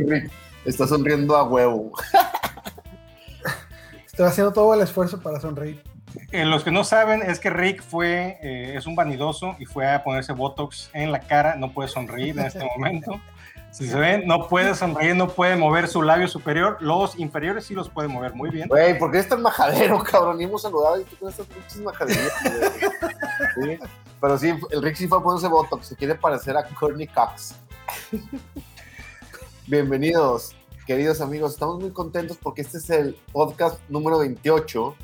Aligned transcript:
Rick, 0.00 0.30
está 0.64 0.86
sonriendo 0.86 1.36
a 1.36 1.44
huevo. 1.44 1.92
Estoy 4.06 4.26
haciendo 4.26 4.52
todo 4.52 4.74
el 4.74 4.80
esfuerzo 4.80 5.20
para 5.20 5.40
sonreír. 5.40 5.82
Eh, 6.30 6.44
los 6.44 6.64
que 6.64 6.70
no 6.70 6.84
saben 6.84 7.22
es 7.22 7.38
que 7.38 7.50
Rick 7.50 7.82
fue, 7.82 8.38
eh, 8.42 8.74
es 8.76 8.86
un 8.86 8.94
vanidoso 8.94 9.56
y 9.58 9.64
fue 9.64 9.90
a 9.90 10.04
ponerse 10.04 10.32
Botox 10.32 10.90
en 10.92 11.10
la 11.10 11.20
cara, 11.20 11.56
no 11.56 11.72
puede 11.72 11.88
sonreír 11.88 12.38
en 12.38 12.46
este 12.46 12.64
momento. 12.76 13.20
Si 13.72 13.88
se 13.88 13.98
ven, 13.98 14.26
no 14.26 14.48
puede 14.48 14.74
sonreír, 14.74 15.16
no 15.16 15.28
puede 15.28 15.56
mover 15.56 15.88
su 15.88 16.02
labio 16.02 16.28
superior. 16.28 16.76
Los 16.80 17.18
inferiores 17.18 17.64
sí 17.64 17.72
los 17.72 17.88
puede 17.88 18.06
mover 18.06 18.34
muy 18.34 18.50
bien. 18.50 18.68
Güey, 18.68 18.98
¿por 18.98 19.10
qué 19.10 19.18
es 19.18 19.26
tan 19.26 19.40
majadero, 19.40 19.98
cabrón? 20.04 20.36
Ni 20.36 20.44
hemos 20.44 20.60
saludado 20.60 21.00
y 21.00 21.04
tú 21.04 21.16
con 21.16 21.30
estas 21.30 21.46
pinches 21.46 21.80
majaderías. 21.80 22.34
Sí, 23.54 23.78
Pero 24.20 24.38
sí, 24.38 24.52
el 24.72 24.82
Rick 24.82 24.96
sí 24.96 25.08
fue 25.08 25.20
a 25.20 25.22
ponerse 25.22 25.48
Botox. 25.48 25.86
Se 25.86 25.96
quiere 25.96 26.14
parecer 26.14 26.54
a 26.54 26.64
Courtney 26.64 27.06
Cox. 27.06 27.54
Bienvenidos, 29.68 30.56
queridos 30.88 31.20
amigos. 31.20 31.52
Estamos 31.52 31.78
muy 31.78 31.92
contentos 31.92 32.36
porque 32.36 32.62
este 32.62 32.78
es 32.78 32.90
el 32.90 33.14
podcast 33.30 33.80
número 33.88 34.18
28, 34.18 34.96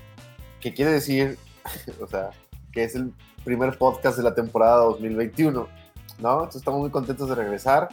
que 0.61 0.75
quiere 0.75 0.91
decir, 0.91 1.39
o 2.01 2.09
sea, 2.09 2.30
que 2.73 2.83
es 2.83 2.97
el 2.97 3.13
primer 3.45 3.79
podcast 3.79 4.16
de 4.16 4.25
la 4.25 4.35
temporada 4.35 4.79
2021, 4.79 5.69
¿no? 6.19 6.33
Entonces 6.33 6.57
estamos 6.57 6.80
muy 6.80 6.91
contentos 6.91 7.29
de 7.29 7.37
regresar, 7.37 7.89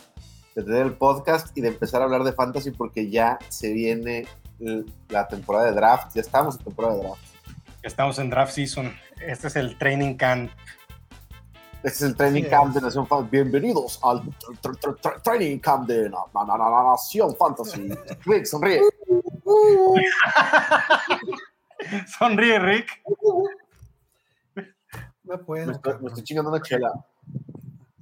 de 0.56 0.64
tener 0.64 0.82
el 0.82 0.94
podcast 0.94 1.56
y 1.56 1.62
de 1.62 1.68
empezar 1.68 2.02
a 2.02 2.06
hablar 2.06 2.24
de 2.24 2.34
fantasy 2.34 2.72
porque 2.72 3.12
ya 3.12 3.38
se 3.48 3.72
viene 3.72 4.28
la 5.10 5.28
temporada 5.28 5.66
de 5.66 5.74
draft. 5.74 6.16
Ya 6.16 6.22
estamos 6.22 6.58
en 6.58 6.64
temporada 6.64 6.96
de 6.96 7.04
draft. 7.04 7.24
Estamos 7.84 8.18
en 8.18 8.32
draft 8.32 8.54
season. 8.54 8.92
Este 9.22 9.48
es 9.48 9.56
el 9.56 9.78
training 9.78 10.16
camp. 10.16 10.50
Este 11.86 11.98
es 11.98 12.02
el 12.02 12.16
training 12.16 12.46
camp 12.50 12.74
de 12.74 12.82
Nación 12.82 13.06
Fantasy. 13.06 13.30
Bienvenidos 13.32 14.00
al 14.04 14.24
tra- 14.24 14.80
tra- 14.80 14.98
tra- 15.00 15.22
training 15.22 15.60
camp 15.60 15.88
de 15.88 16.10
na- 16.10 16.18
na- 16.34 16.44
na- 16.46 16.58
na- 16.58 16.84
Nación 16.90 17.36
Fantasy. 17.36 17.90
Rick, 18.26 18.46
sonríe. 18.46 18.82
Sonríe, 22.18 22.58
Rick. 22.58 22.88
No 25.26 25.38
puedo. 25.46 25.68
Me 25.68 25.74
estoy, 25.74 25.94
me 26.02 26.08
estoy 26.08 26.24
chingando 26.24 26.50
una 26.50 26.62
chela. 26.62 26.92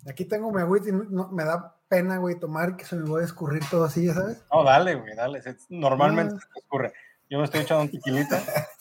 Aquí 0.08 0.23
tengo 0.23 0.50
mi 0.52 0.62
agüita 0.62 0.88
y 0.88 0.92
no- 0.94 1.28
me 1.30 1.44
da 1.44 1.75
pena, 1.90 2.18
güey, 2.18 2.40
tomar 2.40 2.78
que 2.78 2.86
se 2.86 2.95
me 2.95 3.03
voy 3.09 3.23
a 3.23 3.25
escurrir 3.25 3.64
todo 3.70 3.84
así, 3.84 4.06
ya 4.06 4.14
sabes. 4.14 4.42
No, 4.52 4.64
dale, 4.64 4.95
güey, 4.95 5.14
dale. 5.14 5.42
Normalmente 5.70 6.36
Ah. 6.38 6.40
se 6.40 6.47
te 6.62 6.66
ocurre. 6.66 6.94
Yo 7.30 7.40
me 7.40 7.45
estoy 7.45 7.62
echando 7.62 7.84
un 7.84 7.92
tequilita. 7.92 8.42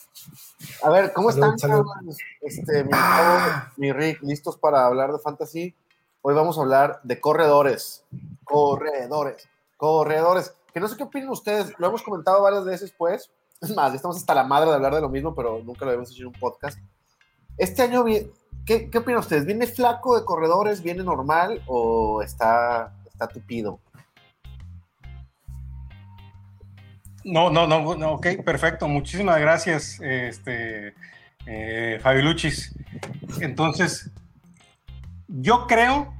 A 0.83 0.91
ver, 0.91 1.13
¿cómo 1.13 1.31
Salud, 1.33 1.55
están? 1.55 1.59
salud. 1.59 1.87
Este, 2.41 2.85
mi, 2.85 2.91
Ah. 2.93 3.73
Rick, 3.77 4.23
listos 4.23 4.57
para 4.57 4.87
hablar 4.87 5.13
de 5.13 5.19
fantasy. 5.19 5.75
Hoy 6.23 6.35
vamos 6.35 6.57
a 6.59 6.63
hablar 6.63 7.01
de 7.03 7.21
corredores. 7.21 8.05
Corredores. 8.45 9.49
Corredores. 9.77 10.55
Que 10.73 10.81
no 10.81 10.89
sé 10.89 10.97
qué 10.97 11.03
opinan 11.05 11.31
ustedes. 11.31 11.73
Lo 11.79 11.89
hemos 11.89 12.03
comentado 12.03 12.43
varias 12.43 12.65
veces, 12.65 12.93
pues. 12.97 13.31
Es 13.61 13.75
más, 13.75 13.95
estamos 13.95 14.17
hasta 14.17 14.35
la 14.35 14.45
madre 14.45 14.71
de 14.71 14.77
hablar 14.77 14.95
de 14.95 15.01
lo 15.01 15.09
mismo, 15.09 15.35
pero 15.35 15.61
nunca 15.63 15.85
lo 15.85 15.91
habíamos 15.93 16.11
hecho 16.11 16.23
en 16.23 16.29
un 16.29 16.33
podcast. 16.35 16.79
Este 17.57 17.83
año, 17.83 18.05
¿qué, 18.65 18.89
qué 18.91 18.99
opinan 18.99 19.21
ustedes? 19.21 19.45
¿Viene 19.45 19.67
flaco 19.67 20.19
de 20.19 20.25
corredores? 20.25 20.83
¿Viene 20.83 21.03
normal 21.05 21.63
o 21.67 22.23
está, 22.23 22.95
está 23.07 23.29
tupido? 23.29 23.79
No, 27.25 27.51
no, 27.51 27.67
no, 27.67 27.95
no, 27.95 28.13
ok, 28.13 28.27
perfecto. 28.45 28.89
Muchísimas 28.89 29.39
gracias, 29.41 30.01
este, 30.01 30.95
eh, 31.47 31.99
Fabiluchis. 32.03 32.75
Entonces, 33.41 34.11
yo 35.29 35.67
creo, 35.67 36.13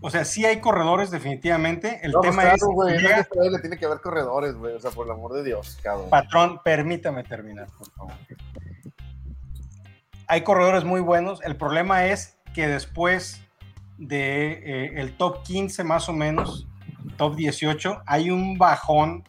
o 0.00 0.08
sea, 0.10 0.24
sí 0.24 0.44
hay 0.46 0.60
corredores 0.60 1.10
definitivamente. 1.10 2.00
El 2.02 2.12
No, 2.12 2.20
tema 2.20 2.42
claro, 2.42 2.56
es, 2.88 2.94
en 2.94 3.00
llega- 3.00 3.16
NFL 3.22 3.50
le 3.52 3.58
tiene 3.58 3.76
que 3.76 3.86
haber 3.86 4.00
corredores, 4.00 4.54
güey. 4.54 4.74
O 4.74 4.80
sea, 4.80 4.90
por 4.92 5.06
el 5.06 5.12
amor 5.12 5.32
de 5.34 5.42
Dios, 5.44 5.78
cabrón. 5.82 6.08
patrón, 6.10 6.60
permítame 6.64 7.24
terminar, 7.24 7.66
por 7.76 7.90
favor. 7.90 8.12
Hay 10.26 10.42
corredores 10.42 10.84
muy 10.84 11.00
buenos. 11.00 11.42
El 11.42 11.56
problema 11.56 12.06
es 12.06 12.36
que 12.54 12.68
después 12.68 13.40
de 13.98 14.52
eh, 14.52 14.92
el 15.00 15.16
top 15.16 15.42
15 15.42 15.82
más 15.84 16.08
o 16.08 16.12
menos, 16.12 16.68
top 17.16 17.34
18, 17.34 18.02
hay 18.06 18.30
un 18.30 18.56
bajón 18.56 19.28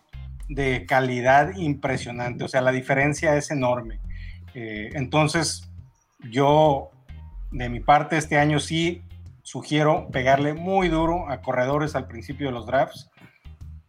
de 0.52 0.86
calidad 0.86 1.56
impresionante. 1.56 2.44
O 2.44 2.48
sea, 2.48 2.62
la 2.62 2.72
diferencia 2.72 3.36
es 3.36 3.52
enorme. 3.52 4.00
Eh, 4.54 4.90
entonces, 4.94 5.70
yo, 6.30 6.92
de 7.52 7.70
mi 7.70 7.80
parte, 7.80 8.18
este 8.18 8.38
año 8.38 8.60
sí 8.60 9.02
sugiero 9.44 10.10
pegarle 10.12 10.54
muy 10.54 10.90
duro 10.90 11.30
a 11.30 11.42
corredores 11.42 11.96
al 11.96 12.08
principio 12.08 12.48
de 12.48 12.54
los 12.54 12.66
drafts, 12.66 13.10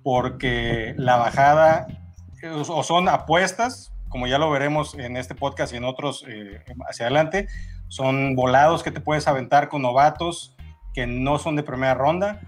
porque 0.04 0.94
la 0.96 1.16
bajada 1.16 1.86
eh, 2.42 2.48
o 2.48 2.82
son 2.84 3.08
apuestas, 3.08 3.92
como 4.08 4.28
ya 4.28 4.38
lo 4.38 4.50
veremos 4.50 4.94
en 4.94 5.16
este 5.16 5.34
podcast 5.34 5.72
y 5.72 5.78
en 5.78 5.84
otros 5.84 6.24
eh, 6.28 6.62
hacia 6.88 7.06
adelante, 7.06 7.48
son 7.88 8.36
volados 8.36 8.84
que 8.84 8.92
te 8.92 9.00
puedes 9.00 9.26
aventar 9.26 9.68
con 9.68 9.82
novatos 9.82 10.56
que 10.94 11.06
no 11.08 11.38
son 11.38 11.56
de 11.56 11.62
primera 11.62 11.94
ronda. 11.94 12.40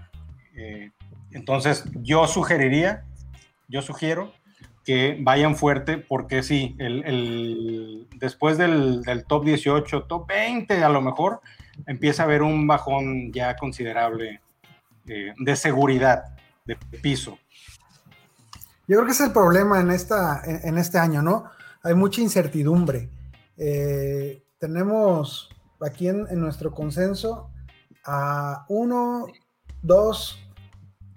Entonces, 1.31 1.83
yo 1.95 2.27
sugeriría, 2.27 3.03
yo 3.67 3.81
sugiero 3.81 4.33
que 4.83 5.17
vayan 5.21 5.55
fuerte 5.55 5.97
porque 5.97 6.43
sí, 6.43 6.75
el, 6.79 7.03
el- 7.05 8.07
después 8.17 8.57
del, 8.57 9.01
del 9.01 9.25
top 9.25 9.43
18, 9.45 10.03
top 10.03 10.27
20 10.27 10.83
a 10.83 10.89
lo 10.89 11.01
mejor, 11.01 11.41
empieza 11.87 12.23
a 12.23 12.25
haber 12.25 12.43
un 12.43 12.67
bajón 12.67 13.31
ya 13.33 13.55
considerable 13.55 14.41
eh, 15.07 15.33
de 15.37 15.55
seguridad, 15.55 16.23
de 16.65 16.75
piso. 17.01 17.37
Yo 18.87 18.97
creo 18.97 19.05
que 19.05 19.11
es 19.13 19.21
el 19.21 19.31
problema 19.33 19.79
en, 19.79 19.89
esta, 19.89 20.41
en 20.45 20.77
este 20.77 20.99
año, 20.99 21.21
¿no? 21.23 21.45
Hay 21.81 21.95
mucha 21.95 22.21
incertidumbre. 22.21 23.09
Eh, 23.57 24.43
tenemos 24.59 25.49
aquí 25.81 26.07
en, 26.07 26.27
en 26.29 26.39
nuestro 26.39 26.71
consenso 26.71 27.49
a 28.05 28.65
uno, 28.69 29.25
dos, 29.81 30.39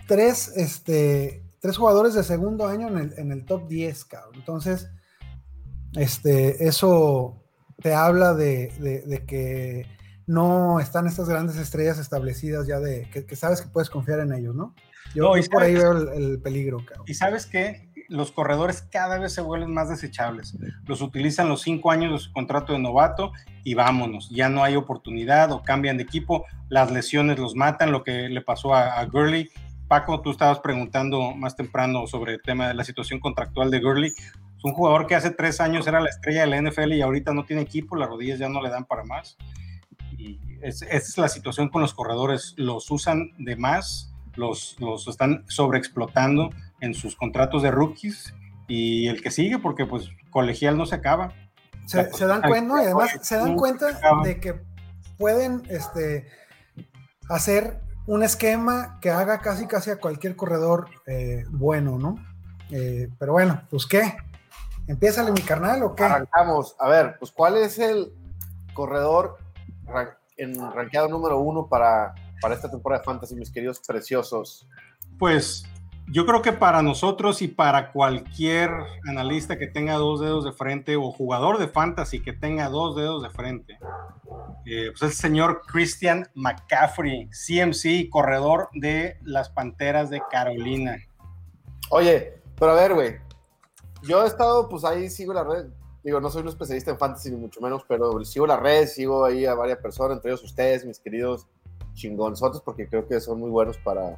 tres, 0.06 0.48
este, 0.56 1.42
tres 1.60 1.76
jugadores 1.76 2.14
de 2.14 2.22
segundo 2.22 2.66
año 2.66 2.88
en 2.88 2.98
el, 2.98 3.14
en 3.18 3.32
el 3.32 3.44
top 3.44 3.68
10, 3.68 4.04
cabrón. 4.04 4.34
Entonces, 4.36 4.88
este, 5.94 6.66
eso 6.66 7.42
te 7.82 7.94
habla 7.94 8.34
de, 8.34 8.72
de- 8.78 9.02
de 9.02 9.24
que 9.24 9.86
no 10.26 10.78
están 10.80 11.06
estas 11.06 11.28
grandes 11.28 11.56
estrellas 11.56 11.98
establecidas 11.98 12.66
ya 12.66 12.80
de 12.80 13.08
que, 13.10 13.24
que 13.24 13.36
sabes 13.36 13.62
que 13.62 13.68
puedes 13.68 13.88
confiar 13.88 14.20
en 14.20 14.32
ellos, 14.32 14.54
¿no? 14.54 14.74
Yo, 15.14 15.24
No, 15.24 15.36
y 15.38 15.42
yo 15.42 15.48
por 15.50 15.62
ahí 15.62 15.74
veo 15.74 15.92
el, 15.92 16.08
el 16.22 16.40
peligro, 16.42 16.84
cabrón. 16.84 17.06
Y 17.08 17.14
sabes 17.14 17.46
que 17.46 17.88
los 18.10 18.30
corredores 18.32 18.82
cada 18.82 19.18
vez 19.18 19.32
se 19.32 19.40
vuelven 19.40 19.72
más 19.72 19.88
desechables. 19.88 20.54
Los 20.86 21.00
utilizan 21.00 21.48
los 21.48 21.62
cinco 21.62 21.90
años 21.90 22.12
de 22.12 22.18
su 22.18 22.32
contrato 22.32 22.72
de 22.74 22.78
novato 22.78 23.32
y 23.64 23.72
vámonos. 23.74 24.28
Ya 24.30 24.48
no 24.50 24.62
hay 24.64 24.76
oportunidad 24.76 25.50
o 25.52 25.62
cambian 25.62 25.96
de 25.96 26.02
equipo. 26.04 26.44
Las 26.68 26.90
lesiones 26.90 27.38
los 27.38 27.54
matan, 27.54 27.90
lo 27.92 28.04
que 28.04 28.28
le 28.28 28.40
pasó 28.42 28.74
a, 28.74 28.98
a 28.98 29.04
Gurley. 29.06 29.50
Paco, 29.88 30.20
tú 30.20 30.30
estabas 30.30 30.60
preguntando 30.60 31.32
más 31.34 31.56
temprano 31.56 32.06
sobre 32.06 32.34
el 32.34 32.42
tema 32.42 32.68
de 32.68 32.74
la 32.74 32.84
situación 32.84 33.20
contractual 33.20 33.70
de 33.70 33.80
Gurley. 33.80 34.10
Es 34.10 34.64
un 34.64 34.72
jugador 34.72 35.06
que 35.06 35.14
hace 35.14 35.30
tres 35.30 35.60
años 35.60 35.86
era 35.86 36.00
la 36.00 36.10
estrella 36.10 36.42
de 36.42 36.46
la 36.46 36.60
NFL 36.60 36.92
y 36.92 37.00
ahorita 37.00 37.32
no 37.32 37.44
tiene 37.44 37.62
equipo, 37.62 37.96
las 37.96 38.08
rodillas 38.08 38.38
ya 38.38 38.48
no 38.48 38.62
le 38.62 38.70
dan 38.70 38.84
para 38.84 39.04
más. 39.04 39.36
Y 40.18 40.38
es, 40.60 40.82
esa 40.82 40.96
es 40.96 41.18
la 41.18 41.28
situación 41.28 41.70
con 41.70 41.80
los 41.80 41.94
corredores. 41.94 42.54
Los 42.56 42.90
usan 42.90 43.30
de 43.38 43.56
más, 43.56 44.12
los, 44.34 44.76
los 44.78 45.08
están 45.08 45.44
sobreexplotando 45.48 46.50
en 46.80 46.92
sus 46.92 47.16
contratos 47.16 47.62
de 47.62 47.70
rookies 47.70 48.34
y 48.66 49.08
el 49.08 49.22
que 49.22 49.30
sigue, 49.30 49.58
porque 49.58 49.86
pues 49.86 50.10
colegial 50.30 50.76
no 50.76 50.84
se 50.84 50.96
acaba. 50.96 51.32
se, 51.86 52.12
se 52.12 52.26
dan 52.26 52.42
cuenta 52.42 52.74
¿no? 52.74 52.82
y 52.82 52.84
además 52.84 53.18
se 53.22 53.36
dan 53.36 53.56
cuenta 53.56 53.98
de 54.22 54.38
que 54.38 54.60
pueden 55.16 55.62
este, 55.70 56.26
hacer 57.28 57.80
un 58.08 58.22
esquema 58.22 58.98
que 59.00 59.10
haga 59.10 59.38
casi 59.40 59.66
casi 59.66 59.90
a 59.90 60.00
cualquier 60.00 60.34
corredor 60.34 60.88
eh, 61.06 61.44
bueno, 61.50 61.98
¿no? 61.98 62.16
Eh, 62.70 63.08
pero 63.18 63.32
bueno, 63.32 63.62
pues 63.70 63.86
qué, 63.86 64.16
empiézale 64.86 65.30
mi 65.30 65.42
carnal 65.42 65.82
o 65.82 65.94
qué. 65.94 66.04
Arrancamos. 66.04 66.74
A 66.78 66.88
ver, 66.88 67.16
pues 67.18 67.30
¿cuál 67.30 67.56
es 67.58 67.78
el 67.78 68.12
corredor 68.74 69.36
ran- 69.86 70.16
en 70.38 70.54
rankeado 70.72 71.08
número 71.08 71.38
uno 71.38 71.66
para, 71.68 72.14
para 72.40 72.54
esta 72.54 72.70
temporada 72.70 73.00
de 73.00 73.04
Fantasy, 73.04 73.34
mis 73.36 73.50
queridos 73.50 73.80
preciosos? 73.86 74.66
Pues 75.18 75.64
yo 76.10 76.24
creo 76.24 76.40
que 76.40 76.52
para 76.52 76.82
nosotros 76.82 77.42
y 77.42 77.48
para 77.48 77.92
cualquier 77.92 78.70
analista 79.06 79.58
que 79.58 79.66
tenga 79.66 79.94
dos 79.94 80.20
dedos 80.20 80.44
de 80.44 80.52
frente 80.52 80.96
o 80.96 81.10
jugador 81.12 81.58
de 81.58 81.68
fantasy 81.68 82.22
que 82.22 82.32
tenga 82.32 82.68
dos 82.70 82.96
dedos 82.96 83.22
de 83.22 83.30
frente, 83.30 83.78
eh, 84.64 84.90
pues 84.90 85.02
el 85.02 85.12
señor 85.12 85.62
Christian 85.66 86.26
McCaffrey, 86.34 87.28
CMC, 87.28 88.08
corredor 88.10 88.70
de 88.72 89.18
las 89.22 89.50
Panteras 89.50 90.08
de 90.08 90.22
Carolina. 90.30 90.96
Oye, 91.90 92.40
pero 92.58 92.72
a 92.72 92.74
ver, 92.74 92.94
güey. 92.94 93.16
Yo 94.02 94.24
he 94.24 94.26
estado, 94.26 94.68
pues 94.68 94.84
ahí 94.84 95.10
sigo 95.10 95.34
la 95.34 95.44
red. 95.44 95.66
Digo, 96.02 96.20
no 96.20 96.30
soy 96.30 96.42
un 96.42 96.48
especialista 96.48 96.92
en 96.92 96.98
fantasy, 96.98 97.30
ni 97.30 97.36
mucho 97.36 97.60
menos, 97.60 97.84
pero 97.86 98.24
sigo 98.24 98.46
la 98.46 98.56
red, 98.56 98.86
sigo 98.86 99.24
ahí 99.24 99.44
a 99.44 99.54
varias 99.54 99.78
personas, 99.78 100.16
entre 100.16 100.30
ellos 100.30 100.44
ustedes, 100.44 100.86
mis 100.86 101.00
queridos 101.00 101.46
chingonzotes, 101.94 102.60
porque 102.60 102.88
creo 102.88 103.06
que 103.06 103.20
son 103.20 103.40
muy 103.40 103.50
buenos 103.50 103.76
para, 103.78 104.16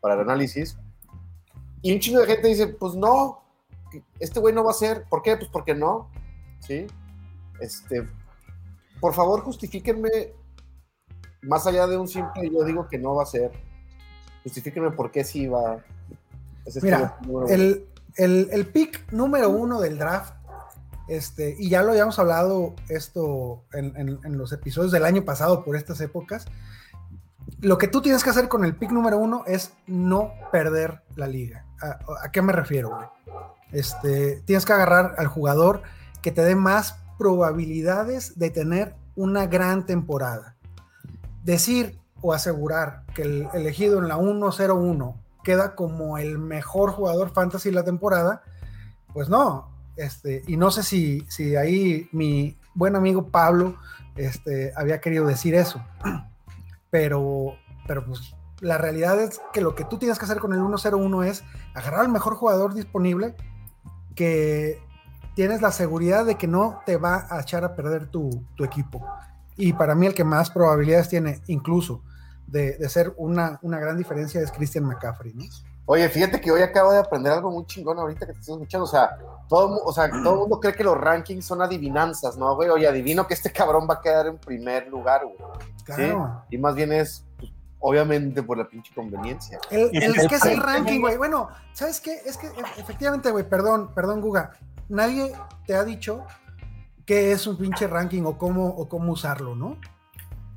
para 0.00 0.14
el 0.14 0.20
análisis. 0.20 0.78
Y 1.82 1.92
un 1.92 2.00
chingo 2.00 2.20
de 2.20 2.26
gente 2.26 2.48
dice, 2.48 2.66
pues 2.68 2.94
no, 2.94 3.42
este 4.18 4.40
güey 4.40 4.54
no 4.54 4.64
va 4.64 4.70
a 4.70 4.74
ser. 4.74 5.04
¿Por 5.08 5.22
qué? 5.22 5.36
Pues 5.36 5.50
porque 5.50 5.74
no. 5.74 6.10
¿Sí? 6.60 6.86
Este, 7.60 8.06
por 9.00 9.14
favor, 9.14 9.40
justifíquenme, 9.40 10.10
más 11.42 11.66
allá 11.66 11.86
de 11.86 11.96
un 11.96 12.08
simple, 12.08 12.50
yo 12.50 12.64
digo 12.64 12.88
que 12.88 12.98
no 12.98 13.14
va 13.14 13.22
a 13.22 13.26
ser. 13.26 13.50
Justifíquenme 14.44 14.90
por 14.90 15.10
qué 15.10 15.24
sí 15.24 15.46
va. 15.46 15.84
Ese 16.66 16.80
Mira, 16.82 17.18
el, 17.48 17.86
el, 18.16 18.48
el, 18.52 18.66
pick 18.66 19.10
número 19.12 19.48
uno 19.48 19.80
del 19.80 19.98
draft, 19.98 20.34
este, 21.08 21.56
y 21.58 21.70
ya 21.70 21.82
lo 21.82 21.92
habíamos 21.92 22.18
hablado 22.18 22.74
esto 22.88 23.64
en, 23.72 23.96
en, 23.96 24.18
en 24.22 24.38
los 24.38 24.52
episodios 24.52 24.92
del 24.92 25.04
año 25.04 25.24
pasado 25.24 25.64
por 25.64 25.76
estas 25.76 26.00
épocas, 26.02 26.46
lo 27.60 27.78
que 27.78 27.88
tú 27.88 28.02
tienes 28.02 28.22
que 28.22 28.30
hacer 28.30 28.48
con 28.48 28.64
el 28.64 28.76
pick 28.76 28.90
número 28.90 29.18
uno 29.18 29.44
es 29.46 29.72
no 29.86 30.32
perder 30.52 31.02
la 31.16 31.26
liga. 31.26 31.66
¿A, 31.80 32.30
qué 32.30 32.42
me 32.42 32.52
refiero, 32.52 32.90
güey? 32.90 33.08
Este, 33.72 34.42
tienes 34.44 34.66
que 34.66 34.72
agarrar 34.72 35.14
al 35.18 35.26
jugador 35.26 35.82
que 36.22 36.32
te 36.32 36.42
dé 36.42 36.54
más 36.54 36.96
probabilidades 37.18 38.38
de 38.38 38.50
tener 38.50 38.96
una 39.14 39.46
gran 39.46 39.86
temporada. 39.86 40.56
Decir 41.44 41.98
o 42.20 42.32
asegurar 42.32 43.04
que 43.14 43.22
el 43.22 43.48
elegido 43.54 43.98
en 43.98 44.08
la 44.08 44.18
1-0-1 44.18 45.14
queda 45.42 45.74
como 45.74 46.18
el 46.18 46.38
mejor 46.38 46.90
jugador 46.90 47.30
fantasy 47.30 47.70
de 47.70 47.74
la 47.74 47.84
temporada, 47.84 48.42
pues 49.12 49.28
no. 49.28 49.70
Este, 49.96 50.42
y 50.46 50.56
no 50.56 50.70
sé 50.70 50.82
si, 50.82 51.26
si 51.28 51.56
ahí 51.56 52.08
mi 52.12 52.58
buen 52.74 52.96
amigo 52.96 53.28
Pablo 53.28 53.76
este, 54.16 54.72
había 54.76 55.00
querido 55.00 55.26
decir 55.26 55.54
eso 55.54 55.84
pero, 56.90 57.54
pero 57.86 58.04
pues 58.04 58.34
la 58.60 58.78
realidad 58.78 59.20
es 59.20 59.40
que 59.52 59.60
lo 59.60 59.74
que 59.74 59.84
tú 59.84 59.98
tienes 59.98 60.18
que 60.18 60.24
hacer 60.24 60.38
con 60.38 60.52
el 60.52 60.60
101 60.60 61.22
es 61.24 61.44
agarrar 61.74 62.00
al 62.00 62.08
mejor 62.08 62.34
jugador 62.34 62.74
disponible 62.74 63.34
que 64.14 64.82
tienes 65.34 65.62
la 65.62 65.72
seguridad 65.72 66.24
de 66.24 66.36
que 66.36 66.46
no 66.46 66.80
te 66.84 66.96
va 66.96 67.26
a 67.30 67.40
echar 67.40 67.64
a 67.64 67.74
perder 67.74 68.08
tu, 68.08 68.44
equipo. 68.58 69.06
Y 69.56 69.72
para 69.72 69.94
mí 69.94 70.06
el 70.06 70.14
que 70.14 70.24
más 70.24 70.50
probabilidades 70.50 71.08
tiene 71.08 71.40
incluso 71.46 72.02
de, 72.46 72.88
ser 72.88 73.14
una, 73.16 73.58
gran 73.62 73.96
diferencia 73.96 74.40
es 74.40 74.50
Christian 74.52 74.84
McCaffrey. 74.84 75.34
Oye, 75.86 76.08
fíjate 76.08 76.40
que 76.40 76.52
hoy 76.52 76.62
acabo 76.62 76.92
de 76.92 76.98
aprender 76.98 77.32
algo 77.32 77.50
muy 77.50 77.66
chingón 77.66 77.98
ahorita 77.98 78.26
que 78.26 78.32
te 78.32 78.38
estoy 78.38 78.54
escuchando. 78.54 78.84
O 78.84 78.88
sea, 78.88 79.18
todo, 79.48 79.82
o 79.82 79.92
sea, 79.92 80.08
todo 80.08 80.34
el 80.34 80.40
mundo 80.40 80.60
cree 80.60 80.74
que 80.74 80.84
los 80.84 80.96
rankings 80.96 81.44
son 81.44 81.62
adivinanzas, 81.62 82.36
¿no, 82.36 82.54
güey? 82.54 82.68
Oye, 82.68 82.86
adivino 82.86 83.26
que 83.26 83.34
este 83.34 83.50
cabrón 83.50 83.88
va 83.90 83.94
a 83.94 84.00
quedar 84.00 84.26
en 84.26 84.38
primer 84.38 84.86
lugar, 84.88 85.22
güey. 85.24 85.36
Claro. 85.84 86.44
Y 86.48 86.58
más 86.58 86.74
bien 86.74 86.92
es, 86.92 87.24
obviamente, 87.80 88.42
por 88.42 88.58
la 88.58 88.68
pinche 88.68 88.94
conveniencia. 88.94 89.58
El, 89.70 89.90
es 89.92 90.28
que 90.28 90.34
es 90.36 90.44
el 90.44 90.62
ranking, 90.62 91.00
güey. 91.00 91.16
Bueno, 91.16 91.48
¿sabes 91.72 92.00
qué? 92.00 92.20
Es 92.24 92.36
que 92.36 92.48
efectivamente, 92.78 93.30
güey, 93.30 93.48
perdón, 93.48 93.92
perdón, 93.94 94.20
Guga. 94.20 94.52
Nadie 94.88 95.32
te 95.66 95.74
ha 95.74 95.84
dicho 95.84 96.24
qué 97.06 97.32
es 97.32 97.46
un 97.46 97.56
pinche 97.56 97.86
ranking 97.86 98.22
o 98.22 98.36
cómo, 98.38 98.66
o 98.68 98.88
cómo 98.88 99.12
usarlo, 99.12 99.54
¿no? 99.54 99.76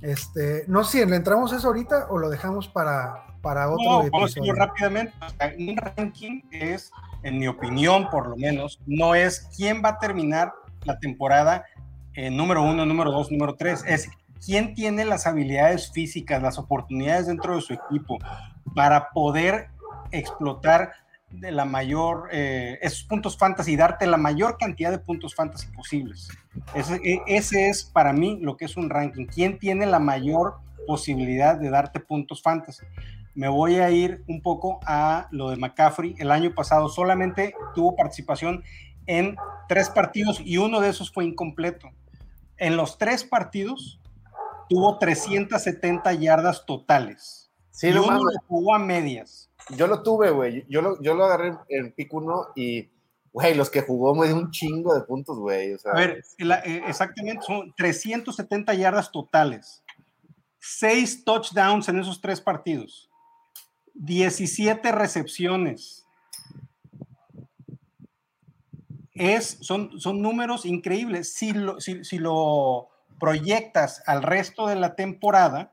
Este, 0.01 0.65
no 0.67 0.83
sé 0.83 0.99
si 0.99 1.09
le 1.09 1.15
entramos 1.15 1.53
eso 1.53 1.67
ahorita 1.67 2.07
o 2.09 2.17
lo 2.17 2.29
dejamos 2.29 2.67
para, 2.67 3.25
para 3.41 3.69
otro 3.69 4.03
no, 4.03 4.09
Vamos 4.11 4.35
a 4.35 4.53
rápidamente. 4.53 5.13
Un 5.57 5.77
ranking 5.77 6.41
es, 6.51 6.91
en 7.23 7.39
mi 7.39 7.47
opinión, 7.47 8.09
por 8.09 8.27
lo 8.27 8.35
menos, 8.35 8.81
no 8.85 9.15
es 9.15 9.49
quién 9.55 9.81
va 9.83 9.89
a 9.89 9.99
terminar 9.99 10.53
la 10.83 10.99
temporada 10.99 11.65
en 12.15 12.35
número 12.35 12.61
uno, 12.63 12.85
número 12.85 13.11
dos, 13.11 13.31
número 13.31 13.55
tres. 13.55 13.83
Es 13.87 14.09
quién 14.45 14.73
tiene 14.73 15.05
las 15.05 15.27
habilidades 15.27 15.91
físicas, 15.91 16.41
las 16.41 16.57
oportunidades 16.57 17.27
dentro 17.27 17.55
de 17.55 17.61
su 17.61 17.73
equipo 17.73 18.17
para 18.75 19.09
poder 19.09 19.69
explotar 20.11 20.93
de 21.29 21.51
la 21.51 21.65
mayor, 21.65 22.29
eh, 22.31 22.77
esos 22.81 23.03
puntos 23.03 23.37
fantasy, 23.37 23.75
darte 23.75 24.05
la 24.05 24.17
mayor 24.17 24.57
cantidad 24.57 24.91
de 24.91 24.99
puntos 24.99 25.33
fantasy 25.33 25.67
posibles. 25.71 26.29
Ese, 26.75 26.95
e, 27.03 27.21
ese, 27.27 27.69
es 27.69 27.83
para 27.83 28.13
mí 28.13 28.37
lo 28.41 28.55
que 28.55 28.65
es 28.65 28.77
un 28.77 28.89
ranking. 28.89 29.25
¿Quién 29.25 29.57
tiene 29.57 29.85
la 29.87 29.99
mayor 29.99 30.57
posibilidad 30.85 31.57
de 31.57 31.71
darte 31.71 31.99
puntos 31.99 32.43
fantasy? 32.43 32.85
Me 33.33 33.47
voy 33.47 33.77
a 33.77 33.89
ir 33.89 34.23
un 34.27 34.41
poco 34.43 34.79
a 34.85 35.27
lo 35.31 35.49
de 35.49 35.57
McCaffrey. 35.57 36.15
El 36.19 36.29
año 36.29 36.53
pasado 36.53 36.87
solamente 36.87 37.55
tuvo 37.73 37.95
participación 37.95 38.63
en 39.07 39.35
tres 39.67 39.89
partidos 39.89 40.39
y 40.39 40.57
uno 40.57 40.81
de 40.81 40.89
esos 40.89 41.11
fue 41.11 41.25
incompleto. 41.25 41.89
En 42.57 42.77
los 42.77 42.99
tres 42.99 43.23
partidos 43.23 43.99
tuvo 44.73 44.97
370 44.97 46.13
yardas 46.13 46.65
totales. 46.65 47.51
Sí, 47.71 47.87
y 47.87 47.91
uno 47.91 48.23
lo 48.23 48.31
jugó 48.47 48.75
a 48.75 48.79
medias 48.79 49.49
yo 49.69 49.87
lo 49.87 50.03
tuve, 50.03 50.31
güey. 50.31 50.65
Yo 50.69 50.81
lo, 50.81 51.01
yo 51.01 51.15
lo 51.15 51.25
agarré 51.25 51.53
en, 51.69 51.91
pick 51.93 52.13
1 52.13 52.47
y, 52.55 52.89
güey, 53.31 53.55
los 53.55 53.69
que 53.69 53.81
jugó 53.81 54.13
me 54.15 54.27
dio 54.27 54.35
un 54.35 54.51
chingo 54.51 54.93
de 54.93 55.01
puntos, 55.01 55.37
güey. 55.37 55.75
a 55.85 55.97
ver, 55.97 56.23
eh, 56.65 56.81
exactamente, 56.87 57.43
son 57.45 57.73
370 57.75 58.73
yardas 58.73 59.11
totales. 59.11 59.83
6 60.59 61.25
touchdowns 61.25 61.89
en 61.89 61.99
esos 61.99 62.21
tres 62.21 62.39
partidos. 62.39 63.09
17 63.95 64.91
recepciones. 64.91 66.05
Es, 69.13 69.57
son, 69.61 69.99
son 69.99 70.21
números 70.21 70.65
increíbles. 70.65 71.33
Si 71.33 71.51
lo, 71.51 71.79
si 71.79 72.17
lo 72.17 72.89
proyectas 73.23 74.03
al 74.05 74.21
resto 74.21 74.67
de 74.67 74.75
la 74.75 74.97
temporada, 74.97 75.71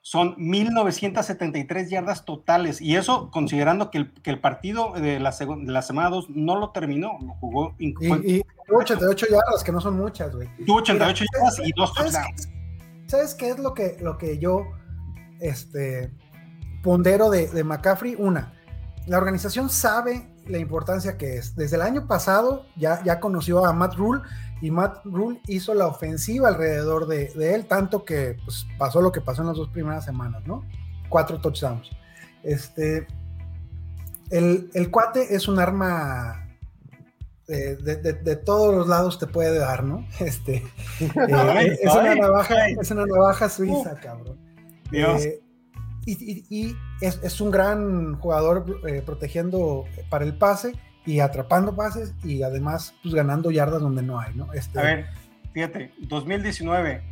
son 0.00 0.36
1973 0.38 1.90
yardas 1.90 2.24
totales. 2.24 2.80
Y 2.80 2.96
eso 2.96 3.30
considerando 3.30 3.90
que 3.90 3.98
el, 3.98 4.14
que 4.22 4.30
el 4.30 4.40
partido 4.40 4.94
de 4.94 5.20
la, 5.20 5.34
la 5.66 5.82
semana 5.82 6.08
2 6.08 6.30
no 6.30 6.58
lo 6.58 6.70
terminó, 6.70 7.18
lo 7.20 7.34
jugó. 7.34 7.74
Y, 7.78 7.90
y, 8.26 8.42
88 8.70 9.26
yardas, 9.30 9.62
que 9.62 9.70
no 9.70 9.82
son 9.82 9.98
muchas, 9.98 10.34
güey. 10.34 10.48
88 10.66 11.24
yardas 11.30 11.58
y 11.62 11.72
dos 11.76 11.92
touchdowns. 11.92 12.48
¿Sabes 13.06 13.34
qué 13.34 13.50
es 13.50 13.58
lo 13.58 13.74
que, 13.74 13.98
lo 14.00 14.16
que 14.16 14.38
yo 14.38 14.64
este, 15.40 16.10
pondero 16.82 17.28
de, 17.28 17.48
de 17.48 17.64
McCaffrey? 17.64 18.14
Una, 18.18 18.54
la 19.06 19.18
organización 19.18 19.68
sabe 19.68 20.26
la 20.46 20.56
importancia 20.56 21.18
que 21.18 21.36
es. 21.36 21.54
Desde 21.54 21.76
el 21.76 21.82
año 21.82 22.06
pasado 22.06 22.64
ya, 22.76 23.04
ya 23.04 23.20
conoció 23.20 23.66
a 23.66 23.74
Matt 23.74 23.94
Rule 23.96 24.22
y 24.60 24.70
Matt 24.70 25.04
Rule 25.04 25.40
hizo 25.46 25.74
la 25.74 25.86
ofensiva 25.86 26.48
alrededor 26.48 27.06
de, 27.06 27.32
él, 27.54 27.66
tanto 27.66 28.04
que 28.04 28.36
pues, 28.44 28.66
pasó 28.78 29.00
lo 29.00 29.12
que 29.12 29.20
pasó 29.20 29.42
en 29.42 29.48
las 29.48 29.56
dos 29.56 29.68
primeras 29.68 30.04
semanas, 30.04 30.42
¿no? 30.46 30.64
Cuatro 31.08 31.40
touchdowns. 31.40 31.90
Este, 32.42 33.06
el, 34.30 34.70
el 34.74 34.90
cuate 34.90 35.34
es 35.34 35.48
un 35.48 35.58
arma 35.58 36.50
de, 37.50 38.36
todos 38.36 38.74
los 38.74 38.88
lados 38.88 39.18
te 39.18 39.26
puede 39.26 39.58
dar, 39.58 39.84
¿no? 39.84 40.06
Este, 40.20 40.56
eh, 40.56 40.64
es, 41.82 41.94
una 41.94 42.14
navaja, 42.14 42.68
es, 42.68 42.90
una 42.90 43.06
navaja, 43.06 43.48
suiza, 43.48 43.96
cabrón. 43.96 44.38
Eh, 44.92 45.40
y, 46.06 46.76
es, 47.00 47.40
un 47.40 47.50
gran 47.50 48.18
jugador 48.18 48.80
eh, 48.88 49.02
protegiendo 49.04 49.84
para 50.08 50.24
el 50.24 50.36
pase 50.36 50.72
y 51.06 51.20
atrapando 51.20 51.74
pases 51.74 52.14
y 52.24 52.42
además 52.42 52.94
pues 53.02 53.14
ganando 53.14 53.50
yardas 53.50 53.80
donde 53.80 54.02
no 54.02 54.20
hay, 54.20 54.34
¿no? 54.34 54.52
Este... 54.52 54.78
A 54.78 54.82
ver, 54.82 55.06
fíjate, 55.52 55.92
2019, 55.98 57.02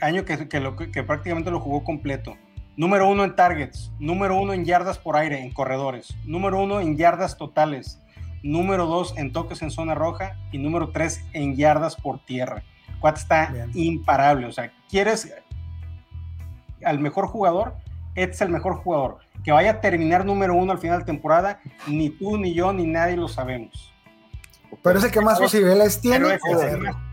año 0.00 0.24
que, 0.24 0.48
que, 0.48 0.60
lo, 0.60 0.76
que 0.76 1.02
prácticamente 1.02 1.50
lo 1.50 1.60
jugó 1.60 1.84
completo. 1.84 2.36
Número 2.76 3.08
uno 3.08 3.24
en 3.24 3.36
targets, 3.36 3.92
número 3.98 4.40
uno 4.40 4.54
en 4.54 4.64
yardas 4.64 4.98
por 4.98 5.16
aire, 5.16 5.40
en 5.40 5.52
corredores, 5.52 6.16
número 6.24 6.62
uno 6.62 6.80
en 6.80 6.96
yardas 6.96 7.36
totales, 7.36 8.00
número 8.42 8.86
dos 8.86 9.14
en 9.18 9.32
toques 9.32 9.60
en 9.60 9.70
zona 9.70 9.94
roja 9.94 10.38
y 10.52 10.58
número 10.58 10.90
tres 10.90 11.22
en 11.32 11.54
yardas 11.54 11.96
por 11.96 12.24
tierra. 12.24 12.62
Cuat 13.00 13.18
está 13.18 13.66
imparable, 13.74 14.46
o 14.46 14.52
sea, 14.52 14.72
quieres 14.88 15.34
al 16.84 16.98
mejor 16.98 17.26
jugador, 17.26 17.74
es 18.14 18.40
el 18.40 18.48
mejor 18.48 18.76
jugador 18.76 19.18
que 19.42 19.52
vaya 19.52 19.72
a 19.72 19.80
terminar 19.80 20.24
número 20.24 20.54
uno 20.54 20.72
al 20.72 20.78
final 20.78 21.00
de 21.00 21.04
temporada, 21.04 21.60
ni 21.86 22.10
tú, 22.10 22.38
ni 22.38 22.54
yo, 22.54 22.72
ni 22.72 22.86
nadie 22.86 23.16
lo 23.16 23.28
sabemos. 23.28 23.92
Pero 24.82 24.98
es 24.98 25.04
el 25.04 25.10
que 25.10 25.20
más 25.20 25.38
posibilidades 25.38 26.00
tiene. 26.00 26.38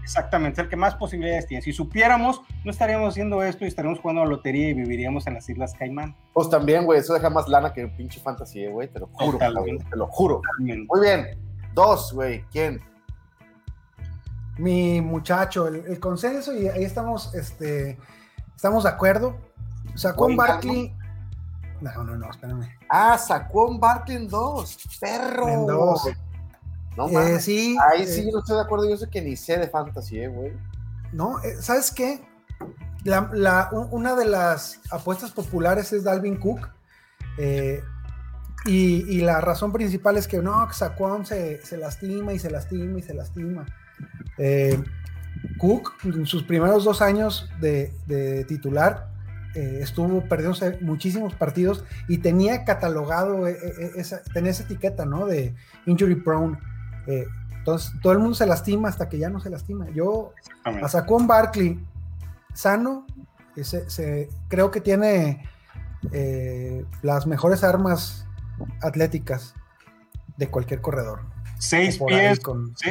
exactamente, 0.01 0.61
el 0.61 0.69
que 0.69 0.75
más 0.75 0.95
posibilidades 0.95 1.45
tiene. 1.47 1.61
Si 1.61 1.73
supiéramos, 1.73 2.41
no 2.63 2.71
estaríamos 2.71 3.09
haciendo 3.09 3.43
esto 3.43 3.65
y 3.65 3.67
estaríamos 3.67 3.99
jugando 3.99 4.21
a 4.21 4.25
la 4.25 4.31
lotería 4.31 4.69
y 4.69 4.73
viviríamos 4.73 5.27
en 5.27 5.33
las 5.33 5.49
Islas 5.49 5.73
Caimán. 5.77 6.15
Pues 6.33 6.49
también, 6.49 6.85
güey, 6.85 6.99
eso 6.99 7.13
deja 7.13 7.29
más 7.29 7.47
lana 7.49 7.73
que 7.73 7.83
un 7.83 7.95
pinche 7.95 8.19
fantasía, 8.21 8.69
güey, 8.69 8.87
te 8.87 8.99
lo 8.99 9.07
juro. 9.07 9.37
te 9.37 9.95
lo 9.97 10.07
juro. 10.07 10.41
Muy 10.59 11.01
bien. 11.01 11.27
Dos, 11.73 12.13
güey, 12.13 12.45
¿quién? 12.51 12.81
Mi 14.57 15.01
muchacho, 15.01 15.67
el, 15.67 15.99
consenso, 15.99 16.53
y 16.53 16.67
ahí 16.67 16.83
estamos, 16.83 17.33
este, 17.35 17.97
estamos 18.55 18.83
de 18.83 18.89
acuerdo. 18.89 19.37
Sacó 19.99 20.25
un 20.25 20.37
Barkley 20.37 20.95
no, 21.81 22.03
no, 22.03 22.17
no, 22.17 22.29
espérame. 22.29 22.67
Ah, 22.89 23.17
sacó 23.17 23.67
un 23.67 23.79
Barkley 23.79 24.17
en 24.17 24.27
dos. 24.27 24.77
Perro. 24.99 25.47
En 25.47 25.65
dos. 25.65 26.09
No 26.97 27.07
eh, 27.07 27.39
sí. 27.39 27.77
Ahí 27.89 28.05
sí 28.05 28.27
eh, 28.27 28.29
no 28.33 28.39
estoy 28.39 28.55
de 28.55 28.61
acuerdo. 28.61 28.89
Yo 28.89 28.97
sé 28.97 29.09
que 29.09 29.21
ni 29.21 29.37
sé 29.37 29.57
de 29.57 29.69
fantasy, 29.69 30.19
eh, 30.19 30.27
güey. 30.27 30.51
No, 31.13 31.41
eh, 31.41 31.55
¿sabes 31.61 31.91
qué? 31.91 32.21
La, 33.05 33.69
una 33.91 34.15
de 34.15 34.25
las 34.25 34.81
apuestas 34.91 35.31
populares 35.31 35.93
es 35.93 36.03
Dalvin 36.03 36.37
Cook. 36.37 36.69
Y, 38.65 39.21
la 39.21 39.39
razón 39.39 39.71
principal 39.71 40.17
es 40.17 40.27
que 40.27 40.41
no, 40.41 40.71
Saquon 40.71 41.25
se, 41.25 41.65
se 41.65 41.77
lastima 41.77 42.33
y 42.33 42.39
se 42.39 42.51
lastima 42.51 42.99
y 42.99 43.01
se 43.01 43.13
lastima. 43.13 43.65
Eh, 44.37 44.81
Cook, 45.57 45.93
en 46.03 46.25
sus 46.25 46.43
primeros 46.43 46.83
dos 46.83 47.01
años 47.01 47.49
de, 47.59 48.45
titular, 48.47 49.08
eh, 49.55 49.79
estuvo 49.81 50.21
perdiéndose 50.21 50.77
muchísimos 50.81 51.33
partidos 51.33 51.83
y 52.07 52.19
tenía 52.19 52.65
catalogado, 52.65 53.47
eh, 53.47 53.57
esa, 53.95 54.21
tenía 54.33 54.51
esa 54.51 54.63
etiqueta, 54.63 55.05
¿no? 55.05 55.25
De 55.25 55.55
injury 55.85 56.15
prone. 56.15 56.57
entonces, 57.07 57.91
todo 58.01 58.13
el 58.13 58.19
mundo 58.19 58.35
se 58.35 58.45
lastima 58.45 58.89
hasta 58.89 59.09
que 59.09 59.17
ya 59.17 59.29
no 59.29 59.39
se 59.39 59.49
lastima. 59.49 59.89
Yo, 59.89 60.33
a 60.63 60.87
Saquon 60.87 61.27
Barkley, 61.27 61.79
sano, 62.53 63.05
se, 63.61 64.29
creo 64.47 64.71
que 64.71 64.81
tiene 64.81 65.43
las 67.01 67.27
mejores 67.27 67.63
armas 67.63 68.25
atléticas 68.81 69.55
de 70.37 70.49
cualquier 70.49 70.81
corredor. 70.81 71.21
Seis 71.59 71.99
pies, 71.99 72.39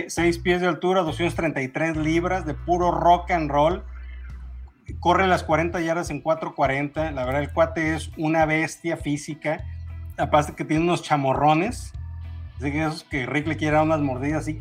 seis, 0.08 0.38
pies 0.38 0.60
de 0.60 0.66
altura, 0.66 1.00
233 1.00 1.96
libras 1.96 2.44
de 2.44 2.52
puro 2.52 2.90
rock 2.90 3.30
and 3.30 3.50
roll. 3.50 3.82
Corre 5.00 5.26
las 5.26 5.44
40 5.44 5.80
yardas 5.80 6.10
en 6.10 6.22
4.40. 6.22 7.12
La 7.12 7.24
verdad, 7.24 7.42
el 7.42 7.52
cuate 7.52 7.94
es 7.94 8.10
una 8.16 8.46
bestia 8.46 8.96
física. 8.96 9.64
Aparte 10.16 10.54
que 10.54 10.64
tiene 10.64 10.82
unos 10.82 11.02
chamorrones. 11.02 11.92
Así 12.56 12.72
que 12.72 12.82
esos 12.82 13.04
que 13.04 13.26
Rick 13.26 13.46
le 13.46 13.56
quiere 13.56 13.76
dar 13.76 13.84
unas 13.84 14.00
mordidas 14.00 14.42
así. 14.42 14.60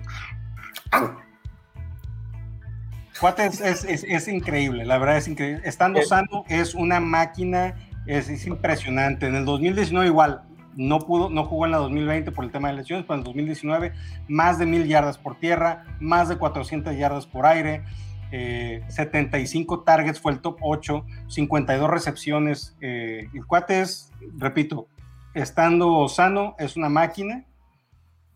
Cuate 3.19 3.47
es, 3.47 4.27
increíble, 4.27 4.85
la 4.85 4.99
verdad 4.99 5.17
es 5.17 5.27
increíble. 5.27 5.61
Estando 5.65 6.01
sano 6.03 6.43
es 6.47 6.75
una 6.75 6.99
máquina, 6.99 7.73
es, 8.05 8.29
es 8.29 8.45
impresionante. 8.45 9.25
En 9.25 9.35
el 9.35 9.45
2019 9.45 10.07
igual, 10.07 10.43
no 10.77 10.99
pudo, 10.99 11.29
no 11.29 11.43
jugó 11.43 11.65
en 11.65 11.71
la 11.71 11.77
2020 11.79 12.31
por 12.31 12.45
el 12.45 12.51
tema 12.51 12.69
de 12.69 12.75
lesiones, 12.75 13.05
pero 13.07 13.17
en 13.17 13.23
2019 13.25 13.93
más 14.27 14.59
de 14.59 14.67
mil 14.67 14.87
yardas 14.87 15.17
por 15.17 15.39
tierra, 15.39 15.85
más 15.99 16.29
de 16.29 16.37
400 16.37 16.95
yardas 16.95 17.25
por 17.25 17.47
aire, 17.47 17.83
75 18.31 19.75
eh, 19.75 19.77
targets 19.85 20.19
fue 20.19 20.31
el 20.33 20.41
top 20.41 20.57
8, 20.61 21.05
52 21.27 21.89
recepciones. 21.89 22.75
Eh, 22.81 23.29
el 23.33 23.45
cuate 23.45 23.81
es, 23.81 24.11
repito, 24.37 24.87
estando 25.33 26.07
sano, 26.07 26.55
es 26.59 26.75
una 26.75 26.89
máquina. 26.89 27.45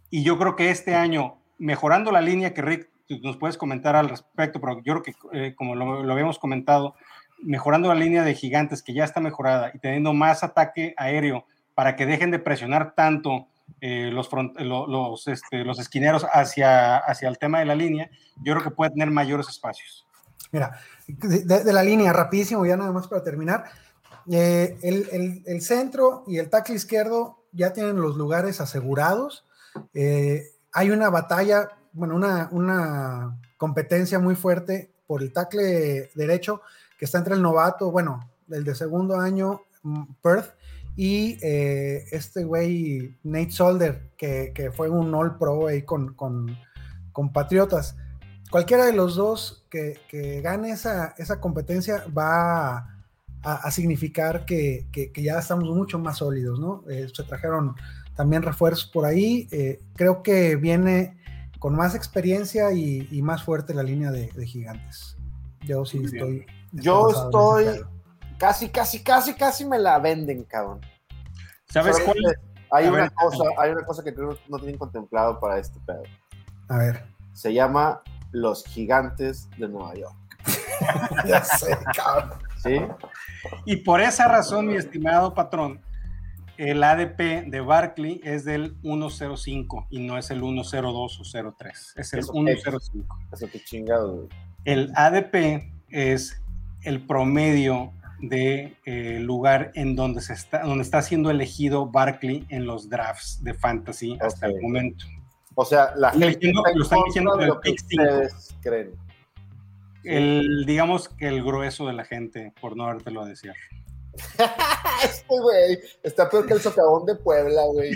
Y 0.10 0.24
yo 0.24 0.38
creo 0.38 0.56
que 0.56 0.70
este 0.70 0.96
año, 0.96 1.38
mejorando 1.58 2.12
la 2.12 2.22
línea 2.22 2.54
que 2.54 2.62
Rick 2.62 2.90
nos 3.22 3.38
puedes 3.38 3.58
comentar 3.58 3.96
al 3.96 4.10
respecto, 4.10 4.62
pero 4.62 4.82
yo 4.84 4.94
creo 4.94 5.04
que, 5.04 5.14
eh, 5.34 5.56
como 5.56 5.76
lo, 5.76 6.04
lo, 6.04 6.14
habíamos 6.14 6.40
comentado, 6.40 6.96
mejorando 7.42 7.90
la 7.90 7.96
línea 7.96 8.24
de 8.24 8.36
gigantes 8.36 8.84
que 8.84 8.94
ya 8.94 9.04
está 9.04 9.20
mejorada 9.20 9.72
y 9.74 9.80
teniendo 9.80 10.14
más 10.14 10.44
ataque 10.44 10.94
aéreo 10.98 11.46
para 11.76 11.96
que 11.96 12.06
dejen 12.06 12.32
de 12.32 12.40
presionar 12.40 12.94
tanto 12.96 13.48
eh, 13.80 14.10
los, 14.12 14.30
los, 14.60 15.28
este, 15.28 15.64
los 15.64 15.80
esquineros 15.80 16.26
hacia, 16.32 16.98
hacia 16.98 17.30
el 17.30 17.38
tema 17.38 17.60
de 17.60 17.66
la 17.66 17.76
línea, 17.76 18.10
yo 18.44 18.54
creo 18.54 18.64
que 18.64 18.72
puede 18.72 18.92
tener 18.92 19.10
mayores 19.12 19.48
espacios. 19.48 20.06
Mira, 20.52 20.80
de, 21.08 21.74
la 21.74 21.84
línea, 21.84 22.12
rapidísimo, 22.12 22.66
ya 22.66 22.76
nada 22.76 22.92
más 22.92 23.08
para 23.08 23.24
terminar. 23.24 23.66
Eh, 24.30 24.78
el, 24.84 25.44
el, 25.46 25.62
centro 25.62 26.24
y 26.28 26.38
el 26.38 26.50
tackle 26.50 26.76
izquierdo 26.76 27.44
ya 27.52 27.74
tienen 27.74 28.02
los 28.02 28.18
lugares 28.18 28.60
asegurados. 28.60 29.46
Eh, 29.94 30.44
hay 30.74 30.92
una 30.92 31.10
batalla, 31.10 31.70
bueno, 31.94 32.16
una, 32.16 32.50
una 32.52 33.40
competencia 33.58 34.20
muy 34.20 34.36
fuerte 34.36 34.92
por 35.08 35.22
el 35.22 35.32
tackle 35.32 36.10
derecho 36.16 36.62
que 36.98 37.06
está 37.06 37.18
entre 37.18 37.34
el 37.34 37.42
novato, 37.42 37.90
bueno, 37.92 38.30
el 38.50 38.64
de 38.64 38.76
segundo 38.76 39.20
año, 39.20 39.62
mm, 39.84 40.04
Perth, 40.22 40.54
y 41.04 41.40
eh, 41.42 42.06
este 42.12 42.44
güey, 42.44 43.18
Nate 43.24 43.50
Solder, 43.50 44.12
que, 44.16 44.72
fue 44.72 44.88
un 44.88 45.12
All 45.16 45.36
Pro 45.36 45.66
ahí 45.66 45.82
con, 45.82 46.14
con, 46.14 47.34
Patriotas. 47.34 47.98
Cualquiera 48.52 48.86
de 48.86 48.94
los 48.94 49.16
dos 49.16 49.66
que, 49.72 50.42
gane 50.44 50.70
esa, 50.70 51.16
esa, 51.18 51.40
competencia 51.40 52.04
va 52.16 53.02
a, 53.42 53.72
significar 53.72 54.46
que, 54.46 54.86
ya 55.16 55.40
estamos 55.40 55.76
mucho 55.76 55.98
más 55.98 56.20
sólidos, 56.20 56.60
¿no? 56.60 56.84
Eh, 56.88 57.08
se 57.12 57.24
trajeron 57.24 57.74
también 58.16 58.44
refuerzos 58.44 58.86
por 58.86 59.06
ahí. 59.06 59.48
Eh, 59.52 59.82
creo 59.96 60.22
que 60.22 60.56
viene 60.56 61.18
con 61.58 61.76
más 61.76 61.96
experiencia 61.96 62.74
y, 62.74 63.20
más 63.24 63.44
fuerte 63.44 63.74
la 63.74 63.82
línea 63.82 64.12
de, 64.12 64.30
gigantes. 64.46 65.18
Yo 65.62 65.84
sí 65.84 66.00
estoy. 66.06 66.46
Yo 66.74 67.10
estoy 67.10 67.82
Casi, 68.42 68.70
casi, 68.70 69.04
casi, 69.04 69.36
casi 69.36 69.66
me 69.66 69.78
la 69.78 70.00
venden, 70.00 70.44
cabrón. 70.46 70.82
¿Sabes 71.72 72.00
cuál? 72.06 72.18
Hay 72.74 72.88
una, 72.88 73.10
cosa, 73.10 73.44
hay 73.58 73.72
una 73.72 73.86
cosa 73.86 74.04
que 74.04 74.14
creo 74.14 74.38
no 74.48 74.58
tienen 74.58 74.78
contemplado 74.78 75.40
para 75.40 75.58
este 75.58 75.80
pedo. 75.86 76.04
A 76.70 76.78
ver. 76.78 77.04
Se 77.34 77.54
llama 77.54 78.02
Los 78.32 78.64
Gigantes 78.66 79.50
de 79.58 79.68
Nueva 79.68 79.94
York. 79.96 80.16
ya 81.28 81.44
sé, 81.44 81.78
cabrón. 81.96 82.40
¿Sí? 82.64 82.82
Y 83.66 83.78
por 83.78 84.02
esa 84.02 84.28
razón, 84.28 84.68
mi 84.68 84.76
estimado 84.76 85.34
patrón, 85.34 85.82
el 86.58 86.84
ADP 86.84 87.50
de 87.50 87.62
Barkley 87.62 88.22
es 88.24 88.46
del 88.46 88.78
105 88.82 89.88
y 89.90 90.00
no 90.00 90.18
es 90.18 90.30
el 90.30 90.42
102 90.42 91.20
o 91.20 91.54
03. 91.58 91.94
Es 91.98 92.14
el 92.14 92.24
105. 92.24 93.20
Eso 93.32 93.50
que 93.50 93.64
chingado, 93.64 94.30
El 94.64 94.92
ADP 94.96 95.72
es 95.90 96.42
el 96.84 97.06
promedio 97.06 97.94
de 98.22 98.76
eh, 98.86 99.20
lugar 99.20 99.72
en 99.76 99.96
donde, 99.96 100.22
se 100.22 100.34
está, 100.34 100.60
donde 100.60 100.84
está 100.84 101.02
siendo 101.02 101.32
elegido 101.32 101.88
Barkley 101.88 102.46
en 102.50 102.66
los 102.66 102.90
drafts 102.90 103.44
de 103.44 103.54
fantasy 103.54 104.18
hasta 104.22 104.48
el 104.48 104.62
momento. 104.62 105.06
O 105.56 105.66
sea, 105.66 105.94
la 105.96 106.12
gente 106.12 106.52
lo 106.76 106.84
están 106.84 107.00
diciendo 107.06 107.36
de 107.36 107.48
lo 107.48 107.60
que 107.60 107.72
ustedes 107.72 108.56
creen. 108.62 108.92
El, 110.04 110.66
digamos 110.66 111.10
que 111.10 111.28
el 111.28 111.44
grueso 111.44 111.88
de 111.88 111.94
la 111.94 112.06
gente, 112.06 112.54
por 112.60 112.76
no 112.76 112.86
dártelo 112.86 113.22
a 113.22 113.28
decir. 113.28 113.54
este 115.04 115.40
güey 115.40 115.80
está 116.04 116.30
peor 116.30 116.46
que 116.46 116.54
el 116.54 116.62
socavón 116.62 117.06
de 117.06 117.16
Puebla, 117.16 117.64
güey. 117.66 117.92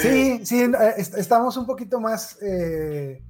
sí, 0.00 0.44
sí, 0.44 0.62
eh, 0.62 0.94
estamos 0.96 1.56
un 1.56 1.66
poquito 1.66 2.00
más 2.00 2.38
eh, 2.42 3.22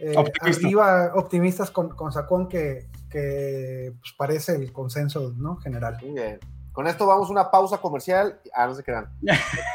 eh, 0.00 1.10
optimistas 1.14 1.70
con, 1.70 1.90
con 1.90 2.10
Sacón 2.10 2.48
que, 2.48 2.88
pues, 3.10 4.14
parece 4.16 4.54
el 4.54 4.72
consenso 4.72 5.34
¿no? 5.36 5.56
general. 5.56 5.98
Con 6.72 6.86
esto 6.86 7.06
vamos 7.06 7.28
a 7.28 7.32
una 7.32 7.50
pausa 7.50 7.78
comercial. 7.78 8.40
Ah, 8.54 8.66
no 8.66 8.74
se 8.74 8.82
crean. 8.82 9.10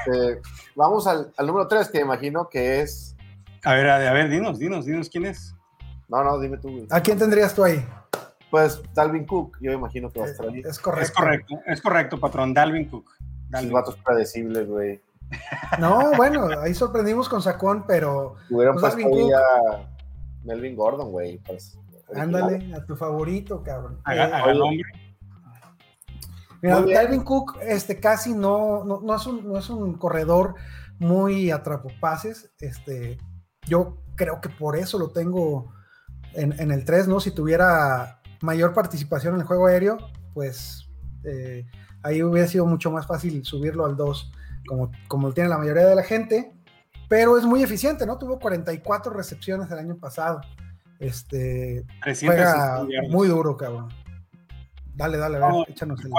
Este, 0.08 0.42
vamos 0.76 1.06
al, 1.08 1.32
número 1.46 1.68
3, 1.68 1.90
que 1.90 2.00
imagino 2.00 2.50
que 2.50 2.82
es. 2.82 3.16
A 3.64 3.74
ver, 3.74 3.90
a, 3.90 4.14
ver, 4.14 4.30
dinos, 4.30 4.60
dinos, 4.60 4.86
dinos 4.86 5.10
quién 5.10 5.26
es. 5.26 5.56
No, 6.08 6.24
no, 6.24 6.40
dime 6.40 6.58
tú. 6.58 6.88
¿A 6.90 7.02
quién 7.02 7.18
tendrías 7.18 7.54
tú 7.54 7.64
ahí? 7.64 7.84
Pues 8.52 8.82
Dalvin 8.94 9.26
Cook, 9.26 9.58
yo 9.60 9.72
imagino 9.72 10.12
que 10.12 10.20
va 10.20 10.28
a 10.28 10.30
estar 10.30 10.48
ahí. 10.48 10.62
Es 10.64 10.80
correcto. 10.80 11.06
Es 11.06 11.12
correcto, 11.12 11.56
es 11.66 11.82
correcto, 11.82 12.20
patrón. 12.20 12.54
Dalvin 12.54 12.90
Cook. 12.90 13.12
Dalvin. 13.50 13.74
vatos 13.74 13.98
predecibles, 14.04 14.68
güey. 14.68 15.02
No, 15.80 16.12
bueno, 16.16 16.48
ahí 16.62 16.74
sorprendimos 16.74 17.28
con 17.28 17.42
Sacón, 17.42 17.86
pero. 17.88 18.36
Hubieran 18.50 18.76
pues, 18.76 18.96
Melvin 20.46 20.76
Gordon, 20.76 21.12
güey. 21.12 21.40
Pues, 21.40 21.78
Ándale, 22.16 22.74
a 22.74 22.86
tu 22.86 22.96
favorito, 22.96 23.62
cabrón. 23.64 24.00
Haga, 24.04 24.52
eh, 24.52 24.82
Mira, 26.62 26.80
Melvin 26.82 27.24
Cook 27.24 27.60
este, 27.62 28.00
casi 28.00 28.34
no, 28.34 28.84
no, 28.84 29.16
es 29.16 29.28
un, 29.28 29.48
no 29.48 29.58
es 29.58 29.70
un 29.70 29.96
corredor 29.96 30.56
muy 30.98 31.52
atrapopases. 31.52 32.52
Este, 32.60 33.18
yo 33.68 34.02
creo 34.16 34.42
que 34.42 34.50
por 34.50 34.76
eso 34.76 34.98
lo 34.98 35.12
tengo 35.12 35.74
en, 36.34 36.72
el 36.72 36.86
3, 36.86 37.08
¿no? 37.08 37.20
Si 37.20 37.32
tuviera 37.32 38.22
mayor 38.42 38.74
participación 38.74 39.36
en 39.36 39.42
el 39.42 39.48
juego 39.48 39.68
aéreo, 39.68 39.98
pues 40.34 40.90
eh, 41.24 41.66
ahí 42.04 42.24
hubiera 42.24 42.48
sido 42.48 42.66
mucho 42.66 42.92
más 42.92 43.06
fácil 43.06 43.46
subirlo 43.46 43.86
al 43.86 43.96
2, 43.96 44.32
como, 44.68 44.92
como 45.08 45.28
lo 45.28 45.34
tiene 45.34 45.50
la 45.50 45.58
mayoría 45.58 45.86
de 45.86 45.96
la 45.96 46.04
gente 46.04 46.55
pero 47.08 47.38
es 47.38 47.46
muy 47.46 47.64
eficiente, 47.64 48.06
¿no? 48.06 48.18
Tuvo 48.18 48.40
44 48.40 49.14
recepciones 49.14 49.70
el 49.72 49.78
año 49.78 49.98
pasado. 49.98 50.42
Este 51.00 51.86
juega 52.22 52.86
muy 53.10 53.28
duro, 53.28 53.58
cabrón. 53.58 53.90
Dale, 54.96 55.18
dale, 55.18 55.38
a 55.38 55.48
ver, 55.48 55.56
échanos 55.68 56.00
el, 56.06 56.12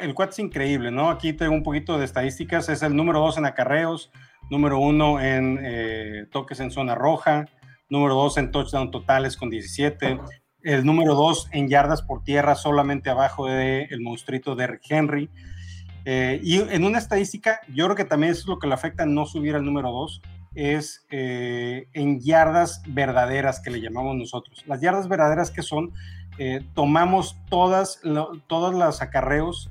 el, 0.00 0.14
cuat 0.14 0.30
es 0.30 0.38
increíble, 0.38 0.90
¿no? 0.90 1.10
Aquí 1.10 1.34
tengo 1.34 1.52
un 1.52 1.62
poquito 1.62 1.98
de 1.98 2.06
estadísticas. 2.06 2.70
Es 2.70 2.82
el 2.82 2.96
número 2.96 3.20
2 3.20 3.36
en 3.36 3.44
acarreos, 3.44 4.10
número 4.50 4.78
1 4.78 5.20
en 5.20 5.58
eh, 5.62 6.26
toques 6.32 6.58
en 6.60 6.70
zona 6.70 6.94
roja, 6.94 7.44
número 7.90 8.14
2 8.14 8.38
en 8.38 8.50
touchdown 8.50 8.90
totales 8.90 9.36
con 9.36 9.50
17, 9.50 10.18
el 10.62 10.86
número 10.86 11.14
2 11.14 11.48
en 11.52 11.68
yardas 11.68 12.00
por 12.00 12.24
tierra, 12.24 12.54
solamente 12.54 13.10
abajo 13.10 13.46
del 13.46 13.88
el 13.90 14.00
monstruito 14.00 14.56
de 14.56 14.80
Henry. 14.88 15.28
Eh, 16.04 16.40
y 16.42 16.60
en 16.60 16.84
una 16.84 16.98
estadística, 16.98 17.60
yo 17.74 17.84
creo 17.84 17.96
que 17.96 18.04
también 18.04 18.32
eso 18.32 18.42
es 18.42 18.46
lo 18.46 18.58
que 18.58 18.66
le 18.66 18.74
afecta 18.74 19.06
no 19.06 19.26
subir 19.26 19.54
al 19.54 19.64
número 19.64 19.90
2, 19.90 20.22
es 20.54 21.06
eh, 21.10 21.88
en 21.92 22.20
yardas 22.20 22.82
verdaderas 22.86 23.60
que 23.60 23.70
le 23.70 23.80
llamamos 23.80 24.16
nosotros. 24.16 24.64
Las 24.66 24.80
yardas 24.80 25.08
verdaderas 25.08 25.50
que 25.50 25.62
son, 25.62 25.92
eh, 26.38 26.64
tomamos 26.74 27.36
todas, 27.48 28.00
todos 28.46 28.74
los 28.74 29.02
acarreos 29.02 29.70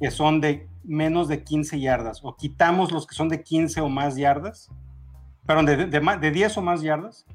que 0.00 0.10
son 0.10 0.40
de 0.40 0.66
menos 0.82 1.28
de 1.28 1.44
15 1.44 1.78
yardas, 1.78 2.20
o 2.22 2.34
quitamos 2.36 2.90
los 2.90 3.06
que 3.06 3.14
son 3.14 3.28
de 3.28 3.42
15 3.42 3.82
o 3.82 3.88
más 3.88 4.16
yardas, 4.16 4.70
perdón, 5.46 5.66
de, 5.66 5.76
de, 5.86 6.00
de 6.20 6.30
10 6.30 6.56
o 6.56 6.62
más 6.62 6.80
yardas, 6.80 7.26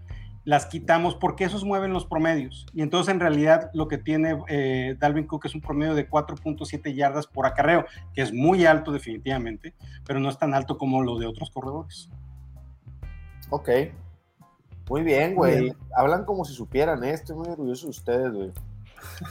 las 0.46 0.68
quitamos 0.68 1.16
porque 1.16 1.44
esos 1.44 1.66
mueven 1.66 1.92
los 1.92 2.06
promedios. 2.06 2.68
Y 2.74 2.84
entonces 2.84 3.14
en 3.14 3.20
realidad 3.20 3.72
lo 3.74 3.88
que 3.88 3.98
tiene 3.98 4.40
eh, 4.48 4.96
Dalvin 5.00 5.26
Cook 5.26 5.46
es 5.46 5.56
un 5.56 5.62
promedio 5.62 5.96
de 5.96 6.08
4.7 6.08 6.94
yardas 6.94 7.28
por 7.28 7.48
acarreo, 7.48 7.86
que 8.14 8.22
es 8.22 8.32
muy 8.32 8.66
alto 8.66 8.92
definitivamente, 8.92 9.74
pero 10.06 10.20
no 10.20 10.30
es 10.30 10.38
tan 10.38 10.54
alto 10.54 10.78
como 10.78 11.02
lo 11.04 11.18
de 11.18 11.26
otros 11.26 11.50
corredores. 11.50 12.10
Ok. 13.50 13.70
Muy 14.88 15.02
bien, 15.02 15.36
güey. 15.36 15.74
Hablan 15.96 16.26
como 16.26 16.46
si 16.46 16.54
supieran, 16.54 17.04
¿eh? 17.04 17.12
Estoy 17.12 17.36
muy 17.36 17.50
orgulloso 17.50 17.88
de 17.88 17.90
ustedes, 17.90 18.32
güey. 18.32 18.52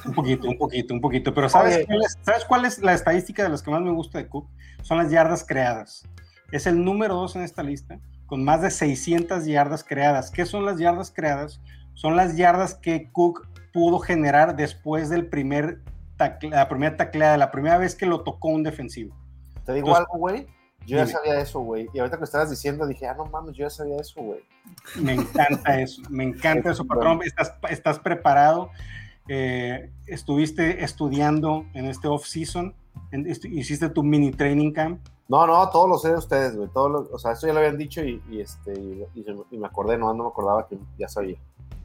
Un 0.04 0.14
poquito, 0.14 0.48
un 0.48 0.58
poquito, 0.58 0.94
un 0.94 1.00
poquito. 1.00 1.32
Pero 1.32 1.48
¿sabes 1.48 1.86
cuál, 1.86 2.02
es, 2.02 2.18
¿sabes 2.22 2.44
cuál 2.44 2.64
es 2.64 2.82
la 2.82 2.92
estadística 2.92 3.44
de 3.44 3.50
las 3.50 3.62
que 3.62 3.70
más 3.70 3.82
me 3.82 3.92
gusta 3.92 4.18
de 4.18 4.28
Cook? 4.28 4.48
Son 4.82 4.98
las 4.98 5.12
yardas 5.12 5.44
creadas. 5.46 6.08
Es 6.50 6.66
el 6.66 6.84
número 6.84 7.14
dos 7.14 7.36
en 7.36 7.42
esta 7.42 7.62
lista 7.62 8.00
con 8.34 8.42
más 8.42 8.62
de 8.62 8.72
600 8.72 9.46
yardas 9.46 9.84
creadas. 9.84 10.32
¿Qué 10.32 10.44
son 10.44 10.66
las 10.66 10.80
yardas 10.80 11.12
creadas? 11.12 11.60
Son 11.92 12.16
las 12.16 12.36
yardas 12.36 12.74
que 12.74 13.08
Cook 13.12 13.46
pudo 13.72 14.00
generar 14.00 14.56
después 14.56 15.08
del 15.08 15.28
primer 15.28 15.82
tacle, 16.16 16.50
la 16.50 16.68
primera 16.68 16.96
tacleada, 16.96 17.36
la 17.36 17.52
primera 17.52 17.78
vez 17.78 17.94
que 17.94 18.06
lo 18.06 18.24
tocó 18.24 18.48
un 18.48 18.64
defensivo. 18.64 19.14
Te 19.64 19.72
digo 19.74 19.86
Entonces, 19.86 20.06
algo, 20.10 20.18
güey. 20.18 20.46
Yo 20.80 20.96
dime. 20.96 21.06
ya 21.06 21.06
sabía 21.06 21.40
eso, 21.40 21.60
güey. 21.60 21.88
Y 21.94 22.00
ahorita 22.00 22.18
que 22.18 22.24
estabas 22.24 22.50
diciendo, 22.50 22.88
dije, 22.88 23.06
ah, 23.06 23.14
no 23.16 23.26
mames, 23.26 23.54
yo 23.54 23.66
ya 23.66 23.70
sabía 23.70 23.98
eso, 23.98 24.20
güey. 24.20 24.40
Me 25.00 25.12
encanta 25.12 25.78
eso, 25.80 26.02
me 26.10 26.24
encanta 26.24 26.72
eso, 26.72 26.84
patrón. 26.84 27.20
Estás, 27.24 27.54
estás 27.70 28.00
preparado. 28.00 28.70
Eh, 29.28 29.92
estuviste 30.08 30.82
estudiando 30.82 31.66
en 31.72 31.84
este 31.84 32.08
off-season, 32.08 32.74
hiciste 33.44 33.90
tu 33.90 34.02
mini 34.02 34.32
training 34.32 34.72
camp. 34.72 35.06
No, 35.28 35.46
no, 35.46 35.68
todos 35.70 35.88
lo 35.88 35.98
sé 35.98 36.10
de 36.10 36.16
ustedes, 36.16 36.56
güey. 36.56 36.68
Todo 36.68 36.88
lo, 36.88 37.08
o 37.12 37.18
sea, 37.18 37.32
eso 37.32 37.46
ya 37.46 37.52
lo 37.52 37.60
habían 37.60 37.78
dicho 37.78 38.02
y, 38.04 38.22
y 38.30 38.40
este, 38.40 38.72
y, 38.74 39.06
y, 39.50 39.58
me 39.58 39.66
acordé, 39.66 39.96
no, 39.96 40.12
no 40.12 40.24
me 40.24 40.28
acordaba 40.28 40.68
que 40.68 40.78
ya 40.98 41.08
sabía. 41.08 41.38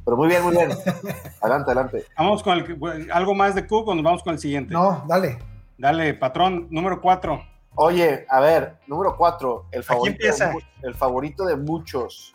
Pero 0.03 0.17
muy 0.17 0.27
bien, 0.27 0.43
muy 0.43 0.55
bien. 0.55 0.71
adelante, 1.41 1.71
adelante. 1.71 2.05
Vamos 2.17 2.43
con 2.43 2.57
el, 2.57 3.11
algo 3.11 3.33
más 3.35 3.55
de 3.55 3.65
Cook 3.65 3.87
o 3.87 3.95
nos 3.95 4.03
vamos 4.03 4.23
con 4.23 4.33
el 4.33 4.39
siguiente. 4.39 4.73
No, 4.73 5.03
dale. 5.07 5.39
Dale, 5.77 6.13
patrón, 6.13 6.67
número 6.69 6.99
cuatro. 7.01 7.41
Oye, 7.75 8.25
a 8.29 8.41
ver, 8.41 8.77
número 8.87 9.15
cuatro, 9.15 9.67
el 9.71 9.83
favorito, 9.83 10.25
de, 10.25 10.63
el 10.81 10.95
favorito 10.95 11.45
de 11.45 11.55
muchos. 11.55 12.33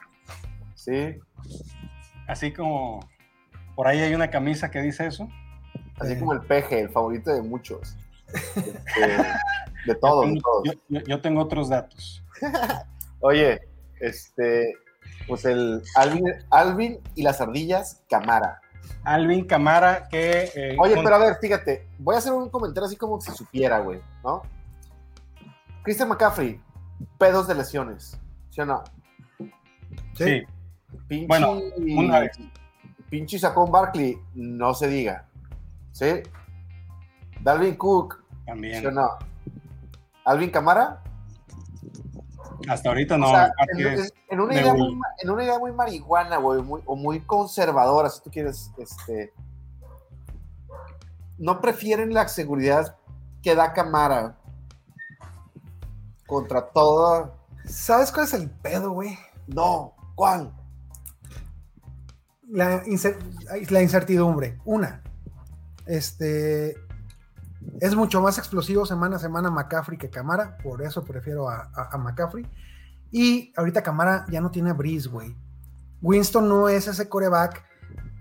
¿Sí? 0.74 1.18
Así 2.26 2.52
como 2.52 3.00
por 3.74 3.86
ahí 3.86 4.00
hay 4.00 4.14
una 4.14 4.30
camisa 4.30 4.70
que 4.70 4.80
dice 4.80 5.06
eso. 5.06 5.28
Así 5.98 6.12
eh. 6.12 6.18
como 6.18 6.32
el 6.32 6.40
peje, 6.40 6.80
el 6.80 6.90
favorito 6.90 7.30
de 7.32 7.42
muchos. 7.42 7.96
Este, 8.56 9.16
de 9.86 9.94
todos, 9.94 10.26
yo 10.26 10.32
tengo, 10.32 10.34
de 10.34 10.40
todos. 10.40 10.78
Yo, 10.88 11.00
yo, 11.00 11.20
tengo 11.20 11.42
otros 11.42 11.68
datos. 11.68 12.24
Oye, 13.20 13.60
este, 14.00 14.74
pues 15.26 15.44
el 15.44 15.82
Alvin, 15.96 16.24
Alvin 16.50 17.00
y 17.14 17.22
las 17.22 17.40
ardillas, 17.40 18.02
Camara. 18.08 18.60
Alvin 19.04 19.46
Camara, 19.46 20.08
que. 20.08 20.50
Eh, 20.54 20.76
Oye, 20.78 20.94
con... 20.94 21.04
pero 21.04 21.16
a 21.16 21.18
ver, 21.18 21.36
fíjate, 21.40 21.88
voy 21.98 22.14
a 22.14 22.18
hacer 22.18 22.32
un 22.32 22.48
comentario 22.48 22.86
así 22.86 22.96
como 22.96 23.20
si 23.20 23.30
supiera, 23.32 23.80
güey, 23.80 24.00
¿no? 24.22 24.42
Christian 25.82 26.08
McCaffrey, 26.08 26.60
pedos 27.18 27.46
de 27.46 27.54
lesiones, 27.54 28.18
¿sí 28.50 28.60
o 28.60 28.66
no? 28.66 28.84
Sí. 30.14 30.42
bueno, 31.26 31.60
una 31.78 32.20
vez. 32.20 32.38
Pinche 33.10 33.38
Sacón 33.38 33.70
Barkley, 33.70 34.18
no 34.34 34.74
se 34.74 34.88
diga. 34.88 35.28
¿Sí? 35.92 36.22
Dalvin 37.40 37.76
Cook, 37.76 38.24
También. 38.46 38.80
¿sí 38.80 38.86
o 38.86 38.90
no? 38.90 39.08
Alvin 40.24 40.50
Camara. 40.50 41.02
Hasta 42.68 42.88
ahorita 42.88 43.18
no. 43.18 43.26
O 43.26 43.30
sea, 43.30 43.52
en, 43.76 44.06
en, 44.30 44.40
una 44.40 44.54
idea 44.54 44.74
muy, 44.74 45.00
en, 45.22 45.30
una 45.30 45.44
idea 45.44 45.58
muy, 45.58 45.72
marihuana, 45.72 46.38
güey, 46.38 46.62
muy, 46.62 46.80
o 46.86 46.96
muy 46.96 47.20
conservadora, 47.20 48.08
si 48.08 48.22
tú 48.22 48.30
quieres, 48.30 48.70
este. 48.78 49.32
No 51.38 51.60
prefieren 51.60 52.14
la 52.14 52.28
seguridad 52.28 52.96
que 53.42 53.54
da 53.54 53.72
Camara 53.72 54.38
contra 56.26 56.68
toda. 56.68 57.34
¿Sabes 57.66 58.12
cuál 58.12 58.26
es 58.26 58.34
el 58.34 58.50
pedo, 58.50 58.92
güey? 58.92 59.18
No, 59.46 59.94
¿cuál? 60.14 60.54
La, 62.48 62.82
incer 62.86 63.18
la 63.70 63.82
incertidumbre. 63.82 64.58
Una, 64.64 65.02
este, 65.86 66.76
es 67.80 67.94
mucho 67.94 68.20
más 68.20 68.38
explosivo 68.38 68.86
semana 68.86 69.16
a 69.16 69.18
semana 69.18 69.50
McCaffrey 69.50 69.98
que 69.98 70.10
Camara, 70.10 70.56
por 70.62 70.82
eso 70.82 71.04
prefiero 71.04 71.48
a, 71.48 71.70
a, 71.74 71.88
a 71.92 71.98
McCaffrey. 71.98 72.46
Y 73.10 73.52
ahorita 73.56 73.82
Camara 73.82 74.26
ya 74.28 74.40
no 74.40 74.50
tiene 74.50 74.70
a 74.70 74.74
Breeze, 74.74 75.08
güey. 75.08 75.36
Winston 76.02 76.48
no 76.48 76.68
es 76.68 76.86
ese 76.86 77.08
coreback 77.08 77.64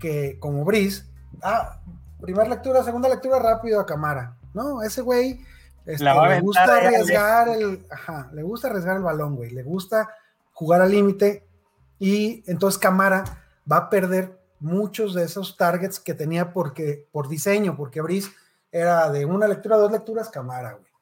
que, 0.00 0.38
como 0.38 0.64
Breeze, 0.64 1.04
ah, 1.42 1.80
primera 2.20 2.48
lectura, 2.48 2.82
segunda 2.82 3.08
lectura 3.08 3.38
rápido 3.38 3.80
a 3.80 3.86
Camara. 3.86 4.36
No, 4.54 4.82
ese 4.82 5.02
güey 5.02 5.44
este, 5.84 6.04
le 6.04 6.40
gusta 6.40 6.64
arriesgar 6.64 7.48
el, 7.48 7.86
ajá, 7.90 8.30
le 8.32 8.42
gusta 8.42 8.68
arriesgar 8.68 8.96
el 8.96 9.02
balón, 9.02 9.36
güey. 9.36 9.50
Le 9.50 9.62
gusta 9.62 10.08
jugar 10.52 10.80
al 10.80 10.90
límite 10.90 11.46
y 11.98 12.42
entonces 12.50 12.78
Camara 12.78 13.24
va 13.70 13.76
a 13.76 13.90
perder 13.90 14.40
muchos 14.60 15.14
de 15.14 15.24
esos 15.24 15.56
targets 15.56 16.00
que 16.00 16.14
tenía 16.14 16.52
porque, 16.52 17.06
por 17.12 17.28
diseño, 17.28 17.76
porque 17.76 18.00
Breeze 18.00 18.30
era 18.74 19.08
de 19.08 19.24
una 19.24 19.46
lectura, 19.46 19.76
dos 19.76 19.92
lecturas, 19.92 20.28
Camara, 20.28 20.72
güey. 20.72 20.92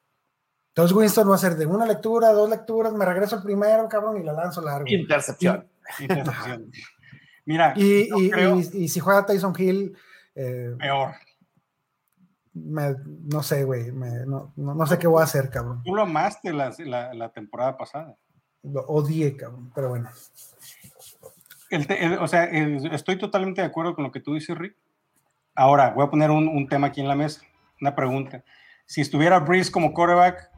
Entonces 0.69 0.95
Winston 0.95 1.29
va 1.29 1.35
a 1.35 1.39
ser 1.39 1.55
de 1.55 1.65
una 1.65 1.87
lectura, 1.87 2.31
dos 2.31 2.47
lecturas, 2.47 2.93
me 2.93 3.03
regreso 3.03 3.35
al 3.35 3.43
primero, 3.43 3.89
cabrón, 3.89 4.21
y 4.21 4.23
la 4.23 4.33
lanzo 4.33 4.61
largo. 4.61 4.85
Intercepción. 4.87 5.67
Y, 5.99 6.03
intercepción. 6.03 6.71
Mira, 7.45 7.73
y, 7.75 8.09
y, 8.15 8.29
creo... 8.29 8.59
y, 8.59 8.87
si 8.87 8.99
juega 8.99 9.25
Tyson 9.25 9.55
Hill. 9.57 9.97
Eh, 10.35 10.75
Peor. 10.77 11.13
Me, 12.53 12.95
no 13.05 13.41
sé, 13.41 13.63
güey. 13.63 13.91
No, 13.91 14.53
no, 14.55 14.75
no, 14.75 14.85
sé 14.85 14.99
qué 14.99 15.07
voy 15.07 15.21
a 15.21 15.25
hacer, 15.25 15.49
cabrón. 15.49 15.81
Tú 15.83 15.95
lo 15.95 16.03
amaste 16.03 16.53
la, 16.53 16.71
la, 16.77 17.13
la 17.13 17.29
temporada 17.31 17.75
pasada. 17.75 18.15
Lo 18.61 18.81
odié, 18.81 19.35
cabrón, 19.35 19.71
pero 19.73 19.89
bueno. 19.89 20.09
El 21.71 21.87
te, 21.87 22.05
el, 22.05 22.13
o 22.19 22.27
sea, 22.27 22.45
el, 22.45 22.93
estoy 22.93 23.17
totalmente 23.17 23.61
de 23.61 23.67
acuerdo 23.67 23.95
con 23.95 24.03
lo 24.03 24.11
que 24.11 24.19
tú 24.19 24.35
dices, 24.35 24.55
Rick. 24.55 24.75
Ahora, 25.55 25.89
voy 25.89 26.05
a 26.05 26.09
poner 26.09 26.29
un, 26.29 26.47
un 26.47 26.67
tema 26.67 26.87
aquí 26.87 27.01
en 27.01 27.07
la 27.07 27.15
mesa 27.15 27.41
una 27.83 27.95
pregunta. 27.95 28.43
Si 28.85 29.01
estuviera 29.01 29.39
Breeze 29.39 29.71
como 29.71 29.93
quarterback, 29.93 30.49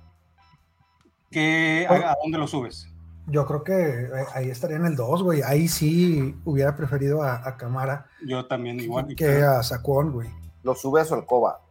¿qué, 1.32 1.88
a, 1.90 2.12
¿a, 2.12 2.16
dónde 2.22 2.38
lo 2.38 2.48
subes? 2.48 2.88
Yo 3.28 3.46
creo 3.48 3.64
que 3.64 4.10
ahí 4.34 4.50
estaría 4.50 4.78
en 4.78 4.86
el 4.86 4.96
2, 4.96 5.24
güey. 5.24 5.42
Ahí 5.42 5.68
sí 5.68 6.36
hubiera 6.46 6.76
preferido 6.76 7.24
a, 7.24 7.48
a 7.48 7.58
Camara. 7.58 8.06
Yo 8.26 8.46
también 8.46 8.80
igual. 8.80 9.08
Que 9.16 9.42
a 9.42 9.64
Saquon, 9.64 10.12
güey. 10.12 10.30
Lo 10.62 10.76
sube 10.76 11.02
a 11.02 11.06
su 11.06 11.16
alcoba. 11.16 11.62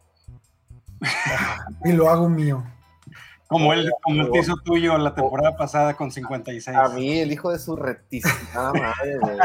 y 1.85 1.93
lo 1.93 2.09
hago 2.09 2.27
mío. 2.27 2.63
Como 3.47 3.71
el, 3.73 3.91
como 4.01 4.23
el 4.23 4.31
piso 4.31 4.55
tuyo 4.65 4.97
la 4.97 5.13
temporada 5.13 5.55
pasada 5.55 5.93
con 5.93 6.11
56. 6.11 6.75
A 6.75 6.89
mí, 6.89 7.19
el 7.19 7.31
hijo 7.31 7.51
de 7.51 7.59
su 7.59 7.75
retísima 7.75 8.33
madre, 8.73 9.17
güey. 9.21 9.37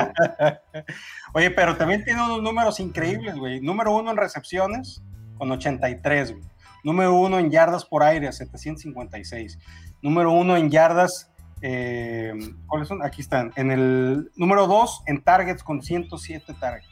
Oye, 1.34 1.50
pero 1.50 1.76
también 1.76 2.02
tiene 2.02 2.24
unos 2.24 2.42
números 2.42 2.80
increíbles, 2.80 3.36
güey. 3.36 3.60
Número 3.60 3.94
uno 3.94 4.10
en 4.10 4.16
recepciones, 4.16 5.02
con 5.40 5.50
83, 5.50 6.32
güey. 6.32 6.44
Número 6.84 7.14
uno 7.14 7.38
en 7.38 7.50
yardas 7.50 7.84
por 7.84 8.02
aire, 8.02 8.30
756. 8.30 9.58
Número 10.02 10.32
uno 10.32 10.56
en 10.56 10.70
yardas, 10.70 11.30
eh, 11.62 12.32
¿cuáles 12.66 12.88
son? 12.88 13.02
Aquí 13.02 13.22
están. 13.22 13.50
En 13.56 13.70
el 13.70 14.30
número 14.36 14.66
dos 14.66 15.02
en 15.06 15.22
targets 15.22 15.62
con 15.62 15.82
107 15.82 16.54
targets. 16.60 16.88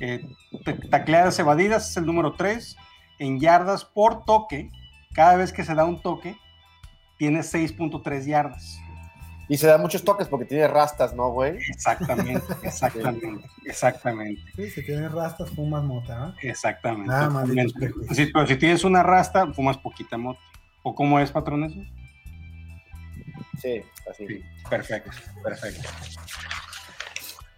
Eh, 0.00 0.26
tacleadas 0.90 1.38
evadidas 1.38 1.90
es 1.90 1.96
el 1.96 2.04
número 2.04 2.34
tres. 2.34 2.76
En 3.18 3.40
yardas 3.40 3.84
por 3.84 4.24
toque, 4.24 4.70
cada 5.14 5.36
vez 5.36 5.52
que 5.52 5.64
se 5.64 5.74
da 5.74 5.84
un 5.84 6.02
toque, 6.02 6.36
tiene 7.16 7.40
6.3 7.40 8.26
yardas. 8.26 8.78
Y 9.50 9.56
se 9.56 9.66
da 9.66 9.78
muchos 9.78 10.04
toques 10.04 10.28
porque 10.28 10.44
tiene 10.44 10.68
rastas, 10.68 11.12
¿no, 11.12 11.30
güey? 11.30 11.56
Exactamente, 11.56 12.40
exactamente, 12.62 13.44
exactamente. 13.66 14.40
Sí, 14.54 14.70
si 14.70 14.86
tienes 14.86 15.10
rastas, 15.10 15.50
fumas 15.50 15.82
mota, 15.82 16.28
¿eh? 16.28 16.50
Exactamente. 16.50 17.08
Nada 17.08 17.28
más. 17.30 17.48
Sí, 18.12 18.30
pero 18.32 18.46
si 18.46 18.54
tienes 18.54 18.84
una 18.84 19.02
rasta, 19.02 19.52
fumas 19.52 19.76
poquita 19.76 20.16
mota. 20.16 20.38
¿O 20.84 20.94
cómo 20.94 21.18
es, 21.18 21.32
patrón, 21.32 21.64
eso? 21.64 21.80
Sí, 23.60 23.82
así. 24.08 24.24
Sí, 24.28 24.44
perfecto, 24.70 25.10
perfecto. 25.42 25.82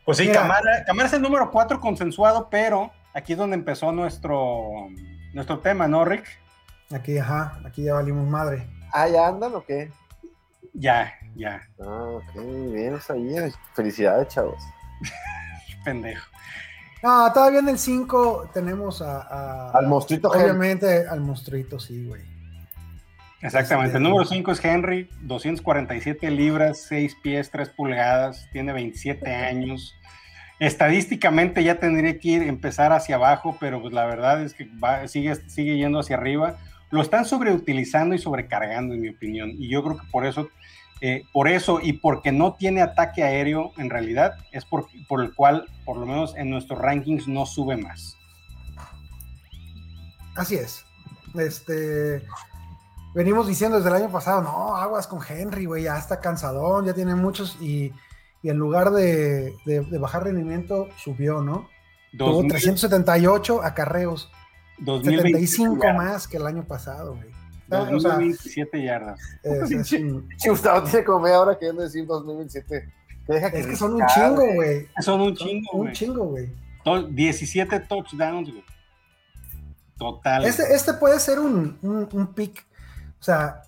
Pues 0.07 0.17
sí, 0.17 0.29
Camara, 0.29 0.85
Camara, 0.87 1.09
es 1.09 1.13
el 1.13 1.21
número 1.21 1.51
4 1.51 1.79
consensuado, 1.79 2.49
pero 2.49 2.91
aquí 3.13 3.35
es 3.35 3.39
donde 3.39 3.57
empezó 3.57 3.93
nuestro, 3.93 4.89
nuestro 5.35 5.59
tema, 5.59 5.87
¿no, 5.89 6.07
Rick? 6.07 6.25
Aquí, 6.91 7.19
ajá, 7.19 7.61
aquí 7.67 7.83
ya 7.83 7.93
valimos 7.93 8.27
madre. 8.27 8.67
Ah, 8.95 9.09
¿ya 9.09 9.29
andan 9.29 9.55
o 9.55 9.63
qué? 9.63 9.93
Ya, 10.73 11.13
ya. 11.35 11.63
Ah, 11.81 12.09
ok, 12.17 12.35
bien, 12.73 13.01
sabía. 13.01 13.51
Felicidades, 13.75 14.29
chavos. 14.29 14.63
Pendejo. 15.85 16.27
No, 17.03 17.33
todavía 17.33 17.59
en 17.59 17.69
el 17.69 17.79
5 17.79 18.51
tenemos 18.55 19.03
a, 19.03 19.23
a 19.23 19.71
al 19.73 19.89
monstruito. 19.89 20.29
Obviamente, 20.29 21.07
al 21.09 21.21
monstruito, 21.21 21.81
sí, 21.81 22.07
güey. 22.07 22.33
Exactamente. 23.43 23.89
Este, 23.89 23.99
el 23.99 24.05
número 24.05 24.25
5 24.25 24.53
es 24.53 24.65
Henry, 24.65 25.11
247 25.23 26.31
libras, 26.31 26.85
6 26.89 27.17
pies, 27.23 27.51
3 27.51 27.71
pulgadas, 27.71 28.49
tiene 28.53 28.73
27 28.73 29.29
años. 29.35 29.97
Estadísticamente 30.61 31.65
ya 31.65 31.81
tendría 31.81 32.17
que 32.21 32.29
ir, 32.29 32.43
empezar 32.43 32.93
hacia 32.93 33.17
abajo, 33.17 33.57
pero 33.59 33.83
pues 33.83 33.93
la 33.93 34.07
verdad 34.07 34.43
es 34.43 34.55
que 34.55 34.69
sigue, 35.07 35.35
sigue 35.49 35.77
yendo 35.77 35.99
hacia 35.99 36.17
arriba. 36.17 36.57
Lo 36.91 37.03
están 37.03 37.25
sobreutilizando 37.25 38.15
y 38.15 38.19
sobrecargando, 38.19 38.95
en 38.95 39.01
mi 39.01 39.09
opinión. 39.09 39.51
Y 39.59 39.69
yo 39.69 39.83
creo 39.83 39.97
que 39.97 40.07
por 40.13 40.25
eso, 40.25 40.49
eh, 41.05 41.25
por 41.33 41.49
eso 41.49 41.81
y 41.83 41.95
porque 41.95 42.31
no 42.31 42.55
tiene 42.55 42.81
ataque 42.81 43.25
aéreo 43.25 43.73
en 43.77 43.91
realidad, 43.91 44.37
es 44.53 44.65
por, 44.65 44.87
por 45.09 45.21
el 45.21 45.35
cual, 45.35 45.67
por 45.85 45.97
lo 45.97 46.07
menos 46.07 46.37
en 46.37 46.49
nuestros 46.49 46.79
rankings, 46.79 47.27
no 47.27 47.45
sube 47.45 47.77
más. 47.77 48.17
Así 50.37 50.55
es. 50.55 50.85
Este, 51.35 52.23
venimos 53.17 53.49
diciendo 53.49 53.79
desde 53.79 53.89
el 53.89 53.97
año 53.97 54.13
pasado, 54.13 54.43
no, 54.43 54.77
aguas 54.77 55.09
con 55.09 55.19
Henry, 55.29 55.65
güey, 55.65 55.83
ya 55.83 55.99
está 55.99 56.21
cansadón, 56.21 56.87
ya 56.87 56.95
tiene 56.95 57.17
muchos 57.17 57.61
y, 57.61 57.93
en 58.45 58.59
lugar 58.59 58.93
de, 58.93 59.57
bajar 59.99 60.23
rendimiento, 60.23 60.87
subió, 60.99 61.43
¿no? 61.43 61.69
Tuvo 62.17 62.47
378 62.47 63.61
acarreos. 63.61 64.31
75 64.79 65.85
más 65.95 66.29
que 66.29 66.37
el 66.37 66.47
año 66.47 66.65
pasado, 66.65 67.17
güey. 67.17 67.42
2027 67.79 68.83
yardas. 68.83 69.21
Es, 69.43 70.49
Gustavo 70.49 70.83
tiene 70.85 71.05
como 71.05 71.21
media 71.21 71.41
hora 71.41 71.59
queriendo 71.59 71.83
decir 71.83 72.07
2027. 72.07 72.93
es 73.29 73.67
que 73.67 73.77
son 73.77 73.95
un 73.95 74.07
chingo, 74.07 74.55
güey. 74.55 74.89
Son 75.01 75.21
un 75.21 75.35
chingo, 75.37 75.71
güey. 75.73 75.89
Un 75.89 75.93
chingo, 75.93 76.25
güey. 76.25 76.51
17 77.11 77.81
touchdowns, 77.81 78.51
güey. 78.51 78.65
Total. 79.99 80.45
Este, 80.45 80.75
este 80.75 80.95
puede 80.95 81.21
ser 81.21 81.39
un, 81.39 81.79
un 81.83 82.35
pick 82.35 82.67
o 83.23 83.25
sea, 83.25 83.63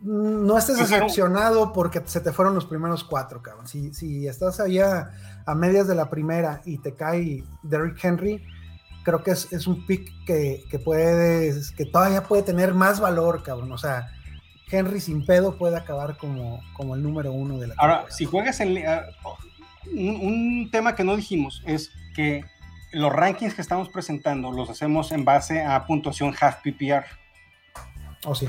no 0.00 0.56
estés 0.56 0.78
decepcionado 0.78 1.74
porque 1.74 2.00
se 2.06 2.22
te 2.22 2.32
fueron 2.32 2.54
los 2.54 2.64
primeros 2.64 3.04
cuatro, 3.04 3.42
cabrón. 3.42 3.66
Si, 3.68 4.26
estás 4.26 4.58
allá 4.58 5.10
a 5.44 5.54
medias 5.54 5.86
de 5.86 5.96
la 5.96 6.08
primera 6.08 6.62
y 6.64 6.78
te 6.78 6.94
cae 6.94 7.44
Derrick 7.62 8.02
Henry, 8.02 8.42
creo 9.06 9.22
que 9.22 9.30
es, 9.30 9.66
un 9.68 9.86
pick 9.86 10.12
que, 10.24 10.64
que, 10.68 10.80
puedes, 10.80 11.70
que 11.70 11.84
todavía 11.84 12.24
puede 12.24 12.42
tener 12.42 12.74
más 12.74 12.98
valor, 12.98 13.44
cabrón. 13.44 13.70
O 13.70 13.78
sea, 13.78 14.08
Henry 14.68 14.98
sin 14.98 15.24
pedo 15.24 15.56
puede 15.56 15.76
acabar 15.76 16.16
como, 16.16 16.60
como 16.72 16.96
el 16.96 17.04
número 17.04 17.30
uno 17.30 17.56
de 17.56 17.68
la 17.68 17.74
Ahora, 17.78 18.06
si 18.10 18.24
juegas 18.24 18.58
en... 18.58 18.78
Uh, 18.78 19.92
un, 19.92 20.16
un 20.16 20.70
tema 20.72 20.96
que 20.96 21.04
no 21.04 21.14
dijimos 21.14 21.62
es 21.66 21.92
que 22.16 22.44
los 22.90 23.12
rankings 23.12 23.54
que 23.54 23.62
estamos 23.62 23.88
presentando 23.88 24.50
los 24.50 24.68
hacemos 24.70 25.12
en 25.12 25.24
base 25.24 25.62
a 25.62 25.86
puntuación 25.86 26.34
half 26.40 26.56
PPR. 26.64 27.04
Oh, 28.24 28.34
sí. 28.34 28.48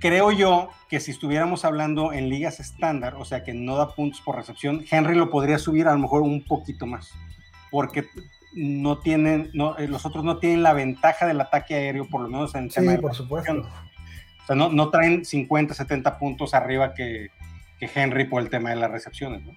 Creo 0.00 0.32
yo 0.32 0.70
que 0.88 0.98
si 0.98 1.10
estuviéramos 1.10 1.66
hablando 1.66 2.14
en 2.14 2.30
ligas 2.30 2.58
estándar, 2.58 3.16
o 3.16 3.26
sea 3.26 3.44
que 3.44 3.52
no 3.52 3.76
da 3.76 3.94
puntos 3.94 4.22
por 4.22 4.36
recepción, 4.36 4.82
Henry 4.90 5.14
lo 5.14 5.28
podría 5.28 5.58
subir 5.58 5.88
a 5.88 5.92
lo 5.92 5.98
mejor 5.98 6.22
un 6.22 6.42
poquito 6.42 6.86
más, 6.86 7.10
porque 7.70 8.08
no 8.54 8.98
tienen, 8.98 9.50
no, 9.52 9.76
eh, 9.78 9.88
los 9.88 10.06
otros 10.06 10.24
no 10.24 10.38
tienen 10.38 10.62
la 10.62 10.72
ventaja 10.72 11.26
del 11.26 11.40
ataque 11.40 11.74
aéreo, 11.74 12.08
por 12.08 12.20
lo 12.20 12.28
menos 12.28 12.54
en 12.54 12.70
sí, 12.70 12.80
por 13.00 13.14
supuesto. 13.14 13.52
O 13.52 14.46
sea, 14.46 14.56
no, 14.56 14.70
no, 14.70 14.90
traen 14.90 15.24
50, 15.24 15.74
70 15.74 16.18
puntos 16.18 16.54
arriba 16.54 16.94
que, 16.94 17.30
que, 17.78 17.90
Henry 17.94 18.24
por 18.24 18.42
el 18.42 18.50
tema 18.50 18.70
de 18.70 18.76
las 18.76 18.90
recepciones, 18.90 19.44
¿no? 19.44 19.52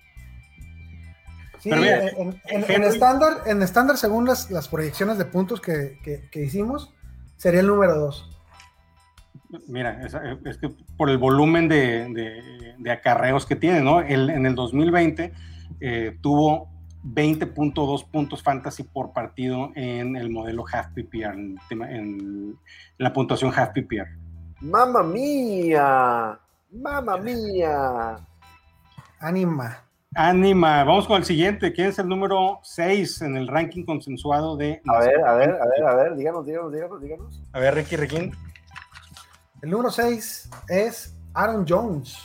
Sí, 1.59 1.71
en, 1.71 2.83
estándar, 2.83 3.41
en 3.47 3.61
estándar, 3.63 3.97
según 3.97 4.25
las, 4.25 4.51
las 4.51 4.67
proyecciones 4.67 5.17
de 5.17 5.25
puntos 5.25 5.59
que, 5.59 5.97
que, 6.31 6.43
hicimos, 6.43 6.93
sería 7.35 7.61
el 7.61 7.67
número 7.67 7.95
2. 7.95 8.39
Mira, 9.67 10.01
es, 10.05 10.57
que 10.57 10.69
por 10.97 11.09
el 11.09 11.17
volumen 11.17 11.67
de, 11.67 12.75
acarreos 12.91 13.45
que 13.45 13.55
tiene, 13.55 13.81
¿no? 13.81 14.01
en 14.01 14.45
el 14.45 14.55
2020 14.55 15.33
eh, 15.79 16.17
tuvo 16.21 16.69
20.2 17.13 18.09
puntos 18.09 18.43
fantasy 18.43 18.83
por 18.83 19.13
partido 19.13 19.71
en 19.75 20.15
el 20.15 20.29
modelo 20.29 20.65
half 20.71 20.87
PPR, 20.93 21.35
en, 21.69 22.57
la 22.97 23.13
puntuación 23.13 23.51
half 23.55 23.71
PPR. 23.71 24.07
¡Mamma 24.61 25.03
mía! 25.03 26.39
¡Mamma 26.71 27.17
mía! 27.17 28.15
Anima. 29.19 29.83
Anima. 30.15 30.83
Vamos 30.83 31.07
con 31.07 31.17
el 31.17 31.25
siguiente. 31.25 31.73
¿Quién 31.73 31.89
es 31.89 31.99
el 31.99 32.07
número 32.07 32.59
6 32.63 33.21
en 33.21 33.37
el 33.37 33.47
ranking 33.47 33.83
consensuado 33.83 34.57
de... 34.57 34.81
A 34.87 34.99
ver, 34.99 35.23
a 35.23 35.33
ver, 35.33 35.49
a 35.51 35.65
ver, 35.65 35.83
a 35.85 35.95
ver, 35.95 36.15
díganos, 36.15 36.45
díganos, 36.45 36.73
díganos, 36.73 37.01
díganos. 37.01 37.43
A 37.53 37.59
ver, 37.59 37.75
Ricky, 37.75 37.95
Ricky. 37.95 38.31
El 39.61 39.69
número 39.69 39.91
6 39.91 40.49
es 40.69 41.15
Aaron 41.33 41.65
Jones. 41.67 42.17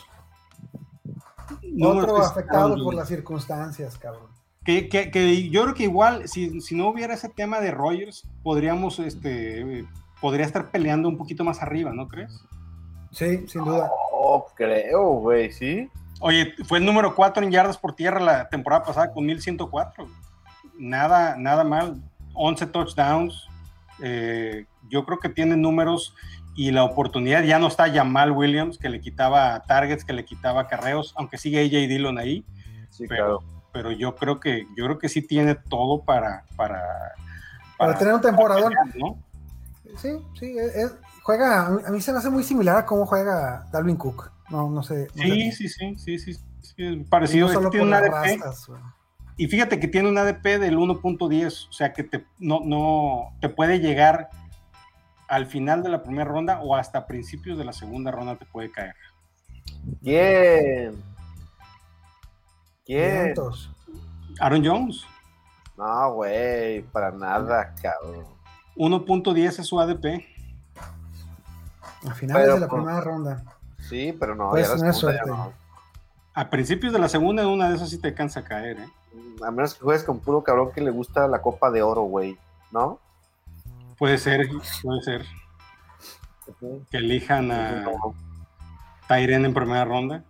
Otro 1.82 2.18
afectado 2.18 2.82
por 2.82 2.94
las 2.94 3.08
circunstancias, 3.08 3.98
cabrón. 3.98 4.41
Que, 4.64 4.88
que, 4.88 5.50
yo 5.50 5.62
creo 5.62 5.74
que 5.74 5.82
igual, 5.84 6.28
si, 6.28 6.60
si, 6.60 6.76
no 6.76 6.88
hubiera 6.88 7.14
ese 7.14 7.28
tema 7.28 7.60
de 7.60 7.72
Rogers, 7.72 8.28
podríamos, 8.44 9.00
este, 9.00 9.84
podría 10.20 10.46
estar 10.46 10.70
peleando 10.70 11.08
un 11.08 11.18
poquito 11.18 11.42
más 11.42 11.62
arriba, 11.62 11.92
¿no 11.92 12.06
crees? 12.06 12.44
Sí, 13.10 13.46
sin 13.48 13.64
duda. 13.64 13.90
Oh, 14.12 14.46
creo, 14.54 15.14
güey, 15.14 15.50
sí. 15.50 15.90
Oye, 16.20 16.54
fue 16.64 16.78
el 16.78 16.84
número 16.84 17.16
4 17.16 17.42
en 17.42 17.50
yardas 17.50 17.76
por 17.76 17.94
tierra 17.94 18.20
la 18.20 18.48
temporada 18.48 18.84
pasada 18.84 19.12
con 19.12 19.26
1104. 19.26 20.06
Nada, 20.78 21.36
nada 21.36 21.64
mal. 21.64 22.00
11 22.34 22.66
touchdowns. 22.66 23.48
Eh, 24.00 24.66
yo 24.88 25.04
creo 25.04 25.18
que 25.18 25.28
tiene 25.28 25.56
números 25.56 26.14
y 26.54 26.70
la 26.70 26.84
oportunidad 26.84 27.42
ya 27.42 27.58
no 27.58 27.66
está 27.66 27.90
Jamal 27.90 28.30
Williams, 28.30 28.78
que 28.78 28.88
le 28.88 29.00
quitaba 29.00 29.62
targets, 29.64 30.04
que 30.04 30.12
le 30.12 30.24
quitaba 30.24 30.68
carreos, 30.68 31.14
aunque 31.16 31.38
sigue 31.38 31.60
AJ 31.60 31.88
Dillon 31.88 32.18
ahí. 32.18 32.44
Sí, 32.90 33.06
pero, 33.08 33.40
claro. 33.40 33.61
Pero 33.72 33.90
yo 33.90 34.14
creo 34.14 34.38
que 34.38 34.66
yo 34.76 34.84
creo 34.84 34.98
que 34.98 35.08
sí 35.08 35.22
tiene 35.22 35.54
todo 35.54 36.02
para 36.02 36.44
para, 36.56 36.82
para, 37.78 37.98
tener 37.98 38.14
un 38.14 38.20
temporada. 38.20 38.68
Sí, 39.98 40.10
sí, 40.38 40.56
juega, 41.22 41.66
a 41.66 41.90
mí 41.90 42.00
se 42.00 42.12
me 42.12 42.18
hace 42.18 42.30
muy 42.30 42.42
similar 42.44 42.76
a 42.76 42.86
cómo 42.86 43.06
juega 43.06 43.66
Dalvin 43.72 43.96
Cook. 43.96 44.30
No, 44.50 44.68
no 44.68 44.82
sé. 44.82 45.08
sí, 45.14 45.52
sí, 45.52 45.68
sí, 45.68 45.96
sí, 45.96 46.18
sí, 46.18 46.96
parecido. 47.08 47.52
No 47.60 47.70
tiene 47.70 47.86
un 47.86 47.94
ADP. 47.94 48.40
y 49.36 49.46
fíjate 49.48 49.80
que 49.80 49.88
tiene 49.88 50.08
un 50.08 50.18
ADP 50.18 50.44
del 50.58 50.78
1.10, 50.78 51.68
o 51.68 51.72
sea 51.72 51.92
que 51.92 52.04
te, 52.04 52.26
no, 52.38 52.60
no, 52.64 53.34
te 53.40 53.48
puede 53.48 53.80
llegar 53.80 54.30
al 55.28 55.46
final 55.46 55.82
de 55.82 55.88
la 55.88 56.02
primera 56.02 56.30
ronda 56.30 56.60
o 56.60 56.76
hasta 56.76 57.06
principios 57.06 57.56
de 57.56 57.64
la 57.64 57.72
segunda 57.72 58.10
ronda 58.10 58.36
te 58.36 58.44
puede 58.44 58.70
caer. 58.70 58.94
¿Quién? 62.84 63.34
¿Quién? 63.34 63.62
Aaron 64.40 64.64
Jones. 64.64 65.04
No, 65.76 66.14
güey, 66.14 66.82
para 66.82 67.10
nada, 67.10 67.74
cabrón. 67.80 68.26
1.10 68.76 69.58
es 69.60 69.66
su 69.66 69.80
ADP. 69.80 70.24
A 72.08 72.14
finales 72.14 72.54
de 72.54 72.60
la 72.60 72.68
primera 72.68 73.00
ronda. 73.00 73.44
Sí, 73.78 74.16
pero 74.18 74.34
no. 74.34 74.50
Pues 74.50 74.70
A 76.34 76.50
principios 76.50 76.92
de 76.92 76.98
la 76.98 77.08
segunda, 77.08 77.46
una 77.46 77.68
de 77.68 77.76
esas 77.76 77.90
sí 77.90 77.98
te 77.98 78.14
cansa 78.14 78.44
caer, 78.44 78.80
¿eh? 78.80 78.88
A 79.44 79.50
menos 79.50 79.74
que 79.74 79.84
juegues 79.84 80.04
con 80.04 80.20
puro 80.20 80.42
cabrón 80.42 80.72
que 80.72 80.80
le 80.80 80.90
gusta 80.90 81.28
la 81.28 81.42
copa 81.42 81.70
de 81.70 81.82
oro, 81.82 82.02
güey, 82.02 82.38
¿no? 82.70 82.98
Puede 83.98 84.18
ser, 84.18 84.48
puede 84.82 85.02
ser. 85.02 85.26
Que 86.90 86.96
elijan 86.96 87.50
a 87.52 87.84
Tyren 89.06 89.44
en 89.44 89.54
primera 89.54 89.84
ronda. 89.84 90.24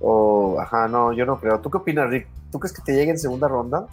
O, 0.00 0.58
ajá, 0.60 0.88
no, 0.88 1.12
yo 1.12 1.26
no 1.26 1.38
creo. 1.38 1.60
¿Tú 1.60 1.70
qué 1.70 1.78
opinas, 1.78 2.08
Rick? 2.10 2.28
¿Tú 2.50 2.58
crees 2.58 2.72
que 2.72 2.82
te 2.82 2.94
llegue 2.94 3.10
en 3.10 3.18
segunda 3.18 3.48
ronda? 3.48 3.86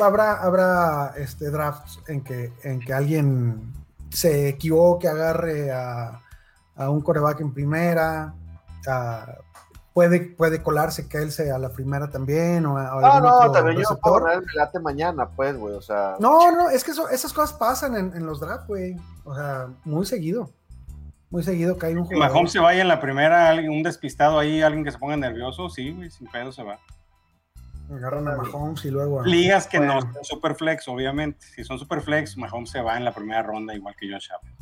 habrá 0.00 0.42
habrá 0.42 1.12
este 1.16 1.50
drafts 1.50 2.00
en 2.08 2.24
que, 2.24 2.52
en 2.62 2.80
que 2.80 2.92
alguien 2.92 3.72
se 4.10 4.48
equivoque, 4.48 5.08
agarre 5.08 5.70
a, 5.70 6.20
a 6.74 6.90
un 6.90 7.00
coreback 7.02 7.40
en 7.40 7.52
primera, 7.52 8.34
a, 8.88 9.26
puede, 9.96 10.20
puede 10.20 10.62
colarse 10.62 11.08
Kelsey 11.08 11.48
a 11.48 11.58
la 11.58 11.70
primera 11.70 12.10
también. 12.10 12.66
O 12.66 12.78
no, 12.78 13.20
no, 13.20 13.50
también 13.50 13.78
yo 13.78 13.98
puedo 13.98 14.20
poner 14.20 14.38
el 14.38 14.44
late 14.54 14.78
mañana, 14.78 15.26
pues, 15.26 15.56
güey, 15.56 15.74
o 15.74 15.80
sea. 15.80 16.16
No, 16.20 16.52
no, 16.52 16.68
es 16.68 16.84
que 16.84 16.90
esas 16.90 17.32
cosas 17.32 17.54
pasan 17.54 17.96
en, 17.96 18.26
los 18.26 18.38
drafts, 18.38 18.66
güey. 18.66 18.94
O 19.24 19.34
sea, 19.34 19.68
muy 19.84 20.04
seguido. 20.04 20.50
Muy 21.30 21.42
seguido 21.42 21.76
cae 21.76 21.96
un 21.96 22.04
jugador. 22.04 22.28
Mahomes 22.32 22.52
se 22.52 22.60
vaya 22.60 22.82
en 22.82 22.88
la 22.88 23.00
primera, 23.00 23.54
un 23.54 23.82
despistado 23.82 24.38
ahí, 24.38 24.62
alguien 24.62 24.84
que 24.84 24.92
se 24.92 24.98
ponga 24.98 25.16
nervioso, 25.16 25.68
sí, 25.68 25.90
güey, 25.90 26.10
sin 26.10 26.26
pedo 26.28 26.52
se 26.52 26.62
va. 26.62 26.78
Agarran 27.90 28.26
a 28.28 28.36
Mahomes 28.36 28.84
y 28.84 28.90
luego. 28.90 29.24
Ligas 29.24 29.66
que 29.66 29.78
no 29.78 30.00
son 30.00 30.24
super 30.24 30.54
flex, 30.54 30.88
obviamente. 30.88 31.46
Si 31.46 31.64
son 31.64 31.78
super 31.78 32.00
flex, 32.00 32.36
Mahomes 32.36 32.70
se 32.70 32.80
va 32.80 32.96
en 32.96 33.04
la 33.04 33.12
primera 33.12 33.42
ronda, 33.42 33.74
igual 33.74 33.94
que 33.96 34.10
Josh 34.10 34.28
Allen. 34.30 34.56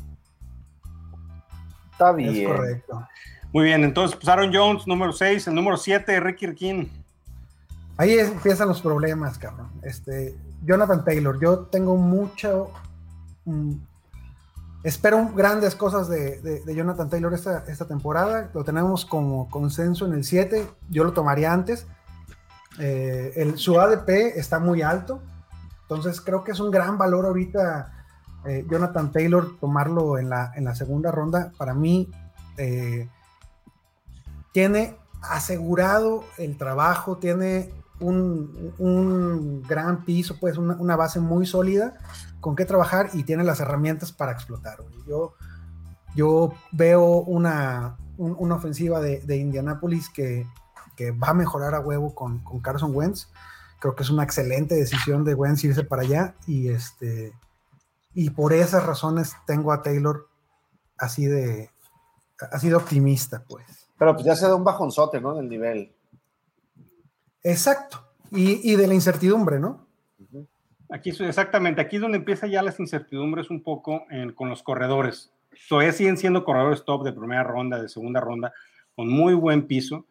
Está 1.91 2.11
bien. 2.11 2.35
Es 2.35 2.47
correcto. 2.47 3.07
Muy 3.53 3.63
bien, 3.63 3.83
entonces 3.83 4.17
pues 4.17 4.27
Aaron 4.27 4.53
Jones, 4.53 4.85
número 4.85 5.13
6, 5.13 5.47
el 5.47 5.55
número 5.55 5.77
7, 5.77 6.19
Ricky 6.19 6.53
King. 6.53 6.87
Ahí 7.97 8.19
empiezan 8.19 8.67
los 8.67 8.81
problemas, 8.81 9.37
cabrón. 9.37 9.71
Este, 9.81 10.35
Jonathan 10.65 11.05
Taylor, 11.05 11.39
yo 11.39 11.59
tengo 11.59 11.95
mucho. 11.95 12.71
Espero 14.85 15.31
grandes 15.33 15.73
cosas 15.73 16.07
de, 16.07 16.61
Jonathan 16.67 17.09
Taylor 17.09 17.33
esta, 17.33 17.63
esta, 17.67 17.87
temporada. 17.87 18.51
Lo 18.53 18.63
tenemos 18.63 19.03
como 19.03 19.49
consenso 19.49 20.05
en 20.05 20.13
el 20.13 20.23
7. 20.23 20.69
Yo 20.91 21.03
lo 21.03 21.11
tomaría 21.11 21.51
antes. 21.51 21.87
Eh, 22.77 23.33
el, 23.35 23.57
su 23.57 23.79
ADP 23.79 24.37
está 24.37 24.59
muy 24.59 24.83
alto. 24.83 25.23
Entonces 25.81 26.21
creo 26.21 26.43
que 26.43 26.51
es 26.51 26.59
un 26.59 26.69
gran 26.69 26.99
valor 26.99 27.25
ahorita 27.25 28.05
eh, 28.45 28.63
Jonathan 28.69 29.11
Taylor 29.11 29.57
tomarlo 29.59 30.19
en 30.19 30.29
la, 30.29 30.51
en 30.55 30.65
la 30.65 30.75
segunda 30.75 31.11
ronda. 31.11 31.51
Para 31.57 31.73
mí 31.73 32.11
eh, 32.57 33.09
tiene 34.51 34.99
asegurado 35.23 36.25
el 36.37 36.59
trabajo, 36.59 37.17
tiene 37.17 37.73
un, 37.99 39.63
gran 39.67 40.03
piso, 40.03 40.37
pues 40.39 40.57
una, 40.57 40.95
base 40.95 41.19
muy 41.19 41.45
sólida 41.45 41.97
con 42.41 42.55
qué 42.55 42.65
trabajar 42.65 43.09
y 43.13 43.23
tiene 43.23 43.43
las 43.43 43.59
herramientas 43.59 44.11
para 44.11 44.31
explotar. 44.31 44.77
Yo, 45.07 45.33
yo 46.15 46.53
veo 46.71 47.19
una, 47.21 47.97
una 48.17 48.55
ofensiva 48.55 48.99
de, 48.99 49.21
de 49.21 49.37
Indianapolis 49.37 50.09
que, 50.09 50.45
va 51.21 51.29
a 51.29 51.33
mejorar 51.33 51.75
a 51.75 51.81
huevo 51.81 52.15
con, 52.15 52.39
con, 52.39 52.61
Carson 52.61 52.95
Wentz. 52.95 53.27
Creo 53.79 53.95
que 53.95 54.03
es 54.03 54.09
una 54.09 54.23
excelente 54.23 54.75
decisión 54.75 55.25
de 55.25 55.33
Wentz 55.33 55.65
irse 55.65 55.83
para 55.83 56.03
allá 56.03 56.35
y, 56.47 56.69
este, 56.69 57.33
y 58.13 58.29
por 58.29 58.53
esas 58.53 58.85
razones 58.85 59.33
tengo 59.45 59.73
a 59.73 59.81
Taylor 59.81 60.29
así 60.97 61.25
de, 61.25 61.69
así 62.51 62.69
de 62.69 62.75
optimista, 62.75 63.43
pues. 63.47 63.89
Pero 63.97 64.13
pues 64.13 64.25
ya 64.25 64.35
se 64.35 64.47
da 64.47 64.55
un 64.55 64.63
bajonzote, 64.63 65.21
¿no? 65.21 65.35
Del 65.35 65.49
nivel. 65.49 65.95
Exacto. 67.45 68.01
Y, 68.31 68.75
de 68.75 68.87
la 68.87 68.93
incertidumbre, 68.93 69.59
¿no? 69.59 69.87
Aquí 70.89 71.11
exactamente, 71.11 71.81
aquí 71.81 71.95
es 71.95 72.01
donde 72.01 72.17
empieza 72.17 72.47
ya 72.47 72.61
las 72.61 72.79
incertidumbres 72.79 73.49
un 73.49 73.63
poco 73.63 74.05
con 74.35 74.49
los 74.49 74.61
corredores. 74.61 75.31
Todavía 75.69 75.93
siguen 75.93 76.17
siendo 76.17 76.43
corredores 76.43 76.83
top 76.83 77.03
de 77.03 77.13
primera 77.13 77.43
ronda, 77.43 77.81
de 77.81 77.87
segunda 77.87 78.19
ronda, 78.19 78.51
con 78.95 79.07
muy 79.07 79.33
buen 79.35 79.67
piso, 79.67 80.05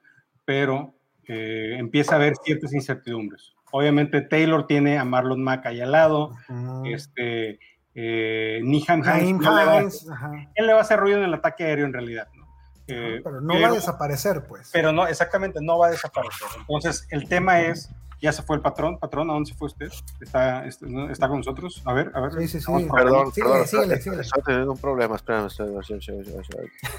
pero 0.44 0.94
eh, 1.26 1.76
empieza 1.78 2.12
a 2.12 2.16
haber 2.16 2.34
ciertas 2.36 2.72
incertidumbres. 2.72 3.52
Obviamente 3.72 4.20
Taylor 4.20 4.66
tiene 4.66 4.98
a 4.98 5.04
Marlon 5.04 5.42
Mack 5.42 5.66
ahí 5.66 5.80
al 5.80 5.92
lado, 5.92 6.36
este, 6.84 7.58
eh, 7.94 8.60
Niham 8.62 9.02
él, 9.04 10.66
le 10.66 10.72
va 10.72 10.78
a 10.78 10.82
hacer 10.82 10.98
ruido 10.98 11.18
en 11.18 11.24
el 11.24 11.34
ataque 11.34 11.64
aéreo 11.64 11.86
en 11.86 11.92
realidad, 11.92 12.28
¿no? 12.34 12.43
Eh, 12.86 13.20
pero 13.24 13.40
no 13.40 13.60
va 13.60 13.68
a 13.68 13.72
desaparecer, 13.72 14.44
pues. 14.46 14.70
Pero 14.72 14.92
no, 14.92 15.06
exactamente, 15.06 15.60
no 15.62 15.78
va 15.78 15.88
a 15.88 15.90
desaparecer. 15.90 16.48
Entonces, 16.58 17.06
el 17.10 17.28
tema 17.28 17.60
es, 17.62 17.90
ya 18.20 18.32
se 18.32 18.42
fue 18.42 18.56
el 18.56 18.62
patrón, 18.62 18.98
patrón, 18.98 19.30
¿a 19.30 19.34
dónde 19.34 19.50
se 19.50 19.56
fue 19.56 19.66
usted? 19.66 19.90
¿Está, 20.20 20.66
está, 20.66 21.28
con 21.28 21.38
nosotros? 21.38 21.82
A 21.84 21.92
ver, 21.92 22.10
a 22.14 22.20
ver. 22.20 22.32
Sí, 22.32 22.48
sí, 22.48 22.60
sí. 22.60 22.66
Perdón, 22.94 23.32
perdón, 23.34 23.66
síguele, 23.66 24.00
síguele. 24.00 24.22
Estoy 24.22 24.42
teniendo 24.42 24.72
un 24.72 24.78
problema, 24.78 25.16
espérame. 25.16 25.48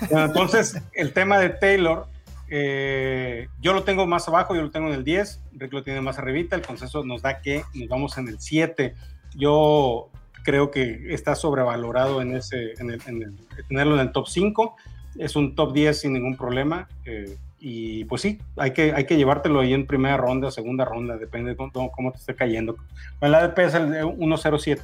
entonces, 0.10 0.82
el 0.93 1.13
tema 1.13 1.39
de 1.39 1.50
Taylor, 1.50 2.08
eh, 2.48 3.48
yo 3.60 3.74
lo 3.74 3.84
tengo 3.84 4.06
más 4.08 4.28
abajo, 4.28 4.56
yo 4.56 4.62
lo 4.62 4.71
tengo 4.71 4.88
en 4.88 4.93
el 4.93 5.04
10, 5.04 5.41
Rick 5.54 5.74
lo 5.74 5.84
tiene 5.84 6.02
más 6.02 6.17
arribita, 6.17 6.56
el 6.56 6.62
consenso 6.62 7.04
nos 7.04 7.21
da 7.21 7.41
que 7.41 7.63
nos 7.74 7.88
vamos 7.89 8.17
en 8.17 8.28
el 8.28 8.39
7. 8.39 8.95
Yo 9.36 10.10
creo 10.43 10.69
que 10.69 11.13
está 11.13 11.36
sobrevalorado 11.36 12.21
en 12.21 12.36
ese, 12.36 12.74
en 12.78 12.91
el, 12.91 13.02
en 13.08 13.24
el, 13.24 13.65
tenerlo 13.67 13.95
en 13.95 14.02
el 14.02 14.12
top 14.12 14.28
5 14.28 14.76
es 15.17 15.36
un 15.36 15.56
top 15.56 15.73
10 15.73 15.99
sin 15.99 16.13
ningún 16.13 16.36
problema. 16.38 16.88
Eh, 17.06 17.38
y 17.60 18.06
pues 18.06 18.21
sí, 18.21 18.39
hay 18.58 18.71
que, 18.71 18.93
hay 18.93 19.06
que 19.06 19.17
llevártelo 19.17 19.62
ahí 19.62 19.73
en 19.73 19.88
primera 19.88 20.17
ronda, 20.17 20.51
segunda 20.51 20.86
ronda, 20.86 21.17
depende 21.17 21.51
de 21.51 21.58
cómo, 21.58 22.12
te 22.12 22.17
esté 22.17 22.36
cayendo. 22.36 22.75
El 23.21 23.34
ADP 23.34 23.60
es 23.60 23.73
el 23.73 23.91
107. 24.17 24.84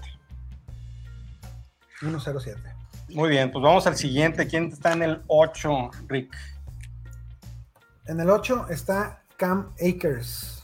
107. 1.99 2.59
Muy 3.09 3.29
bien, 3.29 3.51
pues 3.51 3.61
vamos 3.61 3.85
al 3.87 3.95
siguiente. 3.95 4.47
¿Quién 4.47 4.65
está 4.65 4.93
en 4.93 5.03
el 5.03 5.21
8, 5.27 5.91
Rick? 6.07 6.33
En 8.07 8.19
el 8.19 8.29
8 8.29 8.67
está 8.69 9.21
Cam 9.37 9.69
Akers. 9.75 10.63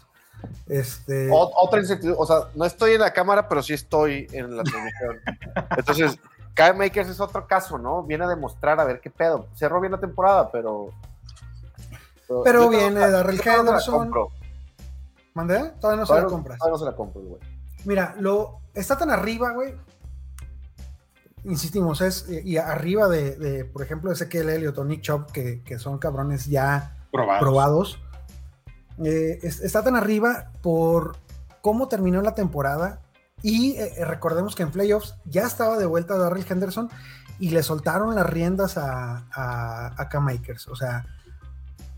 Este... 0.67 1.29
otra 1.31 1.81
o 2.17 2.25
sea, 2.25 2.35
no 2.55 2.65
estoy 2.65 2.93
en 2.93 3.01
la 3.01 3.11
cámara, 3.11 3.47
pero 3.47 3.61
sí 3.61 3.73
estoy 3.73 4.27
en 4.31 4.55
la 4.55 4.63
transmisión. 4.63 5.19
Entonces, 5.77 6.19
Kyle 6.57 6.73
Makers 6.73 7.09
es 7.09 7.19
otro 7.19 7.45
caso, 7.45 7.77
¿no? 7.77 8.01
Viene 8.01 8.25
a 8.25 8.27
demostrar 8.27 8.79
a 8.79 8.83
ver 8.83 8.99
qué 8.99 9.11
pedo. 9.11 9.45
Cerró 9.53 9.79
bien 9.79 9.91
la 9.91 9.99
temporada, 9.99 10.51
pero. 10.51 10.89
Pero, 12.43 12.67
viene 12.67 12.99
Darrell 12.99 13.39
Henderson. 13.39 14.11
¿Mandé? 15.35 15.71
Todavía 15.79 16.01
no 16.01 16.05
se 16.07 16.15
la 16.15 16.25
compras. 16.25 16.57
Todavía 16.57 16.73
no 16.73 16.79
se 16.79 16.85
la 16.85 16.95
compro, 16.95 17.21
güey. 17.21 17.41
Mira, 17.85 18.15
lo, 18.19 18.61
está 18.73 18.97
tan 18.97 19.11
arriba, 19.11 19.51
güey. 19.51 19.75
Insistimos, 21.43 22.01
es 22.01 22.27
y 22.27 22.57
arriba 22.57 23.07
de, 23.07 23.63
por 23.71 23.83
ejemplo, 23.83 24.11
ese 24.11 24.27
que 24.27 24.39
el 24.39 24.49
Elliot 24.49 24.77
o 24.79 24.83
Nick 24.83 25.01
Chop, 25.01 25.31
que, 25.31 25.79
son 25.79 25.99
cabrones 25.99 26.47
ya 26.47 26.97
probados. 27.11 28.01
Eh, 29.05 29.39
está 29.43 29.83
tan 29.83 29.95
arriba 29.95 30.51
por 30.63 31.17
cómo 31.61 31.87
terminó 31.87 32.21
la 32.23 32.33
temporada 32.33 32.99
y 33.43 33.71
eh, 33.71 33.93
eh, 33.97 34.05
recordemos 34.05 34.55
que 34.55 34.63
en 34.63 34.71
playoffs 34.71 35.15
ya 35.25 35.45
estaba 35.45 35.77
de 35.77 35.85
vuelta 35.85 36.17
Darrell 36.17 36.45
Henderson 36.47 36.89
y 37.39 37.51
le 37.51 37.61
soltaron 37.61 38.15
las 38.15 38.27
riendas 38.27 38.77
a, 38.77 39.25
a, 39.31 40.09
K-Makers. 40.09 40.67
O 40.69 40.75
sea, 40.75 41.05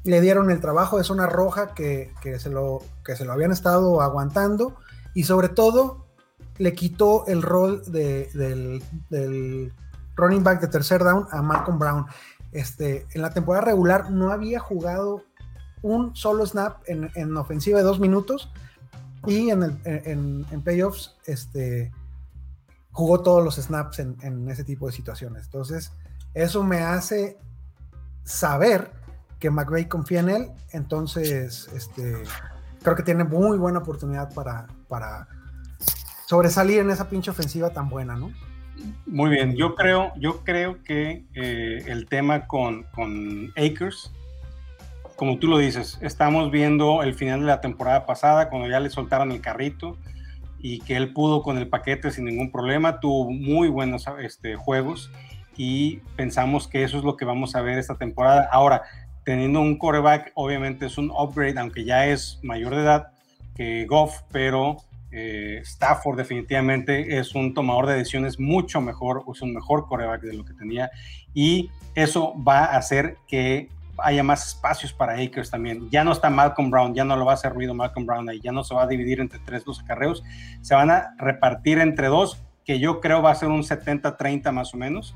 le 0.04 0.20
dieron 0.20 0.52
el 0.52 0.60
trabajo 0.60 0.98
de 0.98 1.06
zona 1.06 1.28
roja 1.28 1.74
que, 1.74 2.12
se 2.40 2.50
lo, 2.50 2.82
que 3.06 3.16
se 3.16 3.24
lo 3.24 3.32
habían 3.32 3.54
estado 3.54 4.02
aguantando 4.02 4.76
y 5.14 5.24
sobre 5.24 5.48
todo 5.48 6.06
le 6.58 6.74
quitó 6.74 7.26
el 7.28 7.42
rol 7.42 7.84
del, 7.88 8.84
running 10.18 10.44
back 10.44 10.60
de 10.60 10.68
tercer 10.68 11.06
down 11.06 11.26
a 11.32 11.42
Malcolm 11.42 11.80
Brown. 11.80 12.06
Este, 12.52 13.08
en 13.14 13.22
la 13.22 13.30
temporada 13.30 13.66
regular 13.66 14.12
no 14.12 14.32
había 14.32 14.60
jugado 14.60 15.24
un 15.82 16.14
solo 16.18 16.46
snap 16.46 16.82
en, 16.88 17.10
en 17.16 17.38
ofensiva 17.38 17.78
de 17.78 17.86
dos 17.86 18.02
minutos 18.02 18.52
y 19.28 19.50
en, 19.50 19.64
el, 19.64 19.78
en, 20.52 20.62
playoffs, 20.62 21.16
este, 21.26 21.92
jugó 22.92 23.22
todos 23.22 23.44
los 23.44 23.56
snaps 23.56 24.00
en, 24.00 24.50
ese 24.50 24.64
tipo 24.64 24.88
de 24.88 24.94
situaciones. 24.94 25.46
Entonces, 25.46 25.92
eso 26.34 26.64
me 26.64 26.80
hace 26.80 27.38
saber 28.24 28.92
que 29.40 29.50
McVeigh 29.50 29.88
confía 29.88 30.20
en 30.22 30.30
él. 30.30 30.52
Entonces, 30.72 31.70
este, 31.74 32.24
creo 32.82 32.96
que 32.96 33.04
tiene 33.04 33.24
muy 33.24 33.58
buena 33.58 33.80
oportunidad 33.80 34.34
para, 34.34 34.68
para 34.88 35.28
sobresalir 36.26 36.80
en 36.80 36.90
esa 36.90 37.10
pinche 37.10 37.32
ofensiva 37.32 37.72
tan 37.72 37.90
buena, 37.90 38.16
¿no? 38.16 38.32
Muy 39.06 39.32
bien, 39.32 39.56
yo 39.56 39.76
creo, 39.76 40.14
yo 40.18 40.44
creo 40.44 40.82
que 40.84 41.26
eh, 41.34 41.84
el 41.88 42.08
tema 42.08 42.48
con, 42.48 42.84
con 42.96 43.52
Akers 43.58 44.12
como 45.20 45.38
tú 45.38 45.48
lo 45.48 45.58
dices, 45.58 46.00
estamos 46.02 46.50
viendo 46.50 47.04
el 47.04 47.14
final 47.14 47.42
de 47.42 47.48
la 47.48 47.60
temporada 47.60 48.06
pasada, 48.06 48.48
cuando 48.48 48.70
ya 48.70 48.80
le 48.80 48.90
soltaron 48.90 49.34
el 49.34 49.42
carrito 49.42 49.98
y 50.60 50.80
que 50.80 50.96
él 50.96 51.12
pudo 51.12 51.44
con 51.44 51.58
el 51.58 51.68
paquete 51.68 52.10
sin 52.10 52.24
ningún 52.24 52.54
problema, 52.54 53.02
tuvo 53.02 53.30
muy 53.30 53.68
buenos 53.68 54.06
este, 54.22 54.56
juegos 54.56 55.12
y 55.58 55.98
pensamos 56.16 56.70
que 56.70 56.84
eso 56.86 56.98
es 56.98 57.04
lo 57.04 57.18
que 57.18 57.26
vamos 57.26 57.54
a 57.58 57.62
ver 57.62 57.78
esta 57.78 57.96
temporada. 57.96 58.48
Ahora, 58.50 58.84
teniendo 59.26 59.60
un 59.60 59.78
quarterback, 59.78 60.32
obviamente 60.36 60.86
es 60.86 60.98
un 60.98 61.12
upgrade, 61.12 61.60
aunque 61.60 61.84
ya 61.84 62.06
es 62.06 62.40
mayor 62.42 62.74
de 62.74 62.84
edad 62.84 63.08
que 63.56 63.86
Goff, 63.88 64.22
pero 64.32 64.78
eh, 65.12 65.60
Stafford 65.64 66.16
definitivamente 66.16 67.18
es 67.18 67.36
un 67.36 67.54
tomador 67.54 67.88
de 67.88 67.96
decisiones 67.96 68.40
mucho 68.40 68.80
mejor, 68.80 69.26
es 69.30 69.42
un 69.42 69.54
mejor 69.54 69.86
quarterback 69.86 70.22
de 70.22 70.34
lo 70.34 70.46
que 70.46 70.54
tenía 70.54 70.90
y 71.34 71.72
eso 71.94 72.42
va 72.42 72.60
a 72.60 72.78
hacer 72.78 73.18
que 73.28 73.68
haya 74.04 74.24
más 74.24 74.48
espacios 74.48 74.94
para 74.94 75.14
Akers 75.14 75.50
también. 75.50 75.90
Ya 75.90 76.04
no 76.04 76.12
está 76.12 76.30
Malcolm 76.30 76.70
Brown, 76.70 76.94
ya 76.94 77.04
no 77.04 77.16
lo 77.16 77.26
va 77.26 77.32
a 77.32 77.36
hacer 77.36 77.54
ruido 77.54 77.74
Malcolm 77.74 78.06
Brown 78.06 78.30
ahí, 78.30 78.40
ya 78.42 78.52
no 78.52 78.64
se 78.64 78.74
va 78.74 78.84
a 78.84 78.88
dividir 78.88 79.20
entre 79.20 79.40
tres 79.40 79.66
los 79.66 79.80
acarreos, 79.80 80.24
se 80.62 80.76
van 80.76 80.92
a 80.92 81.16
repartir 81.18 81.80
entre 81.80 82.08
dos, 82.08 82.42
que 82.66 82.80
yo 82.80 83.00
creo 83.02 83.22
va 83.22 83.32
a 83.32 83.36
ser 83.36 83.50
un 83.50 83.64
70-30 83.64 84.52
más 84.52 84.74
o 84.74 84.78
menos, 84.78 85.16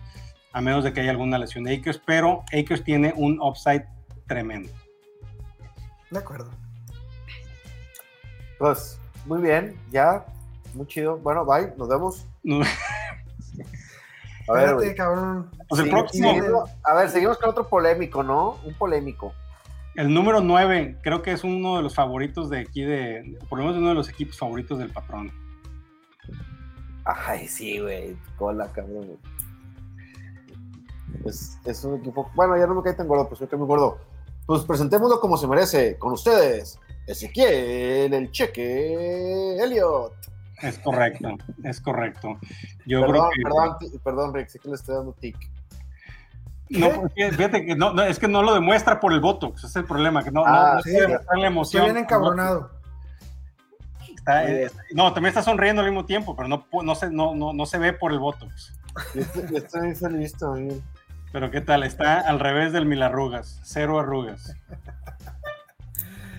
a 0.51 0.61
menos 0.61 0.83
de 0.83 0.93
que 0.93 1.01
haya 1.01 1.11
alguna 1.11 1.37
lesión 1.37 1.63
de 1.63 1.75
Akers, 1.75 2.01
pero 2.05 2.43
Akers 2.51 2.83
tiene 2.83 3.13
un 3.15 3.39
upside 3.41 3.85
tremendo. 4.27 4.69
De 6.09 6.19
acuerdo. 6.19 6.51
Pues, 8.59 8.99
muy 9.25 9.41
bien, 9.41 9.75
ya, 9.91 10.25
muy 10.73 10.87
chido. 10.87 11.17
Bueno, 11.17 11.45
bye, 11.45 11.73
nos 11.77 11.89
vemos. 11.89 12.27
A 14.49 14.53
ver, 14.53 14.95
cabrón. 14.95 15.49
Pues 15.69 15.81
el 15.81 15.89
próximo. 15.89 16.65
a 16.83 16.93
ver, 16.95 17.09
seguimos 17.09 17.37
con 17.37 17.49
otro 17.49 17.67
polémico, 17.67 18.23
¿no? 18.23 18.57
Un 18.63 18.73
polémico. 18.73 19.33
El 19.95 20.13
número 20.13 20.41
9, 20.41 20.99
creo 21.03 21.21
que 21.21 21.31
es 21.31 21.43
uno 21.43 21.77
de 21.77 21.83
los 21.83 21.93
favoritos 21.93 22.49
de 22.49 22.59
aquí, 22.59 22.81
de, 22.81 23.37
por 23.47 23.59
lo 23.59 23.65
menos 23.65 23.77
uno 23.77 23.89
de 23.89 23.95
los 23.95 24.09
equipos 24.09 24.37
favoritos 24.37 24.79
del 24.79 24.91
patrón. 24.91 25.31
Ay, 27.05 27.47
sí, 27.47 27.79
güey. 27.79 28.17
Cola, 28.37 28.71
cabrón. 28.71 29.19
Es, 31.25 31.59
es, 31.65 31.83
un 31.83 31.99
equipo. 31.99 32.29
Bueno, 32.33 32.57
ya 32.57 32.65
no 32.65 32.75
me 32.75 32.81
cae 32.81 32.93
tan 32.93 33.07
gordo, 33.07 33.27
pues 33.27 33.39
yo 33.39 33.47
que 33.47 33.55
muy 33.55 33.67
gordo. 33.67 33.99
Pues 34.47 34.63
presentémoslo 34.63 35.19
como 35.19 35.37
se 35.37 35.47
merece. 35.47 35.97
Con 35.97 36.13
ustedes, 36.13 36.79
Ezequiel, 37.05 38.13
el 38.13 38.31
cheque, 38.31 39.57
Elliot. 39.57 40.13
Es 40.63 40.79
correcto, 40.79 41.37
es 41.63 41.81
correcto. 41.81 42.39
Yo 42.85 43.01
perdón, 43.01 43.29
creo 43.29 43.29
que... 43.29 43.41
perdón, 43.43 44.01
perdón, 44.03 44.33
Rick, 44.33 44.47
sé 44.47 44.59
que 44.59 44.69
le 44.69 44.75
estoy 44.75 44.95
dando 44.95 45.13
tic. 45.13 45.37
No, 46.69 46.89
fíjate 47.13 47.65
que 47.65 47.75
no, 47.75 48.01
es 48.01 48.17
que 48.17 48.27
no 48.27 48.41
lo 48.41 48.53
demuestra 48.53 48.99
por 48.99 49.13
el 49.13 49.19
Botox, 49.19 49.59
ese 49.59 49.67
es 49.67 49.75
el 49.75 49.85
problema, 49.85 50.23
que 50.23 50.31
no, 50.31 50.43
ah, 50.45 50.75
no, 50.75 50.81
sí, 50.81 50.91
la 50.91 51.47
emoción. 51.47 51.83
Estoy 51.83 51.93
bien 51.93 52.05
encabronado. 52.05 52.71
Eh, 54.27 54.69
no, 54.93 55.13
también 55.13 55.29
está 55.29 55.43
sonriendo 55.43 55.81
al 55.81 55.89
mismo 55.89 56.05
tiempo, 56.05 56.35
pero 56.35 56.47
no, 56.47 56.65
no, 56.81 56.95
se, 56.95 57.09
no, 57.09 57.35
no, 57.35 57.65
se 57.65 57.77
ve 57.77 57.93
por 57.93 58.11
el 58.13 58.19
Botox. 58.19 58.73
Yo 59.13 59.57
estoy, 59.57 59.93
feliz 59.95 60.33
también. 60.33 60.81
Pero 61.31 61.51
¿qué 61.51 61.61
tal? 61.61 61.83
Está 61.83 62.21
al 62.21 62.39
revés 62.39 62.71
del 62.71 62.85
mil 62.85 63.03
arrugas, 63.03 63.59
cero 63.63 63.99
arrugas. 63.99 64.55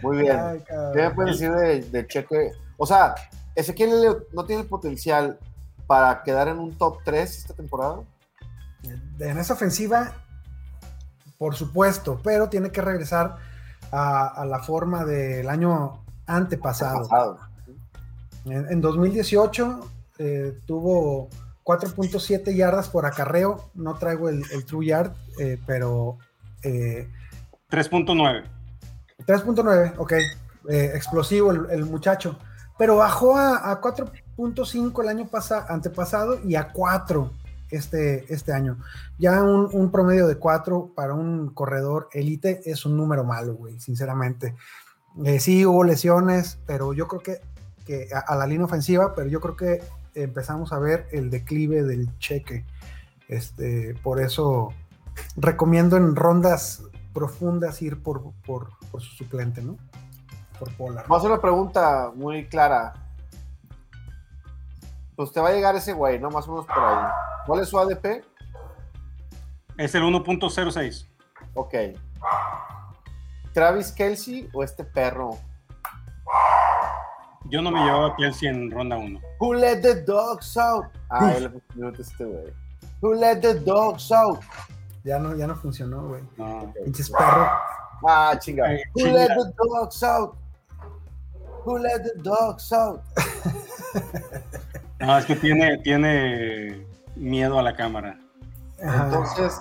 Muy 0.02 0.18
bien. 0.18 0.64
¿Qué 0.94 1.02
me 1.02 1.10
puedes 1.10 1.38
decir 1.38 1.54
de, 1.54 1.80
de 1.82 2.06
Cheque? 2.06 2.52
O 2.76 2.86
sea, 2.86 3.14
Ezequiel 3.54 3.90
no 4.32 4.44
tiene 4.44 4.62
el 4.62 4.68
potencial 4.68 5.38
para 5.86 6.22
quedar 6.22 6.48
en 6.48 6.58
un 6.58 6.76
top 6.76 6.98
3 7.04 7.38
esta 7.38 7.54
temporada. 7.54 8.00
En 9.18 9.38
esa 9.38 9.54
ofensiva, 9.54 10.12
por 11.38 11.54
supuesto, 11.54 12.20
pero 12.22 12.48
tiene 12.48 12.70
que 12.70 12.82
regresar 12.82 13.36
a, 13.92 14.44
la 14.46 14.60
forma 14.60 15.04
del 15.04 15.48
año 15.48 16.04
antepasado. 16.26 17.38
En, 18.44 18.80
2018 18.80 19.80
eh, 20.18 20.58
tuvo 20.66 21.28
4.7 21.64 22.54
yardas 22.54 22.88
por 22.88 23.06
acarreo, 23.06 23.70
no 23.74 23.94
traigo 23.94 24.28
el, 24.28 24.44
true 24.66 24.86
yard, 24.86 25.12
eh, 25.38 25.58
pero... 25.66 26.18
3.9. 26.62 28.44
Eh, 28.44 28.48
3.9, 29.26 29.94
ok. 29.98 30.12
explosivo 30.68 31.50
el, 31.50 31.84
muchacho. 31.86 32.38
Pero 32.78 32.96
bajó 32.96 33.36
a, 33.36 33.80
4.5 33.80 35.02
el 35.02 35.08
año 35.08 35.28
antepasado 35.68 36.40
y 36.44 36.56
a 36.56 36.72
4 36.72 37.30
este, 37.70 38.32
este 38.32 38.52
año. 38.52 38.78
Ya 39.18 39.42
un, 39.42 39.90
promedio 39.90 40.26
de 40.26 40.36
4 40.36 40.92
para 40.94 41.14
un 41.14 41.50
corredor 41.50 42.08
elite 42.12 42.62
es 42.64 42.84
un 42.84 42.96
número 42.96 43.24
malo, 43.24 43.54
güey, 43.54 43.78
sinceramente. 43.80 44.54
Eh, 45.24 45.38
sí 45.38 45.64
hubo 45.64 45.84
lesiones, 45.84 46.58
pero 46.66 46.92
yo 46.92 47.06
creo 47.06 47.22
que, 47.22 47.40
que 47.86 48.08
a, 48.12 48.34
la 48.34 48.46
línea 48.46 48.66
ofensiva, 48.66 49.14
pero 49.14 49.28
yo 49.28 49.40
creo 49.40 49.56
que 49.56 49.82
empezamos 50.14 50.72
a 50.72 50.78
ver 50.78 51.06
el 51.12 51.30
declive 51.30 51.82
del 51.84 52.08
cheque. 52.18 52.64
Este, 53.28 53.94
por 54.02 54.20
eso 54.20 54.72
recomiendo 55.36 55.96
en 55.96 56.14
rondas 56.16 56.82
profundas 57.12 57.80
ir 57.80 58.02
por, 58.02 58.32
por, 58.44 58.70
por 58.90 59.00
su 59.00 59.14
suplente, 59.14 59.62
¿no? 59.62 59.76
Por 60.58 60.72
Polar. 60.76 61.04
Vamos 61.04 61.16
a 61.16 61.18
hacer 61.18 61.30
una 61.30 61.40
pregunta 61.40 62.12
muy 62.14 62.46
clara. 62.46 62.94
Pues 65.16 65.32
te 65.32 65.40
va 65.40 65.48
a 65.48 65.52
llegar 65.52 65.76
ese 65.76 65.92
güey, 65.92 66.18
¿no? 66.18 66.30
Más 66.30 66.46
o 66.48 66.52
menos 66.52 66.66
por 66.66 66.78
ahí. 66.78 67.06
¿Cuál 67.46 67.60
es 67.60 67.68
su 67.68 67.78
ADP? 67.78 68.24
Es 69.76 69.94
el 69.94 70.02
1.06. 70.02 71.06
Ok. 71.54 71.74
¿Travis 73.52 73.92
Kelsey 73.92 74.48
o 74.52 74.64
este 74.64 74.84
perro? 74.84 75.38
Yo 77.46 77.60
no 77.60 77.70
me 77.70 77.84
llevaba 77.84 78.08
a 78.08 78.16
Kelsey 78.16 78.48
en 78.48 78.70
ronda 78.70 78.96
1. 78.96 79.20
Who 79.38 79.54
let 79.54 79.82
the 79.82 80.02
dogs 80.02 80.56
out? 80.56 80.86
Ah, 81.10 81.32
él 81.36 81.62
este 81.98 82.24
güey. 82.24 82.52
Who 83.00 83.14
let 83.14 83.36
the 83.40 83.54
dogs 83.54 84.10
out? 84.10 84.40
Ya 85.04 85.18
no, 85.18 85.36
ya 85.36 85.46
no 85.46 85.54
funcionó, 85.54 86.08
güey. 86.08 86.22
No. 86.36 86.72
Pinches 86.84 87.10
perro. 87.10 87.48
Ah, 88.08 88.36
chinga. 88.38 88.64
Who 88.94 89.06
let 89.06 89.28
the 89.28 89.52
dogs 89.56 90.02
out? 90.02 90.34
Who 91.64 91.78
let 91.78 92.02
the 92.04 92.12
dogs 92.22 92.72
out? 92.72 93.00
no, 95.00 95.18
es 95.18 95.24
que 95.24 95.36
tiene, 95.36 95.78
tiene 95.78 96.86
miedo 97.16 97.58
a 97.58 97.62
la 97.62 97.74
cámara. 97.74 98.18
Entonces, 98.78 99.60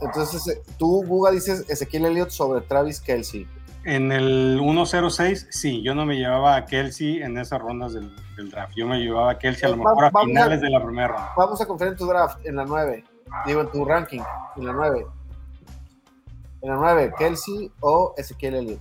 entonces 0.00 0.46
eh, 0.48 0.62
tú, 0.78 1.04
Buga, 1.04 1.30
dices 1.30 1.64
Ezequiel 1.68 2.06
Elliott 2.06 2.30
sobre 2.30 2.60
Travis 2.62 3.00
Kelsey. 3.00 3.48
En 3.84 4.12
el 4.12 4.58
106, 4.60 5.48
sí, 5.50 5.82
yo 5.82 5.94
no 5.94 6.04
me 6.04 6.16
llevaba 6.16 6.56
a 6.56 6.66
Kelsey 6.66 7.22
en 7.22 7.38
esas 7.38 7.60
rondas 7.60 7.94
del, 7.94 8.14
draft. 8.50 8.72
Yo 8.76 8.86
me 8.86 8.98
llevaba 8.98 9.32
a 9.32 9.38
Kelsey 9.38 9.68
a 9.68 9.70
lo 9.70 9.78
mejor 9.78 10.04
a 10.04 10.10
finales 10.10 10.60
de 10.60 10.70
la 10.70 10.82
primera 10.82 11.08
ronda. 11.08 11.32
Vamos 11.36 11.60
a 11.60 11.66
confiar 11.66 11.90
en 11.90 11.96
tu 11.96 12.06
draft, 12.06 12.44
en 12.44 12.56
la 12.56 12.64
9. 12.64 13.04
Digo, 13.46 13.60
en 13.60 13.70
tu 13.70 13.84
ranking, 13.84 14.20
en 14.56 14.66
la 14.66 14.72
9. 14.72 15.06
En 16.62 16.70
la 16.70 16.76
9, 16.76 17.12
Kelsey 17.18 17.70
o 17.80 18.14
Ezequiel 18.16 18.54
Elliott. 18.54 18.80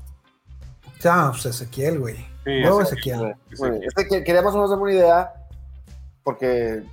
Ya, 1.01 1.29
pues 1.31 1.45
Ezequiel, 1.45 1.99
güey. 1.99 2.25
Sí, 2.45 2.61
no, 2.61 2.81
Ezequiel. 2.81 3.35
Ezequiel. 3.51 3.83
Este, 3.83 4.23
queríamos 4.23 4.55
más 4.55 4.69
una 4.69 4.91
idea, 4.91 5.33
porque 6.23 6.83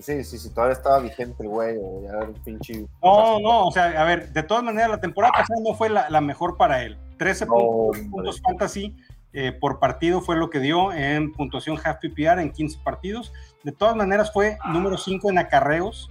Sí, 0.00 0.24
sí, 0.24 0.38
sí, 0.38 0.50
todavía 0.50 0.72
estaba 0.72 0.98
vigente 0.98 1.44
el 1.44 1.48
güey, 1.48 1.76
o 1.78 2.02
ya 2.02 2.08
era 2.10 2.24
un 2.24 2.34
pinche. 2.34 2.84
No, 3.00 3.38
no, 3.38 3.66
o 3.68 3.70
sea, 3.70 3.84
a 4.00 4.04
ver, 4.04 4.32
de 4.32 4.42
todas 4.42 4.64
maneras, 4.64 4.90
la 4.90 5.00
temporada 5.00 5.32
pasada 5.32 5.60
no 5.64 5.74
fue 5.74 5.88
la, 5.88 6.20
mejor 6.20 6.56
para 6.56 6.82
él. 6.82 6.98
13 7.18 7.46
puntos, 7.46 8.40
fantasy 8.40 8.96
eh, 9.32 9.52
por 9.52 9.78
partido 9.78 10.20
fue 10.20 10.36
lo 10.36 10.50
que 10.50 10.58
dio 10.58 10.92
en 10.92 11.32
puntuación 11.32 11.78
half 11.82 11.98
PPR 12.00 12.40
en 12.40 12.50
15 12.50 12.78
partidos. 12.82 13.32
De 13.62 13.70
todas 13.70 13.94
maneras, 13.94 14.32
fue 14.32 14.58
número 14.72 14.98
5 14.98 15.30
en 15.30 15.38
acarreos, 15.38 16.10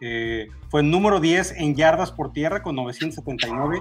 eh, 0.00 0.48
fue 0.68 0.82
número 0.82 1.20
10 1.20 1.52
en 1.58 1.76
yardas 1.76 2.10
por 2.10 2.32
tierra 2.32 2.64
con 2.64 2.74
979, 2.74 3.80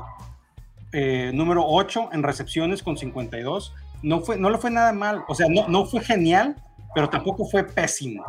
eh, 0.93 1.31
número 1.34 1.63
8 1.65 2.10
en 2.13 2.21
recepciones 2.21 2.84
con 2.84 2.95
52. 2.95 3.73
No, 4.01 4.21
fue, 4.21 4.37
no 4.37 4.49
le 4.49 4.57
fue 4.57 4.71
nada 4.71 4.93
mal, 4.93 5.23
o 5.27 5.35
sea, 5.35 5.47
no, 5.49 5.67
no 5.67 5.85
fue 5.85 6.01
genial, 6.01 6.55
pero 6.93 7.09
tampoco 7.09 7.45
fue 7.45 7.63
pésimo. 7.63 8.25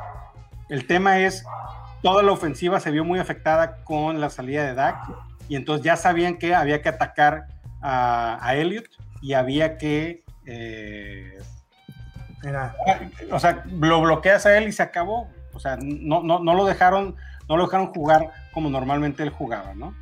El 0.68 0.86
tema 0.86 1.18
es, 1.20 1.44
toda 2.02 2.22
la 2.22 2.32
ofensiva 2.32 2.80
se 2.80 2.90
vio 2.90 3.04
muy 3.04 3.18
afectada 3.18 3.82
con 3.84 4.20
la 4.20 4.30
salida 4.30 4.64
de 4.64 4.74
Dak 4.74 4.96
y 5.48 5.56
entonces 5.56 5.84
ya 5.84 5.96
sabían 5.96 6.38
que 6.38 6.54
había 6.54 6.82
que 6.82 6.88
atacar 6.88 7.46
a, 7.80 8.54
Elliot 8.54 8.86
y 9.20 9.34
había 9.34 9.78
que... 9.78 10.24
Eh, 10.46 11.38
o 13.30 13.38
sea, 13.38 13.64
lo 13.70 14.00
bloqueas 14.00 14.46
a 14.46 14.56
él 14.58 14.66
y 14.66 14.72
se 14.72 14.82
acabó. 14.82 15.28
O 15.52 15.60
sea, 15.60 15.76
no, 15.80 16.22
no, 16.22 16.40
no, 16.40 16.54
lo 16.54 16.64
dejaron, 16.64 17.14
no 17.48 17.56
lo 17.56 17.64
dejaron 17.66 17.92
jugar 17.92 18.30
como 18.52 18.68
normalmente 18.68 19.22
él 19.22 19.30
jugaba, 19.30 19.74
¿no? 19.74 19.94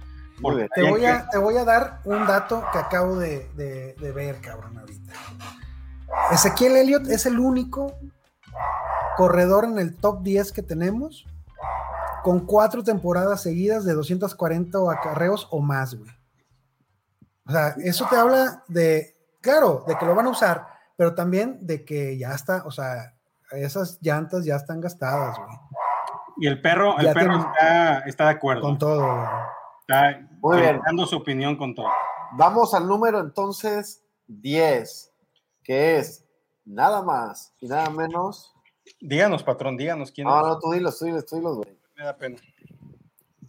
te, 0.74 0.82
voy 0.88 1.04
a, 1.04 1.28
te 1.28 1.36
voy 1.36 1.56
a 1.58 1.64
dar 1.64 1.98
un 2.04 2.26
dato 2.26 2.64
que 2.72 2.78
acabo 2.78 3.18
de, 3.18 3.50
de 3.54 4.12
ver, 4.12 4.40
cabrón, 4.40 4.78
ahorita. 4.78 5.12
Ezequiel 6.32 6.76
Elliott 6.76 7.06
es 7.08 7.26
el 7.26 7.38
único 7.38 7.94
corredor 9.16 9.64
en 9.64 9.78
el 9.78 9.96
top 9.96 10.22
10 10.22 10.52
que 10.52 10.62
tenemos 10.62 11.26
con 12.22 12.40
cuatro 12.46 12.82
temporadas 12.82 13.42
seguidas 13.42 13.84
de 13.84 13.94
240 13.94 14.78
acarreos 14.90 15.48
o 15.50 15.60
más, 15.60 15.94
güey. 15.94 16.10
O 17.46 17.52
sea, 17.52 17.74
eso 17.78 18.06
te 18.08 18.16
habla 18.16 18.62
de, 18.68 19.16
claro, 19.40 19.84
de 19.86 19.96
que 19.96 20.06
lo 20.06 20.14
van 20.14 20.26
a 20.26 20.30
usar, 20.30 20.66
pero 20.96 21.14
también 21.14 21.58
de 21.62 21.84
que 21.84 22.16
ya 22.18 22.32
está, 22.32 22.62
o 22.64 22.70
sea, 22.70 23.14
esas 23.50 23.98
llantas 24.00 24.44
ya 24.44 24.56
están 24.56 24.80
gastadas, 24.80 25.36
güey. 25.36 25.58
Y 26.38 26.46
el 26.46 26.62
perro, 26.62 26.98
el 26.98 27.12
perro 27.12 27.52
está, 28.06 28.24
de 28.24 28.30
acuerdo. 28.30 28.62
Con 28.62 28.78
todo, 28.78 29.02
güey. 30.40 30.60
Está 30.62 30.80
dando 30.86 31.06
su 31.06 31.16
opinión 31.16 31.56
con 31.56 31.74
todo. 31.74 31.88
Vamos 32.32 32.72
al 32.74 32.86
número 32.86 33.20
entonces 33.20 34.04
10, 34.28 35.09
que 35.62 35.98
es 35.98 36.24
nada 36.64 37.02
más 37.02 37.54
y 37.60 37.68
nada 37.68 37.90
menos 37.90 38.54
Díganos, 39.00 39.42
patrón, 39.42 39.76
díganos 39.76 40.10
quién 40.10 40.26
No, 40.26 40.40
no, 40.46 40.58
tú 40.58 40.72
dilos, 40.72 40.98
tú 40.98 41.04
dilos, 41.04 41.26
tú 41.26 41.36
dilos, 41.36 41.56
güey. 41.56 41.78
Me 41.96 42.04
da 42.04 42.16
pena. 42.16 42.36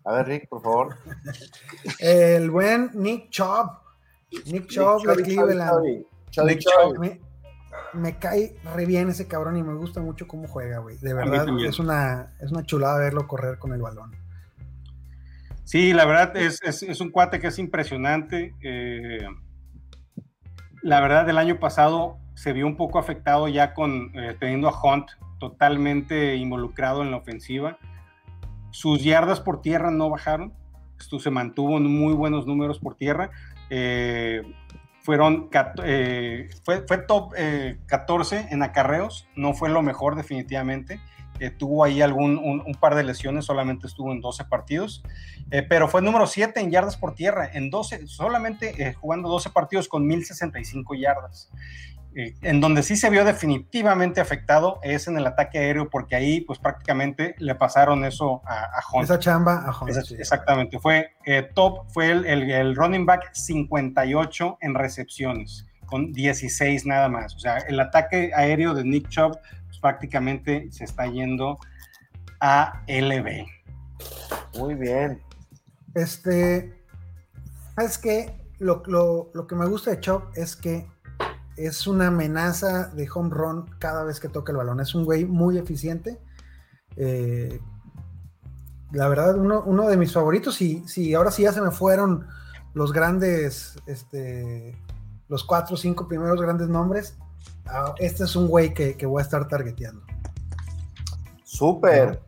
A 0.04 0.14
ver, 0.14 0.28
Rick, 0.28 0.50
por 0.50 0.62
favor. 0.62 0.98
El 2.00 2.50
buen 2.52 2.92
Nick 2.94 3.30
Chubb. 3.30 3.72
Nick 4.46 4.68
Chubb 4.68 5.04
de 5.06 5.24
Cleveland. 5.24 6.06
Nick 6.46 6.60
Chubb. 6.60 7.20
Me, 7.94 8.18
cae 8.18 8.56
re 8.74 8.86
bien 8.86 9.10
ese 9.10 9.28
cabrón 9.28 9.58
y 9.58 9.64
me 9.64 9.74
gusta 9.74 10.02
mucho 10.02 10.28
cómo 10.28 10.48
juega, 10.48 10.80
güey. 10.80 10.98
De 10.98 11.14
verdad, 11.14 11.48
es 11.66 11.80
una, 11.80 12.34
es 12.40 12.52
una 12.52 12.64
chulada 12.64 13.00
verlo 13.00 13.28
correr 13.28 13.60
con 13.60 13.74
el 13.74 13.82
balón. 13.82 14.12
Sí, 15.66 15.94
la 15.94 16.06
verdad 16.06 16.36
es, 16.36 16.62
es, 16.64 17.02
un 17.02 17.12
cuate 17.12 17.40
que 17.40 17.48
es 17.48 17.60
impresionante. 17.60 18.56
Eh, 18.62 19.26
la 20.82 21.00
verdad, 21.00 21.30
el 21.30 21.38
año 21.38 21.60
pasado 21.60 22.18
se 22.34 22.54
vio 22.54 22.66
un 22.68 22.76
poco 22.76 23.00
afectado 23.00 23.48
ya 23.48 23.74
con 23.74 24.12
eh, 24.16 24.36
teniendo 24.40 24.68
a 24.68 24.82
Hunt 24.82 25.12
totalmente 25.40 26.36
involucrado 26.36 27.02
en 27.02 27.12
la 27.12 27.18
ofensiva. 27.18 27.78
Sus 28.72 29.04
yardas 29.04 29.40
por 29.40 29.62
tierra 29.62 29.92
no 29.92 30.10
bajaron, 30.10 30.54
esto 31.00 31.20
se 31.20 31.32
mantuvo 31.32 31.78
en 31.78 31.88
muy 31.88 32.14
buenos 32.14 32.46
números 32.46 32.80
por 32.80 32.96
tierra. 32.96 33.32
Eh, 33.70 34.44
fueron, 35.02 35.50
eh, 35.84 36.50
fue, 36.64 36.86
fue, 36.88 37.00
top 37.00 37.34
14 37.88 38.38
eh, 38.38 38.48
en 38.52 38.64
acarreos, 38.64 39.28
no 39.36 39.54
fue 39.54 39.70
lo 39.70 39.82
mejor 39.82 40.16
definitivamente. 40.16 41.00
Tuvo 41.50 41.84
ahí 41.84 42.02
algún, 42.02 42.38
un, 42.38 42.76
par 42.76 42.94
de 42.96 43.04
lesiones, 43.04 43.46
solamente 43.46 43.88
estuvo 43.88 44.12
en 44.12 44.22
12 44.22 44.46
partidos, 44.46 45.04
pero 45.70 45.88
fue 45.88 46.02
número 46.02 46.28
7 46.28 46.60
en 46.60 46.70
yardas 46.70 46.98
por 46.98 47.16
tierra, 47.16 47.50
en 47.52 47.70
12, 47.70 48.06
solamente 48.06 48.94
jugando 49.00 49.30
12 49.30 49.50
partidos 49.50 49.88
con 49.88 50.06
1065 50.06 50.94
yardas. 50.96 51.50
Eh, 52.14 52.36
en 52.42 52.60
donde 52.60 52.84
sí 52.84 52.98
se 52.98 53.10
vio 53.10 53.24
definitivamente 53.24 54.20
afectado 54.20 54.82
es 54.84 55.08
en 55.08 55.18
el 55.18 55.26
ataque 55.26 55.60
aéreo, 55.60 55.90
porque 55.90 56.18
ahí 56.18 56.42
pues 56.42 56.60
prácticamente 56.60 57.36
le 57.38 57.56
pasaron 57.56 58.04
eso 58.04 58.42
a, 58.46 58.64
a 58.64 58.82
Hunt. 58.92 59.06
Esa 59.06 59.18
chamba 59.18 59.64
a 59.66 59.72
Hunt. 59.72 59.94
sí. 60.04 60.16
Exactamente, 60.16 60.78
fue 60.78 61.12
eh, 61.26 61.50
top, 61.56 61.90
fue 61.90 62.12
el, 62.12 62.26
el, 62.26 62.52
el, 62.52 62.76
running 62.76 63.06
back 63.06 63.34
58 63.34 64.58
en 64.60 64.76
recepciones, 64.76 65.68
con 65.86 66.12
16 66.12 66.86
nada 66.86 67.08
más. 67.08 67.34
O 67.34 67.40
sea, 67.40 67.60
el 67.60 67.80
ataque 67.80 68.32
aéreo 68.36 68.74
de 68.74 68.84
Nick 68.84 69.08
Chubb 69.08 69.38
prácticamente 69.82 70.72
se 70.72 70.84
está 70.84 71.08
yendo 71.08 71.58
a 72.40 72.84
LB. 72.88 73.46
Muy 74.58 74.76
bien. 74.76 75.22
Este, 75.94 76.74
es 77.78 77.98
que 77.98 78.40
lo, 78.60 78.84
lo, 78.86 79.32
lo 79.34 79.48
que 79.48 79.56
me 79.56 79.68
gusta 79.68 79.92
de 79.92 80.00
Chubb 80.00 80.24
es 80.36 80.56
que 80.56 80.88
es 81.58 81.88
una 81.88 82.08
amenaza 82.08 82.88
de 82.88 83.08
home 83.14 83.30
run 83.30 83.66
cada 83.80 84.04
vez 84.04 84.20
que 84.20 84.30
toca 84.30 84.52
el 84.52 84.58
balón. 84.58 84.80
Es 84.80 84.96
un 84.96 85.06
güey 85.06 85.26
muy 85.26 85.58
eficiente. 85.58 86.20
Eh, 86.96 87.60
la 88.92 89.08
verdad, 89.08 89.38
uno, 89.38 89.64
uno, 89.66 89.88
de 89.88 89.98
mis 89.98 90.14
favoritos. 90.14 90.62
Y 90.62 90.88
si 90.88 91.14
ahora 91.14 91.32
sí 91.32 91.44
ya 91.44 91.54
se 91.54 91.62
me 91.62 91.72
fueron 91.72 92.28
los 92.74 92.94
grandes, 92.94 93.76
este, 93.86 94.78
los 95.28 95.44
cuatro 95.44 95.76
o 95.76 95.78
cinco 95.78 96.08
primeros 96.08 96.42
grandes 96.42 96.68
nombres. 96.68 97.18
Ah, 97.72 97.96
este 98.00 98.26
es 98.26 98.36
un 98.36 98.48
güey 98.48 98.74
que, 98.74 98.98
que, 98.98 99.06
voy 99.06 99.22
a 99.22 99.24
estar 99.24 99.48
targeteando. 99.48 100.04
Súper. 101.44 102.20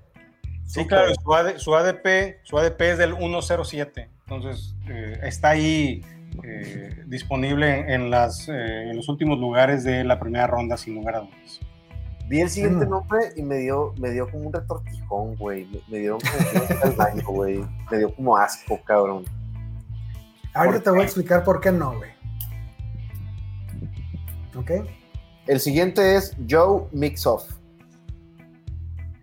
Sí, 0.66 0.88
claro, 0.88 1.14
su, 1.14 1.34
AD, 1.34 1.58
su, 1.58 1.76
ADP, 1.76 2.38
su 2.44 2.58
ADP 2.58 2.82
es 2.82 2.98
del 2.98 3.16
107. 3.18 4.10
Entonces, 4.22 4.76
eh, 4.88 5.20
está 5.24 5.50
ahí 5.50 6.02
eh, 6.44 7.04
disponible 7.06 7.94
en, 7.94 8.10
las, 8.10 8.48
eh, 8.48 8.90
en 8.90 8.96
los 8.96 9.10
últimos 9.10 9.38
lugares 9.38 9.84
de 9.84 10.04
la 10.04 10.20
primera 10.20 10.48
ronda, 10.48 10.78
sin 10.78 10.96
lugar 10.96 11.16
a 11.16 11.20
dudas. 11.20 11.60
Vi 12.28 12.40
el 12.40 12.50
siguiente 12.50 12.86
mm. 12.86 12.90
nombre 12.90 13.20
y 13.36 13.44
me 13.44 13.58
dio, 13.58 13.94
me 13.98 14.12
dio 14.12 14.32
como 14.32 14.48
un 14.48 14.54
retortijón, 14.54 15.36
güey. 15.36 15.66
Me, 15.66 15.80
me 15.90 15.98
dio 16.00 16.18
como 16.82 16.96
baño, 16.96 17.24
güey. 17.28 17.64
Me 17.92 17.98
dio 17.98 18.16
como 18.16 18.38
asco, 18.38 18.80
cabrón. 18.84 19.26
Ahorita 20.54 20.80
te 20.80 20.90
voy 20.90 21.02
a 21.02 21.04
explicar 21.04 21.44
por 21.44 21.60
qué 21.60 21.72
no, 21.72 21.98
güey. 21.98 22.12
¿Ok? 24.56 24.72
El 25.48 25.60
siguiente 25.60 26.16
es 26.16 26.36
Joe 26.50 26.88
Mixoff. 26.92 27.44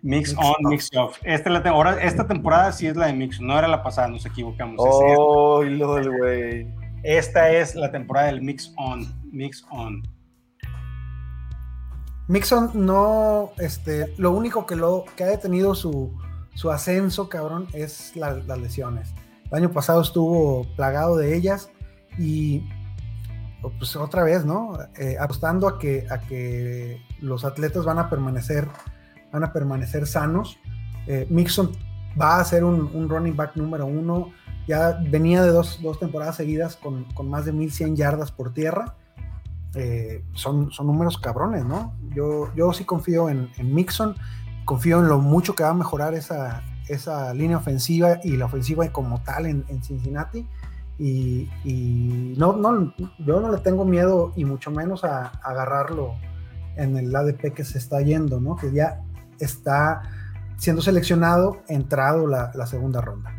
Mix, 0.03 0.29
mix 0.29 0.33
on, 0.37 0.45
off. 0.45 0.71
mix 0.71 0.89
off. 0.95 1.17
Esta, 1.23 1.49
la 1.49 1.59
ahora, 1.59 2.01
esta 2.01 2.25
temporada 2.25 2.71
sí 2.71 2.87
es 2.87 2.95
la 2.95 3.05
de 3.05 3.13
Mix, 3.13 3.39
no 3.39 3.57
era 3.57 3.67
la 3.67 3.83
pasada, 3.83 4.07
nos 4.07 4.25
equivocamos. 4.25 4.77
Oh, 4.79 5.61
lol, 5.63 6.17
güey. 6.17 6.67
Esta 7.03 7.51
es 7.51 7.75
la 7.75 7.91
temporada 7.91 8.27
del 8.27 8.41
Mix 8.41 8.73
On. 8.77 9.05
Mix 9.31 9.63
On. 9.69 10.01
Mixon 12.27 12.71
no, 12.73 13.51
este, 13.57 14.13
lo 14.17 14.31
único 14.31 14.65
que, 14.65 14.77
lo, 14.77 15.03
que 15.17 15.25
ha 15.25 15.27
detenido 15.27 15.75
su, 15.75 16.17
su 16.53 16.71
ascenso, 16.71 17.27
cabrón, 17.27 17.67
es 17.73 18.15
la, 18.15 18.33
las 18.33 18.57
lesiones. 18.57 19.13
El 19.51 19.57
año 19.57 19.71
pasado 19.71 20.01
estuvo 20.01 20.65
plagado 20.77 21.17
de 21.17 21.35
ellas 21.35 21.69
y 22.17 22.63
pues 23.61 23.95
otra 23.95 24.23
vez, 24.23 24.45
¿no? 24.45 24.77
Eh, 24.97 25.17
apostando 25.19 25.67
a 25.67 25.77
que, 25.77 27.01
los 27.19 27.45
atletas 27.45 27.85
van 27.85 27.99
a 27.99 28.09
permanecer, 28.09 28.67
sanos. 30.07 30.57
Eh, 31.07 31.27
Mixon 31.29 31.71
va 32.19 32.39
a 32.39 32.43
ser 32.43 32.63
un, 32.63 32.89
un 32.93 33.09
running 33.09 33.35
back 33.35 33.55
número 33.55 33.85
uno 33.85 34.31
ya 34.67 34.99
venía 35.09 35.43
de 35.43 35.49
dos, 35.49 35.79
temporadas 35.99 36.35
seguidas 36.35 36.75
con, 36.75 37.05
con, 37.13 37.29
más 37.29 37.45
de 37.45 37.51
1100 37.51 37.95
yardas 37.95 38.31
por 38.31 38.53
tierra. 38.53 38.95
Eh, 39.75 40.23
son, 40.33 40.69
números 40.83 41.17
cabrones, 41.17 41.65
¿no? 41.65 41.93
Yo, 42.13 42.73
sí 42.73 42.85
confío 42.85 43.29
en, 43.29 43.49
Mixon, 43.61 44.15
confío 44.65 44.99
en 44.99 45.07
lo 45.07 45.19
mucho 45.19 45.55
que 45.55 45.63
va 45.63 45.69
a 45.69 45.73
mejorar 45.73 46.13
esa, 46.13 46.63
línea 47.33 47.57
ofensiva 47.57 48.19
y 48.23 48.37
la 48.37 48.45
ofensiva 48.45 48.87
como 48.91 49.21
tal 49.23 49.45
en 49.45 49.83
Cincinnati. 49.83 50.47
Y, 50.97 51.49
y, 51.63 52.35
no, 52.37 52.53
no, 52.53 52.93
yo 53.19 53.39
no 53.41 53.51
le 53.51 53.57
tengo 53.59 53.85
miedo 53.85 54.33
y 54.35 54.45
mucho 54.45 54.69
menos 54.69 55.03
a, 55.03 55.27
a 55.27 55.49
agarrarlo 55.49 56.15
en 56.75 56.95
el 56.95 57.15
ADP 57.15 57.53
que 57.53 57.63
se 57.63 57.77
está 57.77 58.01
yendo, 58.01 58.39
¿no? 58.39 58.55
Que 58.55 58.71
ya 58.71 59.01
está 59.39 60.03
siendo 60.57 60.81
seleccionado, 60.81 61.63
entrado 61.67 62.27
la, 62.27 62.51
la 62.53 62.67
segunda 62.67 63.01
ronda. 63.01 63.33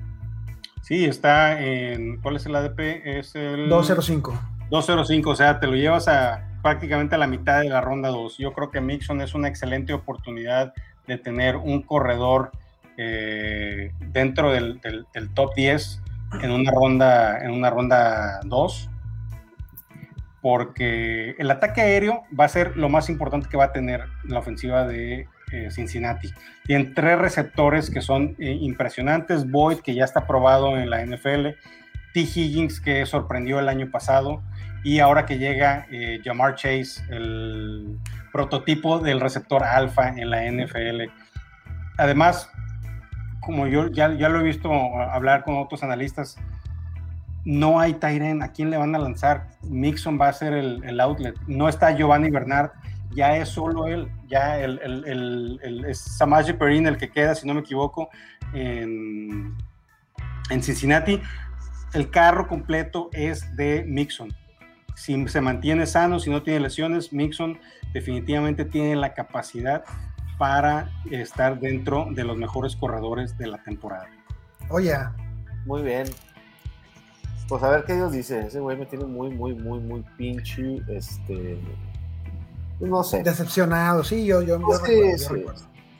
Sí, 0.83 1.05
está 1.05 1.63
en. 1.63 2.21
¿Cuál 2.21 2.37
es 2.37 2.47
el 2.47 2.57
ADP? 2.57 2.81
Es 3.05 3.35
el. 3.37 3.69
205. 3.69 4.39
205, 4.71 5.31
o 5.31 5.37
sea, 5.37 5.61
te 5.61 5.67
lo 5.67 5.75
llevas 5.75 6.09
a 6.09 6.49
prácticamente 6.63 7.15
a 7.15 7.19
la 7.19 7.27
mitad 7.27 7.61
de 7.61 7.69
la 7.69 7.81
ronda 7.81 8.09
2. 8.09 8.39
Yo 8.39 8.53
creo 8.53 8.71
que 8.71 8.81
Mixon 8.81 9.21
es 9.21 9.35
una 9.35 9.49
excelente 9.49 9.93
oportunidad 9.93 10.73
de 11.07 11.19
tener 11.19 11.57
un 11.57 11.83
corredor 11.83 12.51
eh, 12.97 13.93
dentro 14.01 14.53
del, 14.53 14.81
del, 14.81 15.07
del, 15.13 15.33
top 15.35 15.55
10 15.55 16.01
en 16.41 16.51
una 16.51 16.71
ronda 16.71 17.39
en 17.39 17.51
una 17.51 17.71
ronda 17.71 18.41
2 18.45 18.91
porque 20.43 21.37
el 21.39 21.51
ataque 21.51 21.81
aéreo 21.81 22.25
va 22.39 22.45
a 22.45 22.49
ser 22.49 22.77
lo 22.77 22.89
más 22.89 23.09
importante 23.09 23.49
que 23.49 23.57
va 23.57 23.67
a 23.67 23.73
tener 23.73 24.07
la 24.25 24.41
ofensiva 24.41 24.87
de 24.87 25.29
eh, 25.53 25.71
Cincinnati. 25.71 26.31
Tienen 26.65 26.95
tres 26.95 27.17
receptores 27.19 27.91
que 27.91 28.03
son 28.03 28.35
eh, 28.39 28.59
impresionantes. 28.61 29.49
Boyd, 29.49 29.79
que 29.79 29.95
ya 29.95 30.05
está 30.05 30.27
probado 30.27 30.77
en 30.77 30.91
la 30.91 31.05
NFL. 31.07 31.49
T. 32.13 32.21
Higgins, 32.21 32.81
que 32.81 33.07
sorprendió 33.07 33.61
el 33.61 33.69
año 33.69 33.91
pasado. 33.91 34.43
Y 34.83 34.99
ahora 34.99 35.27
que 35.27 35.39
llega 35.39 35.87
eh, 35.93 36.21
Jamar 36.25 36.57
Chase, 36.57 37.03
el 37.09 37.99
prototipo 38.33 38.99
del 38.99 39.21
receptor 39.21 39.63
alfa 39.63 40.09
en 40.09 40.29
la 40.29 40.43
NFL. 40.51 41.03
Además, 41.99 42.51
como 43.43 43.67
yo 43.67 43.89
ya, 43.89 44.15
ya 44.15 44.29
lo 44.29 44.41
he 44.41 44.45
visto 44.45 44.71
hablar 44.73 45.45
con 45.45 45.59
otros 45.59 45.83
analistas, 45.83 46.37
no 47.45 47.81
hay 47.81 47.95
Tyren, 47.95 48.43
¿a 48.43 48.53
quién 48.53 48.71
le 48.71 48.77
van 48.77 48.95
a 48.95 48.99
lanzar? 48.99 49.49
Mixon 49.63 50.19
va 50.19 50.29
a 50.29 50.33
ser 50.33 50.53
el, 50.53 50.83
el, 50.85 51.01
outlet. 51.01 51.35
No 51.49 51.69
está 51.69 51.91
Giovanni 51.91 52.31
Bernard, 52.31 52.71
ya 53.11 53.37
es 53.37 53.49
solo 53.49 53.89
él, 53.89 54.09
ya 54.29 54.61
el, 54.61 54.79
el, 54.81 55.59
el, 55.63 55.85
es 55.85 55.99
Samaje 55.99 56.55
Perrin 56.55 56.87
el 56.87 56.97
que 56.97 57.11
queda, 57.11 57.35
si 57.35 57.47
no 57.47 57.55
me 57.55 57.61
equivoco, 57.61 58.11
en, 58.55 59.57
en 60.51 60.63
Cincinnati. 60.63 61.21
El 61.95 62.11
carro 62.11 62.47
completo 62.47 63.11
es 63.13 63.57
de 63.57 63.85
Mixon. 63.87 64.33
Si 64.95 65.27
se 65.29 65.41
mantiene 65.41 65.87
sano, 65.87 66.21
si 66.21 66.31
no 66.31 66.43
tiene 66.43 66.61
lesiones, 66.61 67.13
Mixon 67.13 67.59
definitivamente 67.93 68.65
tiene 68.65 68.95
la 68.95 69.15
capacidad 69.15 69.85
para 70.43 70.91
estar 71.13 71.61
dentro 71.61 72.09
de 72.11 72.25
los 72.25 72.37
mejores 72.37 72.75
corredores 72.75 73.39
de 73.39 73.47
la 73.47 73.63
temporada. 73.63 74.09
Oye, 74.71 74.93
muy 75.67 75.83
bien. 75.83 76.09
Pues 77.47 77.63
a 77.63 77.71
ver 77.71 77.85
qué 77.85 77.95
Dios 77.95 78.11
dice. 78.11 78.49
Ese 78.49 78.59
güey 78.59 78.77
me 78.77 78.87
tiene 78.87 79.05
muy, 79.05 79.31
muy, 79.31 79.55
muy, 79.55 79.79
muy 79.79 80.05
pinche. 80.17 80.83
Este 80.89 81.61
no 82.81 83.05
sé. 83.05 83.23
Decepcionado, 83.23 84.03
sí, 84.03 84.27
yo, 84.27 84.43
yo, 84.43 84.59
yo, 84.59 84.79
sí, 84.85 84.93
recuerdo, 84.93 85.19
sí. 85.19 85.45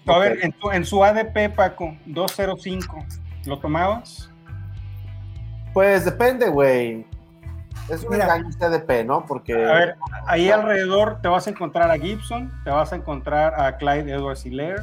yo 0.07 0.13
A 0.13 0.19
ver, 0.19 0.39
en, 0.43 0.51
tu, 0.51 0.73
en, 0.73 0.85
su 0.85 1.05
ADP, 1.05 1.55
Paco, 1.55 1.97
205, 2.07 2.99
¿lo 3.47 3.61
tomabas? 3.61 4.29
Pues 5.73 6.05
depende, 6.05 6.49
güey. 6.49 7.07
Es 7.93 8.05
un 8.05 8.15
engaño 8.15 8.49
este 8.49 8.65
ADP, 8.65 9.05
¿no? 9.05 9.27
Porque. 9.27 9.53
A 9.53 9.73
ver, 9.73 9.97
ahí 10.27 10.51
alrededor 10.51 11.21
te 11.21 11.29
vas 11.29 11.47
a 11.47 11.51
encontrar 11.51 11.91
a 11.91 11.99
Gibson, 11.99 12.51
te 12.65 12.71
vas 12.71 12.91
a 12.93 12.97
encontrar 12.97 13.61
a 13.61 13.77
Clyde 13.77 14.11
Edwards 14.11 14.47
Hilaire, 14.47 14.83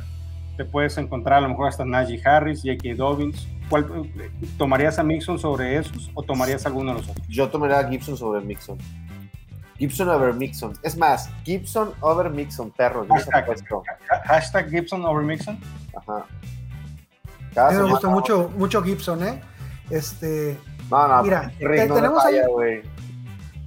te 0.57 0.63
puedes 0.63 0.95
encontrar 0.99 1.39
a 1.39 1.41
lo 1.41 1.49
mejor 1.49 1.69
hasta 1.69 1.85
Najee 1.85 2.21
Harris, 2.23 2.61
J.K. 2.63 2.95
Dobbins. 2.95 3.47
¿Cuál, 3.67 4.11
¿Tomarías 4.57 4.99
a 4.99 5.03
Mixon 5.03 5.39
sobre 5.39 5.77
esos 5.77 6.11
o 6.13 6.21
tomarías 6.21 6.65
alguno 6.67 6.91
de 6.91 6.99
los 6.99 7.09
otros? 7.09 7.27
Yo 7.27 7.49
tomaría 7.49 7.79
a 7.79 7.87
Gibson 7.87 8.15
sobre 8.15 8.41
Mixon. 8.41 8.77
Gibson 9.79 10.09
over 10.09 10.33
Mixon. 10.33 10.73
Es 10.83 10.95
más, 10.97 11.31
Gibson 11.43 11.93
over 12.01 12.29
Mixon, 12.29 12.69
perro. 12.71 13.07
Hashtag, 13.09 13.45
hashtag 14.25 14.69
Gibson 14.69 15.03
over 15.05 15.23
Mixon. 15.23 15.59
Ajá. 15.95 16.25
A 17.55 17.71
mí 17.71 17.77
me 17.77 17.89
gusta 17.89 18.07
mucho, 18.07 18.51
mucho 18.55 18.83
Gibson, 18.83 19.23
¿eh? 19.23 19.41
Este. 19.89 20.57
No, 20.91 21.07
no, 21.07 21.23
mira, 21.23 21.51
te, 21.57 21.87
no 21.87 21.95
tenemos, 21.95 22.23
falla, 22.23 22.41
ahí, 22.41 22.81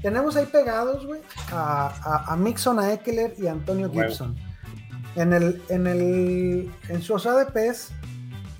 tenemos 0.03 0.37
ahí 0.37 0.47
pegados, 0.47 1.07
güey, 1.07 1.21
a, 1.51 1.89
a, 1.89 2.33
a, 2.33 2.37
Mixon, 2.37 2.79
a 2.79 2.93
Eckler 2.93 3.35
y 3.39 3.47
a 3.47 3.53
Antonio 3.53 3.91
Gibson. 3.91 4.37
En 5.15 5.33
el, 5.33 5.63
en 5.69 5.87
el, 5.87 6.71
en 6.89 7.03
sus 7.03 7.27
ADPs, 7.27 7.93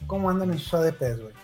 ¿cómo 0.07 0.31
andan 0.31 0.53
en 0.53 0.59
sus 0.59 0.75
ADPs, 0.75 1.21
güey? 1.21 1.35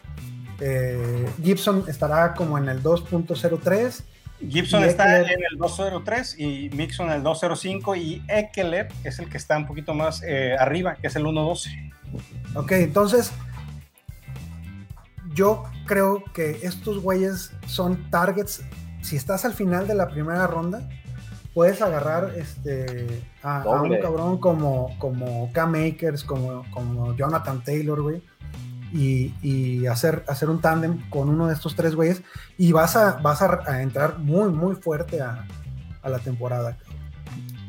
Eh, 0.60 1.28
Gibson 1.42 1.84
estará 1.88 2.34
como 2.34 2.58
en 2.58 2.68
el 2.68 2.82
2.03 2.82 4.02
Gibson 4.40 4.84
está 4.84 5.20
en 5.20 5.40
el 5.50 5.58
203 5.58 6.38
y 6.38 6.70
Mixon 6.70 7.06
en 7.08 7.16
el 7.16 7.22
205 7.22 7.96
y 7.96 8.22
Eckler 8.28 8.88
es 9.02 9.18
el 9.18 9.28
que 9.28 9.36
está 9.36 9.56
un 9.56 9.66
poquito 9.66 9.94
más 9.94 10.22
eh, 10.22 10.54
arriba, 10.58 10.94
que 10.96 11.08
es 11.08 11.16
el 11.16 11.22
112. 11.22 11.92
Ok, 12.54 12.72
entonces 12.72 13.32
yo 15.34 15.64
creo 15.86 16.22
que 16.32 16.60
estos 16.62 17.02
güeyes 17.02 17.52
son 17.66 18.10
targets. 18.10 18.62
Si 19.02 19.16
estás 19.16 19.44
al 19.44 19.54
final 19.54 19.86
de 19.86 19.94
la 19.94 20.08
primera 20.08 20.46
ronda, 20.46 20.88
puedes 21.54 21.82
agarrar 21.82 22.34
este, 22.36 23.22
a, 23.42 23.64
un 23.68 23.96
cabrón 24.00 24.38
como, 24.38 24.96
como 24.98 25.50
Cam 25.52 25.72
Makers, 25.72 26.24
como, 26.24 26.64
como 26.70 27.16
Jonathan 27.16 27.62
Taylor, 27.64 28.00
güey, 28.00 28.22
y, 28.92 29.86
hacer, 29.86 30.24
hacer 30.28 30.48
un 30.48 30.60
tándem 30.60 31.08
con 31.10 31.28
uno 31.28 31.46
de 31.46 31.54
estos 31.54 31.74
tres 31.74 31.94
güeyes 31.94 32.22
y 32.56 32.72
vas 32.72 32.96
a, 32.96 33.14
vas 33.16 33.42
a, 33.42 33.82
entrar 33.82 34.18
muy, 34.18 34.50
muy 34.50 34.76
fuerte 34.76 35.20
a, 35.20 35.46
la 36.04 36.18
temporada. 36.20 36.78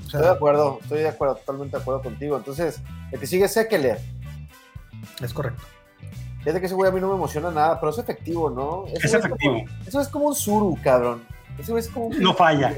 estoy 0.06 0.22
de 0.22 0.30
acuerdo, 0.30 0.80
estoy 0.82 1.00
de 1.00 1.10
acuerdo, 1.10 1.36
totalmente 1.36 1.76
de 1.76 1.82
acuerdo 1.82 2.02
contigo. 2.02 2.38
Entonces, 2.38 2.80
el 3.12 3.20
que 3.20 3.28
sigue 3.28 3.46
es 3.46 3.58
Eckler. 3.58 4.00
Es 5.22 5.34
correcto. 5.34 5.64
Fíjate 6.50 6.62
que 6.62 6.66
ese 6.66 6.74
güey 6.74 6.90
a 6.90 6.92
mí 6.92 7.00
no 7.00 7.10
me 7.10 7.14
emociona 7.14 7.52
nada, 7.52 7.80
pero 7.80 7.92
es 7.92 8.00
efectivo, 8.00 8.50
¿no? 8.50 8.86
es 8.92 9.14
efectivo. 9.14 9.66
eso 9.86 10.02
es 10.02 10.08
como 10.08 10.26
un 10.26 10.34
suru, 10.34 10.76
cabrón. 10.84 11.22
Ese 11.60 11.78
es 11.78 11.88
como 11.90 12.10
No 12.18 12.34
falla. 12.34 12.74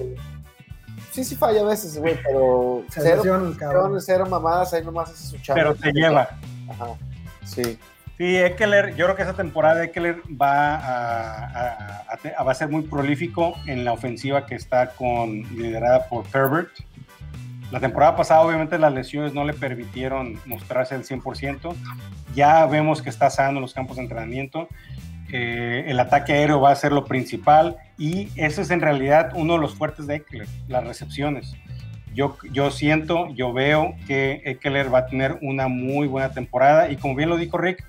Sí, 1.11 1.23
sí 1.23 1.37
falla 1.37 1.61
a 1.61 1.63
veces, 1.63 1.97
güey, 1.97 2.19
pero 2.21 2.83
cero, 2.89 3.21
cero 4.01 4.25
mamadas, 4.29 4.73
ahí 4.73 4.83
nomás 4.83 5.11
hace 5.11 5.25
su 5.25 5.37
chamba. 5.37 5.61
Pero 5.61 5.75
te 5.75 5.89
lleva. 5.93 6.27
Ajá, 6.69 6.87
sí. 7.45 7.79
Sí, 8.17 8.37
Eckler, 8.37 8.93
yo 8.97 9.05
creo 9.05 9.15
que 9.15 9.23
esa 9.23 9.35
temporada 9.35 9.85
Eckler 9.85 10.21
va 10.29 10.75
a, 10.75 12.03
a, 12.37 12.43
va 12.43 12.51
a 12.51 12.55
ser 12.55 12.67
muy 12.67 12.81
prolífico 12.81 13.55
en 13.67 13.85
la 13.85 13.93
ofensiva 13.93 14.45
que 14.45 14.55
está 14.55 14.89
con, 14.89 15.43
liderada 15.55 16.09
por 16.09 16.25
Herbert. 16.33 16.71
La 17.71 17.79
temporada 17.79 18.17
pasada, 18.17 18.41
obviamente, 18.41 18.77
las 18.77 18.93
lesiones 18.93 19.33
no 19.33 19.45
le 19.45 19.53
permitieron 19.53 20.37
mostrarse 20.45 20.93
al 20.93 21.05
100%. 21.05 21.73
Ya 22.35 22.65
vemos 22.65 23.01
que 23.01 23.09
está 23.09 23.29
sano 23.29 23.57
en 23.57 23.61
los 23.61 23.73
campos 23.73 23.95
de 23.95 24.03
entrenamiento. 24.03 24.67
Eh, 25.31 25.85
el 25.87 25.97
ataque 25.99 26.33
aéreo 26.33 26.59
va 26.59 26.71
a 26.71 26.75
ser 26.75 26.91
lo 26.91 27.05
principal 27.05 27.77
y 27.97 28.27
eso 28.35 28.61
es 28.61 28.69
en 28.69 28.81
realidad 28.81 29.31
uno 29.33 29.53
de 29.53 29.59
los 29.59 29.75
fuertes 29.75 30.05
de 30.05 30.15
Eckler, 30.15 30.47
las 30.67 30.85
recepciones. 30.85 31.55
Yo, 32.13 32.37
yo 32.51 32.69
siento, 32.71 33.29
yo 33.33 33.53
veo 33.53 33.95
que 34.05 34.41
Eckler 34.43 34.93
va 34.93 34.99
a 34.99 35.05
tener 35.05 35.37
una 35.41 35.69
muy 35.69 36.07
buena 36.07 36.31
temporada 36.31 36.91
y 36.91 36.97
como 36.97 37.15
bien 37.15 37.29
lo 37.29 37.37
dijo 37.37 37.57
Rick, 37.57 37.85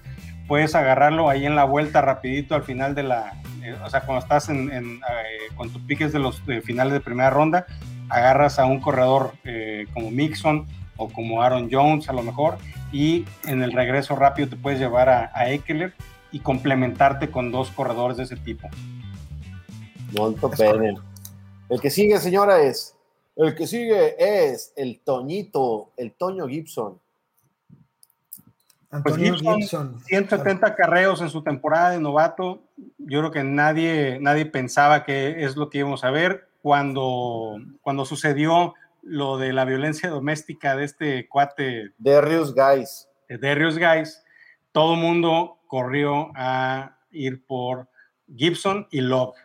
puedes 0.47 0.77
agarrarlo 0.77 1.29
ahí 1.29 1.45
en 1.45 1.57
la 1.57 1.65
vuelta 1.65 2.01
rapidito 2.01 2.55
al 2.55 2.63
final 2.63 2.95
de 2.95 3.03
la, 3.03 3.33
eh, 3.65 3.75
o 3.85 3.91
sea, 3.91 4.03
cuando 4.03 4.23
estás 4.23 4.49
en, 4.49 4.71
eh, 4.71 5.01
con 5.57 5.73
tus 5.73 5.83
piques 5.83 6.13
de 6.13 6.21
los 6.21 6.41
finales 6.63 6.93
de 6.93 7.01
primera 7.01 7.31
ronda, 7.31 7.67
agarras 8.13 8.59
a 8.59 8.67
un 8.67 8.81
corredor 8.81 9.33
como 9.95 10.11
Mixon 10.11 10.67
o 10.97 11.09
como 11.09 11.43
Aaron 11.43 11.69
Jones 11.71 12.09
a 12.09 12.13
lo 12.13 12.23
mejor 12.23 12.59
y 12.93 13.25
en 13.47 13.63
el 13.63 13.73
regreso 13.73 14.15
rápido 14.17 14.49
te 14.49 14.57
puedes 14.57 14.79
llevar 14.79 15.09
a, 15.09 15.31
a 15.35 15.51
Eckler 15.51 15.95
y 16.31 16.41
complementarte 16.41 17.31
con 17.31 17.53
dos 17.53 17.71
corredores 17.71 18.17
de 18.17 18.25
ese 18.25 18.37
tipo. 18.37 18.69
Molto 20.17 20.51
bene. 20.51 20.95
El 21.69 21.81
que 21.81 21.91
sigue, 21.91 22.19
señora, 22.19 22.63
es. 22.63 22.95
El 23.37 23.55
que 23.55 23.67
sigue 23.67 24.15
es 24.19 24.73
el 24.77 25.01
Toñito, 25.01 25.91
el 25.97 26.13
Toño 26.13 26.47
Gibson. 26.49 27.01
Pues 29.03 29.17
Gibson, 29.17 29.99
170 30.05 30.75
carreos 30.75 31.23
en 31.23 31.31
su 31.31 31.43
temporada 31.43 31.91
de 31.91 32.01
novato. 32.01 32.63
Yo 32.99 33.21
creo 33.21 33.31
que 33.31 33.43
nadie, 33.43 34.19
nadie 34.21 34.45
pensaba 34.45 35.05
que 35.05 35.45
es 35.45 35.57
lo 35.57 35.71
que 35.71 35.79
íbamos 35.79 36.05
a 36.05 36.11
ver. 36.11 36.47
Cuando, 36.63 37.57
cuando 37.83 38.05
sucedió 38.05 38.75
lo 39.03 39.37
de 39.37 39.53
la 39.53 39.65
violencia 39.65 40.09
doméstica 40.09 40.77
de 40.77 40.85
este 40.85 41.29
cuate. 41.29 41.91
Darius 41.99 42.55
Guys. 42.55 43.09
De 43.29 43.37
Darius 43.39 43.79
Guys, 43.79 44.23
todo 44.71 44.95
el 44.95 45.01
mundo 45.01 45.59
corrió 45.67 46.31
a 46.35 46.99
ir 47.11 47.45
por 47.45 47.89
Gibson 48.35 48.87
y 48.91 49.01
Love. 49.01 49.37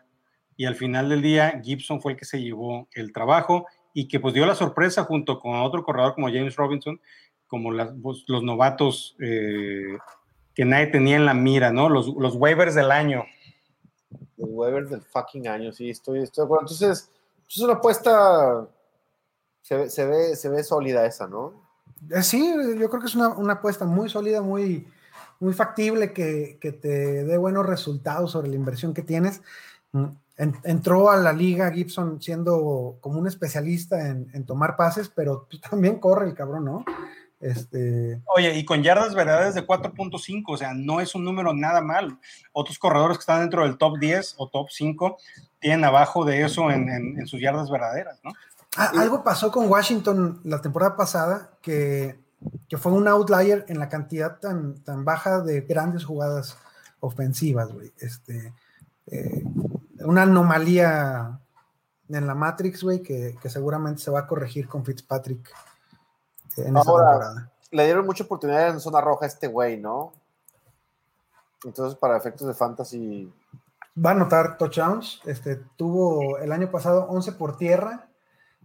Y 0.55 0.65
al 0.65 0.75
final 0.75 1.09
del 1.09 1.21
día, 1.21 1.61
Gibson 1.63 2.01
fue 2.01 2.13
el 2.13 2.17
que 2.17 2.25
se 2.25 2.41
llevó 2.41 2.87
el 2.93 3.11
trabajo 3.13 3.67
y 3.93 4.07
que 4.07 4.19
pues 4.19 4.33
dio 4.33 4.45
la 4.45 4.55
sorpresa 4.55 5.03
junto 5.03 5.39
con 5.39 5.55
otro 5.55 5.83
corredor 5.83 6.13
como 6.13 6.27
James 6.27 6.55
Robinson, 6.55 6.99
como 7.47 7.71
pues, 8.01 8.23
los 8.27 8.43
novatos 8.43 9.15
eh, 9.19 9.97
que 10.53 10.65
nadie 10.65 10.87
tenía 10.87 11.15
en 11.15 11.25
la 11.25 11.33
mira, 11.33 11.71
¿no? 11.71 11.89
Los, 11.89 12.07
los 12.07 12.35
waivers 12.35 12.75
del 12.75 12.91
año. 12.91 13.25
Los 14.37 14.49
waivers 14.51 14.89
del 14.89 15.01
fucking 15.01 15.47
año, 15.47 15.71
sí, 15.71 15.89
estoy, 15.89 16.21
estoy 16.21 16.43
de 16.43 16.45
acuerdo. 16.45 16.63
Entonces, 16.63 17.09
pues, 17.43 17.57
es 17.57 17.63
una 17.63 17.73
apuesta, 17.73 18.67
se, 19.61 19.75
ve, 20.05 20.35
se 20.35 20.49
ve 20.49 20.63
sólida 20.63 21.05
esa, 21.05 21.27
¿no? 21.27 21.67
Eh, 22.11 22.21
sí, 22.21 22.53
yo 22.77 22.89
creo 22.89 23.01
que 23.01 23.07
es 23.07 23.15
una, 23.15 23.29
una 23.29 23.53
apuesta 23.53 23.85
muy 23.85 24.09
sólida, 24.09 24.41
muy, 24.41 24.87
muy 25.39 25.53
factible 25.53 26.13
que, 26.13 26.57
te 26.61 27.23
dé 27.23 27.37
buenos 27.37 27.65
resultados 27.65 28.31
sobre 28.31 28.49
la 28.49 28.55
inversión 28.55 28.93
que 28.93 29.03
tienes. 29.03 29.41
Mm, 29.91 30.05
entró 30.63 31.09
a 31.09 31.17
la 31.17 31.33
liga 31.33 31.71
Gibson 31.71 32.21
siendo 32.21 32.97
como 33.01 33.19
un 33.19 33.27
especialista 33.27 34.07
en, 34.07 34.45
tomar 34.45 34.75
pases, 34.75 35.09
pero 35.09 35.47
también 35.69 35.99
corre 35.99 36.27
el 36.27 36.35
cabrón, 36.35 36.65
¿no? 36.65 36.85
Este... 37.39 38.21
Oye, 38.35 38.55
y 38.55 38.65
con 38.65 38.83
yardas 38.83 39.13
verdaderas 39.13 39.55
de 39.55 39.65
4.5, 39.65 40.43
o 40.47 40.57
sea, 40.57 40.73
no 40.73 40.99
es 41.01 41.15
un 41.15 41.23
número 41.23 41.53
nada 41.53 41.81
mal. 41.81 42.19
Otros 42.51 42.79
corredores 42.79 43.17
que 43.17 43.21
están 43.21 43.41
dentro 43.41 43.63
del 43.63 43.77
top 43.77 43.99
10 43.99 44.35
o 44.37 44.49
top 44.49 44.69
5 44.71 45.17
tienen 45.59 45.83
abajo 45.83 46.25
de 46.25 46.43
eso 46.43 46.71
en, 46.71 47.25
sus 47.27 47.41
yardas 47.41 47.69
verdaderas, 47.69 48.19
¿no? 48.23 48.31
Ah, 48.75 48.91
algo 48.97 49.23
pasó 49.23 49.51
con 49.51 49.67
Washington 49.69 50.39
la 50.43 50.61
temporada 50.61 50.95
pasada 50.95 51.51
que 51.61 52.19
que 52.67 52.77
fue 52.77 52.91
un 52.91 53.07
outlier 53.07 53.65
en 53.67 53.79
la 53.79 53.89
cantidad 53.89 54.39
tan, 54.39 54.75
tan 54.83 55.05
baja 55.05 55.41
de 55.41 55.61
grandes 55.61 56.05
jugadas 56.05 56.57
ofensivas, 56.99 57.71
güey. 57.71 57.93
Este, 57.97 58.53
eh, 59.07 59.43
una 60.01 60.23
anomalía 60.23 61.39
en 62.09 62.27
la 62.27 62.35
Matrix, 62.35 62.83
güey, 62.83 63.01
que, 63.01 63.37
seguramente 63.45 64.01
se 64.01 64.11
va 64.11 64.19
a 64.19 64.27
corregir 64.27 64.67
con 64.67 64.85
Fitzpatrick 64.85 65.51
en 66.57 66.77
esta 66.77 66.81
temporada. 66.81 67.51
Le 67.71 67.85
dieron 67.85 68.05
mucha 68.05 68.23
oportunidad 68.23 68.69
en 68.69 68.79
zona 68.79 69.01
roja 69.01 69.25
a 69.25 69.27
este 69.27 69.47
güey, 69.47 69.77
¿no? 69.77 70.13
Entonces, 71.63 71.97
para 71.97 72.17
efectos 72.17 72.47
de 72.47 72.53
fantasy. 72.53 73.33
Va 74.03 74.11
a 74.11 74.13
anotar 74.13 74.57
touchdowns. 74.57 75.21
Este, 75.25 75.55
tuvo 75.75 76.37
el 76.37 76.51
año 76.51 76.71
pasado 76.71 77.07
11 77.09 77.31
por 77.33 77.57
tierra, 77.57 78.07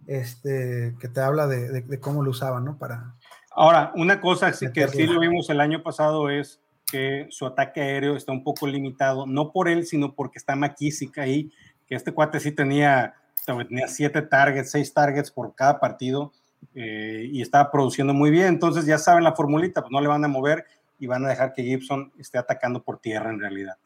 este, 0.06 0.94
que 1.00 1.08
te 1.08 1.20
habla 1.20 1.46
de, 1.46 1.82
de 1.82 2.00
cómo 2.00 2.22
lo 2.22 2.30
usaban, 2.30 2.64
¿no? 2.64 2.76
Para, 2.76 3.14
Ahora, 3.54 3.92
una 3.94 4.20
cosa 4.20 4.50
que 4.50 4.88
sí 4.88 5.06
lo 5.06 5.20
vimos 5.20 5.50
el 5.50 5.60
año 5.60 5.82
pasado 5.82 6.30
es 6.30 6.60
que 6.90 7.26
su 7.30 7.46
ataque 7.46 7.80
aéreo 7.80 8.16
está 8.16 8.32
un 8.32 8.44
poco 8.44 8.66
limitado, 8.66 9.26
no 9.26 9.52
por 9.52 9.68
él, 9.68 9.86
sino 9.86 10.14
porque 10.14 10.38
está 10.38 10.56
McKissick 10.56 11.18
ahí, 11.18 11.52
que 11.86 11.94
este 11.94 12.12
cuate 12.12 12.40
sí 12.40 12.52
tenía, 12.52 13.14
tenía 13.44 13.88
siete 13.88 14.22
targets, 14.22 14.70
seis 14.70 14.92
targets 14.92 15.30
por 15.30 15.54
cada 15.54 15.80
partido 15.80 16.32
eh, 16.74 17.28
y 17.30 17.42
estaba 17.42 17.70
produciendo 17.70 18.14
muy 18.14 18.30
bien. 18.30 18.46
Entonces 18.46 18.86
ya 18.86 18.98
saben 18.98 19.24
la 19.24 19.34
formulita, 19.34 19.82
pues 19.82 19.92
no 19.92 20.00
le 20.00 20.08
van 20.08 20.24
a 20.24 20.28
mover 20.28 20.64
y 20.98 21.06
van 21.06 21.24
a 21.24 21.28
dejar 21.28 21.52
que 21.52 21.62
Gibson 21.62 22.12
esté 22.18 22.38
atacando 22.38 22.82
por 22.82 22.98
tierra 22.98 23.30
en 23.30 23.40
realidad. 23.40 23.76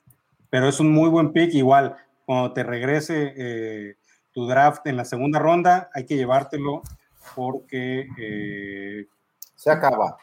Pero 0.51 0.69
es 0.69 0.81
un 0.81 0.93
muy 0.93 1.09
buen 1.09 1.33
pick, 1.33 1.55
igual, 1.55 1.97
cuando 2.25 2.53
te 2.53 2.63
regrese 2.63 3.35
eh, 3.37 3.97
tu 4.33 4.47
draft 4.47 4.87
en 4.87 4.97
la 4.97 5.05
segunda 5.05 5.39
ronda, 5.39 5.91
hay 5.95 6.05
que 6.05 6.17
llevártelo 6.17 6.83
porque 7.35 8.09
eh, 8.19 9.07
se 9.55 9.71
acaba. 9.71 10.19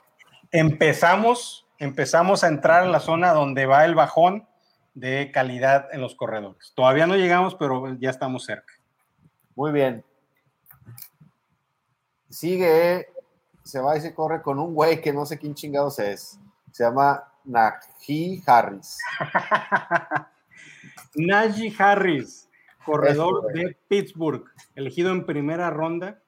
Empezamos, 0.52 1.66
empezamos 1.80 2.44
a 2.44 2.48
entrar 2.48 2.84
en 2.84 2.92
la 2.92 3.00
zona 3.00 3.34
donde 3.34 3.66
va 3.66 3.86
el 3.86 3.96
bajón 3.96 4.48
de 4.94 5.32
calidad 5.34 5.88
en 5.92 6.02
los 6.02 6.16
corredores. 6.16 6.74
Todavía 6.76 7.08
no 7.08 7.16
llegamos, 7.16 7.56
pero 7.56 7.96
ya 7.96 8.10
estamos 8.10 8.46
cerca. 8.46 8.74
Muy 9.56 9.72
bien. 9.72 10.04
Sigue, 12.34 13.10
se 13.64 13.80
va 13.80 13.96
y 13.96 14.02
se 14.02 14.16
corre 14.16 14.42
con 14.42 14.58
un 14.58 14.74
güey 14.74 15.00
que 15.02 15.14
no 15.14 15.24
sé 15.24 15.38
quién 15.38 15.54
chingados 15.54 16.00
es. 16.00 16.40
Se 16.72 16.84
llama 16.84 17.32
Najee 17.46 18.42
Harris. 18.48 18.98
Najee 21.16 21.72
Harris, 21.78 22.50
corredor 22.84 23.54
de 23.54 23.78
Pittsburgh, 23.88 24.46
elegido 24.74 25.12
en 25.12 25.28
primera 25.28 25.70
ronda 25.70 26.24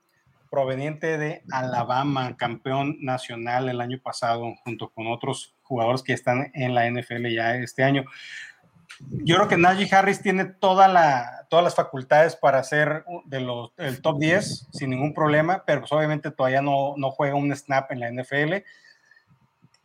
proveniente 0.52 1.18
de 1.18 1.42
Alabama, 1.52 2.38
campeón 2.38 2.98
nacional 3.02 3.68
el 3.68 3.82
año 3.82 4.00
pasado, 4.00 4.54
junto 4.64 4.92
con 4.92 5.08
otros 5.08 5.56
jugadores 5.64 6.04
que 6.04 6.14
están 6.14 6.52
en 6.54 6.76
la 6.76 6.88
NFL 6.88 7.26
ya 7.34 7.56
este 7.56 7.84
año. 7.84 8.06
Yo 9.00 9.36
creo 9.36 9.48
que 9.48 9.58
Najee 9.58 9.94
Harris 9.94 10.22
tiene 10.22 10.46
toda 10.46 10.88
la, 10.88 11.46
todas 11.50 11.64
las 11.64 11.76
facultades 11.76 12.36
para 12.36 12.64
ser 12.64 13.04
de 13.26 13.40
los, 13.40 13.72
el 13.78 14.02
top 14.02 14.20
10 14.20 14.68
sin 14.72 14.90
ningún 14.90 15.14
problema, 15.14 15.64
pero 15.66 15.82
pues 15.82 15.92
obviamente 15.92 16.32
todavía 16.32 16.62
no, 16.62 16.94
no 16.98 17.12
juega 17.12 17.36
un 17.36 17.56
snap 17.56 17.92
en 17.92 18.00
la 18.00 18.12
NFL. 18.12 18.56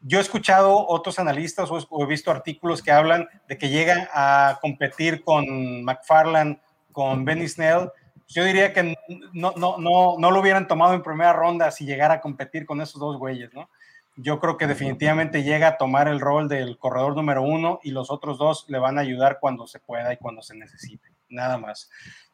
Yo 0.02 0.18
he 0.18 0.22
escuchado 0.22 0.86
otros 0.88 1.18
analistas 1.18 1.68
o 1.70 2.02
he 2.02 2.06
visto 2.06 2.30
artículos 2.30 2.82
que 2.82 2.92
hablan 2.92 3.28
de 3.48 3.58
que 3.58 3.68
llega 3.68 4.08
a 4.12 4.58
competir 4.61 5.22
con 5.24 5.84
McFarland, 5.84 6.58
con 6.92 7.24
Benny 7.24 7.48
Snell, 7.48 7.90
yo 8.30 8.44
diría 8.44 8.72
que 8.72 8.96
no, 9.32 9.52
no, 9.56 9.76
no, 9.78 10.16
no 10.16 10.30
lo 10.30 10.40
hubieran 10.40 10.68
tomado 10.68 10.94
en 10.94 11.02
primera 11.02 11.32
ronda 11.32 11.70
si 11.72 11.84
llegara 11.84 12.14
a 12.14 12.20
competir 12.20 12.64
con 12.64 12.80
esos 12.80 13.00
dos 13.00 13.18
güeyes, 13.18 13.52
¿no? 13.52 13.68
Yo 14.16 14.38
creo 14.40 14.56
que 14.56 14.66
definitivamente 14.66 15.42
llega 15.42 15.68
a 15.68 15.76
tomar 15.76 16.08
el 16.08 16.20
rol 16.20 16.48
del 16.48 16.78
corredor 16.78 17.16
número 17.16 17.42
uno 17.42 17.80
y 17.82 17.92
los 17.92 18.11
otros 18.11 18.38
dos 18.38 18.66
le 18.68 18.78
van 18.78 18.98
a 18.98 19.02
ayudar 19.02 19.38
cuando 19.40 19.66
se 19.66 19.78
pueda 19.80 20.12
y 20.12 20.16
cuando 20.16 20.42
se 20.42 20.56
necesite. 20.56 21.08
nada 21.28 21.58
más. 21.58 21.90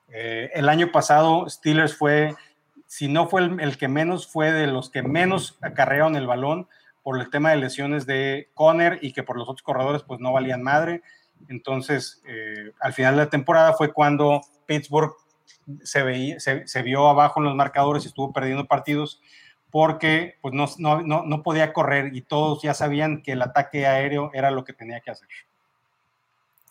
Eh, 0.09 0.51
el 0.55 0.69
año 0.69 0.91
pasado 0.91 1.49
Steelers 1.49 1.97
fue, 1.97 2.35
si 2.87 3.09
no 3.09 3.29
fue 3.29 3.43
el, 3.43 3.77
que 3.77 3.89
menos, 3.89 4.27
fue 4.27 4.53
de 4.53 4.67
los 4.67 4.91
que 4.91 5.03
menos 5.03 5.59
acarrearon 5.61 6.17
el 6.17 6.27
balón 6.27 6.69
por 7.03 7.21
el 7.21 7.31
tema 7.31 7.51
de 7.51 7.57
lesiones 7.57 8.07
de 8.07 8.51
Conner 8.55 8.99
y 9.03 9.13
que 9.13 9.23
por 9.23 9.37
los 9.37 9.49
otros 9.49 9.63
corredores 9.63 10.03
pues 10.03 10.21
no 10.21 10.33
valían 10.33 10.63
madre. 10.63 11.03
Entonces, 11.49 12.23
eh, 12.27 12.73
al 12.81 12.93
final 12.93 13.17
de 13.17 13.25
la 13.25 13.31
temporada 13.31 13.75
fue 13.75 13.93
cuando 13.93 14.41
Pittsburgh 14.67 15.15
se, 15.83 16.03
veía, 16.03 16.41
se, 16.41 16.83
vio 16.83 17.09
abajo 17.09 17.41
en 17.41 17.45
los 17.45 17.55
marcadores 17.55 18.05
y 18.05 18.09
estuvo 18.09 18.33
perdiendo 18.33 18.67
partidos 18.67 19.21
porque 19.71 20.37
pues 20.41 20.55
no, 20.55 20.67
no, 20.79 21.25
no, 21.25 21.43
podía 21.43 21.73
correr 21.73 22.15
y 22.15 22.23
todos 22.23 22.63
ya 22.63 22.75
sabían 22.75 23.23
que 23.23 23.33
el 23.33 23.43
ataque 23.43 23.87
aéreo 23.87 24.31
era 24.33 24.51
lo 24.51 24.65
que 24.65 24.73
tenía 24.73 25.01
que 25.01 25.11
hacer. 25.11 25.29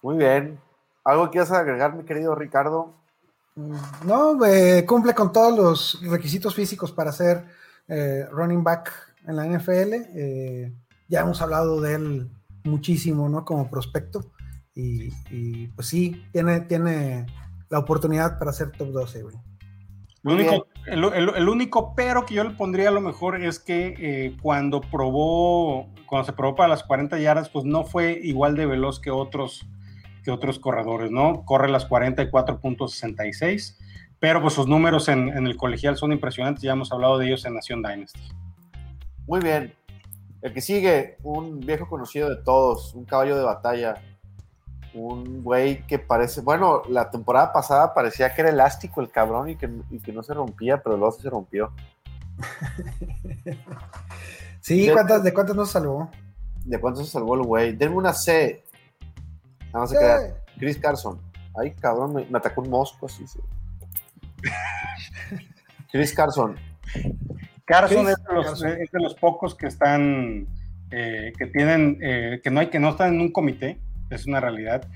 Muy 0.02 0.18
bien. 0.18 0.60
¿Algo 1.04 1.30
quieres 1.30 1.52
agregar, 1.52 1.94
mi 1.94 2.04
querido 2.04 2.36
Ricardo? 2.36 2.94
No, 3.56 4.44
eh, 4.46 4.86
cumple 4.86 5.14
con 5.14 5.32
todos 5.32 5.56
los 5.56 6.12
requisitos 6.12 6.54
físicos 6.54 6.92
para 6.92 7.12
ser 7.12 7.46
eh, 7.88 8.26
running 8.32 8.64
back 8.64 8.92
en 9.28 9.36
la 9.36 9.46
NFL. 9.46 9.94
Eh, 9.94 10.74
ya 11.08 11.22
hemos 11.22 11.42
hablado 11.42 11.80
de 11.80 11.96
él 11.96 12.32
muchísimo, 12.64 13.30
¿no? 13.30 13.46
Como 13.46 13.70
prospecto. 13.70 14.32
Y, 14.74 15.10
y, 15.30 15.68
pues 15.68 15.88
sí, 15.88 16.26
tiene, 16.34 16.62
tiene 16.62 17.26
la 17.70 17.80
oportunidad 17.80 18.38
para 18.38 18.52
ser 18.52 18.72
top 18.72 18.90
12, 18.90 19.24
güey. 19.24 19.36
El 20.26 21.50
único, 21.50 21.94
pero 21.96 22.26
que 22.26 22.34
yo 22.34 22.44
le 22.44 22.52
pondría 22.52 22.90
a 22.90 22.92
lo 22.92 23.02
mejor 23.02 23.42
es 23.42 23.60
que 23.60 23.96
eh, 24.00 24.36
cuando 24.42 24.82
probó, 24.82 25.88
cuando 26.08 26.26
se 26.26 26.34
probó 26.34 26.56
para 26.56 26.70
las 26.70 26.84
40 26.84 27.20
yardas, 27.20 27.50
pues 27.50 27.66
no 27.66 27.84
fue 27.84 28.20
igual 28.24 28.56
de 28.56 28.66
veloz 28.66 29.00
que 29.00 29.12
otros, 29.12 29.68
que 30.24 30.32
otros 30.32 30.58
corredores, 30.58 31.12
¿no? 31.12 31.46
Corre 31.46 31.70
las 31.70 31.88
44.66, 31.88 33.78
pero 34.20 34.42
pues 34.42 34.56
sus 34.56 34.68
números 34.68 35.10
en, 35.10 35.30
en, 35.30 35.46
el 35.46 35.58
colegial 35.58 35.96
son 35.96 36.12
impresionantes, 36.12 36.64
ya 36.64 36.74
hemos 36.74 36.92
hablado 36.92 37.20
de 37.20 37.28
ellos 37.28 37.46
en 37.46 37.54
Nación 37.54 37.84
Dynasty. 37.84 38.20
Muy 39.28 39.42
bien. 39.42 39.76
El 40.42 40.54
que 40.54 40.62
sigue, 40.62 41.18
un 41.24 41.60
viejo 41.60 41.88
conocido 41.88 42.30
de 42.30 42.38
todos, 42.44 42.94
un 42.94 43.06
caballo 43.06 43.36
de 43.36 43.44
batalla, 43.44 43.96
un 44.96 45.44
güey 45.44 45.86
que 45.88 46.00
parece, 46.00 46.42
bueno, 46.42 46.84
la 46.88 47.12
temporada 47.12 47.52
pasada 47.52 47.94
parecía 47.94 48.34
que 48.34 48.42
era 48.42 48.50
elástico 48.50 49.02
el 49.02 49.12
cabrón 49.12 49.50
y 49.50 49.58
que, 49.58 49.68
no 49.68 50.24
se 50.24 50.34
rompía, 50.34 50.82
pero 50.82 50.96
luego 50.96 51.12
se 51.12 51.30
rompió. 51.30 51.74
sí, 54.62 54.88
de, 54.88 54.94
¿cuántas, 54.94 55.24
¿de 55.24 55.34
cuántas 55.34 55.56
no 55.56 55.66
se 55.66 55.74
salvó? 55.74 56.10
¿De 56.64 56.80
cuántas 56.80 57.06
se 57.06 57.12
salvó 57.12 57.36
el 57.36 57.44
güey? 57.44 57.76
Denme 57.76 57.98
una 57.98 58.14
C. 58.14 58.64
Nada 59.74 59.86
más 59.86 59.94
Chris 60.58 60.78
Carson. 60.78 61.20
Ay, 61.58 61.74
cabrón, 61.74 62.14
me, 62.14 62.38
atacó 62.38 62.62
un 62.62 62.70
mosco 62.70 63.08
así. 63.08 63.26
Chris 65.92 66.14
Carson. 66.14 66.58
Carson 67.66 68.08
es, 68.08 68.92
de 68.92 69.00
los, 69.00 69.16
pocos 69.16 69.56
que 69.56 69.68
están, 69.68 70.48
eh, 70.92 71.34
que 71.38 71.48
tienen, 71.48 71.98
eh, 72.02 72.40
que 72.42 72.50
no 72.50 72.62
hay, 72.62 72.68
que 72.68 72.80
no 72.80 72.90
están 72.90 73.16
en 73.16 73.22
un 73.22 73.32
comité 73.32 73.80
es 74.10 74.26
una 74.26 74.40
realidad. 74.40 74.88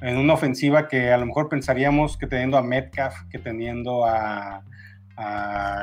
En 0.00 0.16
una 0.16 0.34
ofensiva 0.34 0.86
que 0.88 1.12
a 1.12 1.18
lo 1.18 1.26
mejor 1.26 1.48
pensaríamos 1.48 2.16
que 2.16 2.26
teniendo 2.26 2.56
a 2.56 2.62
Metcalf, 2.62 3.14
que 3.30 3.38
teniendo 3.38 4.04
a, 4.06 4.62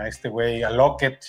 este 0.07 0.29
güey, 0.29 0.63
a 0.63 0.69
Lockett, 0.69 1.19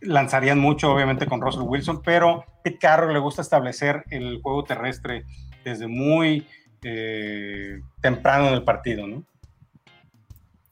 lanzarían 0.00 0.58
mucho, 0.58 0.92
obviamente, 0.92 1.26
con 1.26 1.40
Russell 1.40 1.62
Wilson, 1.62 2.02
pero 2.02 2.44
Pete 2.64 2.78
Carroll 2.78 3.12
le 3.12 3.20
gusta 3.20 3.42
establecer 3.42 4.04
el 4.10 4.40
juego 4.42 4.64
terrestre 4.64 5.24
desde 5.64 5.86
muy 5.86 6.46
eh, 6.82 7.80
temprano 8.00 8.48
en 8.48 8.54
el 8.54 8.64
partido, 8.64 9.06
¿no? 9.06 9.24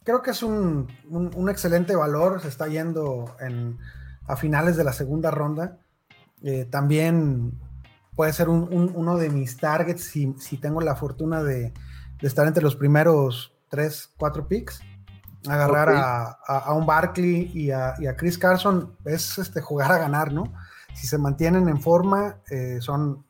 Creo 0.03 0.23
que 0.23 0.31
es 0.31 0.43
un, 0.43 0.89
excelente 1.51 1.95
valor, 1.95 2.41
se 2.41 2.49
está 2.49 2.67
yendo 2.67 3.37
a 4.27 4.37
finales 4.37 4.77
de 4.79 4.85
la 4.85 4.95
segunda 4.95 5.31
ronda. 5.31 5.77
Eh, 6.43 6.65
también 6.71 7.53
puede 8.19 8.33
ser 8.33 8.49
uno 8.49 9.17
de 9.17 9.31
mis 9.31 9.59
targets 9.59 10.03
si, 10.03 10.35
si 10.41 10.57
tengo 10.57 10.81
la 10.81 10.97
fortuna 10.97 11.45
de, 11.45 11.73
estar 12.21 12.49
entre 12.49 12.65
los 12.65 12.75
primeros 12.75 13.55
3, 13.69 14.15
4 14.19 14.49
picks. 14.49 14.81
Agarrar 15.49 16.37
a, 16.45 16.75
un 16.75 16.85
Barkley 16.85 17.49
y 17.55 17.71
a, 17.71 17.95
Chris 18.17 18.37
Carson 18.37 18.97
es 19.05 19.39
este, 19.39 19.61
jugar 19.61 19.93
a 19.93 19.99
ganar, 19.99 20.33
¿no? 20.33 20.53
Si 20.95 21.07
se 21.07 21.17
mantienen 21.17 21.69
en 21.69 21.81
forma, 21.81 22.41
eh, 22.51 22.79
son, 22.81 23.25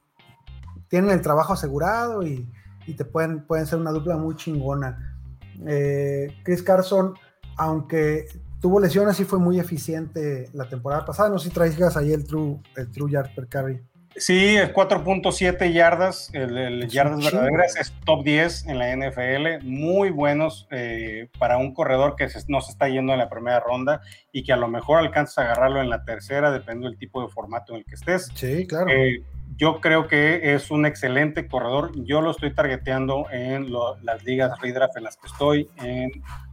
tienen 0.88 1.10
el 1.10 1.20
trabajo 1.20 1.52
asegurado 1.52 2.22
y, 2.22 2.48
te 2.96 3.04
pueden, 3.04 3.46
pueden 3.46 3.66
ser 3.66 3.80
una 3.80 3.90
dupla 3.90 4.16
muy 4.16 4.36
chingona. 4.36 5.18
Eh, 5.66 6.34
Chris 6.44 6.62
Carson, 6.62 7.12
aunque 7.58 8.24
tuvo 8.58 8.80
lesiones 8.80 9.20
y 9.20 9.24
fue 9.26 9.38
muy 9.38 9.60
eficiente 9.60 10.48
la 10.54 10.66
temporada 10.66 11.04
pasada, 11.04 11.28
no 11.28 11.38
sé 11.38 11.50
si 11.50 11.54
traigas 11.54 11.94
ahí 11.98 12.10
el 12.10 12.24
true, 12.24 12.62
el 12.74 12.90
true 12.90 13.10
yard 13.12 13.34
per 13.34 13.48
carry. 13.48 13.86
Sí, 14.18 14.56
4.7 14.56 15.72
yardas, 15.72 16.30
el, 16.32 16.88
yardas 16.88 17.24
verdaderas 17.24 17.76
es 17.76 17.92
top 18.04 18.24
10 18.24 18.66
en 18.66 18.78
la 18.78 18.94
NFL, 18.94 19.64
muy 19.64 20.10
buenos 20.10 20.66
eh, 20.70 21.28
para 21.38 21.58
un 21.58 21.72
corredor 21.72 22.16
que 22.16 22.28
no 22.48 22.60
se 22.60 22.72
está 22.72 22.88
yendo 22.88 23.12
en 23.12 23.18
la 23.18 23.28
primera 23.28 23.60
ronda 23.60 24.00
y 24.32 24.42
que 24.44 24.52
a 24.52 24.56
lo 24.56 24.68
mejor 24.68 24.98
alcanzas 24.98 25.38
a 25.38 25.42
agarrarlo 25.42 25.80
en 25.80 25.90
la 25.90 26.04
tercera, 26.04 26.50
depende 26.50 26.88
del 26.88 26.98
tipo 26.98 27.22
de 27.22 27.28
formato 27.28 27.72
en 27.72 27.80
el 27.80 27.84
que 27.84 27.94
estés. 27.94 28.30
Sí, 28.34 28.66
claro. 28.66 28.88
Eh, 28.90 29.22
yo 29.56 29.80
creo 29.80 30.06
que 30.06 30.54
es 30.54 30.70
un 30.70 30.86
excelente 30.86 31.46
corredor, 31.48 31.92
yo 32.04 32.20
lo 32.20 32.30
estoy 32.30 32.54
targeteando 32.54 33.26
en 33.30 33.72
las 34.02 34.24
ligas 34.24 34.58
redraft 34.60 34.96
en 34.96 35.04
las 35.04 35.16
que 35.16 35.26
estoy, 35.26 35.68
en 35.78 36.10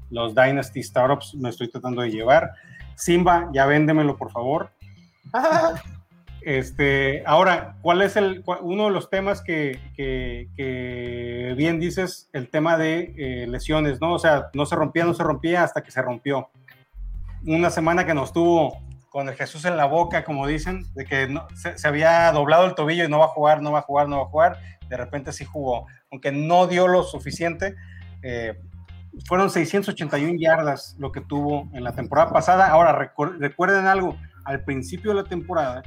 los 0.09 0.35
Dynasty 0.35 0.81
Startups 0.83 1.35
me 1.35 1.49
estoy 1.49 1.69
tratando 1.69 2.01
de 2.01 2.11
llevar. 2.11 2.51
Simba, 2.95 3.49
ya 3.53 3.65
véndemelo 3.65 4.17
por 4.17 4.31
favor. 4.31 4.71
Este, 6.45 7.23
ahora, 7.25 7.75
¿cuál 7.81 8.03
es 8.03 8.15
el, 8.17 8.43
uno 8.61 8.85
de 8.85 8.91
los 8.91 9.09
temas 9.09 9.41
que, 9.41 9.79
bien 11.57 11.79
dices, 11.79 12.29
el 12.33 12.49
tema 12.49 12.77
de 12.77 13.15
eh, 13.17 13.47
lesiones, 13.47 13.99
¿no? 13.99 14.13
O 14.13 14.19
sea, 14.19 14.51
no 14.53 14.67
se 14.67 14.75
rompía, 14.75 15.05
no 15.05 15.15
se 15.15 15.23
rompía 15.23 15.63
hasta 15.63 15.81
que 15.81 15.89
se 15.89 16.03
rompió. 16.03 16.51
Una 17.47 17.71
semana 17.71 18.05
que 18.05 18.13
nos 18.13 18.31
tuvo 18.31 18.77
con 19.09 19.27
el 19.27 19.33
Jesús 19.33 19.65
en 19.65 19.75
la 19.75 19.85
boca, 19.85 20.23
como 20.23 20.45
dicen, 20.45 20.85
de 20.93 21.05
que 21.05 21.35
se, 21.55 21.87
había 21.87 22.31
doblado 22.31 22.67
el 22.67 22.75
tobillo 22.75 23.05
y 23.05 23.09
no 23.09 23.17
va 23.17 23.25
a 23.25 23.29
jugar, 23.29 23.63
no 23.63 23.71
va 23.71 23.79
a 23.79 23.81
jugar, 23.81 24.07
no 24.07 24.17
va 24.17 24.23
a 24.25 24.27
jugar, 24.27 24.59
de 24.87 24.97
repente 24.97 25.33
sí 25.33 25.45
jugó, 25.45 25.87
aunque 26.11 26.31
no 26.31 26.67
dio 26.67 26.87
lo 26.87 27.01
suficiente. 27.01 27.75
Eh, 28.21 28.53
fueron 29.27 29.49
681 29.49 30.37
yardas 30.39 30.95
lo 30.99 31.11
que 31.11 31.21
tuvo 31.21 31.71
en 31.73 31.83
la 31.83 31.93
temporada 31.93 32.31
pasada. 32.31 32.67
Ahora, 32.67 33.11
recuerden 33.39 33.87
algo, 33.87 34.15
al 34.43 34.63
principio 34.63 35.09
de 35.09 35.23
la 35.23 35.27
temporada, 35.27 35.81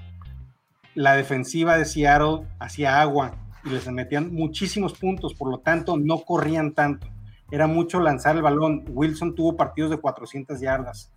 la 0.98 1.14
defensiva 1.14 1.78
de 1.78 1.84
Seattle 1.84 2.40
hacía 2.58 3.00
agua 3.00 3.36
y 3.64 3.70
les 3.70 3.88
metían 3.88 4.34
muchísimos 4.34 4.98
puntos, 4.98 5.32
por 5.32 5.48
lo 5.48 5.58
tanto 5.58 5.96
no 5.96 6.18
corrían 6.18 6.72
tanto. 6.72 7.06
Era 7.52 7.68
mucho 7.68 8.00
lanzar 8.00 8.34
el 8.34 8.42
balón. 8.42 8.84
Wilson 8.88 9.36
tuvo 9.36 9.56
partidos 9.56 9.92
de 9.92 9.98
400 9.98 10.60
yardas. 10.60 11.12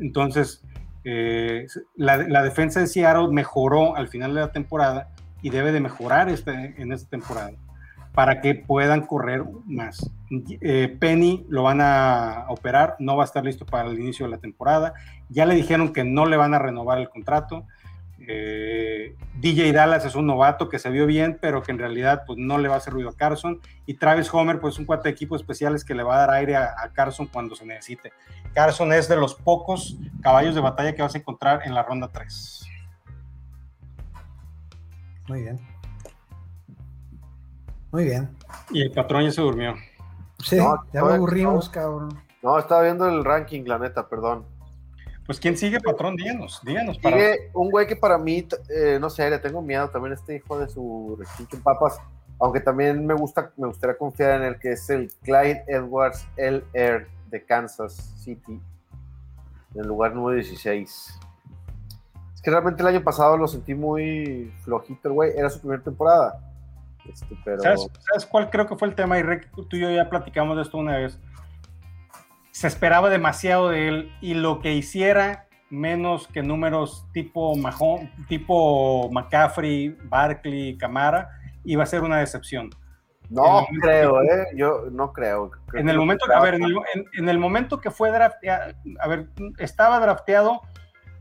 Entonces, 0.00 0.64
eh, 1.02 1.66
la, 1.96 2.42
defensa 2.42 2.78
de 2.78 2.86
Seattle 2.86 3.28
mejoró 3.32 3.96
al 3.96 4.06
final 4.06 4.34
de 4.34 4.40
la 4.40 4.52
temporada 4.52 5.08
y 5.42 5.50
debe 5.50 5.72
de 5.72 5.80
mejorar 5.80 6.28
este, 6.28 6.80
en 6.80 6.92
esta 6.92 7.10
temporada 7.10 7.52
para 8.14 8.40
que 8.40 8.54
puedan 8.54 9.02
correr 9.02 9.44
más. 9.66 10.10
Eh, 10.60 10.96
Penny 11.00 11.44
lo 11.48 11.64
van 11.64 11.80
a 11.80 12.46
operar, 12.50 12.94
no 13.00 13.16
va 13.16 13.24
a 13.24 13.26
estar 13.26 13.44
listo 13.44 13.66
para 13.66 13.88
el 13.88 13.98
inicio 13.98 14.26
de 14.26 14.30
la 14.30 14.38
temporada. 14.38 14.94
Ya 15.28 15.44
le 15.44 15.56
dijeron 15.56 15.92
que 15.92 16.04
no 16.04 16.24
le 16.26 16.36
van 16.36 16.54
a 16.54 16.58
renovar 16.60 16.98
el 16.98 17.08
contrato. 17.08 17.66
Eh, 18.30 19.16
DJ 19.40 19.72
Dallas 19.72 20.04
es 20.04 20.14
un 20.14 20.26
novato 20.26 20.68
que 20.68 20.78
se 20.78 20.90
vio 20.90 21.06
bien, 21.06 21.38
pero 21.40 21.62
que 21.62 21.72
en 21.72 21.78
realidad 21.78 22.24
pues, 22.26 22.38
no 22.38 22.58
le 22.58 22.68
va 22.68 22.74
a 22.74 22.76
hacer 22.78 22.92
ruido 22.92 23.08
a 23.08 23.16
Carson. 23.16 23.60
Y 23.86 23.94
Travis 23.94 24.32
Homer, 24.32 24.60
pues 24.60 24.78
un 24.78 24.84
cuate 24.84 25.08
de 25.08 25.14
equipos 25.14 25.40
especiales 25.40 25.82
que 25.82 25.94
le 25.94 26.02
va 26.02 26.16
a 26.16 26.18
dar 26.18 26.30
aire 26.32 26.54
a, 26.56 26.90
Carson 26.92 27.26
cuando 27.26 27.56
se 27.56 27.64
necesite. 27.64 28.12
Carson 28.52 28.92
es 28.92 29.08
de 29.08 29.16
los 29.16 29.34
pocos 29.34 29.96
caballos 30.20 30.54
de 30.54 30.60
batalla 30.60 30.94
que 30.94 31.00
vas 31.00 31.14
a 31.14 31.18
encontrar 31.18 31.62
en 31.64 31.74
la 31.74 31.82
ronda 31.82 32.08
3. 32.08 32.66
Muy 35.28 35.42
bien. 35.42 35.58
Muy 37.90 38.04
bien. 38.04 38.36
Y 38.70 38.82
el 38.82 38.90
patrón 38.90 39.24
ya 39.24 39.30
se 39.30 39.40
durmió. 39.40 39.74
Sí, 40.44 40.56
ya 40.92 41.02
me 41.02 41.14
aburrimos, 41.14 41.70
cabrón. 41.70 42.20
No, 42.42 42.58
estaba 42.58 42.82
viendo 42.82 43.08
el 43.08 43.24
ranking, 43.24 43.64
la 43.64 43.78
neta, 43.78 44.06
perdón. 44.06 44.57
Pues 45.28 45.38
quién 45.38 45.58
sigue, 45.58 45.78
patrón, 45.78 46.16
díganos, 46.16 46.58
díganos. 46.64 46.96
Sigue 46.96 47.50
un 47.52 47.70
güey 47.70 47.86
que 47.86 47.96
para 47.96 48.16
mí, 48.16 48.48
eh, 48.70 48.96
no 48.98 49.10
sé, 49.10 49.28
le 49.28 49.38
tengo 49.38 49.60
miedo 49.60 49.90
también 49.90 50.14
este 50.14 50.36
hijo 50.36 50.58
de 50.58 50.70
su 50.70 51.22
en 51.52 51.62
papas, 51.62 52.00
aunque 52.40 52.60
también 52.60 53.04
me 53.04 53.12
gusta, 53.12 53.52
me 53.58 53.66
gustaría 53.66 53.98
confiar 53.98 54.40
en 54.40 54.44
el 54.44 54.58
que 54.58 54.72
es 54.72 54.88
el 54.88 55.12
Clyde 55.24 55.64
Edwards 55.66 56.26
L. 56.38 56.64
Air 56.72 57.08
de 57.28 57.44
Kansas 57.44 57.92
City, 58.24 58.58
en 59.74 59.80
el 59.82 59.86
lugar 59.86 60.14
número 60.14 60.36
16. 60.36 61.20
Es 62.34 62.40
que 62.40 62.50
realmente 62.50 62.80
el 62.80 62.88
año 62.88 63.04
pasado 63.04 63.36
lo 63.36 63.46
sentí 63.48 63.74
muy 63.74 64.50
flojito 64.64 65.08
el 65.08 65.14
güey, 65.14 65.32
era 65.36 65.50
su 65.50 65.60
primera 65.60 65.82
temporada. 65.82 66.40
Este, 67.06 67.36
pero... 67.44 67.60
¿Sabes, 67.60 67.86
¿Sabes, 68.00 68.24
cuál 68.24 68.48
creo 68.48 68.66
que 68.66 68.76
fue 68.76 68.88
el 68.88 68.94
tema? 68.94 69.18
Y 69.18 69.22
Rick, 69.22 69.50
tú 69.54 69.76
y 69.76 69.80
yo 69.80 69.90
ya 69.90 70.08
platicamos 70.08 70.56
de 70.56 70.62
esto 70.62 70.78
una 70.78 70.96
vez. 70.96 71.18
Se 72.58 72.66
esperaba 72.66 73.08
demasiado 73.08 73.68
de 73.68 73.86
él 73.86 74.12
y 74.20 74.34
lo 74.34 74.58
que 74.58 74.74
hiciera 74.74 75.46
menos 75.70 76.26
que 76.26 76.42
números 76.42 77.06
tipo 77.12 77.54
Mahon, 77.54 78.10
tipo 78.26 79.08
McCaffrey, 79.12 79.96
Barkley, 80.06 80.76
Camara, 80.76 81.28
iba 81.62 81.84
a 81.84 81.86
ser 81.86 82.02
una 82.02 82.18
decepción. 82.18 82.70
No 83.30 83.64
creo, 83.80 84.18
que, 84.22 84.26
¿eh? 84.26 84.46
Yo 84.56 84.86
no 84.90 85.12
creo. 85.12 85.52
creo 85.68 85.80
en 85.80 85.88
el 85.88 85.98
momento, 85.98 86.26
que, 86.26 86.34
a 86.34 86.40
ver, 86.40 86.54
en 86.54 86.64
el, 86.64 86.72
en, 86.94 87.04
en 87.16 87.28
el, 87.28 87.38
momento 87.38 87.80
que 87.80 87.92
fue 87.92 88.10
drafteado, 88.10 88.74
a 88.98 89.06
ver, 89.06 89.28
estaba 89.58 90.00
drafteado, 90.00 90.60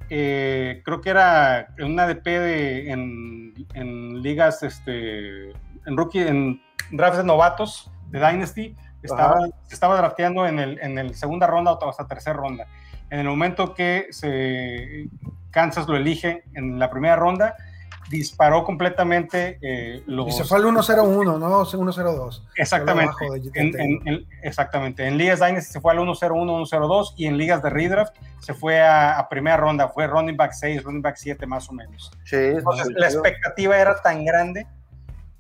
eh, 0.10 0.82
creo 0.84 1.02
que 1.02 1.12
era 1.12 1.68
en 1.78 1.92
una 1.92 2.06
ADP 2.06 2.26
de, 2.26 2.90
en, 2.90 3.54
en, 3.76 4.24
ligas, 4.24 4.64
este, 4.64 5.52
en 5.52 5.98
rookie, 5.98 6.22
en 6.22 6.60
drafts 6.90 7.20
de 7.20 7.24
novatos 7.26 7.92
de 8.10 8.18
Dynasty, 8.18 8.76
estaba, 9.02 9.48
estaba 9.70 9.98
drafteando 9.98 10.48
en 10.48 10.60
el, 10.60 10.80
en 10.80 10.98
el 10.98 11.16
segunda 11.16 11.48
ronda 11.48 11.74
o 11.74 11.90
hasta 11.90 12.08
tercera 12.08 12.36
ronda. 12.36 12.68
En 13.10 13.20
el 13.20 13.28
momento 13.28 13.74
que 13.74 14.08
se, 14.12 15.10
Kansas 15.52 15.88
lo 15.88 15.96
elige 15.96 16.44
en 16.54 16.78
la 16.78 16.90
primera 16.90 17.16
ronda, 17.16 17.56
disparó 18.10 18.64
completamente 18.64 19.60
eh, 19.62 20.04
los... 20.06 20.28
Y 20.28 20.32
se 20.32 20.44
fue 20.46 20.58
al 20.58 20.66
1-0-1, 20.66 21.40
¿no? 21.40 21.66
1-0-2. 21.66 22.44
Exactamente. 22.56 23.14
En, 23.54 23.80
en, 23.80 24.08
en, 24.08 24.28
exactamente. 24.44 25.06
En 25.06 25.18
ligas 25.18 25.40
Dynasty 25.40 25.74
se 25.74 25.82
fue 25.82 25.92
al 25.92 26.00
1-0-1, 26.00 26.70
1-0-2 26.70 27.14
y 27.18 27.26
en 27.26 27.38
ligas 27.38 27.62
de 27.64 27.70
redraft 27.70 28.16
se 28.40 28.54
fue 28.54 28.82
a, 28.82 29.18
a, 29.20 29.28
primera 29.30 29.58
ronda, 29.58 29.90
fue 29.90 30.08
running 30.08 30.38
back 30.38 30.54
6, 30.54 30.84
running 30.84 31.02
back 31.02 31.16
7 31.18 31.46
más 31.46 31.70
o 31.70 31.74
menos. 31.74 32.12
Sí, 32.24 32.38
Entonces, 32.38 32.88
la 32.96 33.08
expectativa 33.08 33.78
era 33.78 34.02
tan 34.02 34.24
grande 34.24 34.68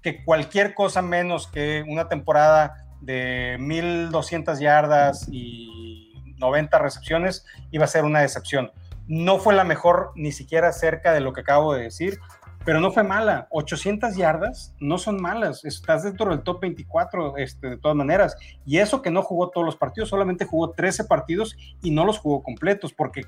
que 0.01 0.23
cualquier 0.23 0.73
cosa 0.73 1.01
menos 1.01 1.47
que 1.47 1.83
una 1.87 2.07
temporada 2.07 2.86
de 3.01 3.57
1200 3.59 4.59
yardas 4.59 5.27
y 5.31 6.13
90 6.37 6.79
recepciones 6.79 7.45
iba 7.71 7.85
a 7.85 7.87
ser 7.87 8.05
una 8.05 8.21
decepción. 8.21 8.71
No 9.07 9.39
fue 9.39 9.53
la 9.53 9.63
mejor, 9.63 10.11
ni 10.15 10.31
siquiera 10.31 10.71
cerca 10.73 11.13
de 11.13 11.21
lo 11.21 11.33
que 11.33 11.41
acabo 11.41 11.73
de 11.73 11.83
decir, 11.83 12.19
pero 12.67 12.81
no 12.81 12.91
fue 12.91 13.03
mala. 13.03 13.47
800 13.51 14.17
yardas 14.17 14.75
no 14.81 14.97
son 14.97 15.21
malas. 15.21 15.63
Estás 15.63 16.03
dentro 16.03 16.29
del 16.31 16.43
top 16.43 16.59
24 16.59 17.37
este, 17.37 17.69
de 17.69 17.77
todas 17.77 17.95
maneras. 17.95 18.35
Y 18.65 18.79
eso 18.79 19.01
que 19.01 19.09
no 19.09 19.23
jugó 19.23 19.51
todos 19.51 19.65
los 19.65 19.77
partidos, 19.77 20.09
solamente 20.09 20.43
jugó 20.43 20.71
13 20.71 21.05
partidos 21.05 21.55
y 21.81 21.91
no 21.91 22.03
los 22.03 22.19
jugó 22.19 22.43
completos 22.43 22.91
porque 22.91 23.21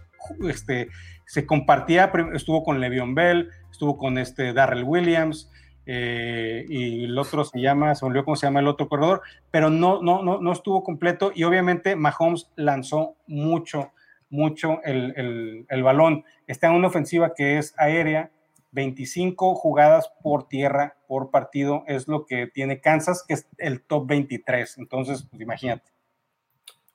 este, 0.46 0.90
se 1.26 1.46
compartía, 1.46 2.12
estuvo 2.34 2.64
con 2.64 2.82
Le'Veon 2.82 3.16
Bell, 3.16 3.50
estuvo 3.72 3.98
con 3.98 4.18
este 4.18 4.52
Darrell 4.52 4.84
Williams. 4.84 5.50
Eh, 5.92 6.66
y 6.70 7.06
el 7.06 7.18
otro 7.18 7.44
se 7.44 7.60
llama, 7.60 7.96
se 7.96 8.06
me 8.06 8.10
olvidó 8.10 8.26
cómo 8.26 8.36
se 8.36 8.46
llama 8.46 8.60
el 8.60 8.68
otro 8.68 8.88
corredor, 8.88 9.24
pero 9.50 9.72
no, 9.72 10.04
no, 10.04 10.22
no, 10.22 10.40
no 10.40 10.52
estuvo 10.52 10.84
completo 10.84 11.32
y 11.34 11.44
obviamente 11.46 11.96
Mahomes 11.96 12.48
lanzó 12.56 13.16
mucho, 13.26 13.92
mucho 14.30 14.84
el, 14.84 15.14
el, 15.16 15.66
el 15.68 15.82
balón. 15.82 16.26
Está 16.46 16.68
en 16.68 16.74
una 16.74 16.90
ofensiva 16.90 17.34
que 17.34 17.58
es 17.58 17.74
aérea, 17.76 18.30
25 18.72 19.56
jugadas 19.56 20.12
por 20.22 20.48
tierra 20.48 20.96
por 21.08 21.32
partido 21.32 21.84
es 21.88 22.08
lo 22.08 22.28
que 22.28 22.46
tiene 22.46 22.82
Kansas, 22.82 23.26
que 23.28 23.34
es 23.34 23.48
el 23.58 23.82
top 23.82 24.06
23. 24.06 24.78
Entonces, 24.78 25.26
pues 25.28 25.42
imagínate. 25.42 25.90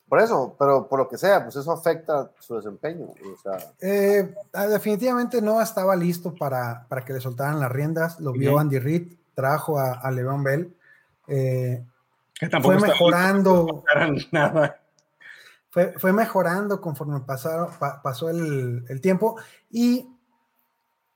Por 0.08 0.20
eso, 0.20 0.54
pero 0.58 0.86
por 0.86 0.98
lo 0.98 1.08
que 1.08 1.16
sea, 1.16 1.42
pues 1.42 1.56
eso 1.56 1.72
afecta 1.72 2.30
su 2.38 2.56
desempeño. 2.56 3.06
O 3.06 3.38
sea. 3.42 3.72
eh, 3.80 4.34
definitivamente 4.68 5.40
no 5.40 5.60
estaba 5.60 5.96
listo 5.96 6.34
para, 6.34 6.86
para, 6.88 7.04
que 7.04 7.14
le 7.14 7.20
soltaran 7.20 7.58
las 7.58 7.72
riendas. 7.72 8.20
Lo 8.20 8.32
vio 8.32 8.58
Andy 8.58 8.78
Reid, 8.78 9.14
trajo 9.34 9.78
a, 9.78 9.92
a 9.92 10.10
Levan 10.10 10.44
Bell. 10.44 10.76
Eh, 11.26 11.82
fue 12.62 12.78
mejorando. 12.78 13.84
Nada. 14.32 14.80
Fue, 15.70 15.94
fue, 15.98 16.12
mejorando 16.12 16.80
conforme 16.80 17.20
pasaron, 17.20 17.70
pa, 17.78 18.00
pasó 18.02 18.28
el, 18.28 18.84
el 18.88 19.00
tiempo. 19.00 19.36
Y 19.70 20.06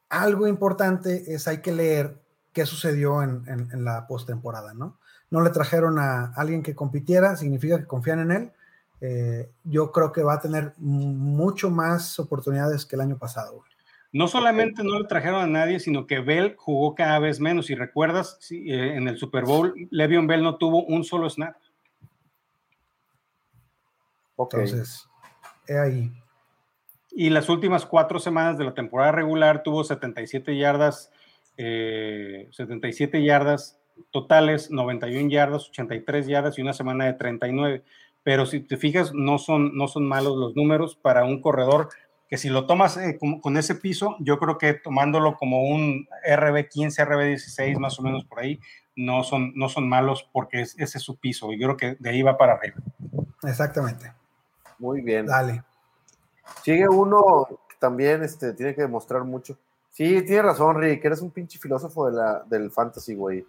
algo 0.08 0.48
importante 0.48 1.32
es 1.32 1.46
hay 1.46 1.58
que 1.58 1.72
leer 1.72 2.18
qué 2.52 2.66
sucedió 2.66 3.22
en, 3.22 3.44
en, 3.46 3.68
en 3.70 3.84
la 3.84 4.06
postemporada, 4.06 4.74
¿no? 4.74 4.98
No 5.30 5.42
le 5.42 5.50
trajeron 5.50 5.98
a 5.98 6.32
alguien 6.34 6.62
que 6.62 6.74
compitiera, 6.74 7.36
significa 7.36 7.78
que 7.78 7.86
confían 7.86 8.20
en 8.20 8.30
él. 8.32 8.52
Eh, 9.00 9.50
yo 9.64 9.92
creo 9.92 10.12
que 10.12 10.22
va 10.22 10.34
a 10.34 10.40
tener 10.40 10.74
mucho 10.78 11.70
más 11.70 12.18
oportunidades 12.18 12.84
que 12.84 12.96
el 12.96 13.02
año 13.02 13.18
pasado. 13.18 13.62
No 14.10 14.26
solamente 14.26 14.82
no 14.82 14.98
le 14.98 15.06
trajeron 15.06 15.42
a 15.42 15.46
nadie, 15.46 15.80
sino 15.80 16.06
que 16.06 16.20
Bell 16.20 16.54
jugó 16.56 16.94
cada 16.94 17.18
vez 17.18 17.40
menos. 17.40 17.66
Si 17.66 17.74
recuerdas, 17.74 18.38
sí, 18.40 18.70
eh, 18.72 18.96
en 18.96 19.06
el 19.06 19.18
Super 19.18 19.44
Bowl, 19.44 19.74
Le'Veon 19.90 20.26
Bell 20.26 20.42
no 20.42 20.56
tuvo 20.56 20.84
un 20.84 21.04
solo 21.04 21.28
snap. 21.28 21.56
Okay. 24.36 24.60
Entonces, 24.60 25.06
he 25.66 25.78
ahí. 25.78 26.12
Y 27.10 27.30
las 27.30 27.48
últimas 27.48 27.84
cuatro 27.84 28.18
semanas 28.18 28.56
de 28.56 28.64
la 28.64 28.74
temporada 28.74 29.12
regular 29.12 29.62
tuvo 29.62 29.84
77 29.84 30.56
yardas, 30.56 31.10
eh, 31.56 32.48
77 32.52 33.22
yardas 33.22 33.78
totales, 34.10 34.70
91 34.70 35.28
yardas, 35.28 35.68
83 35.68 36.26
yardas 36.26 36.58
y 36.58 36.62
una 36.62 36.72
semana 36.72 37.06
de 37.06 37.14
39. 37.14 37.84
Pero 38.28 38.44
si 38.44 38.60
te 38.60 38.76
fijas, 38.76 39.14
no 39.14 39.38
son, 39.38 39.74
no 39.74 39.88
son 39.88 40.06
malos 40.06 40.36
los 40.36 40.54
números 40.54 40.94
para 41.00 41.24
un 41.24 41.40
corredor 41.40 41.88
que 42.28 42.36
si 42.36 42.50
lo 42.50 42.66
tomas 42.66 42.98
eh, 42.98 43.16
con, 43.18 43.40
con, 43.40 43.56
ese 43.56 43.74
piso, 43.74 44.16
yo 44.20 44.38
creo 44.38 44.58
que 44.58 44.74
tomándolo 44.74 45.38
como 45.38 45.62
un 45.62 46.06
RB15, 46.28 47.08
RB16, 47.08 47.78
más 47.78 47.98
o 47.98 48.02
menos 48.02 48.26
por 48.26 48.40
ahí, 48.40 48.60
no 48.96 49.24
son, 49.24 49.54
no 49.54 49.70
son 49.70 49.88
malos 49.88 50.28
porque 50.30 50.60
es, 50.60 50.78
ese 50.78 50.98
es 50.98 51.04
su 51.04 51.16
piso 51.16 51.54
y 51.54 51.58
yo 51.58 51.68
creo 51.68 51.76
que 51.78 51.96
de 51.98 52.10
ahí 52.10 52.20
va 52.20 52.36
para 52.36 52.52
arriba. 52.52 52.76
Exactamente. 53.44 54.12
Muy 54.78 55.00
bien. 55.00 55.24
Dale. 55.24 55.64
Sigue 56.62 56.86
uno 56.86 57.48
que 57.66 57.76
también 57.78 58.22
este, 58.22 58.52
tiene 58.52 58.74
que 58.74 58.82
demostrar 58.82 59.24
mucho. 59.24 59.56
Sí, 59.90 60.20
tiene 60.20 60.42
razón, 60.42 60.78
Rick, 60.78 61.02
eres 61.02 61.22
un 61.22 61.30
pinche 61.30 61.58
filósofo 61.58 62.10
de 62.10 62.12
la, 62.18 62.44
del 62.44 62.70
fantasy, 62.70 63.14
güey. 63.14 63.46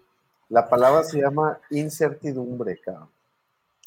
La 0.47 0.69
palabra 0.69 1.03
se 1.03 1.19
llama 1.19 1.59
incertidumbre, 1.69 2.79
cabrón. 2.79 3.09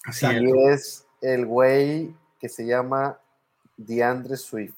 Así 0.05 0.27
y 0.27 0.69
es 0.69 1.07
el 1.21 1.47
güey 1.47 2.15
que 2.39 2.49
se 2.49 2.67
llama 2.67 3.19
DeAndre 3.77 4.37
Swift. 4.37 4.75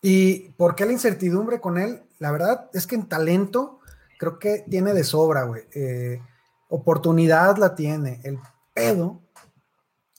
¿Y 0.00 0.50
por 0.50 0.74
qué 0.74 0.86
la 0.86 0.92
incertidumbre 0.92 1.60
con 1.60 1.78
él? 1.78 2.02
La 2.18 2.30
verdad 2.30 2.70
es 2.72 2.86
que 2.86 2.94
en 2.94 3.08
talento 3.08 3.80
creo 4.18 4.38
que 4.38 4.64
tiene 4.68 4.94
de 4.94 5.04
sobra, 5.04 5.44
güey. 5.44 5.62
Eh, 5.74 6.22
oportunidad 6.68 7.56
la 7.58 7.74
tiene. 7.74 8.20
El 8.24 8.38
pedo 8.74 9.20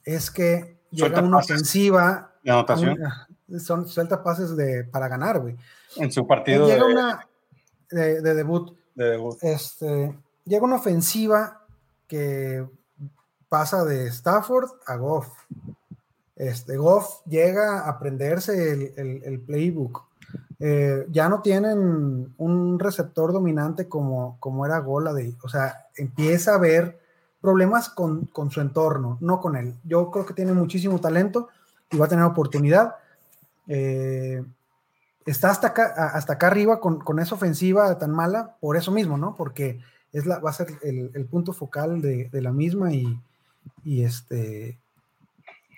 es 0.04 0.30
que 0.30 0.78
llega 0.92 1.08
Suelta 1.08 1.22
una 1.22 1.38
pases. 1.38 1.52
ofensiva. 1.52 2.34
De 2.44 2.52
anotación. 2.52 2.98
Una, 3.00 3.28
son 3.60 3.88
suelta 3.88 4.22
pases 4.22 4.56
de, 4.56 4.84
para 4.84 5.08
ganar, 5.08 5.40
güey. 5.40 5.58
En 5.96 6.12
su 6.12 6.28
partido 6.28 6.68
llega 6.68 6.86
de, 6.86 6.92
una 6.94 7.28
de, 7.90 8.22
de, 8.22 8.36
debut. 8.36 8.78
de 8.96 9.06
debut. 9.12 9.38
Este, 9.42 10.16
llega 10.46 10.64
una 10.64 10.76
ofensiva 10.76 11.66
que 12.08 12.68
pasa 13.50 13.84
de 13.84 14.08
Stafford 14.08 14.70
a 14.86 14.95
Goff. 14.95 15.28
Este, 16.36 16.78
Goff 16.78 17.22
llega 17.26 17.82
a 17.82 17.89
aprenderse 17.89 18.93
el, 18.95 19.24
el, 19.26 19.39
playbook. 19.41 20.04
Eh, 20.60 21.06
ya 21.10 21.28
no 21.28 21.41
tienen 21.41 22.34
un 22.38 22.80
receptor 22.80 23.34
dominante 23.34 23.89
como, 23.89 24.38
como 24.39 24.66
era 24.66 24.80
Gola 24.80 25.14
de, 25.14 25.36
o 25.43 25.50
sea, 25.50 25.88
empieza 25.95 26.52
a 26.52 26.56
haber 26.56 27.00
problemas 27.41 27.89
con, 27.89 28.26
con, 28.28 28.52
su 28.52 28.62
entorno, 28.62 29.18
no 29.20 29.41
con 29.41 29.56
él. 29.56 29.76
Yo 29.84 30.12
creo 30.12 30.26
que 30.26 30.34
tiene 30.34 30.54
muchísimo 30.54 31.00
talento 31.02 31.50
y 31.91 31.97
va 31.97 32.06
a 32.06 32.10
tener 32.10 32.26
oportunidad. 32.26 32.95
Eh, 33.68 34.43
está 35.26 35.50
hasta 35.50 35.68
acá, 35.68 36.12
hasta 36.14 36.34
acá 36.34 36.47
arriba 36.47 36.80
con, 36.80 37.00
con, 37.00 37.20
esa 37.20 37.36
ofensiva 37.36 37.97
tan 37.97 38.12
mala, 38.12 38.56
por 38.62 38.78
eso 38.78 38.91
mismo, 38.91 39.18
¿no? 39.18 39.36
Porque 39.36 39.80
es 40.14 40.26
la, 40.26 40.39
va 40.39 40.52
a 40.52 40.54
ser 40.54 40.68
el, 40.84 41.12
el 41.14 41.26
punto 41.26 41.54
focal 41.54 42.02
de, 42.02 42.30
de 42.30 42.41
la 42.41 42.52
misma 42.52 42.93
y, 42.93 43.20
y 43.84 44.03
este 44.03 44.80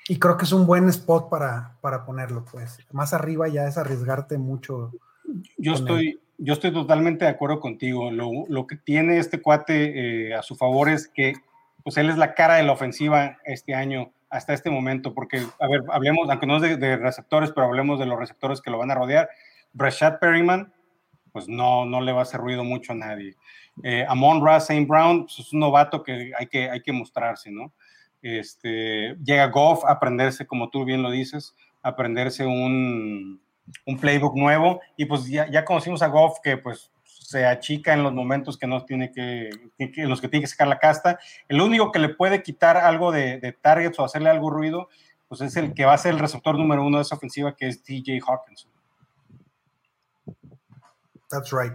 y 0.08 0.20
creo 0.20 0.36
que 0.36 0.46
es 0.46 0.52
un 0.52 0.66
buen 0.66 0.90
spot 0.90 1.30
para, 1.30 1.78
para 1.80 2.06
ponerlo, 2.06 2.44
pues. 2.52 2.80
Más 2.92 3.14
arriba 3.14 3.48
ya 3.48 3.68
es 3.68 3.78
arriesgarte 3.78 4.38
mucho. 4.38 4.92
Yo 5.58 5.74
estoy, 5.74 6.10
él. 6.10 6.20
yo 6.38 6.54
estoy 6.54 6.74
totalmente 6.74 7.26
de 7.26 7.32
acuerdo 7.32 7.60
contigo. 7.60 8.12
Lo, 8.12 8.30
lo 8.50 8.68
que 8.68 8.76
tiene 8.76 9.20
este 9.20 9.42
cuate 9.42 10.32
eh, 10.32 10.36
a 10.36 10.42
su 10.42 10.56
favor 10.56 10.90
es 10.90 11.08
que 11.08 11.36
pues 11.84 11.98
él 11.98 12.10
es 12.10 12.18
la 12.18 12.34
cara 12.34 12.56
de 12.56 12.64
la 12.64 12.74
ofensiva 12.74 13.38
este 13.46 13.74
año 13.74 14.12
hasta 14.30 14.54
este 14.54 14.70
momento, 14.70 15.14
porque, 15.14 15.44
a 15.60 15.68
ver, 15.68 15.82
hablemos, 15.90 16.30
aunque 16.30 16.48
no 16.48 16.58
es 16.58 16.62
de, 16.62 16.78
de 16.78 16.98
receptores, 16.98 17.52
pero 17.52 17.68
hablemos 17.68 18.00
de 18.00 18.06
los 18.06 18.18
receptores 18.18 18.62
que 18.62 18.72
lo 18.72 18.78
van 18.78 18.92
a 18.92 18.96
rodear. 18.96 19.30
Brashad 19.74 20.20
Perryman, 20.20 20.74
pues 21.32 21.48
no, 21.48 21.86
no 21.86 22.02
le 22.02 22.12
va 22.12 22.20
a 22.20 22.24
hacer 22.24 22.40
ruido 22.40 22.64
mucho 22.64 22.94
a 22.94 22.96
nadie. 22.96 23.36
Eh, 23.84 24.06
Amon 24.08 24.46
Ra 24.46 24.58
St. 24.58 24.86
Brown, 24.86 25.24
pues 25.24 25.40
es 25.40 25.54
un 25.54 25.60
novato 25.60 26.04
que 26.04 26.32
hay 26.38 26.48
que, 26.48 26.70
hay 26.70 26.82
que 26.82 26.92
mostrarse, 26.92 27.52
¿no? 27.52 27.72
Este, 28.22 29.16
llega 29.24 29.48
Goff 29.48 29.84
a 29.86 29.94
aprenderse, 29.94 30.46
como 30.46 30.70
tú 30.70 30.86
bien 30.86 31.02
lo 31.02 31.10
dices, 31.10 31.56
a 31.82 31.90
aprenderse 31.90 32.46
un, 32.46 33.42
un 33.86 34.00
playbook 34.00 34.36
nuevo 34.36 34.82
y 34.96 35.06
pues 35.06 35.26
ya, 35.28 35.50
ya, 35.50 35.66
conocimos 35.66 36.02
a 36.02 36.08
Goff 36.08 36.40
que 36.44 36.58
pues 36.58 36.92
se 37.04 37.46
achica 37.46 37.94
en 37.94 38.04
los 38.04 38.14
momentos 38.14 38.58
que 38.58 38.68
no 38.68 38.84
tiene 38.86 39.12
que, 39.12 39.50
en 39.78 40.10
los 40.10 40.20
que 40.22 40.28
tiene 40.28 40.44
que 40.44 40.48
sacar 40.48 40.68
la 40.68 40.80
casta. 40.80 41.20
El 41.48 41.62
único 41.62 41.92
que 41.92 42.00
le 42.00 42.10
puede 42.10 42.44
quitar 42.44 42.78
algo 42.78 43.12
de, 43.12 43.40
de 43.40 43.54
targets 43.54 43.98
o 44.00 44.04
hacerle 44.04 44.30
algo 44.30 44.50
ruido, 44.50 44.90
pues 45.28 45.42
es 45.42 45.56
el 45.56 45.74
que 45.74 45.86
va 45.86 45.94
a 45.94 45.98
ser 45.98 46.14
el 46.14 46.20
receptor 46.20 46.58
número 46.58 46.86
uno 46.86 46.98
de 46.98 47.04
esa 47.04 47.16
ofensiva, 47.16 47.56
que 47.56 47.70
es 47.70 47.82
TJ 47.82 48.20
Hawkinson. 48.28 48.70
That's 51.30 51.52
right. 51.52 51.74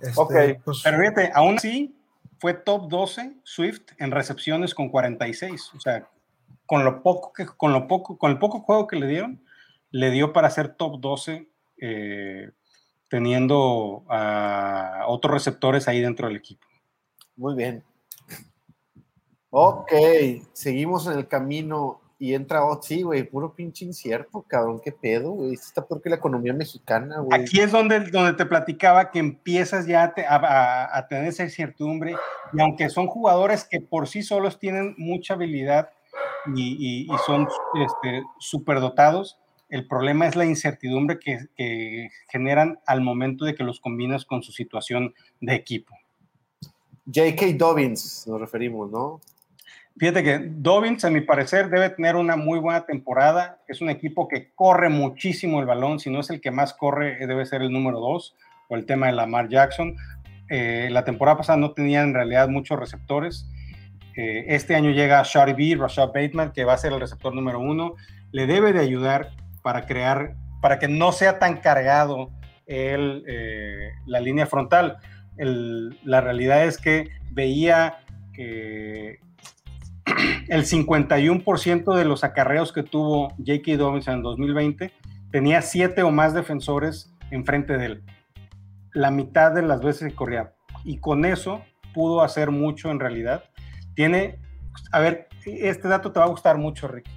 Este, 0.00 0.20
ok. 0.20 0.62
Pues, 0.64 0.80
Pero 0.84 0.98
fíjate, 0.98 1.32
aún 1.34 1.56
así 1.56 1.94
fue 2.44 2.52
top 2.52 2.90
12 2.90 3.38
Swift 3.42 3.92
en 3.96 4.10
recepciones 4.10 4.74
con 4.74 4.90
46. 4.90 5.70
O 5.76 5.80
sea, 5.80 6.10
con 6.66 6.84
lo 6.84 7.02
poco 7.02 7.32
que, 7.32 7.46
con 7.46 7.72
lo 7.72 7.88
poco, 7.88 8.18
con 8.18 8.32
el 8.32 8.38
poco 8.38 8.60
juego 8.60 8.86
que 8.86 8.96
le 8.96 9.06
dieron, 9.06 9.42
le 9.90 10.10
dio 10.10 10.34
para 10.34 10.50
ser 10.50 10.74
top 10.74 11.00
12, 11.00 11.48
eh, 11.78 12.50
teniendo 13.08 14.04
a 14.10 15.04
otros 15.06 15.32
receptores 15.32 15.88
ahí 15.88 16.02
dentro 16.02 16.28
del 16.28 16.36
equipo. 16.36 16.66
Muy 17.34 17.54
bien. 17.54 17.82
Ok, 19.48 19.92
seguimos 20.52 21.06
en 21.06 21.14
el 21.14 21.26
camino 21.26 22.02
y 22.18 22.34
entra, 22.34 22.64
oh, 22.64 22.80
sí, 22.80 23.02
güey, 23.02 23.24
puro 23.24 23.54
pinche 23.54 23.84
incierto, 23.84 24.42
cabrón, 24.42 24.80
qué 24.82 24.92
pedo, 24.92 25.32
güey. 25.32 25.54
Está 25.54 25.84
porque 25.84 26.08
la 26.08 26.16
economía 26.16 26.52
mexicana, 26.52 27.18
güey. 27.18 27.40
Aquí 27.40 27.60
es 27.60 27.72
donde, 27.72 28.00
donde 28.10 28.34
te 28.34 28.46
platicaba 28.46 29.10
que 29.10 29.18
empiezas 29.18 29.86
ya 29.86 30.14
a, 30.28 31.06
tener 31.08 31.28
esa 31.28 31.44
incertidumbre, 31.44 32.14
y 32.52 32.60
aunque 32.60 32.88
son 32.88 33.08
jugadores 33.08 33.64
que 33.64 33.80
por 33.80 34.06
sí 34.06 34.22
solos 34.22 34.58
tienen 34.58 34.94
mucha 34.96 35.34
habilidad 35.34 35.90
y, 36.54 37.08
son 37.26 37.48
este, 37.74 38.22
superdotados, 38.38 39.38
el 39.68 39.88
problema 39.88 40.28
es 40.28 40.36
la 40.36 40.44
incertidumbre 40.44 41.18
que, 41.18 41.46
que 41.56 42.10
generan 42.28 42.78
al 42.86 43.00
momento 43.00 43.44
de 43.44 43.56
que 43.56 43.64
los 43.64 43.80
combinas 43.80 44.24
con 44.24 44.42
su 44.42 44.52
situación 44.52 45.14
de 45.40 45.54
equipo. 45.54 45.96
J.K. 47.06 47.46
Dobbins, 47.58 48.26
nos 48.28 48.40
referimos, 48.40 48.90
¿no? 48.90 49.20
Fíjate 49.96 50.24
que 50.24 50.40
Dobbins, 50.40 51.04
a 51.04 51.10
mi 51.10 51.20
parecer, 51.20 51.70
debe 51.70 51.88
tener 51.88 52.16
una 52.16 52.34
muy 52.34 52.58
buena 52.58 52.84
temporada. 52.84 53.60
Es 53.68 53.80
un 53.80 53.90
equipo 53.90 54.26
que 54.26 54.52
corre 54.52 54.88
muchísimo 54.88 55.60
el 55.60 55.66
balón. 55.66 56.00
Si 56.00 56.10
no 56.10 56.18
es 56.18 56.30
el 56.30 56.40
que 56.40 56.50
más 56.50 56.74
corre, 56.74 57.22
eh, 57.22 57.28
debe 57.28 57.46
ser 57.46 57.62
el 57.62 57.70
número 57.70 58.00
dos, 58.00 58.34
o 58.68 58.74
el 58.74 58.86
tema 58.86 59.06
de 59.06 59.12
Lamar 59.12 59.48
Jackson. 59.48 59.94
Eh, 60.50 60.88
la 60.90 61.04
temporada 61.04 61.36
pasada 61.36 61.58
no 61.58 61.74
tenía 61.74 62.02
en 62.02 62.12
realidad 62.12 62.48
muchos 62.48 62.76
receptores. 62.76 63.48
Eh, 64.16 64.46
este 64.48 64.74
año 64.74 64.90
llega 64.90 65.22
Shari 65.22 65.52
B, 65.52 65.80
Rashad 65.80 66.08
Bateman, 66.08 66.50
que 66.50 66.64
va 66.64 66.72
a 66.72 66.78
ser 66.78 66.92
el 66.92 66.98
receptor 66.98 67.32
número 67.32 67.60
uno. 67.60 67.94
Le 68.32 68.48
debe 68.48 68.72
de 68.72 68.80
ayudar 68.80 69.30
para 69.62 69.86
crear, 69.86 70.34
para 70.60 70.80
que 70.80 70.88
no 70.88 71.12
sea 71.12 71.38
tan 71.38 71.58
cargado 71.58 72.30
la 72.66 74.20
línea 74.20 74.46
frontal. 74.46 74.96
la 75.36 76.20
realidad 76.20 76.64
es 76.64 76.78
que 76.78 77.10
veía 77.30 77.98
que 78.32 79.20
el 80.48 80.64
51% 80.64 81.96
de 81.96 82.04
los 82.04 82.24
acarreos 82.24 82.72
que 82.72 82.82
tuvo 82.82 83.30
J.K. 83.38 83.76
Dobbins 83.76 84.08
en 84.08 84.22
2020 84.22 84.92
tenía 85.30 85.62
siete 85.62 86.02
o 86.02 86.10
más 86.10 86.34
defensores 86.34 87.12
enfrente 87.30 87.76
de 87.76 87.86
él. 87.86 88.04
La 88.92 89.10
mitad 89.10 89.52
de 89.52 89.62
las 89.62 89.82
veces 89.82 90.10
que 90.10 90.14
corría. 90.14 90.54
Y 90.84 90.98
con 90.98 91.24
eso 91.24 91.62
pudo 91.92 92.22
hacer 92.22 92.50
mucho 92.50 92.90
en 92.90 93.00
realidad. 93.00 93.44
Tiene, 93.94 94.38
a 94.92 95.00
ver, 95.00 95.28
este 95.44 95.88
dato 95.88 96.12
te 96.12 96.20
va 96.20 96.26
a 96.26 96.28
gustar 96.28 96.58
mucho, 96.58 96.88
Rick. 96.88 97.08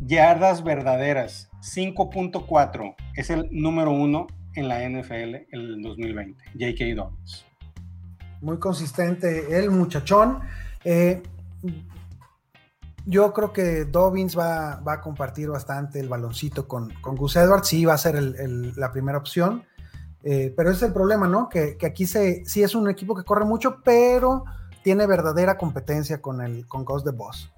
Yardas 0.00 0.64
verdaderas, 0.64 1.50
5.4, 1.60 2.94
es 3.16 3.28
el 3.28 3.48
número 3.50 3.90
uno 3.90 4.26
en 4.54 4.68
la 4.68 4.88
NFL 4.88 5.46
el 5.50 5.82
2020, 5.82 6.42
J.K. 6.58 6.94
Dobbins. 6.94 7.46
Muy 8.40 8.58
consistente 8.58 9.58
el 9.58 9.70
muchachón. 9.70 10.40
Eh, 10.84 11.22
yo 13.06 13.32
creo 13.32 13.52
que 13.52 13.84
Dobbins 13.84 14.38
va, 14.38 14.82
a 14.84 15.00
compartir 15.00 15.48
bastante 15.48 16.00
el 16.00 16.08
baloncito 16.08 16.68
con, 16.68 16.92
con 17.00 17.16
Gus 17.16 17.36
Edwards, 17.36 17.68
sí 17.68 17.84
va 17.84 17.94
a 17.94 17.98
ser 17.98 18.20
la 18.76 18.92
primera 18.92 19.18
opción, 19.18 19.64
eh, 20.22 20.52
pero 20.56 20.70
ese 20.70 20.78
es 20.78 20.82
el 20.88 20.92
problema, 20.92 21.26
¿no? 21.26 21.48
Que, 21.48 21.76
aquí 21.84 22.06
se, 22.06 22.44
sí 22.44 22.62
es 22.62 22.74
un 22.74 22.88
equipo 22.88 23.14
que 23.14 23.24
corre 23.24 23.44
mucho, 23.44 23.78
pero 23.84 24.44
tiene 24.82 25.06
verdadera 25.06 25.56
competencia 25.56 26.20
con 26.20 26.40
el 26.40 26.66
con 26.66 26.84
Ghost 26.84 27.06
the 27.06 27.12
Boss. 27.12 27.52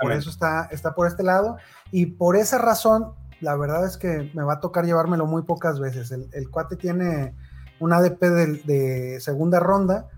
por 0.00 0.12
eso 0.12 0.30
está, 0.30 0.68
está 0.70 0.94
por 0.94 1.06
este 1.06 1.22
lado, 1.22 1.56
y 1.90 2.06
por 2.06 2.36
esa 2.36 2.58
razón, 2.58 3.14
la 3.40 3.56
verdad 3.56 3.84
es 3.86 3.96
que 3.96 4.30
me 4.34 4.42
va 4.42 4.54
a 4.54 4.60
tocar 4.60 4.86
llevármelo 4.86 5.26
muy 5.26 5.42
pocas 5.42 5.78
veces. 5.78 6.10
El, 6.10 6.50
cuate 6.50 6.76
tiene 6.76 7.34
un 7.80 7.92
ADP 7.92 8.20
de, 8.20 8.46
de 8.64 9.20
segunda 9.20 9.60
ronda 9.60 10.08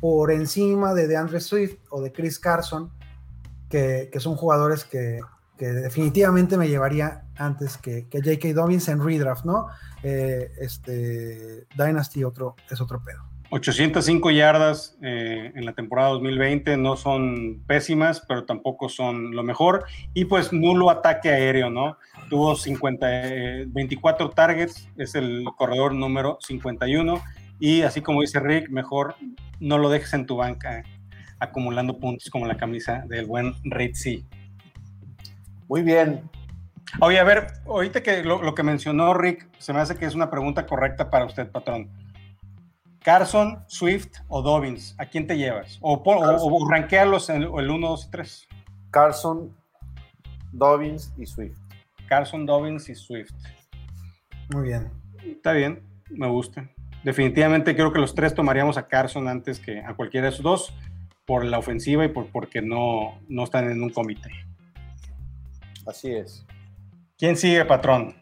por 0.00 0.32
encima 0.32 0.94
de 0.94 1.06
DeAndre 1.06 1.40
Swift 1.40 1.76
o 1.90 2.00
de 2.00 2.12
Chris 2.12 2.38
Carson 2.38 2.90
que, 3.68 4.10
son 4.18 4.34
jugadores 4.34 4.84
que, 4.84 5.20
definitivamente 5.58 6.56
me 6.56 6.68
llevaría 6.68 7.24
antes 7.36 7.76
que, 7.76 8.08
que 8.08 8.18
J.K. 8.22 8.54
Dobbins 8.54 8.88
en 8.88 9.04
redraft, 9.04 9.44
¿no? 9.44 9.68
Eh, 10.02 10.50
este, 10.58 11.66
Dynasty 11.76 12.24
otro, 12.24 12.56
es 12.70 12.80
otro 12.80 13.02
pedo. 13.02 13.30
805 13.50 14.30
yardas 14.30 14.96
eh, 15.02 15.52
en 15.54 15.64
la 15.66 15.72
temporada 15.72 16.10
2020 16.10 16.76
no 16.76 16.96
son 16.96 17.62
pésimas, 17.66 18.24
pero 18.26 18.44
tampoco 18.44 18.88
son 18.88 19.34
lo 19.34 19.42
mejor. 19.42 19.84
Y 20.14 20.26
pues 20.26 20.52
nulo 20.52 20.88
ataque 20.88 21.30
aéreo, 21.30 21.68
¿no? 21.68 21.98
Tuvo 22.28 22.54
50, 22.54 23.06
24 23.66 24.26
eh, 24.26 24.30
targets, 24.34 24.88
es 24.96 25.14
el 25.16 25.44
corredor 25.58 25.94
número 25.94 26.38
51. 26.40 27.20
Y 27.60 27.82
así 27.82 28.00
como 28.00 28.22
dice 28.22 28.40
Rick, 28.40 28.70
mejor 28.70 29.14
no 29.60 29.78
lo 29.78 29.90
dejes 29.90 30.14
en 30.14 30.26
tu 30.26 30.36
banca 30.36 30.82
acumulando 31.38 31.98
puntos 31.98 32.30
como 32.30 32.46
la 32.46 32.56
camisa 32.56 33.04
del 33.06 33.26
buen 33.26 33.54
Ritzy. 33.64 34.26
Muy 35.68 35.82
bien. 35.82 36.28
Oye, 37.00 37.18
a 37.18 37.24
ver, 37.24 37.52
ahorita 37.66 38.02
que 38.02 38.24
lo, 38.24 38.54
que 38.54 38.62
mencionó 38.62 39.14
Rick, 39.14 39.48
se 39.58 39.72
me 39.72 39.80
hace 39.80 39.96
que 39.96 40.06
es 40.06 40.14
una 40.14 40.30
pregunta 40.30 40.66
correcta 40.66 41.10
para 41.10 41.24
usted, 41.26 41.50
patrón. 41.50 41.88
Carson, 43.02 43.62
Swift 43.68 44.18
o 44.28 44.42
Dobbins, 44.42 44.94
¿a 44.98 45.06
quién 45.06 45.26
te 45.26 45.38
llevas? 45.38 45.78
O, 45.80 46.02
o, 46.04 46.68
ranquearlos 46.68 47.30
en 47.30 47.42
el 47.42 47.48
1, 47.48 47.88
2 47.88 48.06
y 48.06 48.10
3. 48.10 48.48
Carson, 48.90 49.56
Dobbins 50.52 51.12
y 51.16 51.26
Swift. 51.26 51.58
Carson, 52.08 52.44
Dobbins 52.44 52.88
y 52.88 52.94
Swift. 52.94 53.32
Muy 54.52 54.64
bien. 54.64 54.90
Está 55.24 55.52
bien, 55.52 55.82
me 56.10 56.26
gusta. 56.26 56.68
Definitivamente 57.04 57.74
creo 57.74 57.92
que 57.92 57.98
los 57.98 58.14
tres 58.14 58.34
tomaríamos 58.34 58.76
a 58.76 58.86
Carson 58.86 59.28
antes 59.28 59.58
que 59.58 59.80
a 59.80 59.94
cualquiera 59.94 60.26
de 60.26 60.34
esos 60.34 60.42
dos 60.42 60.74
por 61.26 61.44
la 61.44 61.58
ofensiva 61.58 62.04
y 62.04 62.08
por 62.08 62.26
porque 62.26 62.60
no, 62.60 63.18
no 63.28 63.44
están 63.44 63.70
en 63.70 63.82
un 63.82 63.90
comité. 63.90 64.30
Así 65.86 66.12
es. 66.12 66.44
¿Quién 67.16 67.36
sigue, 67.36 67.64
patrón? 67.64 68.16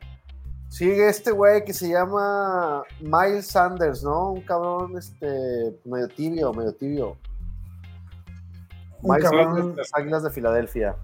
Sigue 0.68 1.09
este 1.09 1.31
güey 1.31 1.64
que 1.64 1.72
se 1.72 1.89
llama 1.89 2.83
Miles 3.01 3.47
Sanders, 3.47 4.03
¿no? 4.03 4.33
Un 4.33 4.43
cabrón 4.43 4.99
este, 4.99 5.26
medio 5.85 6.09
tibio, 6.09 6.53
medio 6.53 6.74
tibio. 6.74 7.16
Miles 9.03 9.31
Sanders, 9.31 9.76
las 9.76 9.95
Águilas 9.95 10.22
de 10.22 10.31
Filadelfia. 10.31 10.97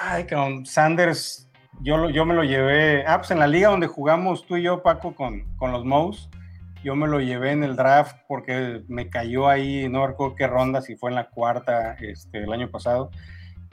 Ay, 0.00 0.24
cabrón, 0.24 0.64
Sanders, 0.64 1.49
yo, 1.82 2.10
yo 2.10 2.24
me 2.24 2.34
lo 2.34 2.44
llevé. 2.44 3.04
Ah, 3.06 3.18
pues 3.18 3.30
en 3.30 3.38
la 3.38 3.46
liga 3.46 3.68
donde 3.68 3.86
jugamos 3.86 4.46
tú 4.46 4.56
y 4.56 4.62
yo, 4.62 4.82
Paco, 4.82 5.14
con, 5.14 5.44
con 5.56 5.72
los 5.72 5.84
Mouse 5.84 6.28
yo 6.82 6.96
me 6.96 7.06
lo 7.06 7.20
llevé 7.20 7.52
en 7.52 7.62
el 7.62 7.76
draft 7.76 8.16
porque 8.26 8.82
me 8.88 9.10
cayó 9.10 9.48
ahí, 9.48 9.88
no 9.88 10.06
recuerdo 10.06 10.34
qué 10.34 10.46
ronda, 10.46 10.80
si 10.80 10.96
fue 10.96 11.10
en 11.10 11.16
la 11.16 11.28
cuarta 11.28 11.94
este, 11.94 12.42
el 12.42 12.52
año 12.52 12.70
pasado, 12.70 13.10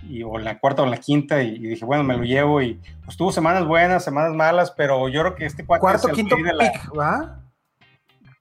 y, 0.04 0.24
o 0.24 0.38
en 0.38 0.46
la 0.46 0.60
cuarta 0.60 0.82
o 0.82 0.86
en 0.86 0.92
la 0.92 0.98
quinta, 0.98 1.42
y, 1.42 1.58
dije, 1.58 1.86
bueno, 1.86 2.04
me 2.04 2.18
lo 2.18 2.24
llevo, 2.24 2.62
y 2.62 2.80
pues 3.06 3.18
tuvo 3.18 3.32
semanas 3.32 3.66
buenas, 3.66 4.04
semanas 4.04 4.34
malas, 4.34 4.72
pero 4.72 5.08
yo 5.10 5.22
creo 5.22 5.36
que 5.36 5.46
este 5.46 5.66
cuarto, 5.66 6.10
quinto 6.10 6.36
pick, 6.36 6.98
¿va? 6.98 7.40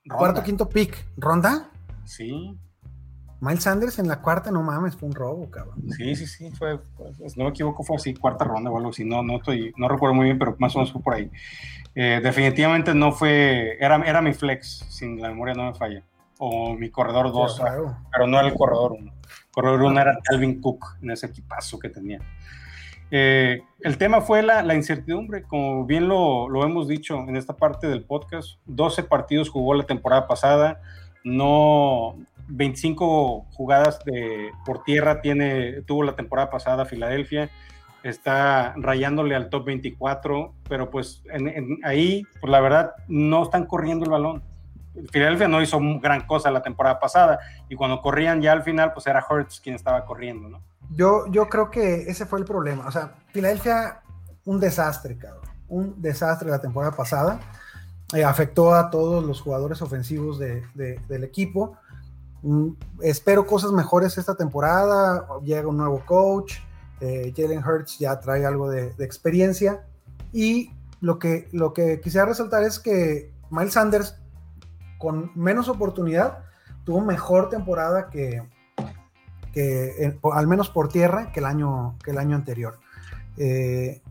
Cuarto, 0.08 0.42
quinto 0.42 0.68
pick, 0.68 1.06
¿ronda? 1.16 1.70
Sí. 2.04 2.58
Miles 3.40 3.62
Sanders 3.62 3.98
en 3.98 4.08
la 4.08 4.22
cuarta, 4.22 4.50
no 4.50 4.62
mames, 4.62 4.96
fue 4.96 5.08
un 5.08 5.14
robo, 5.14 5.50
cabrón. 5.50 5.82
Sí, 5.90 6.16
sí, 6.16 6.26
sí, 6.26 6.50
fue, 6.52 6.78
pues, 6.96 7.36
no 7.36 7.44
me 7.44 7.50
equivoco, 7.50 7.82
fue 7.82 7.96
así, 7.96 8.14
cuarta 8.14 8.44
ronda 8.44 8.70
o 8.70 8.76
algo 8.78 8.90
así, 8.90 9.04
no, 9.04 9.22
no 9.22 9.36
estoy, 9.36 9.74
no 9.76 9.88
recuerdo 9.88 10.14
muy 10.14 10.24
bien, 10.24 10.38
pero 10.38 10.56
más 10.58 10.74
o 10.74 10.78
menos 10.78 10.92
fue 10.92 11.02
por 11.02 11.14
ahí. 11.14 11.30
Eh, 11.94 12.20
definitivamente 12.22 12.94
no 12.94 13.12
fue, 13.12 13.76
era, 13.78 13.96
era 14.04 14.22
mi 14.22 14.32
flex, 14.32 14.86
sin 14.88 15.20
la 15.20 15.28
memoria 15.28 15.54
no 15.54 15.64
me 15.64 15.74
falla, 15.74 16.02
o 16.38 16.74
mi 16.74 16.90
corredor 16.90 17.30
2, 17.32 17.62
pero 18.12 18.26
no 18.26 18.38
era 18.38 18.48
el 18.48 18.54
corredor 18.54 18.92
1. 18.92 19.12
Corredor 19.50 19.82
1 19.82 20.00
era 20.00 20.18
Calvin 20.22 20.60
Cook 20.60 20.96
en 21.02 21.10
ese 21.10 21.26
equipazo 21.26 21.78
que 21.78 21.90
tenía. 21.90 22.20
Eh, 23.10 23.62
el 23.80 23.98
tema 23.98 24.20
fue 24.20 24.42
la, 24.42 24.62
la, 24.62 24.74
incertidumbre, 24.74 25.44
como 25.44 25.84
bien 25.84 26.08
lo, 26.08 26.48
lo, 26.48 26.64
hemos 26.64 26.88
dicho 26.88 27.16
en 27.20 27.36
esta 27.36 27.54
parte 27.54 27.86
del 27.86 28.02
podcast, 28.02 28.58
12 28.64 29.04
partidos 29.04 29.48
jugó 29.48 29.74
la 29.74 29.84
temporada 29.84 30.26
pasada, 30.26 30.80
no 31.22 32.16
25 32.48 33.46
jugadas 33.52 33.98
de, 34.04 34.50
por 34.64 34.84
tierra 34.84 35.20
tiene, 35.20 35.82
tuvo 35.82 36.02
la 36.02 36.16
temporada 36.16 36.50
pasada 36.50 36.84
Filadelfia, 36.84 37.50
está 38.02 38.74
rayándole 38.76 39.34
al 39.34 39.50
top 39.50 39.66
24, 39.66 40.54
pero 40.68 40.90
pues 40.90 41.22
ahí, 41.82 42.24
pues 42.40 42.50
la 42.50 42.60
verdad, 42.60 42.92
no 43.08 43.42
están 43.42 43.66
corriendo 43.66 44.04
el 44.04 44.10
balón. 44.10 44.42
Filadelfia 45.10 45.48
no 45.48 45.60
hizo 45.60 45.78
gran 46.00 46.26
cosa 46.26 46.50
la 46.50 46.62
temporada 46.62 46.98
pasada 46.98 47.38
y 47.68 47.74
cuando 47.74 48.00
corrían 48.00 48.40
ya 48.40 48.52
al 48.52 48.62
final, 48.62 48.92
pues 48.92 49.06
era 49.06 49.24
Hurts 49.28 49.60
quien 49.60 49.74
estaba 49.74 50.04
corriendo, 50.04 50.48
¿no? 50.48 50.62
Yo, 50.90 51.26
yo 51.30 51.48
creo 51.48 51.70
que 51.70 52.02
ese 52.08 52.26
fue 52.26 52.38
el 52.38 52.44
problema. 52.44 52.86
O 52.86 52.90
sea, 52.90 53.14
Filadelfia, 53.32 54.00
un 54.44 54.60
desastre, 54.60 55.18
cabrón. 55.18 55.44
Un 55.68 56.00
desastre 56.00 56.48
la 56.48 56.60
temporada 56.60 56.92
pasada. 56.92 57.40
Eh, 58.14 58.24
afectó 58.24 58.72
a 58.72 58.88
todos 58.88 59.24
los 59.24 59.40
jugadores 59.40 59.82
ofensivos 59.82 60.38
del 60.38 61.24
equipo. 61.24 61.76
Mm, 62.46 62.74
espero 63.00 63.44
cosas 63.44 63.72
mejores 63.72 64.16
esta 64.18 64.36
temporada. 64.36 65.26
Llega 65.42 65.66
un 65.66 65.78
nuevo 65.78 66.00
coach. 66.06 66.54
Eh, 67.00 67.34
Jalen 67.36 67.64
Hurts 67.64 67.98
ya 67.98 68.20
trae 68.20 68.46
algo 68.46 68.70
de, 68.70 68.94
experiencia. 69.00 69.84
Y 70.32 70.70
lo 71.00 71.18
que, 71.18 71.48
lo 71.50 71.72
que 71.72 72.00
quisiera 72.00 72.24
resaltar 72.24 72.62
es 72.62 72.78
que 72.78 73.32
Miles 73.50 73.72
Sanders, 73.72 74.16
con 74.98 75.32
menos 75.34 75.68
oportunidad, 75.68 76.44
tuvo 76.84 77.00
mejor 77.00 77.48
temporada 77.48 78.10
que, 78.10 78.42
que 79.52 80.16
al 80.32 80.46
menos 80.46 80.70
por 80.70 80.88
tierra, 80.88 81.32
que 81.32 81.40
el 81.40 81.46
año, 81.46 81.96
que 82.04 82.12
el 82.12 82.18
año 82.18 82.36
anterior. 82.36 82.78
Eh, 83.38 84.02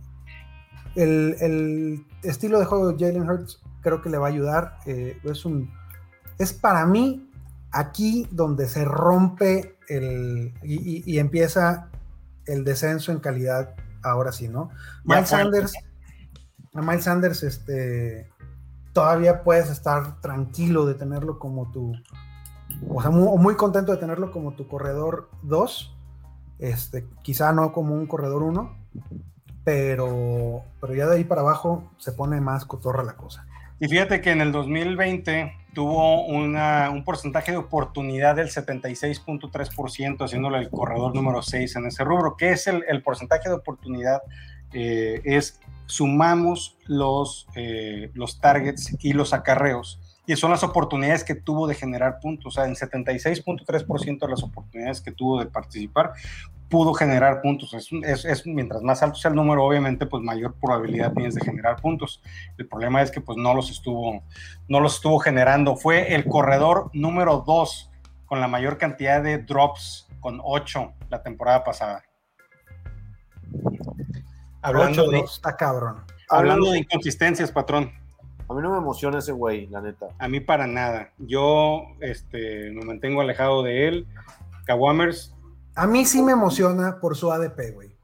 el, 0.96 2.06
estilo 2.22 2.60
de 2.60 2.66
juego 2.66 2.92
de 2.92 3.00
Jalen 3.00 3.30
Hurts 3.30 3.62
creo 3.82 4.02
que 4.02 4.10
le 4.10 4.18
va 4.18 4.28
a 4.28 4.30
ayudar. 4.30 4.78
Eh, 4.86 5.18
es, 5.24 5.46
un, 5.46 5.72
es 6.38 6.52
para 6.52 6.86
mí 6.86 7.24
aquí 7.76 8.26
donde 8.32 8.69
se 8.69 8.86
rompe 8.86 9.78
el, 9.89 10.53
y, 10.63 11.19
empieza 11.19 11.89
el 12.45 12.63
descenso 12.63 13.11
en 13.11 13.19
calidad 13.19 13.76
ahora 14.01 14.32
sí, 14.32 14.47
¿no? 14.47 14.69
Miles 15.03 15.30
Sanders, 15.30 15.73
a 16.73 16.82
Miles 16.82 17.03
Sanders, 17.03 17.43
este, 17.43 18.32
todavía 18.93 19.43
puedes 19.43 19.69
estar 19.69 20.21
tranquilo 20.21 20.86
de 20.86 20.93
tenerlo 20.93 21.38
como 21.38 21.69
tu, 21.71 21.91
o 22.88 23.01
sea, 23.01 23.11
muy, 23.11 23.55
contento 23.55 23.91
de 23.91 23.97
tenerlo 23.97 24.32
como 24.32 24.53
tu 24.53 24.69
corredor 24.69 25.30
2, 25.43 25.97
este, 26.59 27.05
quizá 27.23 27.51
no 27.51 27.73
como 27.73 27.93
un 27.93 28.07
corredor 28.07 28.43
1, 28.43 28.73
pero, 29.65 30.63
pero 30.80 30.95
ya 30.95 31.07
de 31.07 31.17
ahí 31.17 31.23
para 31.26 31.41
abajo 31.41 31.91
se 31.97 32.13
pone 32.13 32.39
más 32.39 32.63
cotorra 32.63 33.03
la 33.03 33.17
cosa. 33.17 33.45
Y 33.80 33.88
fíjate 33.88 34.21
que 34.21 34.32
en 34.32 34.41
el 34.41 34.51
2020 34.51 35.53
tuvo 35.73 36.26
un 36.26 37.03
porcentaje 37.03 37.51
de 37.51 37.57
oportunidad 37.57 38.36
del 38.36 38.47
76.3%, 38.47 40.23
haciéndole 40.23 40.59
el 40.59 40.69
corredor 40.69 41.13
número 41.13 41.41
6 41.41 41.76
en 41.76 41.88
ese 41.88 42.03
rubro. 42.03 42.38
¿Qué 42.38 42.51
es 42.51 42.67
el, 42.67 43.03
porcentaje 43.03 43.49
de 43.49 43.55
oportunidad? 43.55 44.21
Eh, 44.73 45.21
es 45.26 45.59
sumamos 45.86 46.78
los, 46.86 47.47
eh, 47.55 48.11
los 48.13 48.39
targets 48.39 48.95
y 49.03 49.13
los 49.13 49.34
acarreos 49.34 49.99
y 50.28 50.36
son 50.36 50.51
las 50.51 50.63
oportunidades 50.63 51.23
que 51.23 51.36
tuvo 51.36 51.67
de 51.67 51.76
generar 51.76 52.19
puntos. 52.19 52.45
O 52.47 52.51
sea, 52.51 52.65
en 52.65 52.76
76.3% 52.76 54.19
de 54.19 54.28
las 54.28 54.43
oportunidades 54.43 55.01
que 55.01 55.11
tuvo 55.11 55.39
de 55.39 55.45
participar, 55.45 56.13
pudo 56.69 56.93
generar 56.93 57.41
puntos. 57.41 57.73
Es, 57.73 58.26
es, 58.26 58.45
mientras 58.45 58.82
más 58.82 59.01
alto 59.03 59.17
sea 59.17 59.30
el 59.30 59.36
número, 59.36 59.63
obviamente, 59.63 60.05
pues 60.05 60.23
mayor 60.23 60.55
probabilidad 60.59 61.13
tienes 61.13 61.36
de 61.36 61.41
generar 61.41 61.82
puntos. 61.82 62.21
El 62.57 62.67
problema 62.67 63.01
es 63.01 63.11
que 63.11 63.21
pues 63.21 63.38
no 63.38 63.53
los 63.53 63.69
estuvo, 63.69 64.23
no 64.67 64.80
los 64.80 64.95
estuvo 64.95 65.19
generando. 65.19 65.76
Fue 65.76 66.15
el 66.15 66.26
corredor 66.26 66.89
número 66.93 67.43
2 67.45 67.91
con 68.26 68.39
la 68.39 68.47
mayor 68.47 68.78
cantidad 68.78 69.21
de 69.21 69.38
drops, 69.38 70.07
con 70.19 70.39
8 70.43 70.93
la 71.09 71.21
temporada 71.21 71.63
pasada. 71.63 72.03
Hablando 74.61 75.09
de, 75.11 75.19
está 75.19 75.55
cabrón. 75.55 76.03
Hablando 76.28 76.71
de 76.71 76.80
inconsistencias, 76.80 77.51
patrón. 77.51 77.91
A 78.48 78.54
mí 78.54 78.62
no 78.62 78.72
me 78.72 78.78
emociona 78.78 79.20
ese 79.20 79.32
güey, 79.32 79.68
la 79.68 79.82
neta. 79.82 80.08
A 80.20 80.28
mí 80.28 80.39
para 80.39 80.68
nada. 80.68 81.12
Yo 81.18 81.84
este, 82.00 82.72
me 82.72 82.86
mantengo 82.86 83.22
alejado 83.22 83.64
de 83.64 83.88
él. 83.88 84.08
Kawamers. 84.66 85.34
A 85.76 85.88
mí 85.88 86.06
sí 86.06 86.22
me 86.22 86.34
emociona 86.34 87.00
por 87.00 87.16
su 87.16 87.32
ADP, 87.32 87.74
güey. 87.74 87.96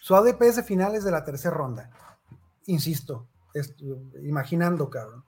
Su 0.00 0.16
ADP 0.16 0.42
es 0.42 0.56
de 0.56 0.62
finales 0.62 1.04
de 1.04 1.10
la 1.10 1.24
tercera 1.24 1.54
ronda. 1.54 1.90
Insisto, 2.66 3.26
imaginando, 4.22 4.88
cabrón. 4.88 5.24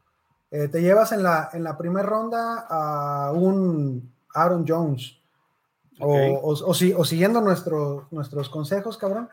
Eh, 0.51 0.69
te 0.69 0.81
llevas 0.83 1.13
en 1.13 1.23
la, 1.23 1.51
en 1.53 1.65
la 1.65 1.77
primera 1.77 2.07
ronda 2.07 2.67
a 2.69 3.33
un 3.33 4.13
Aaron 4.35 4.65
Jones. 4.67 5.19
O, 6.01 6.75
siguiendo 6.75 7.41
nuestros 7.41 8.49
consejos, 8.51 8.99
cabrón. 8.99 9.29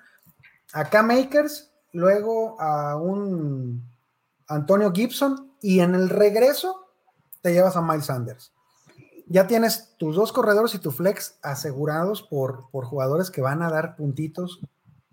A 0.74 0.86
K-Makers, 0.86 1.72
luego 1.94 2.60
a 2.62 2.96
un 2.98 3.84
Antonio 4.50 4.92
Gibson 4.92 5.52
y 5.62 5.80
en 5.80 5.94
el 5.94 6.10
regreso 6.10 6.88
te 7.42 7.54
llevas 7.54 7.78
a 7.78 7.82
Miles 7.82 8.06
Sanders. 8.06 8.52
Ya 9.28 9.46
tienes 9.46 9.96
tus 9.98 10.16
dos 10.16 10.34
corredores 10.34 10.74
y 10.74 10.80
tu 10.80 10.90
flex 10.90 11.38
asegurados 11.44 12.24
por, 12.24 12.68
por 12.72 12.86
jugadores 12.86 13.30
que 13.30 13.42
van 13.42 13.62
a 13.62 13.70
dar 13.70 13.96
puntitos 13.96 14.60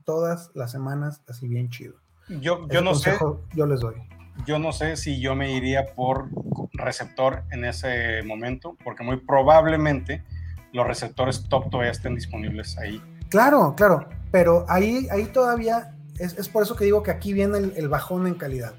todas 0.04 0.50
las 0.54 0.72
semanas, 0.72 1.20
así 1.28 1.46
bien 1.46 1.68
chido. 1.68 1.96
Yo, 2.40 2.66
yo 2.68 2.80
no 2.80 2.94
sé. 2.94 3.12
Yo 3.54 3.66
les 3.66 3.80
doy. 3.80 3.96
Yo 4.46 4.58
no 4.58 4.72
sé 4.72 4.96
si 4.96 5.20
yo 5.20 5.34
me 5.34 5.52
iría 5.52 5.94
por 5.94 6.28
receptor 6.72 7.44
en 7.50 7.66
ese 7.66 8.22
momento, 8.22 8.76
porque 8.82 9.04
muy 9.04 9.18
probablemente 9.18 10.24
los 10.72 10.86
receptores 10.86 11.46
top 11.48 11.70
todavía 11.70 11.92
estén 11.92 12.14
disponibles 12.14 12.78
ahí. 12.78 13.02
Claro, 13.28 13.74
claro, 13.76 14.08
pero 14.30 14.64
ahí, 14.68 15.08
ahí 15.10 15.26
todavía 15.26 15.94
es, 16.18 16.48
por 16.48 16.62
eso 16.62 16.74
que 16.74 16.86
digo 16.86 17.02
que 17.02 17.10
aquí 17.10 17.34
viene 17.34 17.58
el 17.58 17.88
bajón 17.88 18.26
en 18.26 18.34
calidad 18.34 18.74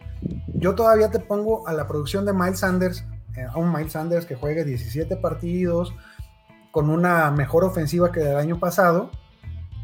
yo 0.58 0.76
todavía 0.76 1.10
te 1.10 1.20
pongo 1.20 1.68
a 1.68 1.74
la 1.74 1.88
producción 1.88 2.26
de 2.26 2.34
Miles 2.34 2.60
Sanders, 2.60 3.06
eh, 3.36 3.46
a 3.50 3.58
un 3.58 3.72
Miles 3.72 3.94
Sanders 3.94 4.26
que 4.26 4.36
juegue 4.36 4.64
17 4.64 5.16
partidos 5.18 5.94
con 6.72 6.90
una 6.90 7.32
mejor 7.32 7.64
ofensiva 7.64 8.12
que 8.12 8.20
del 8.20 8.38
año 8.38 8.60
pasado. 8.60 9.12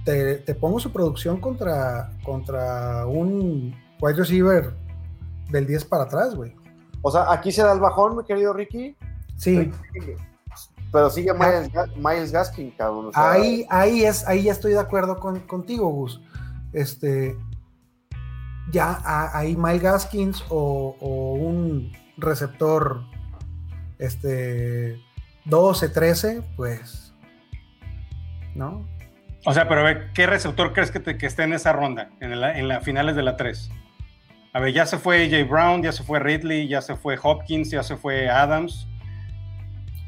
Te, 0.04 0.36
pongo 0.56 0.80
su 0.80 0.92
producción 0.92 1.40
contra, 1.40 2.12
contra 2.26 3.06
un 3.06 3.74
wide 4.02 4.16
receiver 4.16 4.74
del 5.50 5.66
10 5.66 5.86
para 5.86 6.04
atrás, 6.04 6.36
güey. 6.36 6.54
O 7.02 7.10
sea, 7.10 7.32
aquí 7.32 7.52
se 7.52 7.64
da 7.64 7.72
el 7.72 7.80
bajón, 7.80 8.18
mi 8.18 8.24
querido 8.26 8.52
Ricky. 8.52 8.98
Sí. 9.38 9.72
Pero 10.92 11.10
sigue 11.10 11.32
Miles, 11.34 12.32
Gaskin, 12.32 12.72
cabrón. 12.72 13.12
ahí, 13.14 13.66
ahí, 13.70 14.04
es, 14.04 14.28
ahí 14.28 14.44
ya 14.44 14.52
estoy 14.52 14.74
de 14.74 14.80
acuerdo 14.80 15.20
contigo, 15.20 15.88
Gus. 15.90 16.22
Este, 16.74 17.38
ya 18.72 19.02
hay 19.34 19.56
Mike 19.56 19.80
Gaskins 19.80 20.44
o, 20.50 20.96
un 21.02 21.92
receptor 22.18 23.02
este 24.00 25.00
12, 25.46 25.90
13, 25.90 26.42
pues 26.56 27.14
¿no? 28.56 28.88
O 29.46 29.54
sea, 29.54 29.68
pero 29.68 29.82
a 29.82 29.84
ver, 29.84 30.12
¿qué 30.14 30.26
receptor 30.26 30.74
crees 30.74 30.92
que, 30.92 31.00
te, 31.00 31.18
que 31.18 31.26
esté 31.26 31.44
en 31.44 31.54
esa 31.54 31.74
ronda, 31.74 32.12
en 32.22 32.40
las 32.40 32.56
en 32.56 32.68
la 32.68 32.80
finales 32.82 33.16
de 33.16 33.24
la 33.24 33.36
3? 33.36 33.70
A 34.54 34.60
ver, 34.60 34.72
ya 34.72 34.86
se 34.86 34.98
fue 34.98 35.30
Jay 35.30 35.44
Brown, 35.44 35.82
ya 35.82 35.92
se 35.92 36.04
fue 36.04 36.20
Ridley, 36.20 36.68
ya 36.68 36.82
se 36.82 36.96
fue 36.96 37.18
Hopkins, 37.22 37.72
ya 37.72 37.84
se 37.84 37.98
fue 37.98 38.30
Adams. 38.30 38.88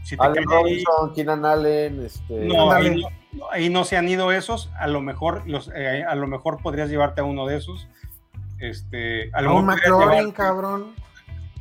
Si 0.04 0.16
Robinson, 0.16 1.14
Keenan 1.16 1.44
Allen, 1.46 2.06
este... 2.06 2.46
No, 2.46 2.72
ahí 2.72 3.02
no, 3.34 3.50
ahí 3.52 3.70
no, 3.70 3.84
se 3.86 3.98
han 3.98 4.08
ido 4.08 4.32
esos. 4.32 4.72
A 4.78 4.86
lo 4.86 5.02
mejor, 5.02 5.42
los, 5.48 5.72
eh, 5.76 6.04
a 6.08 6.14
lo 6.14 6.28
mejor 6.28 6.62
podrías 6.62 6.90
llevarte 6.90 7.22
a 7.22 7.24
uno 7.24 7.48
de 7.48 7.58
esos. 7.58 7.88
Este, 8.60 9.30
a 9.34 9.42
lo 9.42 9.62
mejor 9.62 9.64
McLaurin, 9.64 10.32
cabrón. 10.32 10.96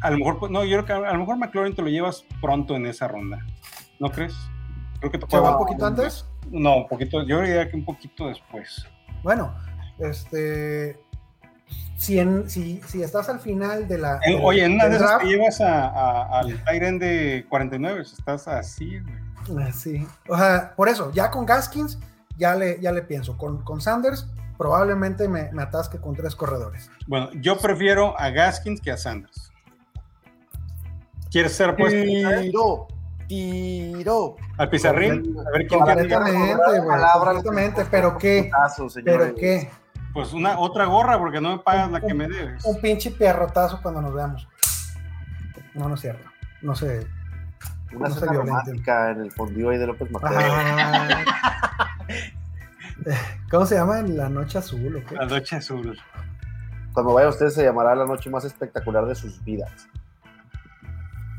A 0.00 0.10
lo 0.10 0.18
mejor, 0.18 0.50
no, 0.50 0.64
yo 0.64 0.84
creo 0.84 0.84
que 0.84 1.06
a 1.06 1.12
lo 1.12 1.18
mejor 1.18 1.36
McLaurin 1.38 1.74
te 1.74 1.82
lo 1.82 1.88
llevas 1.88 2.24
pronto 2.40 2.76
en 2.76 2.86
esa 2.86 3.08
ronda. 3.08 3.44
¿No 3.98 4.10
crees? 4.10 4.34
Creo 5.00 5.10
que 5.10 5.18
te 5.18 5.26
puede 5.26 5.48
un 5.48 5.58
poquito 5.58 5.86
antes? 5.86 6.26
No, 6.50 6.78
un 6.78 6.88
poquito, 6.88 7.22
yo 7.24 7.40
diría 7.40 7.68
que 7.68 7.76
un 7.76 7.84
poquito 7.84 8.28
después. 8.28 8.86
Bueno, 9.22 9.54
este. 9.98 11.00
Si, 11.96 12.18
en, 12.18 12.50
si, 12.50 12.80
si 12.86 13.02
estás 13.02 13.28
al 13.28 13.40
final 13.40 13.88
de 13.88 13.98
la. 13.98 14.20
oye, 14.42 14.64
en 14.64 14.74
una 14.74 14.88
de 14.88 14.96
esas 14.96 15.18
te 15.20 15.26
llevas 15.26 15.60
a, 15.60 16.38
al 16.38 16.62
Tyren 16.64 16.98
de 16.98 17.46
49, 17.48 18.02
estás 18.02 18.48
así, 18.48 18.98
güey. 18.98 19.64
Así. 19.66 20.06
O 20.28 20.36
sea, 20.36 20.74
por 20.76 20.88
eso, 20.88 21.12
ya 21.12 21.30
con 21.30 21.46
Gaskins, 21.46 21.98
ya 22.36 22.54
le, 22.54 22.80
ya 22.80 22.92
le 22.92 23.02
pienso. 23.02 23.36
Con, 23.36 23.62
con 23.62 23.80
Sanders, 23.80 24.28
probablemente 24.56 25.28
me, 25.28 25.50
atasque 25.60 25.98
con 25.98 26.14
tres 26.14 26.34
corredores. 26.34 26.90
Bueno, 27.06 27.30
yo 27.34 27.58
prefiero 27.58 28.18
a 28.18 28.30
Gaskins 28.30 28.80
que 28.80 28.90
a 28.90 28.96
Sanders. 28.96 29.52
¿Quieres 31.30 31.52
ser 31.52 31.76
puesto? 31.76 32.00
Tiro, 32.00 32.86
tiro. 33.26 34.36
Al 34.56 34.70
pizarrín. 34.70 35.36
A 35.38 35.50
ver 35.50 35.66
quién 35.66 35.80
Completamente, 35.80 37.84
pero 37.90 38.16
qué. 38.16 38.50
Pero 39.04 39.34
qué. 39.34 39.70
Pues 40.12 40.32
una 40.32 40.60
otra 40.60 40.84
gorra, 40.84 41.18
porque 41.18 41.40
no 41.40 41.56
me 41.56 41.58
pagas 41.58 41.90
la 41.90 42.00
que 42.00 42.14
me 42.14 42.28
debes. 42.28 42.64
Un 42.64 42.80
pinche 42.80 43.10
pierrotazo 43.10 43.82
cuando 43.82 44.00
nos 44.00 44.14
veamos. 44.14 44.46
No, 45.74 45.88
no 45.88 45.96
es 45.96 46.00
cierto. 46.00 46.28
No 46.62 46.76
sé. 46.76 47.04
Una 47.92 48.08
no 48.08 48.14
romántica 48.14 49.10
en 49.10 49.22
el 49.22 49.32
fondue 49.32 49.78
de 49.78 49.88
López 49.88 50.08
Mateo. 50.10 50.38
¿Cómo 53.50 53.66
se 53.66 53.74
llama? 53.76 54.02
La 54.02 54.28
noche 54.28 54.58
azul, 54.58 54.96
¿o 54.96 55.04
qué? 55.08 55.14
La 55.16 55.26
noche 55.26 55.56
azul. 55.56 55.98
Cuando 56.92 57.14
vaya 57.14 57.28
usted 57.28 57.48
se 57.48 57.64
llamará 57.64 57.94
la 57.94 58.06
noche 58.06 58.30
más 58.30 58.44
espectacular 58.44 59.04
de 59.06 59.14
sus 59.14 59.42
vidas. 59.44 59.88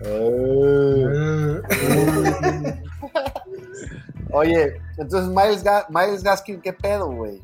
Eh. 0.01 1.61
Oye, 4.32 4.82
entonces 4.97 5.30
Miles, 5.30 5.63
Ga- 5.63 5.86
Miles 5.89 6.24
Gaskin, 6.24 6.59
¿qué 6.61 6.74
pedo, 6.74 7.07
güey? 7.11 7.41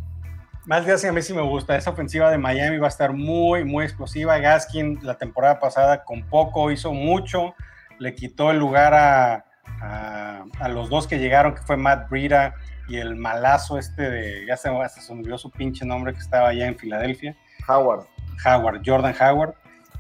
Más 0.66 0.86
Gaskin 0.86 1.10
a 1.12 1.14
mí 1.14 1.22
sí 1.22 1.34
me 1.34 1.42
gusta. 1.42 1.76
Esa 1.78 1.92
ofensiva 1.92 2.30
de 2.30 2.38
Miami 2.38 2.78
va 2.78 2.88
a 2.88 2.90
estar 2.90 3.14
muy, 3.14 3.64
muy 3.64 3.86
explosiva. 3.86 4.38
Gaskin 4.40 5.00
la 5.04 5.18
temporada 5.18 5.60
pasada 5.60 6.04
con 6.04 6.24
poco 6.24 6.70
hizo 6.72 6.92
mucho. 6.94 7.56
Le 8.00 8.14
quitó 8.14 8.52
el 8.52 8.60
lugar 8.60 8.94
a, 8.94 9.46
a- 9.82 10.44
a 10.60 10.68
los 10.70 10.90
dos 10.90 11.08
que 11.08 11.18
llegaron, 11.20 11.56
que 11.56 11.62
fue 11.62 11.78
Matt 11.78 12.10
Breida 12.10 12.56
y 12.88 12.98
el 12.98 13.16
malazo 13.16 13.78
este 13.78 14.10
de, 14.10 14.46
ya 14.46 14.58
se, 14.58 14.70
hasta 14.70 15.02
se 15.02 15.14
olvidó 15.14 15.38
su 15.38 15.50
pinche 15.50 15.86
nombre 15.86 16.14
que 16.14 16.20
estaba 16.20 16.50
allá 16.50 16.68
en 16.68 16.78
Filadelfia. 16.78 17.36
Howard. 17.68 18.06
Howard, 18.46 18.82
Jordan 18.86 19.16
Howard. 19.20 19.54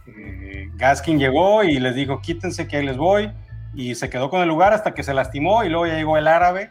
Eh, 0.08 0.70
Gaskin 0.76 1.20
llegó 1.20 1.64
y 1.64 1.80
les 1.80 1.96
dijo, 1.96 2.22
quítense 2.22 2.68
que 2.68 2.78
ahí 2.78 2.86
les 2.86 2.98
voy. 2.98 3.32
Y 3.74 3.96
se 3.96 4.10
quedó 4.10 4.30
con 4.30 4.42
el 4.42 4.50
lugar 4.50 4.74
hasta 4.74 4.94
que 4.94 5.04
se 5.04 5.14
lastimó 5.14 5.64
y 5.64 5.70
luego 5.70 5.88
ya 5.88 5.96
llegó 5.96 6.18
el 6.18 6.28
árabe 6.28 6.70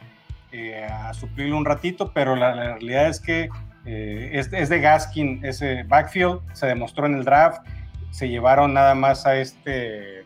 eh, 0.53 0.85
a 0.85 1.15
suplirlo 1.15 1.57
un 1.57 1.65
ratito, 1.65 2.13
pero 2.13 2.37
la, 2.37 2.55
la 2.55 2.65
realidad 2.75 3.09
es 3.09 3.21
que 3.21 3.49
eh, 3.87 4.31
es, 4.35 4.53
es 4.53 4.69
de 4.69 4.81
Gaskin 4.81 5.45
ese 5.45 5.85
backfield, 5.85 6.41
se 6.53 6.67
demostró 6.67 7.07
en 7.07 7.15
el 7.15 7.25
draft, 7.25 7.63
se 8.11 8.29
llevaron 8.29 8.75
nada 8.75 8.95
más 8.95 9.27
a 9.27 9.37
este, 9.37 10.25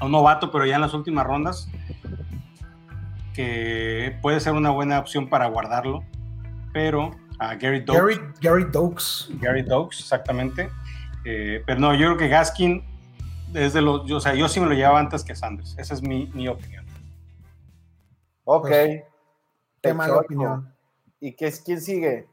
a 0.00 0.06
un 0.06 0.12
novato, 0.12 0.50
pero 0.50 0.66
ya 0.66 0.76
en 0.76 0.80
las 0.80 0.94
últimas 0.94 1.26
rondas, 1.26 1.70
que 3.42 4.18
puede 4.20 4.40
ser 4.40 4.52
una 4.54 4.70
buena 4.70 4.98
opción 4.98 5.28
para 5.28 5.46
guardarlo, 5.46 6.02
pero 6.72 7.12
a 7.38 7.54
Gary 7.54 7.82
Doak. 7.82 7.96
Gary, 7.96 8.20
Gary 8.40 8.64
Dokes. 8.64 9.28
Gary 9.40 9.62
Dokes, 9.62 10.00
exactamente. 10.00 10.68
Eh, 11.24 11.62
pero 11.64 11.78
no, 11.78 11.94
yo 11.94 12.06
creo 12.08 12.16
que 12.16 12.26
Gaskin 12.28 12.82
es 13.54 13.74
de 13.74 13.80
los, 13.80 14.04
yo, 14.08 14.16
o 14.16 14.20
sea, 14.20 14.34
yo 14.34 14.48
sí 14.48 14.58
me 14.58 14.66
lo 14.66 14.72
llevaba 14.72 14.98
antes 14.98 15.22
que 15.22 15.36
Sanders. 15.36 15.76
Esa 15.78 15.94
es 15.94 16.02
mi, 16.02 16.26
mi 16.34 16.48
opinión. 16.48 16.84
Ok. 18.42 18.66
Pues, 18.66 19.02
Qué 19.82 19.94
mala 19.94 20.16
opinión. 20.16 20.74
¿Y 21.20 21.36
qué 21.36 21.46
es, 21.46 21.60
quién 21.60 21.80
sigue? 21.80 22.26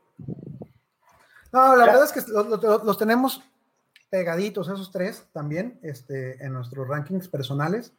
No, 1.52 1.76
la 1.76 1.86
Ya. 1.86 1.92
verdad 1.92 2.04
es 2.06 2.12
que 2.14 2.32
los, 2.32 2.48
los- 2.48 2.84
los 2.84 2.98
tenemos 2.98 3.44
pegaditos 4.10 4.70
esos 4.70 4.92
tres 4.92 5.28
también 5.34 5.80
este, 5.84 6.44
en 6.44 6.52
nuestros 6.54 6.88
rankings 6.88 7.28
personales, 7.28 7.94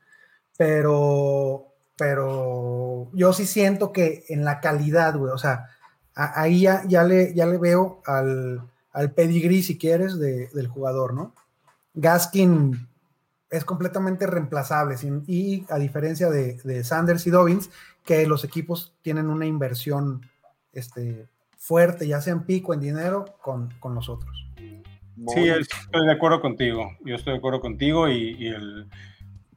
pero, 0.59 1.72
pero 1.97 3.09
yo 3.12 3.32
sí 3.32 3.47
siento 3.47 3.92
que 3.92 4.24
en 4.28 4.44
la 4.44 4.61
calidad, 4.61 5.16
güey, 5.16 5.32
o 5.32 5.38
sea, 5.38 5.66
a- 6.14 6.40
ahí 6.40 6.62
ya, 6.62 6.82
ya, 6.86 7.03
le, 7.05 7.34
ya 7.34 7.47
le 7.47 7.59
veo 7.59 8.03
al, 8.07 8.62
al 8.92 9.11
pedigrí, 9.12 9.62
si 9.62 9.78
quieres, 9.78 10.18
de- 10.18 10.49
del 10.49 10.68
jugador, 10.68 11.14
¿no? 11.14 11.34
Gaskin 11.94 12.88
es 13.51 13.64
completamente 13.64 14.26
reemplazable 14.26 14.97
sin- 14.99 15.24
y 15.26 15.64
a 15.70 15.78
diferencia 15.78 16.28
de, 16.30 16.55
de 16.64 16.84
Sanders 16.84 17.26
y 17.26 17.30
Dobbins, 17.30 17.70
que 18.05 18.26
los 18.26 18.44
equipos 18.44 18.94
tienen 19.03 19.28
una 19.30 19.47
inversión 19.47 20.22
este, 20.72 21.26
fuerte, 21.57 22.07
ya 22.07 22.20
sea 22.20 22.34
en 22.34 22.44
pico, 22.44 22.74
en 22.74 22.80
dinero, 22.80 23.24
con, 23.42 23.72
con 23.80 23.94
los 23.94 24.09
otros. 24.09 24.47
Sí, 25.28 25.49
es- 25.49 25.68
estoy 25.84 26.07
de 26.07 26.12
acuerdo 26.12 26.40
contigo. 26.42 26.90
Yo 27.05 27.14
estoy 27.14 27.32
de 27.32 27.38
acuerdo 27.38 27.61
contigo 27.61 28.09
y, 28.09 28.36
y 28.38 28.49
el, 28.49 28.88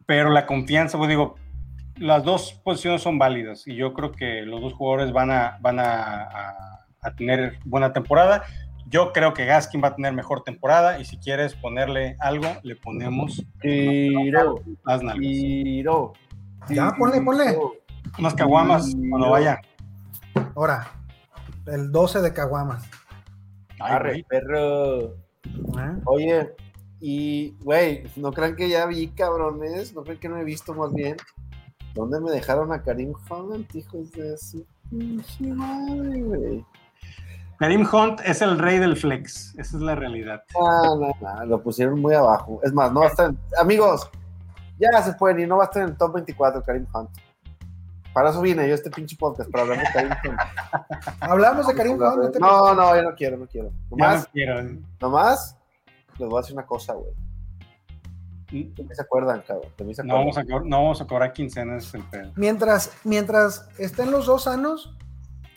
pero 0.06 0.30
la 0.30 0.46
confianza, 0.46 0.98
pues 0.98 1.10
digo, 1.10 1.36
las 2.00 2.24
dos 2.24 2.54
posiciones 2.64 3.02
son 3.02 3.18
válidas 3.20 3.68
y 3.68 3.76
yo 3.76 3.94
creo 3.94 4.12
que 4.12 4.42
los 4.42 4.62
dos 4.62 4.74
jugadores 4.74 5.12
van 5.14 5.32
a, 5.32 5.58
van 5.62 5.80
a, 5.80 6.24
a- 6.24 6.86
a 7.02 7.16
tener 7.16 7.60
buena 7.66 7.94
temporada. 7.94 8.44
Yo 8.88 9.14
creo 9.14 9.34
que 9.34 9.46
Gaskin 9.46 9.82
va 9.84 9.90
a 9.90 9.96
tener 9.96 10.14
mejor 10.14 10.44
temporada 10.44 11.00
y 11.00 11.06
si 11.06 11.18
quieres 11.18 11.54
ponerle 11.56 12.18
algo, 12.20 12.48
le 12.64 12.76
ponemos 12.76 13.46
Tiro, 13.62 14.60
las 14.86 15.02
nalgas. 15.04 15.20
tiro. 15.22 16.14
Ya, 16.70 16.92
ponle, 16.98 17.22
ponle. 17.22 17.58
Unas 18.18 18.34
caguamas 18.34 18.94
cuando 19.10 19.30
vaya. 19.30 19.62
Ahora, 20.56 20.88
el 21.68 21.92
12 21.92 22.22
de 22.22 22.34
Caguamas. 22.34 22.84
Arre, 23.80 24.26
perro. 24.28 25.14
¿eh? 25.14 25.96
Oye, 26.06 26.50
y, 27.00 27.52
güey, 27.62 28.04
no 28.18 28.32
crean 28.34 28.56
que 28.56 28.68
ya 28.70 28.86
vi, 28.88 29.08
cabrones. 29.10 29.94
No 29.94 30.04
crean 30.04 30.18
que 30.20 30.28
no 30.30 30.38
he 30.38 30.44
visto 30.44 30.74
más 30.74 30.94
bien. 30.94 31.16
¿Dónde 31.96 32.20
me 32.20 32.32
dejaron 32.32 32.72
a 32.72 32.82
Karim 32.82 33.14
Hunt, 33.30 33.74
hijos 33.76 34.12
de 34.12 34.38
su 34.38 34.66
pinche 34.90 35.44
madre, 35.54 36.22
güey? 36.22 36.66
Karim 37.58 37.86
Hunt 37.92 38.22
es 38.24 38.42
el 38.42 38.58
rey 38.58 38.80
del 38.80 38.96
flex. 38.96 39.54
Esa 39.58 39.76
es 39.78 39.84
la 39.84 39.96
realidad. 39.96 40.44
No, 40.58 40.96
no, 40.96 41.12
no, 41.20 41.46
lo 41.46 41.62
pusieron 41.62 42.00
muy 42.00 42.14
abajo. 42.14 42.62
Es 42.64 42.72
más, 42.74 42.92
no 42.94 43.02
va 43.02 43.08
a 43.08 43.10
estar 43.10 43.30
en- 43.32 43.40
Amigos, 43.60 44.10
ya 44.80 45.02
se 45.04 45.14
pueden 45.14 45.42
ir, 45.42 45.48
no 45.48 45.58
va 45.58 45.64
a 45.64 45.66
estar 45.66 45.84
en 45.84 45.90
el 45.90 45.98
top 45.98 46.14
24 46.16 46.64
Karim 46.64 46.86
Hunt. 46.94 47.10
Para 48.14 48.30
eso 48.30 48.42
vine 48.42 48.66
yo 48.66 48.72
a 48.74 48.76
este 48.76 48.90
pinche 48.90 49.16
podcast, 49.18 49.52
para 49.52 49.64
hablar 49.64 49.80
de 49.80 49.86
Karim 49.94 50.12
Hunt. 50.24 50.40
Hablamos 51.20 51.68
de 51.68 51.74
Karim 51.76 51.94
Hunt. 52.02 52.36
¿no 52.40 52.40
No, 52.40 52.76
no, 52.76 52.96
yo 52.96 53.02
no 53.04 53.16
quiero, 53.16 53.38
no 53.38 53.46
quiero. 53.48 53.70
Ya 53.70 53.76
Nomás, 53.90 54.22
no 54.24 54.30
quiero. 54.32 54.70
nomás, 55.02 55.58
les 56.18 56.30
voy 56.30 56.38
a 56.38 56.42
decir 56.42 56.56
una 56.56 56.66
cosa, 56.66 56.94
güey. 56.94 57.12
No 58.52 58.76
De 58.76 58.84
mí 58.84 58.96
se 58.96 59.02
acuerdan, 59.02 59.44
cabrón. 59.48 59.72
De 59.78 59.84
mí 59.86 59.94
se 59.94 60.04
No 60.04 60.16
vamos, 60.16 60.38
a 60.38 60.44
cobrar, 60.44 60.66
no 60.66 60.78
vamos 60.84 61.02
a 61.02 61.06
cobrar 61.08 61.34
quincenas, 61.34 61.86
es 61.88 61.94
el 61.94 62.04
pedo. 62.04 62.32
Mientras, 62.36 62.92
mientras 63.04 63.68
estén 63.78 64.12
los 64.12 64.26
dos 64.26 64.44
sanos, 64.44 64.96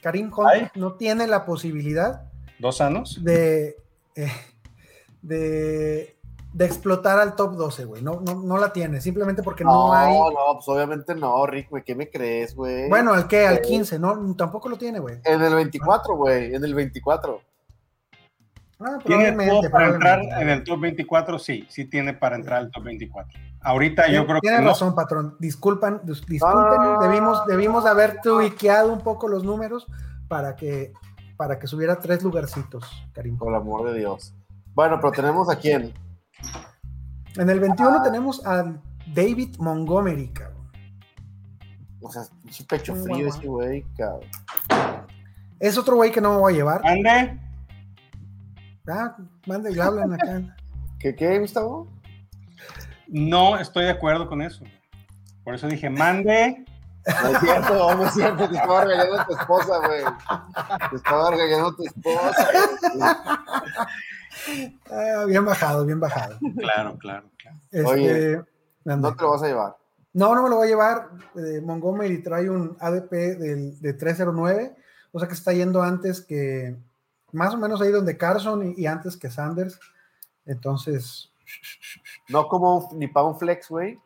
Karim 0.02 0.30
Hunt 0.36 0.74
no 0.74 0.94
tiene 0.94 1.26
la 1.26 1.44
posibilidad 1.46 2.22
¿Dos 2.58 2.80
años? 2.80 3.22
de, 3.22 3.76
eh, 4.16 4.30
de, 5.22 6.16
de 6.52 6.64
explotar 6.64 7.18
al 7.18 7.34
top 7.36 7.54
12, 7.56 7.84
güey. 7.84 8.02
No, 8.02 8.20
no, 8.20 8.34
no 8.42 8.58
la 8.58 8.72
tiene, 8.72 9.00
simplemente 9.00 9.42
porque 9.42 9.64
no, 9.64 9.70
No, 9.88 9.92
hay. 9.94 10.12
no, 10.14 10.34
pues 10.54 10.68
obviamente 10.68 11.14
no, 11.14 11.46
Rick, 11.46 11.70
güey. 11.70 11.82
¿Qué 11.84 11.94
me 11.94 12.10
crees, 12.10 12.54
güey? 12.54 12.88
Bueno, 12.88 13.12
¿al 13.14 13.26
qué? 13.28 13.46
Al 13.46 13.56
Sí. 13.58 13.70
15, 13.70 13.98
no, 13.98 14.34
tampoco 14.36 14.68
lo 14.68 14.76
tiene, 14.76 14.98
güey. 14.98 15.18
En 15.24 15.40
el 15.42 15.54
24, 15.54 16.16
güey. 16.16 16.54
En 16.54 16.64
el 16.64 16.74
24. 16.74 17.40
Ah, 18.84 18.98
¿Tiene 19.04 19.32
probablemente, 19.32 19.50
todo 19.50 19.70
para 19.70 19.88
entrar 19.88 20.20
en 20.40 20.48
el 20.48 20.64
top 20.64 20.80
24? 20.80 21.38
Sí, 21.38 21.66
sí 21.68 21.84
tiene 21.86 22.14
para 22.14 22.36
entrar 22.36 22.58
al 22.58 22.70
top 22.70 22.84
24. 22.84 23.32
Ahorita 23.60 24.08
yo 24.08 24.24
creo 24.26 24.40
que 24.40 24.48
Tiene 24.48 24.60
no. 24.62 24.68
razón, 24.68 24.94
patrón. 24.94 25.36
Disculpan, 25.38 26.00
dis- 26.02 26.24
disculpen, 26.26 26.82
no, 26.82 27.00
debimos, 27.00 27.46
debimos 27.46 27.86
haber 27.86 28.16
no. 28.16 28.20
tuiqueado 28.22 28.92
un 28.92 29.00
poco 29.00 29.28
los 29.28 29.44
números 29.44 29.86
para 30.28 30.56
que, 30.56 30.92
para 31.36 31.58
que 31.58 31.66
subiera 31.66 31.98
tres 32.00 32.22
lugarcitos, 32.22 32.84
Karim. 33.12 33.36
Por 33.38 33.48
el 33.50 33.54
amor 33.56 33.90
de 33.90 33.98
Dios. 33.98 34.34
Bueno, 34.74 34.98
pero 35.00 35.12
tenemos 35.12 35.48
a 35.50 35.56
quién. 35.56 35.92
En 37.36 37.48
el 37.50 37.60
21 37.60 37.98
Ah. 37.98 38.02
tenemos 38.02 38.44
a 38.46 38.64
David 39.14 39.56
Montgomery, 39.58 40.28
cabrón. 40.28 40.52
O 42.00 42.10
sea, 42.10 42.22
pinche 42.42 42.64
pecho 42.64 42.96
frío 42.96 43.28
ese 43.28 43.46
güey, 43.46 43.84
cabrón. 43.96 44.22
Es 45.60 45.78
otro 45.78 45.94
güey 45.94 46.10
que 46.10 46.20
no 46.20 46.32
me 46.32 46.38
voy 46.40 46.52
a 46.52 46.56
llevar. 46.56 46.80
Ande, 46.84 47.38
Ah, 48.88 49.16
mande 49.46 49.72
y 49.72 49.78
hablan 49.78 50.14
acá. 50.14 50.56
¿Qué, 50.98 51.14
qué, 51.14 51.38
Gustavo? 51.38 51.88
no 53.08 53.58
estoy 53.58 53.84
de 53.84 53.90
acuerdo 53.90 54.26
con 54.28 54.40
eso. 54.42 54.64
Por 55.44 55.54
eso 55.54 55.66
dije, 55.68 55.90
mande. 55.90 56.64
No 57.06 57.28
es 57.30 57.40
cierto, 57.40 57.94
no 57.96 58.06
es 58.06 58.14
cierto. 58.14 58.48
Te 58.48 58.54
estaba 58.56 58.84
regañando 58.84 59.20
a 59.20 59.26
tu 59.26 59.32
esposa, 59.34 59.78
güey. 59.86 60.04
Te 60.90 60.96
estaba 60.96 61.30
regañando 61.32 61.68
a 61.68 61.76
tu 61.76 61.82
esposa. 61.84 62.48
Ah, 64.90 65.24
bien 65.26 65.44
bajado, 65.44 65.84
bien 65.84 66.00
bajado. 66.00 66.38
Claro, 66.58 66.96
claro, 66.98 67.28
claro. 67.38 67.56
Este, 67.70 67.86
Oye, 67.90 68.34
ande. 68.86 69.08
No 69.08 69.14
te 69.14 69.22
lo 69.22 69.30
vas 69.30 69.42
a 69.42 69.46
llevar. 69.48 69.76
No, 70.14 70.34
no 70.34 70.42
me 70.42 70.50
lo 70.50 70.56
voy 70.56 70.66
a 70.66 70.70
llevar. 70.70 71.08
Eh, 71.36 71.60
Montgomery 71.62 72.22
trae 72.22 72.48
un 72.50 72.76
ADP 72.80 73.10
del- 73.36 73.80
de 73.80 73.92
309, 73.94 74.76
o 75.12 75.18
sea 75.18 75.28
que 75.28 75.34
está 75.34 75.52
yendo 75.52 75.82
antes 75.82 76.20
que, 76.20 76.76
más 77.32 77.54
o 77.54 77.58
menos 77.58 77.80
ahí 77.80 77.90
donde 77.90 78.16
Carson 78.16 78.74
y, 78.76 78.82
y 78.82 78.86
antes 78.86 79.16
que 79.16 79.30
Sanders. 79.30 79.78
Entonces, 80.46 81.30
No 82.28 82.48
como 82.48 82.90
ni 82.94 83.08
para 83.08 83.26
un 83.26 83.38
flex, 83.38 83.68
güey. 83.68 83.98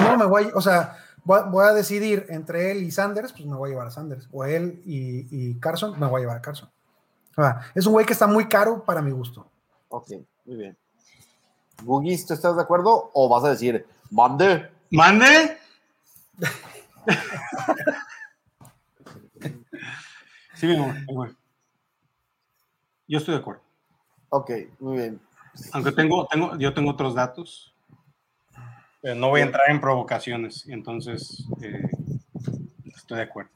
no 0.00 0.16
me 0.16 0.26
voy, 0.26 0.50
o 0.54 0.60
sea, 0.60 0.96
voy, 1.24 1.40
a- 1.40 1.44
voy 1.44 1.66
a 1.66 1.72
decidir 1.72 2.26
entre 2.28 2.70
él 2.70 2.82
y 2.82 2.90
Sanders, 2.90 3.32
pues 3.32 3.44
me 3.46 3.56
voy 3.56 3.68
a 3.68 3.72
llevar 3.72 3.86
a 3.88 3.90
Sanders. 3.90 4.28
O 4.32 4.44
él 4.44 4.80
y, 4.84 5.26
y 5.30 5.58
Carson, 5.60 5.98
me 5.98 6.06
voy 6.06 6.18
a 6.18 6.22
llevar 6.22 6.36
a 6.38 6.42
Carson. 6.42 6.70
O 7.36 7.42
sea, 7.42 7.60
es 7.74 7.84
un 7.86 7.92
güey 7.92 8.06
que 8.06 8.12
está 8.12 8.26
muy 8.28 8.48
caro 8.48 8.84
para 8.84 9.02
mi 9.02 9.10
gusto. 9.10 9.48
Ok, 9.88 10.10
muy 10.44 10.56
bien. 10.56 10.76
Gugis, 11.82 12.24
¿tú 12.26 12.34
estás 12.34 12.54
de 12.56 12.62
acuerdo? 12.62 13.10
¿O 13.12 13.28
vas 13.28 13.44
a 13.44 13.50
decir, 13.50 13.86
mande? 14.10 14.70
¿Mande? 14.90 15.58
sí, 20.54 20.66
mi 20.66 20.76
amor. 20.76 21.34
Yo 23.06 23.18
estoy 23.18 23.34
de 23.34 23.40
acuerdo. 23.40 23.62
Ok, 24.30 24.50
muy 24.80 24.96
bien. 24.98 25.20
Aunque 25.72 25.92
tengo, 25.92 26.26
tengo, 26.26 26.56
yo 26.58 26.74
tengo 26.74 26.90
otros 26.90 27.14
datos. 27.14 27.74
pero 29.00 29.14
no 29.14 29.28
voy 29.28 29.42
a 29.42 29.44
entrar 29.44 29.70
en 29.70 29.80
provocaciones. 29.80 30.66
Entonces, 30.68 31.44
eh, 31.62 31.88
estoy 32.96 33.18
de 33.18 33.24
acuerdo. 33.24 33.50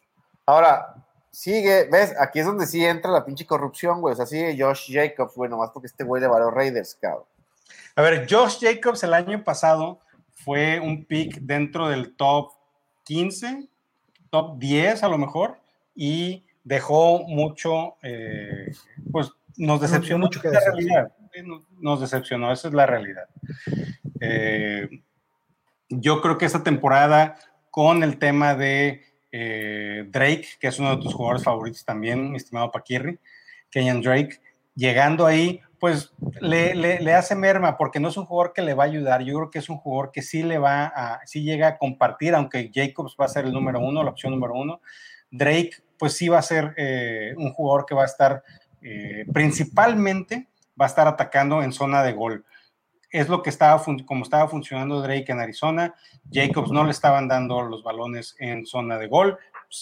Ahora, 0.47 1.05
sigue, 1.31 1.89
ves, 1.91 2.15
aquí 2.21 2.41
es 2.41 2.47
donde 2.47 2.67
sí 2.67 2.85
entra 2.85 3.11
la 3.11 3.25
pinche 3.25 3.47
corrupción, 3.47 4.01
güey. 4.01 4.13
O 4.13 4.17
sea, 4.17 4.27
sigue 4.27 4.57
Josh 4.59 4.93
Jacobs, 4.93 5.35
güey, 5.35 5.51
nomás 5.51 5.71
porque 5.73 5.87
este 5.87 6.05
güey 6.05 6.21
le 6.21 6.29
varó 6.29 6.51
Raiders, 6.51 6.97
cabrón. 7.01 7.25
A 7.97 8.03
ver, 8.03 8.27
Josh 8.31 8.59
Jacobs 8.61 9.03
el 9.03 9.15
año 9.15 9.43
pasado 9.43 10.01
fue 10.35 10.79
un 10.81 11.05
pick 11.05 11.41
dentro 11.41 11.89
del 11.89 12.15
top 12.17 12.53
15, 13.05 13.69
top 14.31 14.59
10 14.59 15.03
a 15.03 15.09
lo 15.09 15.19
mejor, 15.19 15.59
y 15.95 16.45
dejó 16.69 17.25
mucho, 17.27 17.97
eh, 18.03 18.71
pues 19.11 19.33
nos 19.57 19.81
decepcionó 19.81 20.27
mucho 20.27 20.41
que 20.41 20.51
realidad. 20.51 21.13
Nos 21.81 22.01
decepcionó, 22.01 22.53
esa 22.53 22.69
es 22.69 22.75
la 22.75 22.85
realidad. 22.85 23.25
Eh, 24.21 24.89
yo 25.89 26.21
creo 26.21 26.37
que 26.37 26.45
esta 26.45 26.63
temporada, 26.63 27.37
con 27.71 28.03
el 28.03 28.19
tema 28.19 28.55
de 28.55 29.03
eh, 29.33 30.05
Drake, 30.09 30.47
que 30.61 30.69
es 30.69 30.79
uno 30.79 30.95
de 30.95 31.03
tus 31.03 31.15
jugadores 31.15 31.43
favoritos 31.43 31.85
también, 31.87 32.31
mi 32.31 32.37
estimado 32.37 32.71
Paquirri, 32.71 33.19
Kenyan 33.71 34.03
Drake, 34.03 34.41
llegando 34.75 35.25
ahí, 35.25 35.63
pues 35.81 36.13
le, 36.41 36.75
le, 36.75 37.15
hace 37.15 37.35
merma 37.35 37.79
porque 37.79 38.01
no 38.01 38.09
es 38.09 38.17
un 38.17 38.27
jugador 38.27 38.53
que 38.53 38.63
le 38.63 38.75
va 38.75 38.85
a 38.85 38.89
ayudar. 38.89 39.23
Yo 39.23 39.37
creo 39.37 39.51
que 39.51 39.61
es 39.61 39.71
un 39.71 39.79
jugador 39.79 40.11
que 40.13 40.23
sí 40.23 40.43
le 40.43 40.59
va 40.59 40.87
a, 40.87 41.21
sí 41.25 41.43
llega 41.43 41.69
a 41.69 41.79
compartir, 41.79 42.35
aunque 42.35 42.71
Jacobs 42.75 43.17
va 43.19 43.25
a 43.25 43.29
ser 43.29 43.47
el 43.47 43.53
número 43.53 43.81
uno, 43.81 44.03
la 44.03 44.11
opción 44.11 44.33
número 44.33 44.55
uno. 44.55 44.81
Drake, 45.31 45.73
pues 45.99 46.15
sí 46.15 46.29
va 46.29 46.39
a 46.39 46.43
ser 46.43 46.75
eh, 46.77 47.35
un 47.37 47.53
jugador 47.53 47.87
que 47.87 47.95
va 47.95 48.03
a 48.03 48.07
estar 48.07 48.43
eh, 48.83 49.25
principalmente, 49.33 50.49
va 50.81 50.87
a 50.87 50.89
estar 50.89 51.09
atacando 51.09 51.63
en 51.63 51.73
zona 51.73 52.03
de 52.03 52.13
gol. 52.13 52.45
Es 53.11 53.29
lo 53.29 53.43
que 53.43 53.51
estaba, 53.51 53.83
como 54.07 54.23
estaba 54.23 54.49
funcionando 54.49 55.01
Drake 55.01 55.33
en 55.33 55.41
Arizona. 55.41 55.95
Jacobs 56.31 56.71
no 56.71 56.85
le 56.85 56.91
estaban 56.91 57.27
dando 57.27 57.63
los 57.63 57.83
balones 57.83 58.37
en 58.39 58.67
zona 58.67 58.99
de 58.99 59.07
gol 59.07 59.39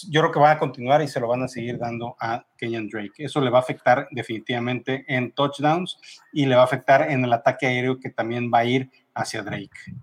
yo 0.09 0.21
creo 0.21 0.31
que 0.31 0.39
va 0.39 0.51
a 0.51 0.59
continuar 0.59 1.01
y 1.01 1.07
se 1.07 1.19
lo 1.19 1.27
van 1.27 1.43
a 1.43 1.47
seguir 1.47 1.77
dando 1.77 2.15
a 2.19 2.45
Kenyan 2.57 2.89
Drake. 2.89 3.23
Eso 3.23 3.39
le 3.39 3.49
va 3.49 3.59
a 3.59 3.61
afectar 3.61 4.07
definitivamente 4.11 5.05
en 5.07 5.31
touchdowns 5.31 5.97
y 6.33 6.45
le 6.45 6.55
va 6.55 6.61
a 6.61 6.65
afectar 6.65 7.09
en 7.09 7.23
el 7.23 7.31
ataque 7.31 7.67
aéreo 7.67 7.99
que 7.99 8.09
también 8.09 8.51
va 8.53 8.59
a 8.59 8.65
ir 8.65 8.91
hacia 9.13 9.43
Drake. 9.43 9.95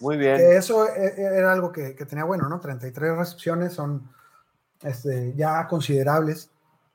Muy 0.00 0.16
bien. 0.16 0.36
Eso 0.36 0.88
e, 0.88 1.08
e, 1.08 1.22
era 1.22 1.52
algo 1.52 1.72
que, 1.72 1.92
tenía 2.08 2.24
bueno, 2.24 2.48
¿no? 2.48 2.60
33 2.60 3.16
recepciones 3.16 3.74
son 3.74 4.10
este, 4.82 5.34
ya 5.36 5.66
considerables. 5.66 6.50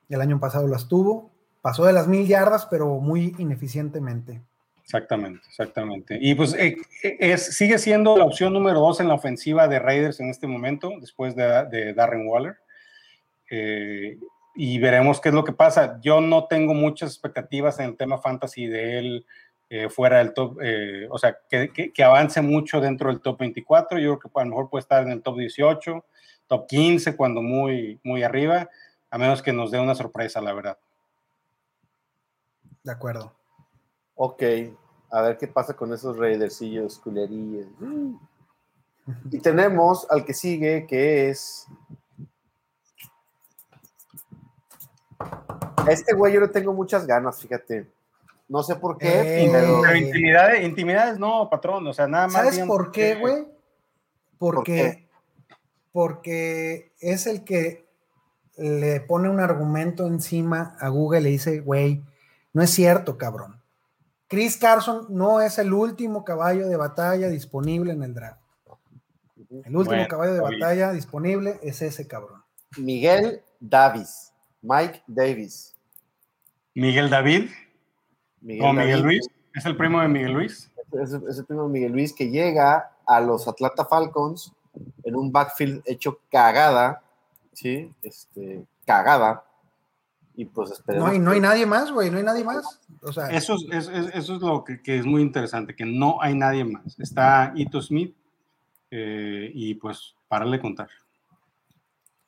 El 0.08 0.20
año 0.20 0.38
pasado 0.38 0.66
las 0.68 0.88
tuvo. 0.88 1.30
Pasó 1.62 1.84
de 1.84 1.92
las 1.92 2.06
mil 2.06 2.26
yardas, 2.26 2.66
pero 2.66 3.00
muy 3.00 3.34
ineficientemente. 3.38 4.42
Exactamente, 4.84 5.40
exactamente. 5.48 6.18
Y 6.20 6.34
pues 6.34 6.52
eh, 6.54 6.76
eh, 7.02 7.16
es, 7.18 7.56
sigue 7.56 7.78
siendo 7.78 8.18
la 8.18 8.24
opción 8.24 8.52
número 8.52 8.80
dos 8.80 9.00
en 9.00 9.08
la 9.08 9.14
ofensiva 9.14 9.66
de 9.66 9.78
Raiders 9.78 10.20
en 10.20 10.28
este 10.28 10.46
momento, 10.46 10.92
después 11.00 11.34
de, 11.34 11.94
Darren 11.94 12.26
Waller. 12.28 12.56
Eh, 13.50 14.18
y 14.54 14.78
veremos 14.78 15.22
qué 15.22 15.30
es 15.30 15.34
lo 15.34 15.42
que 15.42 15.52
pasa. 15.52 15.98
Yo 16.02 16.20
no 16.20 16.44
tengo 16.48 16.74
muchas 16.74 17.10
expectativas 17.12 17.78
en 17.78 17.86
el 17.86 17.96
tema 17.96 18.18
fantasy 18.18 18.66
de 18.66 18.98
él 18.98 19.26
fuera 19.88 20.18
del 20.18 20.34
top, 20.34 20.56
o 21.10 21.18
sea, 21.18 21.36
que, 21.50 21.72
que, 21.92 22.04
avance 22.04 22.40
mucho 22.40 22.80
dentro 22.80 23.08
del 23.08 23.20
top 23.20 23.40
24. 23.40 23.98
Yo 23.98 24.18
creo 24.20 24.30
que 24.30 24.40
a 24.40 24.44
lo 24.44 24.50
mejor 24.50 24.70
puede 24.70 24.82
estar 24.82 25.02
en 25.02 25.10
el 25.10 25.20
top 25.20 25.38
18, 25.38 26.04
top 26.46 26.66
15, 26.66 27.16
cuando 27.16 27.42
muy, 27.42 28.00
muy 28.02 28.22
arriba, 28.22 28.68
a 29.10 29.18
menos 29.18 29.42
que 29.42 29.52
nos 29.52 29.70
dé 29.70 29.80
una 29.80 29.94
sorpresa, 29.94 30.40
la 30.40 30.52
verdad. 30.52 30.78
De 32.82 32.92
acuerdo. 32.92 33.32
Ok, 34.14 34.42
a 35.10 35.22
ver 35.22 35.38
qué 35.38 35.48
pasa 35.48 35.74
con 35.74 35.92
esos 35.92 36.18
Raidersillos, 36.18 36.98
culerías. 36.98 37.66
Y 39.30 39.38
tenemos 39.40 40.06
al 40.10 40.24
que 40.24 40.34
sigue, 40.34 40.86
que 40.86 41.30
es. 41.30 41.66
Este 45.88 46.14
güey 46.14 46.32
yo 46.32 46.40
le 46.40 46.48
tengo 46.48 46.72
muchas 46.72 47.06
ganas, 47.06 47.40
fíjate. 47.40 47.90
No 48.48 48.62
sé 48.62 48.76
por 48.76 48.98
qué, 48.98 49.44
eh, 49.44 49.48
pero... 49.50 49.96
intimidades, 49.96 50.64
intimidades 50.64 51.18
no, 51.18 51.48
patrón, 51.48 51.86
o 51.86 51.92
sea, 51.92 52.06
nada 52.06 52.26
más. 52.26 52.34
¿Sabes 52.34 52.60
por 52.60 52.92
qué, 52.92 53.14
güey? 53.14 53.46
Porque, 54.38 55.03
porque 55.94 56.90
es 56.98 57.28
el 57.28 57.44
que 57.44 57.86
le 58.56 59.00
pone 59.00 59.28
un 59.28 59.38
argumento 59.38 60.08
encima 60.08 60.76
a 60.80 60.88
Google 60.88 61.20
y 61.20 61.22
le 61.22 61.30
dice, 61.30 61.60
güey, 61.60 62.02
no 62.52 62.62
es 62.62 62.70
cierto, 62.70 63.16
cabrón. 63.16 63.62
Chris 64.26 64.56
Carson 64.56 65.06
no 65.10 65.40
es 65.40 65.56
el 65.60 65.72
último 65.72 66.24
caballo 66.24 66.66
de 66.66 66.76
batalla 66.76 67.28
disponible 67.28 67.92
en 67.92 68.02
el 68.02 68.12
draft. 68.12 68.40
El 69.64 69.76
último 69.76 70.08
caballo 70.08 70.34
de 70.34 70.40
batalla 70.40 70.90
disponible 70.90 71.60
es 71.62 71.80
ese 71.80 72.08
cabrón. 72.08 72.42
Miguel 72.76 73.42
Davis. 73.60 74.32
Mike 74.62 75.04
Davis. 75.06 75.76
Miguel 76.74 77.08
David. 77.08 77.50
Miguel, 78.40 78.74
Miguel 78.74 79.00
Luis. 79.00 79.28
Es 79.54 79.64
el 79.64 79.76
primo 79.76 80.00
de 80.00 80.08
Miguel 80.08 80.32
Luis. 80.32 80.72
Es, 80.90 81.12
es, 81.12 81.38
el 81.38 81.44
primo 81.44 81.68
de 81.68 81.68
Miguel 81.68 81.92
Luis 81.92 82.12
que 82.12 82.30
llega 82.30 82.90
a 83.06 83.20
los 83.20 83.46
Atlanta 83.46 83.84
Falcons 83.84 84.52
en 85.02 85.16
un 85.16 85.32
backfield 85.32 85.82
hecho 85.86 86.20
cagada. 86.30 87.02
Sí, 87.52 87.92
este, 88.02 88.64
cagada 88.84 89.44
y 90.36 90.44
pues 90.46 90.82
No 90.88 91.06
hay, 91.06 91.18
no 91.18 91.30
hay 91.30 91.40
nadie 91.40 91.64
más, 91.64 91.92
güey, 91.92 92.10
no 92.10 92.18
hay 92.18 92.24
nadie 92.24 92.44
más. 92.44 92.80
O 93.02 93.12
sea, 93.12 93.28
eso, 93.28 93.56
es, 93.70 93.88
eso 93.88 94.34
es 94.36 94.42
lo 94.42 94.64
que, 94.64 94.80
es 94.86 95.06
muy 95.06 95.22
interesante, 95.22 95.76
que 95.76 95.84
no 95.84 96.20
hay 96.20 96.34
nadie 96.34 96.64
más. 96.64 96.98
Está 96.98 97.52
Ito 97.54 97.80
Smith 97.80 98.16
eh, 98.90 99.50
y 99.54 99.74
pues 99.74 100.16
párale 100.26 100.60
contar. 100.60 100.88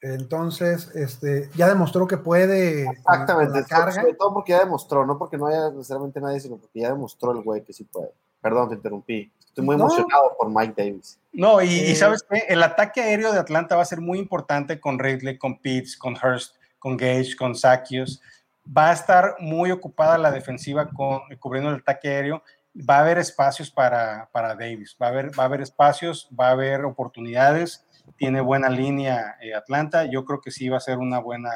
Entonces, 0.01 0.94
este, 0.94 1.51
ya 1.56 1.68
demostró 1.68 2.06
que 2.06 2.16
puede. 2.16 2.89
Exactamente, 2.89 3.64
sobre 3.64 4.14
todo 4.14 4.35
porque 4.35 4.52
ya 4.52 4.60
demostró, 4.60 5.05
no 5.05 5.18
porque 5.18 5.36
no 5.36 5.47
haya 5.48 5.70
necesariamente 5.70 6.20
nadie, 6.20 6.39
sino 6.39 6.59
porque 6.59 6.81
ya 6.81 6.90
demostró 6.90 7.32
el 7.32 7.43
güey 7.43 7.64
que 7.64 7.73
sí 7.73 7.82
puede. 7.85 8.12
Perdón, 8.47 8.68
te 8.68 8.74
interrumpí. 8.77 9.32
Estoy 9.44 9.64
muy 9.64 9.74
emocionado 9.74 10.36
por 10.39 10.48
Mike 10.48 10.74
Davis. 10.77 11.18
No, 11.32 11.60
y, 11.60 11.66
y, 11.66 11.90
eh, 11.90 11.97
sabes 11.97 12.23
que 12.23 12.44
el 12.47 12.62
ataque 12.62 13.01
aéreo 13.01 13.32
de 13.32 13.40
Atlanta 13.40 13.74
va 13.74 13.82
a 13.82 13.86
ser 13.86 14.01
muy 14.01 14.20
importante 14.20 14.78
con 14.78 15.01
Ridley, 15.01 15.36
con 15.36 15.59
Pitts, 15.59 15.97
con 15.97 16.14
Hurst 16.14 16.55
con 16.78 16.97
Gage, 16.97 17.35
con 17.36 17.56
Sakios. 17.56 18.23
Va 18.64 18.90
a 18.90 18.93
estar 18.93 19.35
muy 19.40 19.73
ocupada 19.73 20.16
la 20.16 20.31
defensiva 20.31 20.89
con, 20.89 21.23
cubriendo 21.40 21.70
el 21.70 21.81
ataque 21.81 22.06
aéreo. 22.06 22.44
Va 22.89 22.98
a 22.98 23.01
haber 23.01 23.18
espacios 23.18 23.68
para, 23.68 24.28
para 24.31 24.55
Davis, 24.55 24.97
va 25.02 25.06
a, 25.06 25.09
haber, 25.09 25.36
va 25.36 25.43
a 25.43 25.47
haber 25.47 25.62
espacios, 25.62 26.28
va 26.39 26.47
a 26.47 26.52
haber 26.52 26.85
oportunidades. 26.85 27.85
Tiene 28.16 28.40
buena 28.40 28.68
línea 28.68 29.39
eh, 29.40 29.55
Atlanta. 29.55 30.05
Yo 30.05 30.24
creo 30.24 30.40
que 30.40 30.52
sí 30.52 30.68
va 30.68 30.77
a 30.77 30.81
ser 30.81 30.98
una 30.98 31.18
buena. 31.18 31.51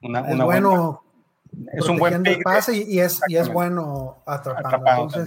Una, 0.00 0.20
es 0.20 0.38
bueno. 0.38 1.04
es 1.74 1.86
un 1.86 1.98
buen 1.98 2.22
pick 2.22 2.42
pase 2.42 2.74
y, 2.74 3.00
es, 3.00 3.20
y 3.28 3.36
es 3.36 3.52
bueno 3.52 4.22
atrapando. 4.24 5.22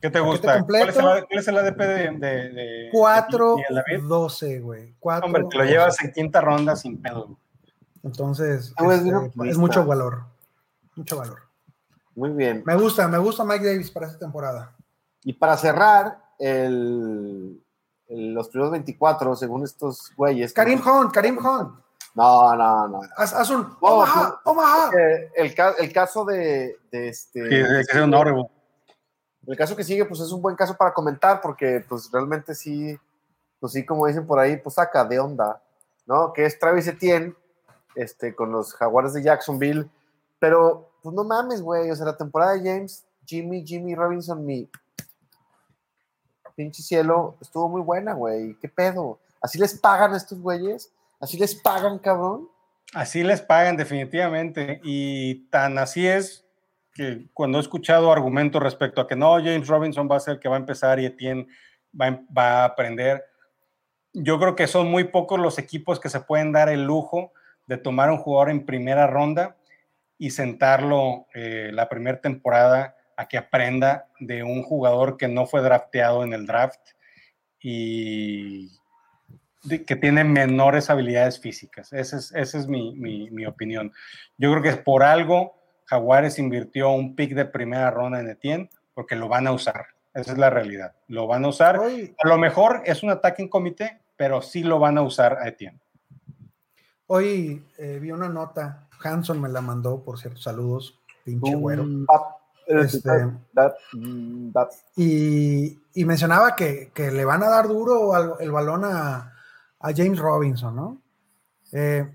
¿Qué 0.00 0.10
te 0.10 0.20
gusta? 0.20 0.62
¿Cuál 0.62 0.88
es, 0.88 0.96
el, 0.96 1.26
es 1.30 1.48
el 1.48 1.58
ADP 1.58 1.78
de, 1.78 2.10
de, 2.18 2.90
4-12, 2.92 4.62
güey. 4.62 4.94
Hombre, 5.00 5.44
te 5.50 5.58
lo 5.58 5.64
llevas 5.64 6.02
en 6.02 6.12
quinta 6.12 6.40
ronda 6.40 6.74
sin 6.74 7.00
pedo. 7.02 7.36
Entonces, 8.02 8.72
este, 8.76 9.50
es 9.50 9.58
mucho 9.58 9.84
valor. 9.84 10.24
Mucho 10.96 11.18
valor. 11.18 11.40
Muy 12.14 12.30
bien. 12.30 12.62
Me 12.64 12.76
gusta, 12.76 13.08
me 13.08 13.18
gusta 13.18 13.44
Mike 13.44 13.64
Davis 13.64 13.90
para 13.90 14.06
esta 14.06 14.18
temporada. 14.18 14.74
Y 15.22 15.34
para 15.34 15.56
cerrar, 15.58 16.18
el, 16.38 17.62
los 18.08 18.48
primeros 18.48 18.72
24, 18.72 19.36
según 19.36 19.64
estos 19.64 20.12
güeyes. 20.16 20.54
Karim 20.54 20.80
Hunt, 20.80 21.12
Karim 21.12 21.36
Hunt. 21.36 21.78
No, 22.14 22.56
no, 22.56 22.88
no. 22.88 23.00
Haz, 23.16 23.50
un 23.50 23.76
Omaha, 23.80 24.40
Omaha. 24.44 24.90
El, 25.36 25.54
el, 25.78 25.92
caso 25.92 26.24
de, 26.24 26.78
de 26.90 27.08
este. 27.08 27.84
Sí, 27.84 27.98
un 27.98 28.14
El 29.46 29.56
caso 29.56 29.74
que 29.74 29.84
sigue, 29.84 30.04
pues 30.04 30.20
es 30.20 30.32
un 30.32 30.42
buen 30.42 30.56
caso 30.56 30.76
para 30.76 30.92
comentar, 30.92 31.40
porque 31.40 31.84
pues 31.88 32.10
realmente 32.12 32.54
sí, 32.54 32.98
pues 33.58 33.72
sí, 33.72 33.84
como 33.84 34.06
dicen 34.06 34.26
por 34.26 34.38
ahí, 34.38 34.56
pues 34.56 34.74
saca 34.74 35.04
de 35.04 35.18
onda, 35.18 35.62
¿no? 36.06 36.32
Que 36.32 36.44
es 36.44 36.58
Travis 36.58 36.86
Etienne, 36.86 37.34
este, 37.94 38.34
con 38.34 38.52
los 38.52 38.74
Jaguares 38.74 39.14
de 39.14 39.22
Jacksonville. 39.22 39.88
Pero, 40.38 40.90
pues 41.02 41.14
no 41.14 41.24
mames, 41.24 41.62
güey. 41.62 41.90
O 41.90 41.96
sea, 41.96 42.06
la 42.06 42.16
temporada 42.16 42.52
de 42.52 42.70
James, 42.70 43.04
Jimmy, 43.26 43.66
Jimmy 43.66 43.94
Robinson, 43.94 44.44
mi 44.44 44.68
pinche 46.54 46.82
cielo, 46.82 47.36
estuvo 47.40 47.68
muy 47.68 47.80
buena, 47.80 48.14
güey. 48.14 48.54
¿Qué 48.60 48.68
pedo? 48.68 49.18
¿Así 49.40 49.58
les 49.58 49.78
pagan 49.78 50.12
a 50.12 50.16
estos 50.16 50.40
güeyes? 50.40 50.90
¿Así 51.18 51.38
les 51.38 51.54
pagan, 51.54 51.98
cabrón? 51.98 52.48
Así 52.94 53.22
les 53.22 53.40
pagan, 53.40 53.76
definitivamente. 53.76 54.80
Y 54.82 55.46
tan 55.48 55.78
así 55.78 56.06
es 56.06 56.44
que 57.00 57.28
cuando 57.32 57.56
he 57.56 57.62
escuchado 57.62 58.12
argumentos 58.12 58.62
respecto 58.62 59.00
a 59.00 59.08
que 59.08 59.16
no, 59.16 59.36
James 59.36 59.68
Robinson 59.68 60.06
va 60.06 60.16
a 60.16 60.20
ser 60.20 60.34
el 60.34 60.40
que 60.40 60.50
va 60.50 60.56
a 60.56 60.58
empezar 60.58 61.00
y 61.00 61.06
Etienne 61.06 61.46
va, 61.98 62.20
va 62.36 62.60
a 62.60 62.64
aprender, 62.66 63.24
yo 64.12 64.38
creo 64.38 64.54
que 64.54 64.66
son 64.66 64.90
muy 64.90 65.04
pocos 65.04 65.40
los 65.40 65.58
equipos 65.58 65.98
que 65.98 66.10
se 66.10 66.20
pueden 66.20 66.52
dar 66.52 66.68
el 66.68 66.84
lujo 66.84 67.32
de 67.66 67.78
tomar 67.78 68.10
un 68.10 68.18
jugador 68.18 68.50
en 68.50 68.66
primera 68.66 69.06
ronda 69.06 69.56
y 70.18 70.28
sentarlo 70.28 71.26
eh, 71.32 71.70
la 71.72 71.88
primera 71.88 72.20
temporada 72.20 72.96
a 73.16 73.28
que 73.28 73.38
aprenda 73.38 74.06
de 74.18 74.42
un 74.42 74.62
jugador 74.62 75.16
que 75.16 75.26
no 75.26 75.46
fue 75.46 75.62
drafteado 75.62 76.22
en 76.22 76.34
el 76.34 76.44
draft. 76.44 76.80
Y 77.62 78.68
que 79.86 79.96
tiene 79.96 80.24
menores 80.24 80.88
habilidades 80.88 81.38
físicas. 81.38 81.92
Esa 81.92 82.16
es, 82.16 82.54
es 82.54 82.66
mi, 82.66 82.94
mi, 82.94 83.44
opinión. 83.44 83.92
Yo 84.38 84.50
creo 84.50 84.62
que 84.62 84.82
por 84.82 85.02
algo 85.02 85.59
Jaguares 85.90 86.38
invirtió 86.38 86.90
un 86.90 87.16
pick 87.16 87.34
de 87.34 87.44
primera 87.44 87.90
ronda 87.90 88.20
en 88.20 88.30
Etienne, 88.30 88.70
porque 88.94 89.16
lo 89.16 89.26
van 89.26 89.48
a 89.48 89.52
usar. 89.52 89.86
Esa 90.14 90.32
es 90.32 90.38
la 90.38 90.48
realidad. 90.48 90.94
Lo 91.08 91.26
van 91.26 91.44
a 91.44 91.48
usar. 91.48 91.80
a 91.80 92.28
lo 92.28 92.38
mejor 92.38 92.82
es 92.84 93.02
un 93.02 93.10
ataque 93.10 93.42
en 93.42 93.48
comité, 93.48 94.00
pero 94.16 94.40
sí 94.40 94.62
lo 94.62 94.78
van 94.78 94.98
a 94.98 95.02
usar 95.02 95.38
a 95.40 95.48
Etienne. 95.48 95.80
Hoy 97.08 97.66
eh, 97.76 97.98
vi 98.00 98.12
una 98.12 98.28
nota, 98.28 98.86
Hanson 99.02 99.40
me 99.40 99.48
la 99.48 99.60
mandó, 99.60 100.04
por 100.04 100.20
cierto, 100.20 100.40
saludos, 100.40 100.96
pinche 101.24 101.56
güero. 101.56 101.84
Este, 102.68 103.10
y, 104.94 105.76
y, 105.92 106.04
mencionaba 106.04 106.54
que, 106.54 106.92
que, 106.94 107.10
le 107.10 107.24
van 107.24 107.42
a 107.42 107.48
dar 107.48 107.66
duro 107.66 108.38
el 108.38 108.52
balón 108.52 108.84
a, 108.84 109.34
a 109.80 109.92
James 109.92 110.20
Robinson, 110.20 110.76
¿no? 110.76 111.02
Eh, 111.72 112.08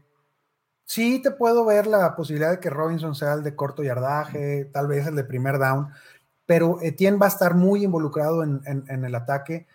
sí 0.86 1.22
te 1.22 1.32
puedo 1.32 1.66
ver 1.66 1.88
la 1.88 2.16
posibilidad 2.16 2.52
de 2.52 2.60
que 2.60 2.70
Robinson 2.70 3.16
sea 3.16 3.34
el 3.34 3.44
de 3.44 3.56
corto 3.56 3.84
yardaje, 3.84 4.66
tal 4.66 4.88
vez 4.88 5.08
el 5.08 5.16
de 5.16 5.24
primer 5.24 5.60
down, 5.60 5.90
pero 6.46 6.80
Etienne 6.82 7.18
va 7.18 7.26
a 7.26 7.30
estar 7.30 7.56
muy 7.56 7.84
involucrado 7.84 8.44
en, 8.44 8.62
el 8.88 9.16
ataque. 9.16 9.68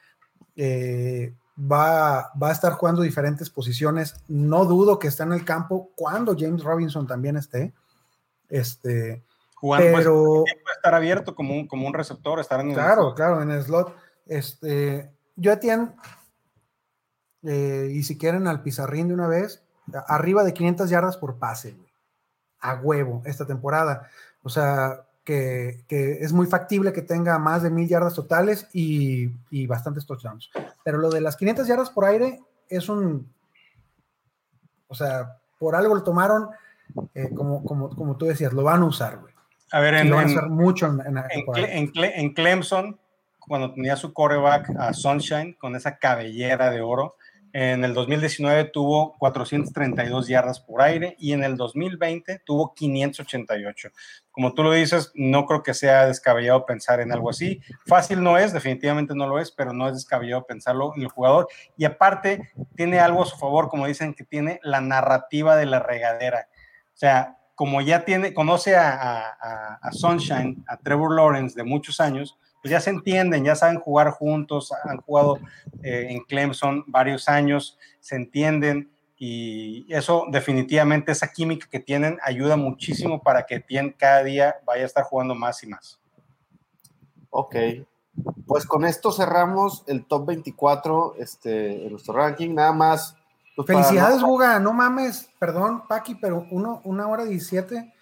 Eh, 0.56 1.34
va, 1.58 2.30
va, 2.40 2.48
a 2.48 2.52
estar 2.52 2.72
jugando 2.74 3.02
diferentes 3.02 3.50
posiciones. 3.50 4.14
No 4.28 4.64
dudo 4.64 4.98
que 4.98 5.08
esté 5.08 5.24
en 5.24 5.32
el 5.32 5.44
campo 5.44 5.90
cuando 5.96 6.36
James 6.38 6.62
Robinson 6.62 7.06
también 7.06 7.36
esté. 7.36 7.74
Este, 8.48 9.24
Jugando, 9.60 9.90
pues, 9.92 10.04
pero, 10.04 10.44
puede 10.44 10.74
estar 10.74 10.94
abierto 10.94 11.34
como 11.34 11.54
un, 11.54 11.66
como 11.66 11.86
un 11.86 11.92
receptor, 11.92 12.40
estar 12.40 12.60
en 12.60 12.72
Claro, 12.72 13.14
claro, 13.14 13.42
en 13.42 13.50
el 13.50 13.62
slot. 13.62 13.94
Este, 14.24 15.10
yo 15.36 15.52
Etienne 15.52 15.92
eh, 17.42 17.90
y 17.92 18.02
si 18.02 18.16
quieren 18.16 18.46
al 18.46 18.62
pizarrín 18.62 19.08
de 19.08 19.14
una 19.14 19.26
vez, 19.26 19.62
arriba 20.06 20.44
de 20.44 20.54
500 20.54 20.90
yardas 20.90 21.16
por 21.16 21.38
pase, 21.38 21.76
a 22.60 22.74
huevo 22.74 23.22
esta 23.24 23.46
temporada. 23.46 24.08
O 24.42 24.48
sea, 24.48 25.04
que, 25.24 26.18
es 26.20 26.32
muy 26.32 26.46
factible 26.46 26.92
que 26.92 27.02
tenga 27.02 27.38
más 27.38 27.62
de 27.62 27.70
mil 27.70 27.88
yardas 27.88 28.14
totales 28.14 28.68
y, 28.72 29.66
bastantes 29.66 30.06
touchdowns. 30.06 30.50
Pero 30.84 30.98
lo 30.98 31.10
de 31.10 31.20
las 31.20 31.36
500 31.36 31.66
yardas 31.66 31.90
por 31.90 32.04
aire 32.04 32.40
es 32.68 32.88
un, 32.88 33.32
o 34.88 34.94
sea, 34.94 35.38
por 35.58 35.74
algo 35.74 35.94
lo 35.94 36.02
tomaron, 36.02 36.48
eh, 37.14 37.30
como, 37.34 37.64
como, 37.64 37.90
como 37.90 38.16
tú 38.16 38.26
decías, 38.26 38.52
lo 38.52 38.62
van 38.62 38.82
a 38.82 38.86
usar, 38.86 39.18
güey. 39.18 39.34
A 39.72 39.78
ver, 39.78 39.94
en, 39.94 40.10
lo 40.10 40.16
van 40.16 40.26
a 40.26 40.30
usar 40.30 40.48
mucho 40.48 40.86
en, 40.86 41.16
en, 41.16 41.90
en 41.94 42.34
Clemson, 42.34 42.98
cuando 43.38 43.72
tenía 43.72 43.96
su 43.96 44.12
coreback 44.12 44.70
a 44.78 44.92
Sunshine 44.92 45.54
con 45.54 45.76
esa 45.76 45.98
cabellera 45.98 46.70
de 46.70 46.80
oro, 46.80 47.16
en 47.52 47.84
el 47.84 47.94
2019 47.94 48.64
tuvo 48.66 49.16
432 49.18 50.28
yardas 50.28 50.60
por 50.60 50.82
aire 50.82 51.16
y 51.18 51.32
en 51.32 51.42
el 51.42 51.56
2020 51.56 52.42
tuvo 52.44 52.74
588. 52.74 53.88
Como 54.30 54.54
tú 54.54 54.62
lo 54.62 54.72
dices, 54.72 55.10
no 55.14 55.46
creo 55.46 55.62
que 55.62 55.74
sea 55.74 56.06
descabellado 56.06 56.64
pensar 56.64 57.00
en 57.00 57.12
algo 57.12 57.30
así. 57.30 57.60
Fácil 57.86 58.22
no 58.22 58.38
es, 58.38 58.52
definitivamente 58.52 59.14
no 59.14 59.26
lo 59.26 59.38
es, 59.38 59.50
pero 59.50 59.72
no 59.72 59.88
es 59.88 59.94
descabellado 59.94 60.46
pensarlo 60.46 60.92
en 60.94 61.02
el 61.02 61.08
jugador. 61.08 61.48
Y 61.76 61.84
aparte, 61.84 62.50
tiene 62.76 63.00
algo 63.00 63.22
a 63.22 63.26
su 63.26 63.36
favor, 63.36 63.68
como 63.68 63.86
dicen, 63.86 64.14
que 64.14 64.24
tiene 64.24 64.60
la 64.62 64.80
narrativa 64.80 65.56
de 65.56 65.66
la 65.66 65.80
regadera. 65.80 66.48
O 66.94 66.96
sea, 66.96 67.36
como 67.56 67.80
ya 67.80 68.04
tiene, 68.04 68.32
conoce 68.32 68.76
a, 68.76 69.76
a 69.82 69.92
Sunshine, 69.92 70.64
a 70.68 70.76
Trevor 70.78 71.14
Lawrence 71.14 71.56
de 71.56 71.64
muchos 71.64 72.00
años, 72.00 72.38
pues 72.62 72.70
ya 72.70 72.80
se 72.80 72.90
entienden, 72.90 73.44
ya 73.44 73.54
saben 73.54 73.80
jugar 73.80 74.10
juntos, 74.10 74.72
han 74.84 74.98
jugado 74.98 75.38
eh, 75.82 76.08
en 76.10 76.20
Clemson 76.24 76.84
varios 76.86 77.28
años, 77.28 77.78
se 78.00 78.16
entienden 78.16 78.90
y 79.16 79.86
eso 79.92 80.24
definitivamente, 80.30 81.12
esa 81.12 81.30
química 81.30 81.68
que 81.70 81.80
tienen 81.80 82.18
ayuda 82.22 82.56
muchísimo 82.56 83.22
para 83.22 83.44
que 83.44 83.60
Tien 83.60 83.94
cada 83.96 84.22
día 84.24 84.56
vaya 84.64 84.82
a 84.82 84.86
estar 84.86 85.04
jugando 85.04 85.34
más 85.34 85.62
y 85.62 85.66
más. 85.66 86.00
Ok, 87.28 87.54
pues 88.46 88.66
con 88.66 88.84
esto 88.84 89.12
cerramos 89.12 89.84
el 89.86 90.06
top 90.06 90.26
24 90.28 91.16
este, 91.18 91.84
en 91.84 91.90
nuestro 91.90 92.14
ranking, 92.14 92.54
nada 92.54 92.72
más. 92.72 93.14
Pues, 93.54 93.66
Felicidades, 93.66 94.22
Guga, 94.22 94.58
no 94.58 94.72
mames, 94.72 95.30
perdón, 95.38 95.86
Paqui, 95.86 96.14
pero 96.14 96.46
uno, 96.50 96.80
una 96.84 97.06
hora 97.06 97.24
17 97.24 97.92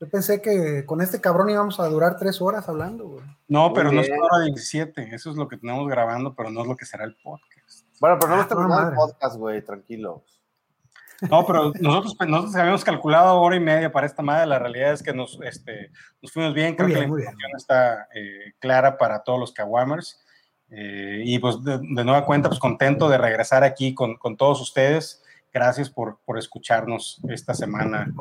yo 0.00 0.08
pensé 0.08 0.42
que 0.42 0.84
con 0.86 1.00
este 1.00 1.20
cabrón 1.20 1.50
íbamos 1.50 1.78
a 1.78 1.88
durar 1.88 2.16
tres 2.16 2.40
horas 2.40 2.68
hablando, 2.68 3.06
güey. 3.08 3.24
No, 3.48 3.72
pero 3.72 3.92
no 3.92 4.00
es 4.00 4.10
una 4.10 4.24
hora 4.24 4.44
17. 4.44 5.14
Eso 5.14 5.30
es 5.30 5.36
lo 5.36 5.48
que 5.48 5.56
tenemos 5.56 5.88
grabando, 5.88 6.34
pero 6.34 6.50
no 6.50 6.62
es 6.62 6.66
lo 6.66 6.76
que 6.76 6.84
será 6.84 7.04
el 7.04 7.16
podcast. 7.16 7.86
Bueno, 8.00 8.18
pero 8.20 8.36
no 8.36 8.42
ah, 8.42 8.48
terminado 8.48 8.88
el 8.90 8.94
podcast, 8.94 9.36
güey, 9.36 9.64
tranquilos. 9.64 10.22
No, 11.30 11.46
pero 11.46 11.72
nosotros, 11.80 12.16
pues, 12.18 12.28
nosotros 12.28 12.56
habíamos 12.56 12.84
calculado 12.84 13.40
hora 13.40 13.56
y 13.56 13.60
media 13.60 13.92
para 13.92 14.06
esta 14.06 14.22
madre. 14.22 14.46
La 14.46 14.58
realidad 14.58 14.92
es 14.92 15.02
que 15.02 15.14
nos, 15.14 15.38
este, 15.42 15.90
nos 16.20 16.32
fuimos 16.32 16.54
bien. 16.54 16.74
Creo 16.74 16.88
que 16.88 16.94
la 16.94 17.04
información 17.04 17.50
está 17.56 18.08
eh, 18.14 18.52
clara 18.58 18.98
para 18.98 19.22
todos 19.22 19.38
los 19.38 19.52
Kawamers. 19.52 20.20
Eh, 20.70 21.22
y 21.24 21.38
pues 21.38 21.62
de, 21.62 21.78
nueva 22.04 22.26
cuenta, 22.26 22.48
pues 22.48 22.60
contento 22.60 23.08
de 23.08 23.18
regresar 23.18 23.62
aquí 23.62 23.94
con, 23.94 24.16
con 24.16 24.36
todos 24.36 24.60
ustedes. 24.60 25.23
Gracias 25.54 25.88
por, 25.88 26.18
por 26.24 26.36
escucharnos 26.36 27.20
esta 27.28 27.54
semana. 27.54 28.12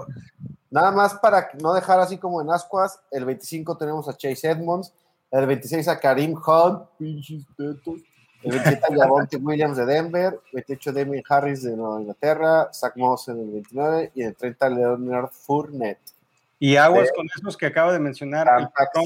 Nada 0.69 0.91
más 0.91 1.15
para 1.15 1.49
no 1.59 1.73
dejar 1.73 1.99
así 1.99 2.19
como 2.19 2.39
en 2.43 2.51
ascuas, 2.51 2.99
el 3.09 3.25
25 3.25 3.75
tenemos 3.75 4.07
a 4.07 4.15
Chase 4.15 4.51
Edmonds, 4.51 4.93
el 5.31 5.47
26 5.47 5.87
a 5.87 5.99
Karim 5.99 6.35
Hunt, 6.35 6.83
el 6.99 8.51
27 8.51 8.85
a 8.87 8.95
Javonte 8.95 9.37
Williams 9.37 9.77
de 9.77 9.85
Denver, 9.87 10.39
28 10.53 10.89
a 10.91 10.93
Damien 10.93 11.23
Harris 11.27 11.63
de 11.63 11.75
Nueva 11.75 12.01
Inglaterra, 12.01 12.69
Zach 12.71 12.95
Moss 12.97 13.27
en 13.29 13.39
el 13.39 13.49
29 13.49 14.11
y 14.13 14.21
en 14.21 14.27
el 14.27 14.35
30 14.35 14.69
Leonard 14.69 15.31
Fournette. 15.31 16.13
Y 16.59 16.75
aguas 16.75 17.09
con 17.15 17.25
esos 17.35 17.57
que 17.57 17.65
acaba 17.65 17.91
de 17.93 17.99
mencionar 17.99 18.47
el 18.59 18.69
patrón, 18.69 19.05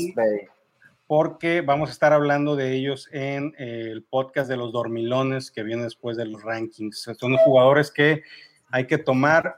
porque 1.07 1.61
vamos 1.61 1.87
a 1.89 1.93
estar 1.93 2.11
hablando 2.11 2.57
de 2.57 2.73
ellos 2.73 3.07
en 3.13 3.53
el 3.57 4.03
podcast 4.03 4.49
de 4.49 4.57
los 4.57 4.73
dormilones 4.73 5.51
que 5.51 5.63
viene 5.63 5.83
después 5.83 6.17
de 6.17 6.25
los 6.25 6.43
rankings. 6.43 7.09
Son 7.17 7.37
jugadores 7.37 7.91
que 7.91 8.23
hay 8.69 8.87
que 8.87 8.97
tomar 8.97 9.57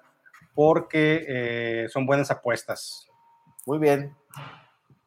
porque 0.54 1.26
eh, 1.28 1.88
son 1.90 2.06
buenas 2.06 2.30
apuestas. 2.30 3.08
Muy 3.66 3.80
bien. 3.80 4.16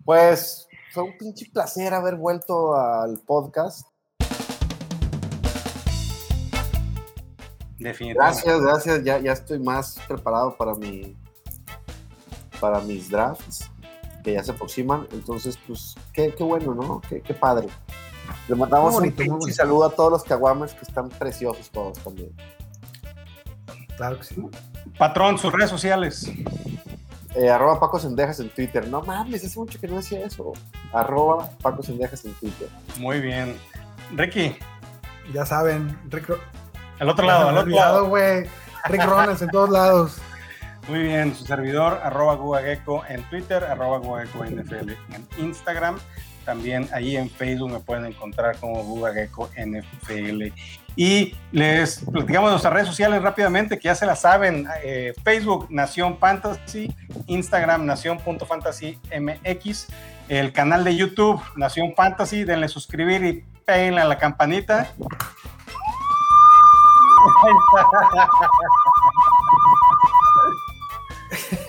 Pues 0.05 0.67
fue 0.91 1.05
un 1.05 1.17
pinche 1.17 1.49
placer 1.53 1.95
haber 1.95 2.17
vuelto 2.17 2.75
al 2.75 3.21
podcast. 3.21 3.87
Definitivamente. 7.79 8.15
Gracias, 8.15 8.61
gracias. 8.61 9.05
Ya, 9.05 9.19
ya 9.19 9.33
estoy 9.33 9.61
más 9.61 10.01
preparado 10.09 10.57
para 10.57 10.75
mi 10.75 11.17
para 12.61 12.81
mis 12.81 13.11
drafts 13.11 13.72
que 14.23 14.33
ya 14.35 14.45
se 14.45 14.53
aproximan. 14.53 15.07
Entonces, 15.13 15.59
pues, 15.67 15.95
qué, 16.13 16.35
qué 16.35 16.45
bueno, 16.45 16.75
¿no? 16.75 17.01
Qué, 17.09 17.21
qué 17.21 17.35
padre. 17.35 17.69
Le 18.49 18.55
mandamos 18.55 18.97
un 18.97 19.53
saludo 19.53 19.85
a 19.87 19.91
todos 19.91 20.13
los 20.13 20.25
caguames 20.25 20.73
que 20.75 20.85
están 20.85 21.09
preciosos 21.09 21.71
todos 21.71 21.99
también. 21.99 22.33
Claro 23.97 24.19
que 24.19 24.25
sí. 24.25 24.37
Patrón, 24.99 25.39
sus 25.39 25.53
redes 25.53 25.71
sociales. 25.71 26.31
Eh, 27.35 27.49
arroba 27.49 27.81
Paco 27.81 27.99
Sendejas 27.99 28.41
en 28.41 28.51
Twitter. 28.51 28.87
No 28.89 29.03
mames, 29.03 29.45
hace 29.45 29.59
mucho 29.59 29.81
que 29.81 29.89
no 29.89 29.97
decía 29.97 30.25
eso. 30.25 30.53
Arroba 30.93 31.51
Paco 31.63 31.83
Sendejas 31.83 32.25
en 32.25 32.35
Twitter. 32.35 32.69
Muy 32.99 33.21
bien. 33.21 33.57
Ricky. 34.15 34.57
Ya 35.33 35.47
saben, 35.47 35.99
Rick. 36.11 36.37
Al 36.99 37.09
otro 37.09 37.27
lado, 37.27 37.49
al 37.49 37.59
otro 37.59 37.71
lado. 37.71 38.07
güey. 38.09 38.47
Rick 38.87 39.05
Ronalds 39.05 39.43
en 39.43 39.49
todos 39.51 39.71
lados. 39.71 40.19
Muy 40.89 41.01
bien, 41.01 41.35
su 41.35 41.45
servidor, 41.45 42.01
arroba 42.03 42.35
Guageco 42.35 43.05
en 43.09 43.23
Twitter, 43.25 43.65
arroba 43.65 44.25
en 44.25 45.27
Instagram. 45.39 45.99
También 46.45 46.89
ahí 46.93 47.17
en 47.17 47.31
Facebook 47.31 47.71
me 47.71 47.79
pueden 47.79 48.07
encontrar 48.07 48.57
como 48.59 48.83
Guageco 48.83 49.49
NFL. 49.57 50.47
Y 50.97 51.37
les 51.53 52.05
platicamos 52.05 52.51
nuestras 52.51 52.75
redes 52.75 52.89
sociales 52.89 53.23
rápidamente, 53.23 53.79
que 53.79 53.85
ya 53.85 53.95
se 53.95 54.07
las 54.07 54.23
saben. 54.23 54.67
Eh, 54.83 55.15
Facebook 55.23 55.69
Nación 55.71 56.19
Fantasy, 56.19 56.93
Instagram 57.29 57.87
Nación.fantasymx, 57.87 59.87
el 60.29 60.53
canal 60.53 60.83
de 60.83 60.97
YouTube 60.97 61.41
Nación 61.57 61.95
Fantasy, 61.97 62.43
denle 62.43 62.67
suscribir 62.69 63.25
y 63.25 63.45
peguen 63.65 64.01
a 64.01 64.05
la 64.05 64.19
campanita. 64.19 64.93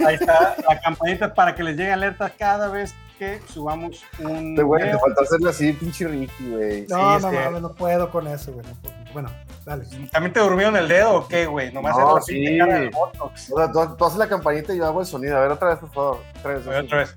Ahí 0.06 0.16
está 0.16 0.56
la 0.68 0.80
campanita 0.82 1.34
para 1.34 1.56
que 1.56 1.64
les 1.64 1.78
llegue 1.78 1.92
alerta 1.92 2.30
cada 2.30 2.68
vez 2.70 2.94
que 3.18 3.42
subamos 3.48 4.04
un. 4.20 4.56
Te, 4.56 4.64
güey, 4.64 4.92
te 4.92 4.98
faltó 4.98 5.22
hacerlo 5.22 5.50
así, 5.50 5.74
pinche 5.74 6.08
Ricky, 6.08 6.50
güey. 6.50 6.88
No, 6.88 7.20
no, 7.20 7.32
no, 7.32 7.60
no 7.60 7.74
puedo 7.74 8.10
con 8.10 8.28
eso, 8.28 8.52
güey. 8.52 8.66
Bueno, 9.14 9.30
dale. 9.66 9.86
¿También 10.12 10.34
te 10.34 10.40
durmieron 10.40 10.76
el 10.76 10.88
dedo 10.88 11.16
o 11.16 11.28
qué, 11.28 11.46
güey? 11.46 11.72
Nomás 11.72 11.98
no, 11.98 12.16
la 12.16 12.22
sí. 12.22 12.58
cara 12.58 12.80
del 12.80 12.90
Botox. 12.90 13.52
O 13.52 13.58
sea, 13.58 13.72
tú, 13.72 14.06
haces 14.06 14.18
la 14.18 14.28
campanita 14.28 14.74
y 14.74 14.78
yo 14.78 14.86
hago 14.86 15.02
el 15.02 15.06
sonido. 15.06 15.38
A 15.38 15.42
ver, 15.42 15.52
otra 15.52 15.70
vez, 15.70 15.80
por 15.80 15.92
favor. 15.92 16.20
Otra 16.40 16.54
vez. 16.54 16.68
Otra 16.68 16.98
vez. 17.00 17.16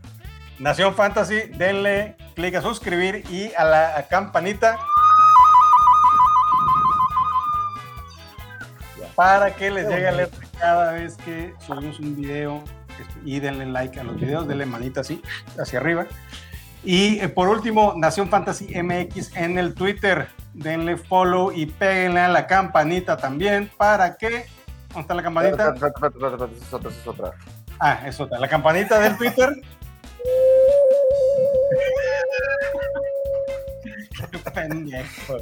Nación 0.58 0.94
Fantasy, 0.94 1.40
denle 1.56 2.16
clic 2.34 2.54
a 2.54 2.62
suscribir 2.62 3.24
y 3.30 3.52
a 3.54 3.64
la 3.64 4.06
campanita. 4.08 4.78
para 9.16 9.54
que 9.56 9.70
les 9.70 9.88
llegue 9.88 10.06
alerta 10.06 10.45
cada 10.58 10.92
vez 10.92 11.16
que 11.18 11.54
subimos 11.66 12.00
un 12.00 12.16
video 12.16 12.62
y 13.24 13.40
denle 13.40 13.66
like 13.66 13.98
a 14.00 14.04
los 14.04 14.16
videos, 14.16 14.48
denle 14.48 14.66
manita 14.66 15.00
así, 15.00 15.22
hacia 15.58 15.78
arriba. 15.78 16.06
Y 16.84 17.18
eh, 17.18 17.28
por 17.28 17.48
último, 17.48 17.94
Nación 17.96 18.28
Fantasy 18.28 18.80
MX 18.80 19.36
en 19.36 19.58
el 19.58 19.74
Twitter. 19.74 20.28
Denle 20.54 20.96
follow 20.96 21.52
y 21.52 21.66
péguenle 21.66 22.20
a 22.20 22.28
la 22.28 22.46
campanita 22.46 23.16
también 23.16 23.70
para 23.76 24.16
que. 24.16 24.46
¿Dónde 24.88 25.00
está 25.00 25.14
la 25.14 25.22
campanita? 25.22 25.74
Es 25.74 25.82
otra, 26.72 26.90
es 26.90 27.06
otra. 27.06 27.32
Ah, 27.80 28.02
es 28.06 28.20
otra. 28.20 28.38
La 28.38 28.48
campanita 28.48 29.00
del 29.00 29.16
Twitter. 29.18 29.50
Pendejo. 34.54 35.36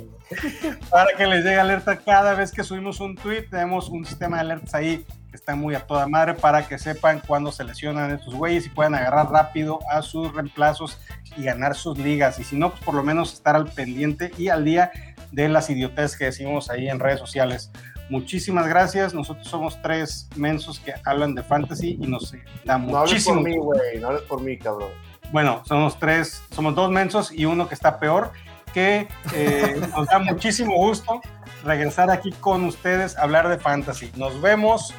Para 0.91 1.17
que 1.17 1.27
les 1.27 1.45
llegue 1.45 1.59
alerta 1.59 1.97
cada 1.97 2.35
vez 2.35 2.53
que 2.53 2.65
subimos 2.65 3.01
un 3.01 3.17
tweet, 3.17 3.49
tenemos 3.51 3.89
un 3.89 4.05
sistema 4.05 4.37
de 4.37 4.41
alertas 4.43 4.75
ahí 4.75 5.05
que 5.31 5.37
está 5.37 5.55
muy 5.57 5.75
a 5.75 5.81
toda 5.87 6.07
madre 6.07 6.35
para 6.35 6.67
que 6.67 6.79
sepan 6.79 7.21
cuándo 7.27 7.51
se 7.53 7.65
lesionan 7.65 8.11
estos 8.13 8.35
güeyes 8.35 8.67
y 8.67 8.69
puedan 8.69 8.95
agarrar 8.95 9.31
rápido 9.31 9.81
a 9.91 10.03
sus 10.03 10.33
reemplazos 10.33 10.99
y 11.37 11.45
ganar 11.45 11.75
sus 11.75 11.99
ligas. 11.99 12.39
Y 12.39 12.45
si 12.45 12.57
no, 12.57 12.71
pues 12.71 12.83
por 12.83 12.95
lo 12.95 13.03
menos 13.03 13.33
estar 13.33 13.57
al 13.57 13.67
pendiente 13.67 14.31
y 14.39 14.49
al 14.49 14.65
día 14.65 14.91
de 15.33 15.49
las 15.49 15.69
idioteces 15.71 16.17
que 16.17 16.25
decimos 16.27 16.71
ahí 16.71 16.89
en 16.89 17.01
redes 17.01 17.19
sociales. 17.19 17.71
Muchísimas 18.11 18.67
gracias. 18.69 19.15
Nosotros 19.15 19.49
somos 19.49 19.81
tres 19.83 20.29
mensos 20.37 20.79
que 20.79 20.93
hablan 21.05 21.35
de 21.35 21.43
fantasy 21.43 21.99
y 22.01 22.07
nos 22.07 22.33
da 22.65 22.79
No 22.79 22.99
hables 22.99 23.13
muchísimo. 23.13 23.37
por 23.37 23.45
mí, 23.45 23.57
güey. 23.57 23.99
No 24.01 24.09
hables 24.09 24.23
por 24.23 24.41
mí, 24.43 24.59
cabrón. 24.59 24.91
Bueno, 25.33 25.63
somos 25.67 25.99
tres, 25.99 26.43
somos 26.55 26.75
dos 26.75 26.91
mensos 26.91 27.33
y 27.33 27.45
uno 27.47 27.67
que 27.67 27.75
está 27.75 27.99
peor, 27.99 28.31
que 28.75 29.09
eh, 29.33 29.81
nos 29.97 30.07
da 30.09 30.19
muchísimo 30.19 30.75
gusto 30.77 31.21
regresar 31.65 32.11
aquí 32.11 32.33
con 32.33 32.65
ustedes 32.65 33.17
a 33.17 33.23
hablar 33.23 33.49
de 33.49 33.59
fantasy. 33.59 34.11
Nos 34.17 34.39
vemos 34.43 34.93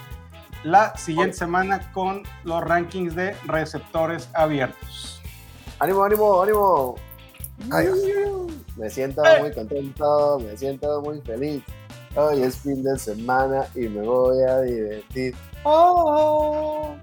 la 0.64 0.96
siguiente 0.98 1.38
semana 1.38 1.92
con 1.92 2.24
los 2.44 2.64
rankings 2.64 3.14
de 3.16 3.36
receptores 3.46 4.30
abiertos. 4.34 5.22
Ánimo, 5.80 6.04
ánimo, 6.04 6.42
ánimo. 6.42 6.96
Adiós. 7.72 8.00
Me 8.78 8.90
siento 8.90 9.24
Eh. 9.26 9.42
muy 9.42 9.54
contento, 9.54 10.40
me 10.40 10.58
siento 10.58 11.02
muy 11.02 11.22
feliz. 11.22 11.62
Hoy 12.16 12.42
es 12.44 12.58
fin 12.58 12.82
de 12.82 12.98
semana 12.98 13.68
y 13.76 13.90
me 13.90 14.02
voy 14.02 14.42
a 14.44 14.62
divertir. 14.62 15.36
Oh. 15.64 16.96